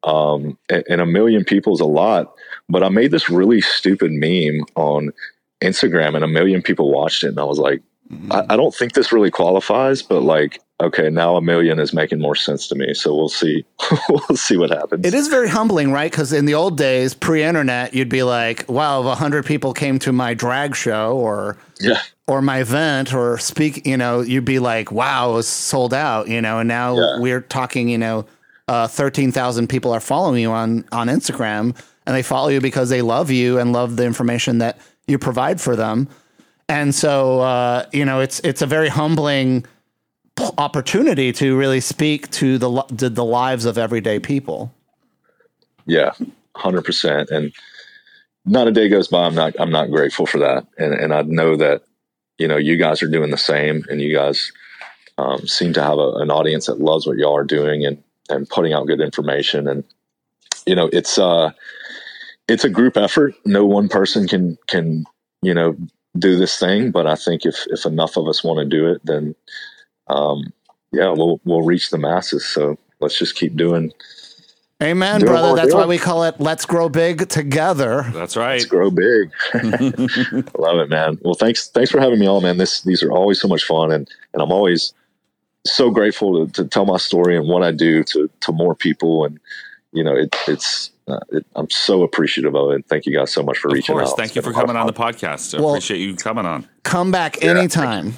Um, 0.03 0.57
and, 0.69 0.83
and 0.89 1.01
a 1.01 1.05
million 1.05 1.43
people 1.43 1.73
is 1.73 1.81
a 1.81 1.85
lot. 1.85 2.33
But 2.69 2.83
I 2.83 2.89
made 2.89 3.11
this 3.11 3.29
really 3.29 3.59
stupid 3.59 4.11
meme 4.11 4.65
on 4.75 5.11
Instagram, 5.61 6.15
and 6.15 6.23
a 6.23 6.27
million 6.27 6.61
people 6.61 6.91
watched 6.91 7.23
it, 7.23 7.29
and 7.29 7.39
I 7.39 7.43
was 7.43 7.59
like, 7.59 7.81
I, 8.32 8.44
I 8.52 8.56
don't 8.56 8.73
think 8.73 8.94
this 8.94 9.11
really 9.11 9.32
qualifies, 9.32 10.02
but 10.02 10.22
like, 10.22 10.61
okay, 10.80 11.10
now 11.10 11.36
a 11.38 11.41
million 11.41 11.80
is 11.80 11.94
making 11.94 12.19
more 12.19 12.36
sense 12.36 12.68
to 12.68 12.76
me. 12.76 12.94
So 12.94 13.15
we'll 13.15 13.30
see. 13.30 13.65
we'll 14.10 14.38
see 14.38 14.57
what 14.57 14.69
happens. 14.69 15.06
It 15.06 15.14
is 15.14 15.27
very 15.27 15.49
humbling, 15.49 15.91
right? 15.91 16.11
Because 16.11 16.32
in 16.32 16.45
the 16.45 16.53
old 16.53 16.77
days, 16.77 17.14
pre-internet, 17.14 17.94
you'd 17.94 18.10
be 18.10 18.23
like, 18.23 18.65
"Wow, 18.69 19.10
if 19.11 19.18
hundred 19.18 19.45
people 19.45 19.73
came 19.73 19.98
to 19.99 20.11
my 20.11 20.34
drag 20.34 20.76
show 20.76 21.18
or 21.18 21.57
Yeah. 21.80 21.99
or 22.27 22.41
my 22.41 22.60
event 22.60 23.14
or 23.14 23.38
speak, 23.40 23.86
you 23.88 23.98
know, 23.98 24.22
you'd 24.22 24.45
be 24.45 24.60
like, 24.60 24.91
wow, 24.91 25.32
it 25.32 25.34
was 25.34 25.48
sold 25.48 25.94
out, 25.94 26.27
you 26.27 26.41
know." 26.41 26.60
And 26.60 26.68
now 26.68 26.95
Yeah. 26.98 27.19
we're 27.19 27.41
talking, 27.41 27.90
you 27.90 27.98
know, 27.98 28.26
uh, 28.68 28.88
thirteen 28.88 29.32
thousand 29.32 29.68
people 29.68 29.91
are 29.91 29.99
following 29.99 30.41
you 30.41 30.52
on 30.52 30.86
on 30.91 31.07
Instagram, 31.07 31.76
and 32.06 32.15
they 32.15 32.22
follow 32.23 32.49
you 32.49 32.61
because 32.61 32.90
they 32.90 33.02
love 33.02 33.32
you 33.32 33.57
and 33.57 33.73
love 33.73 33.95
the 33.95 34.06
information 34.06 34.60
that 34.60 34.77
you 35.07 35.18
provide 35.18 35.60
for 35.60 35.76
them. 35.76 36.07
And 36.67 36.95
so, 36.95 37.41
uh, 37.41 37.85
you 37.93 38.05
know, 38.05 38.21
it's 38.21 38.39
it's 38.39 38.61
a 38.61 38.65
very 38.65 38.89
humbling 38.89 39.65
opportunity 40.57 41.31
to 41.31 41.57
really 41.57 41.79
speak 41.79 42.29
to 42.31 42.57
the 42.57 42.81
to 42.97 43.09
the 43.09 43.25
lives 43.25 43.65
of 43.65 43.77
everyday 43.77 44.19
people. 44.19 44.73
Yeah, 45.85 46.11
hundred 46.55 46.83
percent. 46.83 47.29
And 47.29 47.53
not 48.45 48.67
a 48.67 48.71
day 48.71 48.89
goes 48.89 49.07
by 49.07 49.25
I'm 49.25 49.35
not 49.35 49.53
I'm 49.59 49.71
not 49.71 49.91
grateful 49.91 50.25
for 50.25 50.39
that. 50.39 50.65
And 50.77 50.93
and 50.93 51.13
I 51.13 51.21
know 51.23 51.55
that 51.55 51.83
you 52.37 52.47
know 52.47 52.57
you 52.57 52.77
guys 52.77 53.03
are 53.03 53.09
doing 53.09 53.31
the 53.31 53.37
same, 53.37 53.85
and 53.89 54.01
you 54.01 54.15
guys 54.15 54.51
um, 55.17 55.47
seem 55.47 55.73
to 55.73 55.83
have 55.83 55.97
a, 55.99 56.13
an 56.15 56.31
audience 56.31 56.65
that 56.65 56.79
loves 56.79 57.05
what 57.05 57.17
y'all 57.17 57.37
are 57.37 57.43
doing 57.43 57.85
and 57.85 58.01
and 58.29 58.49
putting 58.49 58.73
out 58.73 58.87
good 58.87 59.01
information. 59.01 59.67
And 59.67 59.83
you 60.65 60.75
know 60.75 60.89
it's 60.91 61.17
uh 61.17 61.51
it's 62.47 62.63
a 62.63 62.69
group 62.69 62.97
effort. 62.97 63.35
No 63.45 63.65
one 63.65 63.87
person 63.87 64.27
can 64.27 64.57
can 64.67 65.05
you 65.41 65.53
know 65.53 65.75
do 66.17 66.37
this 66.37 66.57
thing, 66.57 66.91
but 66.91 67.07
I 67.07 67.15
think 67.15 67.45
if 67.45 67.65
if 67.67 67.85
enough 67.85 68.17
of 68.17 68.27
us 68.27 68.43
want 68.43 68.59
to 68.59 68.65
do 68.65 68.87
it, 68.87 69.01
then 69.03 69.35
um, 70.07 70.53
yeah, 70.91 71.09
we'll 71.09 71.39
we'll 71.45 71.63
reach 71.63 71.89
the 71.89 71.97
masses. 71.97 72.45
So 72.45 72.77
let's 72.99 73.17
just 73.17 73.35
keep 73.35 73.55
doing 73.55 73.91
Amen, 74.83 75.21
Doing 75.21 75.31
brother. 75.31 75.47
what 75.47 75.51
we're 75.53 75.61
That's 75.61 75.73
why 75.73 75.85
we 75.85 75.97
call 75.97 76.25
it 76.25 76.39
"Let's 76.39 76.65
Grow 76.65 76.89
Big 76.89 77.29
Together." 77.29 78.05
That's 78.13 78.35
right. 78.35 78.53
Let's 78.53 78.65
grow 78.65 78.91
big. 78.91 79.31
Love 80.59 80.79
it, 80.79 80.89
man. 80.89 81.17
Well, 81.21 81.33
thanks, 81.33 81.69
thanks 81.69 81.89
for 81.89 82.01
having 82.01 82.19
me 82.19 82.27
on, 82.27 82.43
man. 82.43 82.57
This 82.57 82.81
these 82.81 83.01
are 83.01 83.11
always 83.11 83.39
so 83.39 83.47
much 83.47 83.63
fun, 83.63 83.93
and 83.93 84.09
and 84.33 84.43
I'm 84.43 84.51
always 84.51 84.93
so 85.65 85.89
grateful 85.89 86.45
to, 86.45 86.53
to 86.53 86.67
tell 86.67 86.85
my 86.85 86.97
story 86.97 87.37
and 87.37 87.47
what 87.47 87.63
I 87.63 87.71
do 87.71 88.03
to 88.03 88.29
to 88.41 88.51
more 88.51 88.75
people, 88.75 89.23
and 89.23 89.39
you 89.93 90.03
know, 90.03 90.13
it, 90.13 90.35
it's 90.45 90.91
uh, 91.07 91.19
it, 91.32 91.45
I'm 91.56 91.69
so 91.69 92.03
appreciative 92.03 92.56
of 92.56 92.72
it. 92.72 92.86
Thank 92.88 93.06
you 93.06 93.15
guys 93.15 93.32
so 93.32 93.44
much 93.44 93.57
for 93.60 93.69
reaching 93.69 93.95
out. 93.95 93.98
Of 93.98 94.02
reaching 94.02 94.07
course. 94.07 94.11
out. 94.11 94.18
Thank 94.18 94.27
It's 94.30 94.36
you 94.38 94.41
for 94.41 94.49
a 94.52 94.53
coming 94.53 94.76
on 94.76 94.88
the 94.88 94.94
podcast. 94.94 95.57
I 95.57 95.61
Well- 95.61 95.72
appreciate 95.72 95.99
you 95.99 96.15
coming 96.15 96.45
on. 96.45 96.68
Come 96.84 97.11
back 97.11 97.41
Yeah, 97.41 97.52
anytime. 97.52 98.15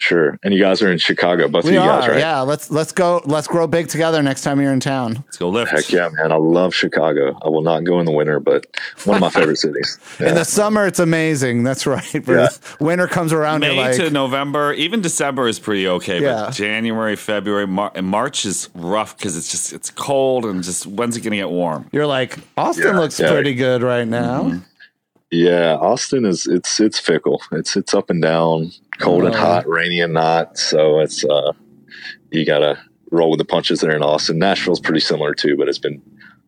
Sure, 0.00 0.38
and 0.44 0.54
you 0.54 0.60
guys 0.60 0.80
are 0.80 0.92
in 0.92 0.98
Chicago, 0.98 1.48
both 1.48 1.64
We 1.64 1.70
of 1.70 1.74
you 1.74 1.80
are, 1.80 2.00
guys, 2.00 2.08
right? 2.08 2.18
yeah. 2.20 2.40
Let's 2.42 2.70
let's 2.70 2.92
go. 2.92 3.20
Let's 3.24 3.48
grow 3.48 3.66
big 3.66 3.88
together 3.88 4.22
next 4.22 4.42
time 4.42 4.60
you're 4.60 4.72
in 4.72 4.78
town. 4.78 5.14
Let's 5.26 5.38
go 5.38 5.48
lift. 5.48 5.72
Heck 5.72 5.90
yeah, 5.90 6.08
man! 6.12 6.30
I 6.30 6.36
love 6.36 6.72
Chicago. 6.72 7.36
I 7.42 7.48
will 7.48 7.62
not 7.62 7.82
go 7.82 7.98
in 7.98 8.06
the 8.06 8.12
winter, 8.12 8.38
but 8.38 8.64
one 9.04 9.16
of 9.16 9.20
my 9.20 9.28
favorite 9.30 9.56
cities. 9.56 9.98
In 10.20 10.36
the 10.36 10.44
summer, 10.44 10.86
it's 10.86 11.00
amazing. 11.00 11.64
That's 11.64 11.84
right. 11.84 12.14
Yeah. 12.28 12.48
winter 12.80 13.08
comes 13.08 13.32
around, 13.32 13.60
May 13.60 13.76
like, 13.76 13.96
to 13.96 14.08
November, 14.10 14.72
even 14.74 15.00
December 15.00 15.48
is 15.48 15.58
pretty 15.58 15.88
okay, 15.88 16.22
Yeah. 16.22 16.44
but 16.46 16.54
January, 16.54 17.16
February, 17.16 17.66
Mar- 17.66 17.92
and 17.96 18.06
March 18.06 18.44
is 18.44 18.70
rough 18.76 19.16
because 19.16 19.36
it's 19.36 19.50
just 19.50 19.72
it's 19.72 19.90
cold 19.90 20.44
and 20.44 20.62
just 20.62 20.86
when's 20.86 21.16
it 21.16 21.22
going 21.22 21.32
to 21.32 21.38
get 21.38 21.50
warm? 21.50 21.88
you're 21.92 22.06
like, 22.06 22.38
Austin 22.56 22.86
Yeah, 22.94 23.00
looks 23.00 23.18
yeah. 23.18 23.30
pretty 23.32 23.54
good 23.54 23.82
right 23.82 24.06
now. 24.06 24.42
Mm-hmm. 24.44 24.58
Yeah, 25.30 25.76
Austin 25.76 26.24
is 26.24 26.46
it's 26.46 26.80
it's 26.80 26.98
fickle. 26.98 27.42
It's 27.52 27.76
it's 27.76 27.92
up 27.92 28.08
and 28.10 28.22
down, 28.22 28.70
cold 28.98 29.24
and 29.24 29.34
Oh. 29.34 29.38
hot, 29.38 29.68
rainy 29.68 30.00
and 30.00 30.14
not. 30.14 30.56
So 30.58 31.00
it's 31.00 31.24
uh 31.24 31.52
you 32.30 32.46
gotta 32.46 32.78
roll 33.10 33.30
with 33.30 33.38
the 33.38 33.44
punches 33.44 33.80
there 33.80 33.94
in 33.94 34.02
Austin. 34.02 34.38
Nashville's 34.38 34.80
pretty 34.80 35.00
similar 35.00 35.34
too, 35.34 35.56
but 35.56 35.68
it's 35.68 35.78
been 35.78 36.00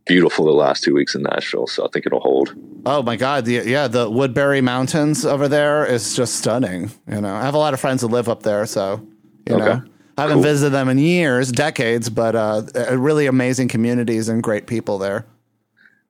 beautiful 0.07 0.47
the 0.47 0.53
last 0.53 0.83
two 0.83 0.95
weeks 0.95 1.15
in 1.15 1.23
Nashville, 1.23 1.67
so 1.67 1.85
I 1.85 1.89
think 1.93 2.07
it'll 2.07 2.21
hold. 2.21 2.55
Oh 2.87 3.03
my 3.03 3.17
God! 3.17 3.45
The, 3.45 3.63
yeah, 3.67 3.87
the 3.87 4.09
Woodbury 4.09 4.63
Mountains 4.63 5.27
over 5.27 5.47
there 5.47 5.85
is 5.85 6.17
just 6.17 6.37
stunning. 6.37 6.91
You 7.07 7.21
know, 7.21 7.35
I 7.35 7.43
have 7.43 7.53
a 7.55 7.59
lot 7.59 7.75
of 7.75 7.81
friends 7.81 8.01
who 8.01 8.09
live 8.09 8.31
up 8.31 8.43
there, 8.43 8.65
so 8.65 9.07
you 9.47 9.57
Okay. 9.57 9.65
know, 9.65 9.83
I 10.17 10.23
haven't 10.23 10.37
Cool. 10.37 10.45
visited 10.45 10.71
them 10.71 10.89
in 10.89 10.97
years, 10.97 11.53
decades, 11.53 12.09
but 12.09 12.35
uh, 12.35 12.63
really 12.93 13.27
amazing 13.27 13.69
communities 13.69 14.31
and 14.31 14.43
great 14.43 14.67
people 14.67 14.97
there. 14.97 15.27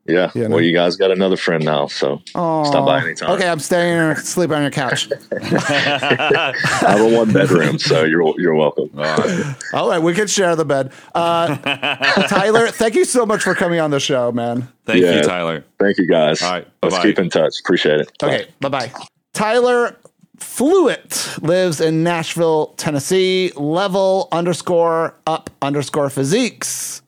Yeah. 0.06 0.30
Yeah, 0.34 0.48
no. 0.48 0.56
well 0.56 0.64
you 0.64 0.72
guys 0.72 0.96
got 0.96 1.10
another 1.10 1.36
friend 1.36 1.64
now, 1.64 1.86
so 1.86 2.20
stop 2.26 2.86
by 2.86 3.00
anytime. 3.02 3.30
Okay, 3.32 3.48
I'm 3.48 3.60
staying 3.60 3.96
or 3.98 4.16
sleep 4.16 4.50
on 4.50 4.62
your 4.62 4.70
couch. 4.70 5.08
I 5.32 6.52
have 6.80 7.00
a 7.00 7.16
one 7.16 7.32
bedroom, 7.32 7.78
so 7.78 8.04
you're 8.04 8.34
you're 8.40 8.54
welcome. 8.54 8.90
All 8.96 9.04
right. 9.04 9.54
All 9.74 9.88
right, 9.88 9.98
we 10.02 10.14
could 10.14 10.30
share 10.30 10.56
the 10.56 10.64
bed. 10.64 10.92
Uh, 11.14 11.56
Tyler, 12.28 12.68
thank 12.68 12.94
you 12.94 13.04
so 13.04 13.24
much 13.26 13.42
for 13.42 13.54
coming 13.54 13.78
on 13.80 13.90
the 13.90 14.00
show, 14.00 14.32
man. 14.32 14.68
Thank 14.86 15.02
Yeah. 15.02 15.16
you, 15.16 15.22
Tyler. 15.22 15.64
Thank 15.78 15.98
you 15.98 16.06
guys. 16.08 16.42
All 16.42 16.52
right, 16.52 16.66
Let's 16.82 16.98
keep 17.00 17.18
in 17.18 17.28
touch. 17.30 17.60
Appreciate 17.60 18.00
it. 18.00 18.10
Okay, 18.22 18.46
bye 18.60 18.68
bye. 18.68 18.90
Tyler 19.32 19.96
Fluitt 20.38 21.38
lives 21.42 21.80
in 21.80 22.02
Nashville, 22.02 22.68
Tennessee. 22.78 23.52
Level 23.54 24.28
underscore 24.32 25.14
up 25.26 25.50
underscore 25.62 26.10
physiques. 26.10 27.02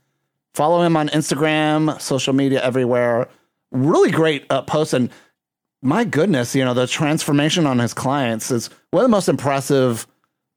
Follow 0.54 0.82
him 0.82 0.96
on 0.96 1.08
Instagram, 1.08 2.00
social 2.00 2.32
media 2.32 2.62
everywhere. 2.62 3.28
Really 3.70 4.10
great 4.10 4.44
uh, 4.50 4.62
posts. 4.62 4.92
And 4.92 5.10
my 5.82 6.04
goodness, 6.04 6.54
you 6.54 6.64
know, 6.64 6.74
the 6.74 6.86
transformation 6.86 7.66
on 7.66 7.78
his 7.78 7.94
clients 7.94 8.50
is 8.50 8.68
one 8.90 9.04
of 9.04 9.10
the 9.10 9.14
most 9.14 9.28
impressive 9.28 10.06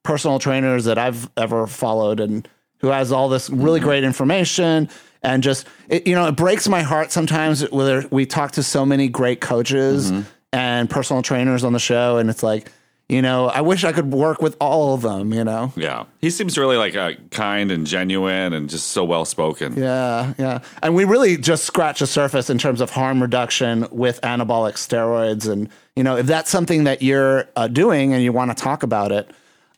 personal 0.03 0.38
trainers 0.38 0.85
that 0.85 0.97
I've 0.97 1.30
ever 1.35 1.65
followed 1.65 2.19
and 2.19 2.47
who 2.80 2.88
has 2.89 3.11
all 3.11 3.30
this 3.30 3.49
really 3.49 3.80
great 3.80 4.03
information 4.03 4.89
and 5.23 5.41
just 5.41 5.65
it, 5.89 6.05
you 6.05 6.13
know 6.13 6.27
it 6.27 6.35
breaks 6.35 6.67
my 6.67 6.84
heart 6.84 7.11
sometimes 7.11 7.67
whether 7.72 8.07
we 8.11 8.27
talk 8.27 8.51
to 8.51 8.63
so 8.63 8.85
many 8.85 9.07
great 9.07 9.41
coaches 9.41 10.11
and 10.53 10.89
personal 10.89 11.23
trainers 11.23 11.63
on 11.63 11.73
the 11.73 11.80
show 11.80 12.17
and 12.17 12.30
it's 12.30 12.43
like 12.43 12.72
you 13.10 13.22
know 13.22 13.48
I 13.48 13.61
wish 13.61 13.84
I 13.84 13.91
could 13.91 14.11
work 14.11 14.41
with 14.41 14.57
all 14.60 14.94
of 14.95 15.02
them 15.02 15.32
you 15.34 15.44
know 15.44 15.72
Yeah. 15.76 16.06
He 16.19 16.30
seems 16.30 16.57
really 16.57 16.77
like 16.77 16.95
a 16.95 17.15
kind 17.32 17.72
and 17.72 17.86
genuine 17.86 18.53
and 18.53 18.69
just 18.69 18.88
so 18.90 19.03
well 19.03 19.26
spoken. 19.26 19.73
yeah 19.77 20.34
yeah 20.38 20.60
and 20.82 20.95
we 20.95 21.03
really 21.06 21.38
just 21.38 21.64
scratch 21.65 21.99
the 21.99 22.07
surface 22.07 22.49
in 22.49 22.57
terms 22.57 22.82
of 22.82 22.90
harm 22.90 23.22
reduction 23.22 23.88
with 23.91 24.19
anabolic 24.22 24.73
steroids 24.73 25.48
and 25.52 25.69
you 25.95 26.03
know 26.03 26.18
if 26.18 26.26
that's 26.26 26.49
something 26.49 26.86
that 26.86 27.02
you're 27.02 27.48
uh, 27.56 27.68
doing 27.68 28.14
and 28.14 28.23
you 28.23 28.32
want 28.32 28.56
to 28.56 28.64
talk 28.64 28.82
about 28.84 29.11
it 29.11 29.30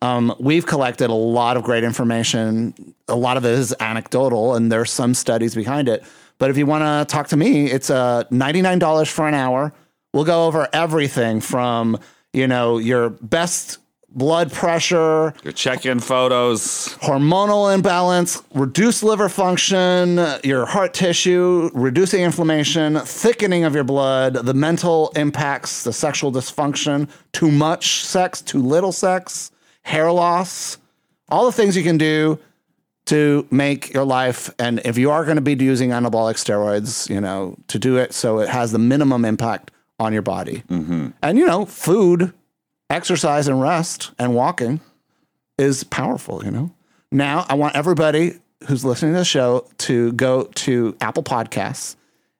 Um, 0.01 0.33
we've 0.39 0.65
collected 0.67 1.09
a 1.09 1.13
lot 1.39 1.57
of 1.57 1.63
great 1.63 1.83
information. 1.83 2.73
A 3.07 3.15
lot 3.15 3.35
of 3.35 3.43
it 3.45 3.53
is 3.57 3.73
anecdotal, 3.79 4.53
and 4.55 4.71
there's 4.71 4.91
some 4.91 5.15
studies 5.15 5.55
behind 5.55 5.89
it. 5.89 6.03
But 6.37 6.51
if 6.51 6.55
you 6.57 6.67
want 6.67 6.83
to 6.85 7.11
talk 7.11 7.29
to 7.29 7.37
me, 7.37 7.65
it's 7.65 7.89
uh, 7.89 8.23
$99 8.31 9.09
for 9.09 9.27
an 9.27 9.33
hour. 9.33 9.73
We'll 10.13 10.23
go 10.23 10.45
over 10.45 10.67
everything 10.71 11.41
from, 11.41 11.97
you 12.37 12.47
know, 12.47 12.77
your 12.77 13.09
best 13.09 13.79
blood 14.09 14.51
pressure, 14.51 15.33
Your 15.43 15.53
check-in 15.53 15.99
photos. 15.99 16.87
hormonal 17.01 17.73
imbalance, 17.73 18.41
reduced 18.53 19.03
liver 19.03 19.29
function, 19.29 20.17
your 20.43 20.65
heart 20.65 20.93
tissue, 20.93 21.69
reducing 21.73 22.23
inflammation, 22.23 22.99
thickening 22.99 23.63
of 23.63 23.75
your 23.75 23.83
blood, 23.83 24.33
the 24.33 24.53
mental 24.53 25.11
impacts, 25.15 25.83
the 25.83 25.93
sexual 25.93 26.31
dysfunction, 26.31 27.09
too 27.33 27.51
much 27.51 28.05
sex, 28.05 28.41
too 28.41 28.61
little 28.61 28.91
sex, 28.91 29.51
hair 29.83 30.11
loss, 30.11 30.77
all 31.29 31.45
the 31.45 31.51
things 31.51 31.75
you 31.75 31.83
can 31.83 31.97
do 31.97 32.39
to 33.07 33.47
make 33.51 33.93
your 33.93 34.03
life 34.03 34.53
and 34.59 34.81
if 34.83 34.97
you 34.97 35.09
are 35.11 35.23
going 35.23 35.37
to 35.37 35.41
be 35.41 35.53
using 35.53 35.91
anabolic 35.91 36.35
steroids, 36.35 37.09
you 37.09 37.21
know, 37.21 37.55
to 37.67 37.79
do 37.79 37.97
it 37.97 38.13
so 38.13 38.39
it 38.39 38.49
has 38.49 38.71
the 38.71 38.79
minimum 38.79 39.23
impact 39.25 39.71
on 39.99 40.13
your 40.13 40.21
body. 40.21 40.63
Mm-hmm. 40.69 41.09
And 41.21 41.37
you 41.37 41.45
know, 41.45 41.65
food, 41.65 42.33
exercise 42.89 43.47
and 43.47 43.61
rest 43.61 44.11
and 44.19 44.33
walking 44.35 44.79
is 45.57 45.83
powerful, 45.83 46.43
you 46.43 46.51
know. 46.51 46.71
Now, 47.11 47.45
I 47.49 47.55
want 47.55 47.75
everybody 47.75 48.39
who's 48.67 48.83
listening 48.83 49.13
to 49.13 49.19
the 49.19 49.25
show 49.25 49.67
to 49.79 50.11
go 50.13 50.43
to 50.55 50.95
Apple 51.01 51.23
Podcasts 51.23 51.95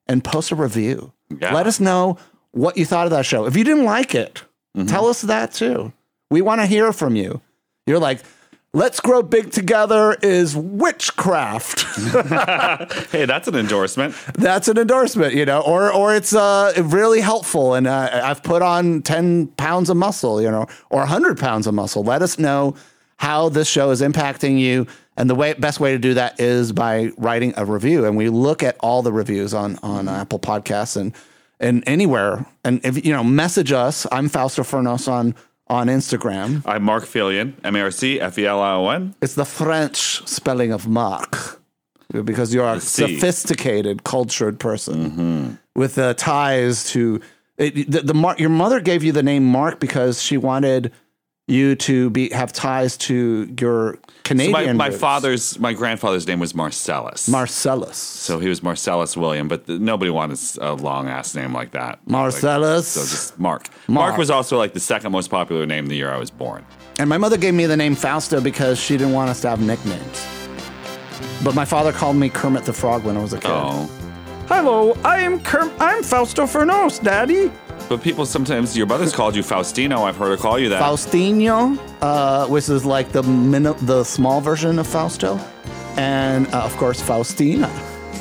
and 0.08 0.24
post 0.24 0.52
a 0.52 0.56
review. 0.56 1.14
Yeah. 1.30 1.54
Let 1.54 1.68
us 1.68 1.80
know 1.80 2.18
what 2.52 2.78
you 2.78 2.86
thought 2.86 3.06
of 3.06 3.12
that 3.12 3.26
show. 3.26 3.46
If 3.46 3.56
you 3.56 3.64
didn't 3.64 3.86
like 3.86 4.16
it, 4.16 4.44
mm-hmm. 4.76 4.88
tell 4.88 5.08
us 5.08 5.22
that 5.22 5.54
too. 5.54 5.94
We 6.30 6.42
want 6.42 6.62
to 6.62 6.68
hear 6.68 6.92
from 6.92 7.16
you. 7.16 7.42
You're 7.86 8.00
like, 8.00 8.22
let's 8.78 9.00
grow 9.00 9.24
big 9.24 9.52
together 9.52 10.16
is 10.22 10.56
witchcraft. 10.56 11.86
Hey, 13.12 13.26
that's 13.26 13.48
an 13.48 13.56
endorsement. 13.56 14.16
That's 14.34 14.68
an 14.68 14.78
endorsement, 14.78 15.34
you 15.34 15.46
know, 15.46 15.62
or 15.62 15.92
or 15.92 16.16
it's 16.16 16.34
uh, 16.34 16.74
really 16.84 17.22
helpful. 17.22 17.74
And 17.74 17.88
uh, 17.88 18.22
I've 18.24 18.44
put 18.44 18.62
on 18.62 19.02
ten 19.02 19.48
pounds 19.48 19.90
of 19.90 19.98
muscle, 19.98 20.42
you 20.42 20.52
know, 20.52 20.68
or 20.90 21.06
hundred 21.06 21.40
pounds 21.40 21.68
of 21.68 21.74
muscle. 21.74 22.04
Let 22.04 22.22
us 22.22 22.38
know 22.38 22.76
how 23.18 23.50
this 23.50 23.68
show 23.68 23.90
is 23.92 24.02
impacting 24.02 24.60
you, 24.60 24.88
and 25.16 25.30
the 25.30 25.36
way 25.36 25.54
best 25.54 25.80
way 25.80 25.92
to 25.92 26.00
do 26.00 26.14
that 26.16 26.40
is 26.40 26.72
by 26.72 27.12
writing 27.18 27.54
a 27.58 27.66
review. 27.66 28.06
And 28.06 28.16
we 28.16 28.30
look 28.30 28.62
at 28.62 28.78
all 28.80 29.02
the 29.02 29.14
reviews 29.14 29.54
on 29.54 29.78
on 29.82 30.08
Apple 30.08 30.40
Podcasts 30.40 30.98
and 30.98 31.14
and 31.60 31.84
anywhere. 31.88 32.46
And 32.64 32.84
if 32.86 33.04
you 33.06 33.14
know, 33.14 33.24
message 33.24 33.72
us. 33.72 34.06
I'm 34.12 34.30
Fausto 34.30 34.64
Fernós 34.64 35.08
on 35.12 35.34
on 35.70 35.88
Instagram. 35.88 36.62
I'm 36.66 36.84
Marc 36.84 37.04
Felion, 37.06 37.56
M-A-R-C, 37.64 38.22
F-E-L-I-O-N. 38.22 39.16
It's 39.22 39.36
the 39.36 39.46
French 39.46 40.28
spelling 40.28 40.72
of 40.72 40.88
Mark 40.88 41.60
because 42.12 42.54
you're 42.54 42.68
a 42.68 42.80
C. 42.80 43.08
sophisticated, 43.08 44.04
cultured 44.04 44.60
person 44.60 45.12
mm-hmm. 45.12 45.52
with 45.76 45.96
the 45.96 46.14
ties 46.14 46.90
to 46.92 47.22
it, 47.58 47.92
the, 47.92 48.02
the 48.02 48.14
Mar- 48.14 48.36
Your 48.38 48.50
mother 48.50 48.80
gave 48.80 49.04
you 49.04 49.12
the 49.12 49.24
name 49.24 49.44
Mark 49.44 49.80
because 49.80 50.22
she 50.22 50.38
wanted 50.38 50.92
you 51.48 51.76
to 51.76 52.10
be 52.10 52.30
have 52.30 52.52
ties 52.52 52.98
to 52.98 53.54
your 53.60 53.94
So 53.94 54.00
Canadian. 54.24 54.52
my, 54.52 54.74
my 54.74 54.88
roots. 54.88 55.00
father's, 55.00 55.60
my 55.60 55.72
grandfather's 55.72 56.28
name 56.28 56.40
was 56.42 56.54
Marcellus. 56.54 57.30
Marcellus. 57.30 57.96
so 57.98 58.40
he 58.40 58.50
was 58.50 58.62
Marcellus 58.62 59.16
William, 59.16 59.48
but 59.48 59.66
th- 59.66 59.80
nobody 59.80 60.12
wanted 60.12 60.38
a 60.60 60.74
long 60.74 61.08
ass 61.08 61.34
name 61.36 61.54
like 61.54 61.72
that. 61.72 62.00
Marcellus. 62.06 62.98
Like, 62.98 63.06
so 63.06 63.10
just 63.10 63.40
Mark. 63.40 63.70
Mark. 63.88 64.10
Mark 64.10 64.18
was 64.18 64.30
also 64.30 64.58
like 64.58 64.74
the 64.74 64.82
second 64.82 65.14
most 65.14 65.30
popular 65.30 65.66
name 65.66 65.88
the 65.88 65.96
year 65.96 66.12
I 66.12 66.18
was 66.18 66.30
born. 66.30 66.66
And 67.00 67.08
my 67.08 67.18
mother 67.18 67.38
gave 67.38 67.54
me 67.54 67.66
the 67.66 67.78
name 67.78 67.96
Fausto 67.96 68.42
because 68.42 68.78
she 68.78 68.98
didn't 68.98 69.14
want 69.14 69.30
us 69.30 69.40
to 69.42 69.50
have 69.50 69.62
nicknames. 69.62 70.28
But 71.44 71.56
my 71.56 71.64
father 71.66 71.94
called 71.94 72.18
me 72.18 72.28
Kermit 72.30 72.66
the 72.66 72.74
Frog 72.74 73.06
when 73.06 73.16
I 73.16 73.22
was 73.22 73.32
a 73.32 73.38
kid. 73.40 73.52
Oh. 73.54 73.90
Hello, 74.50 74.98
I'm 75.06 75.40
Kerm- 75.40 75.74
I'm 75.80 76.04
Fausto 76.04 76.44
Fernós, 76.44 77.02
Daddy. 77.02 77.52
But 77.90 78.02
people 78.04 78.26
sometimes, 78.26 78.76
your 78.76 78.86
brother's 78.86 79.14
called 79.14 79.36
you 79.36 79.44
Faustino. 79.44 80.04
I've 80.04 80.18
heard 80.18 80.30
her 80.32 80.38
call 80.38 80.60
you 80.60 80.70
that. 80.70 80.82
Faustino, 80.82 81.80
uh, 82.02 82.48
which 82.48 82.68
is 82.70 82.84
like 82.86 83.12
the 83.14 83.24
min- 83.24 83.76
the 83.82 84.04
small 84.04 84.42
version 84.42 84.78
of 84.80 84.88
Fausto, 84.88 85.40
and 85.96 86.48
uh, 86.54 86.64
of 86.64 86.76
course 86.78 87.02
Faustina. 87.02 87.68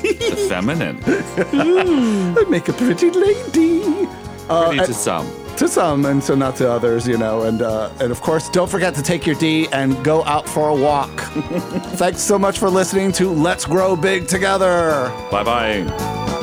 the 0.02 0.46
feminine. 0.48 1.00
I 1.06 2.44
make 2.48 2.68
a 2.68 2.72
pretty 2.72 3.10
lady. 3.10 4.06
Uh, 4.48 4.68
Pretty 4.68 4.86
to 4.86 4.94
some. 4.94 5.26
to 5.56 5.66
some, 5.66 6.04
and 6.06 6.22
so 6.22 6.36
not 6.36 6.54
to 6.56 6.70
others, 6.70 7.08
you 7.08 7.18
know. 7.18 7.42
And 7.42 7.60
uh, 7.62 7.90
and 7.98 8.12
of 8.12 8.20
course, 8.20 8.48
don't 8.50 8.70
forget 8.70 8.94
to 8.94 9.02
take 9.02 9.26
your 9.26 9.34
D 9.34 9.66
and 9.72 10.00
go 10.04 10.22
out 10.24 10.48
for 10.48 10.68
a 10.68 10.74
walk. 10.76 11.10
Thanks 11.98 12.20
so 12.20 12.38
much 12.38 12.60
for 12.60 12.70
listening 12.70 13.10
to 13.12 13.30
Let's 13.32 13.64
Grow 13.64 13.96
Big 13.96 14.28
Together. 14.28 15.10
Bye 15.32 15.42
bye. 15.42 16.42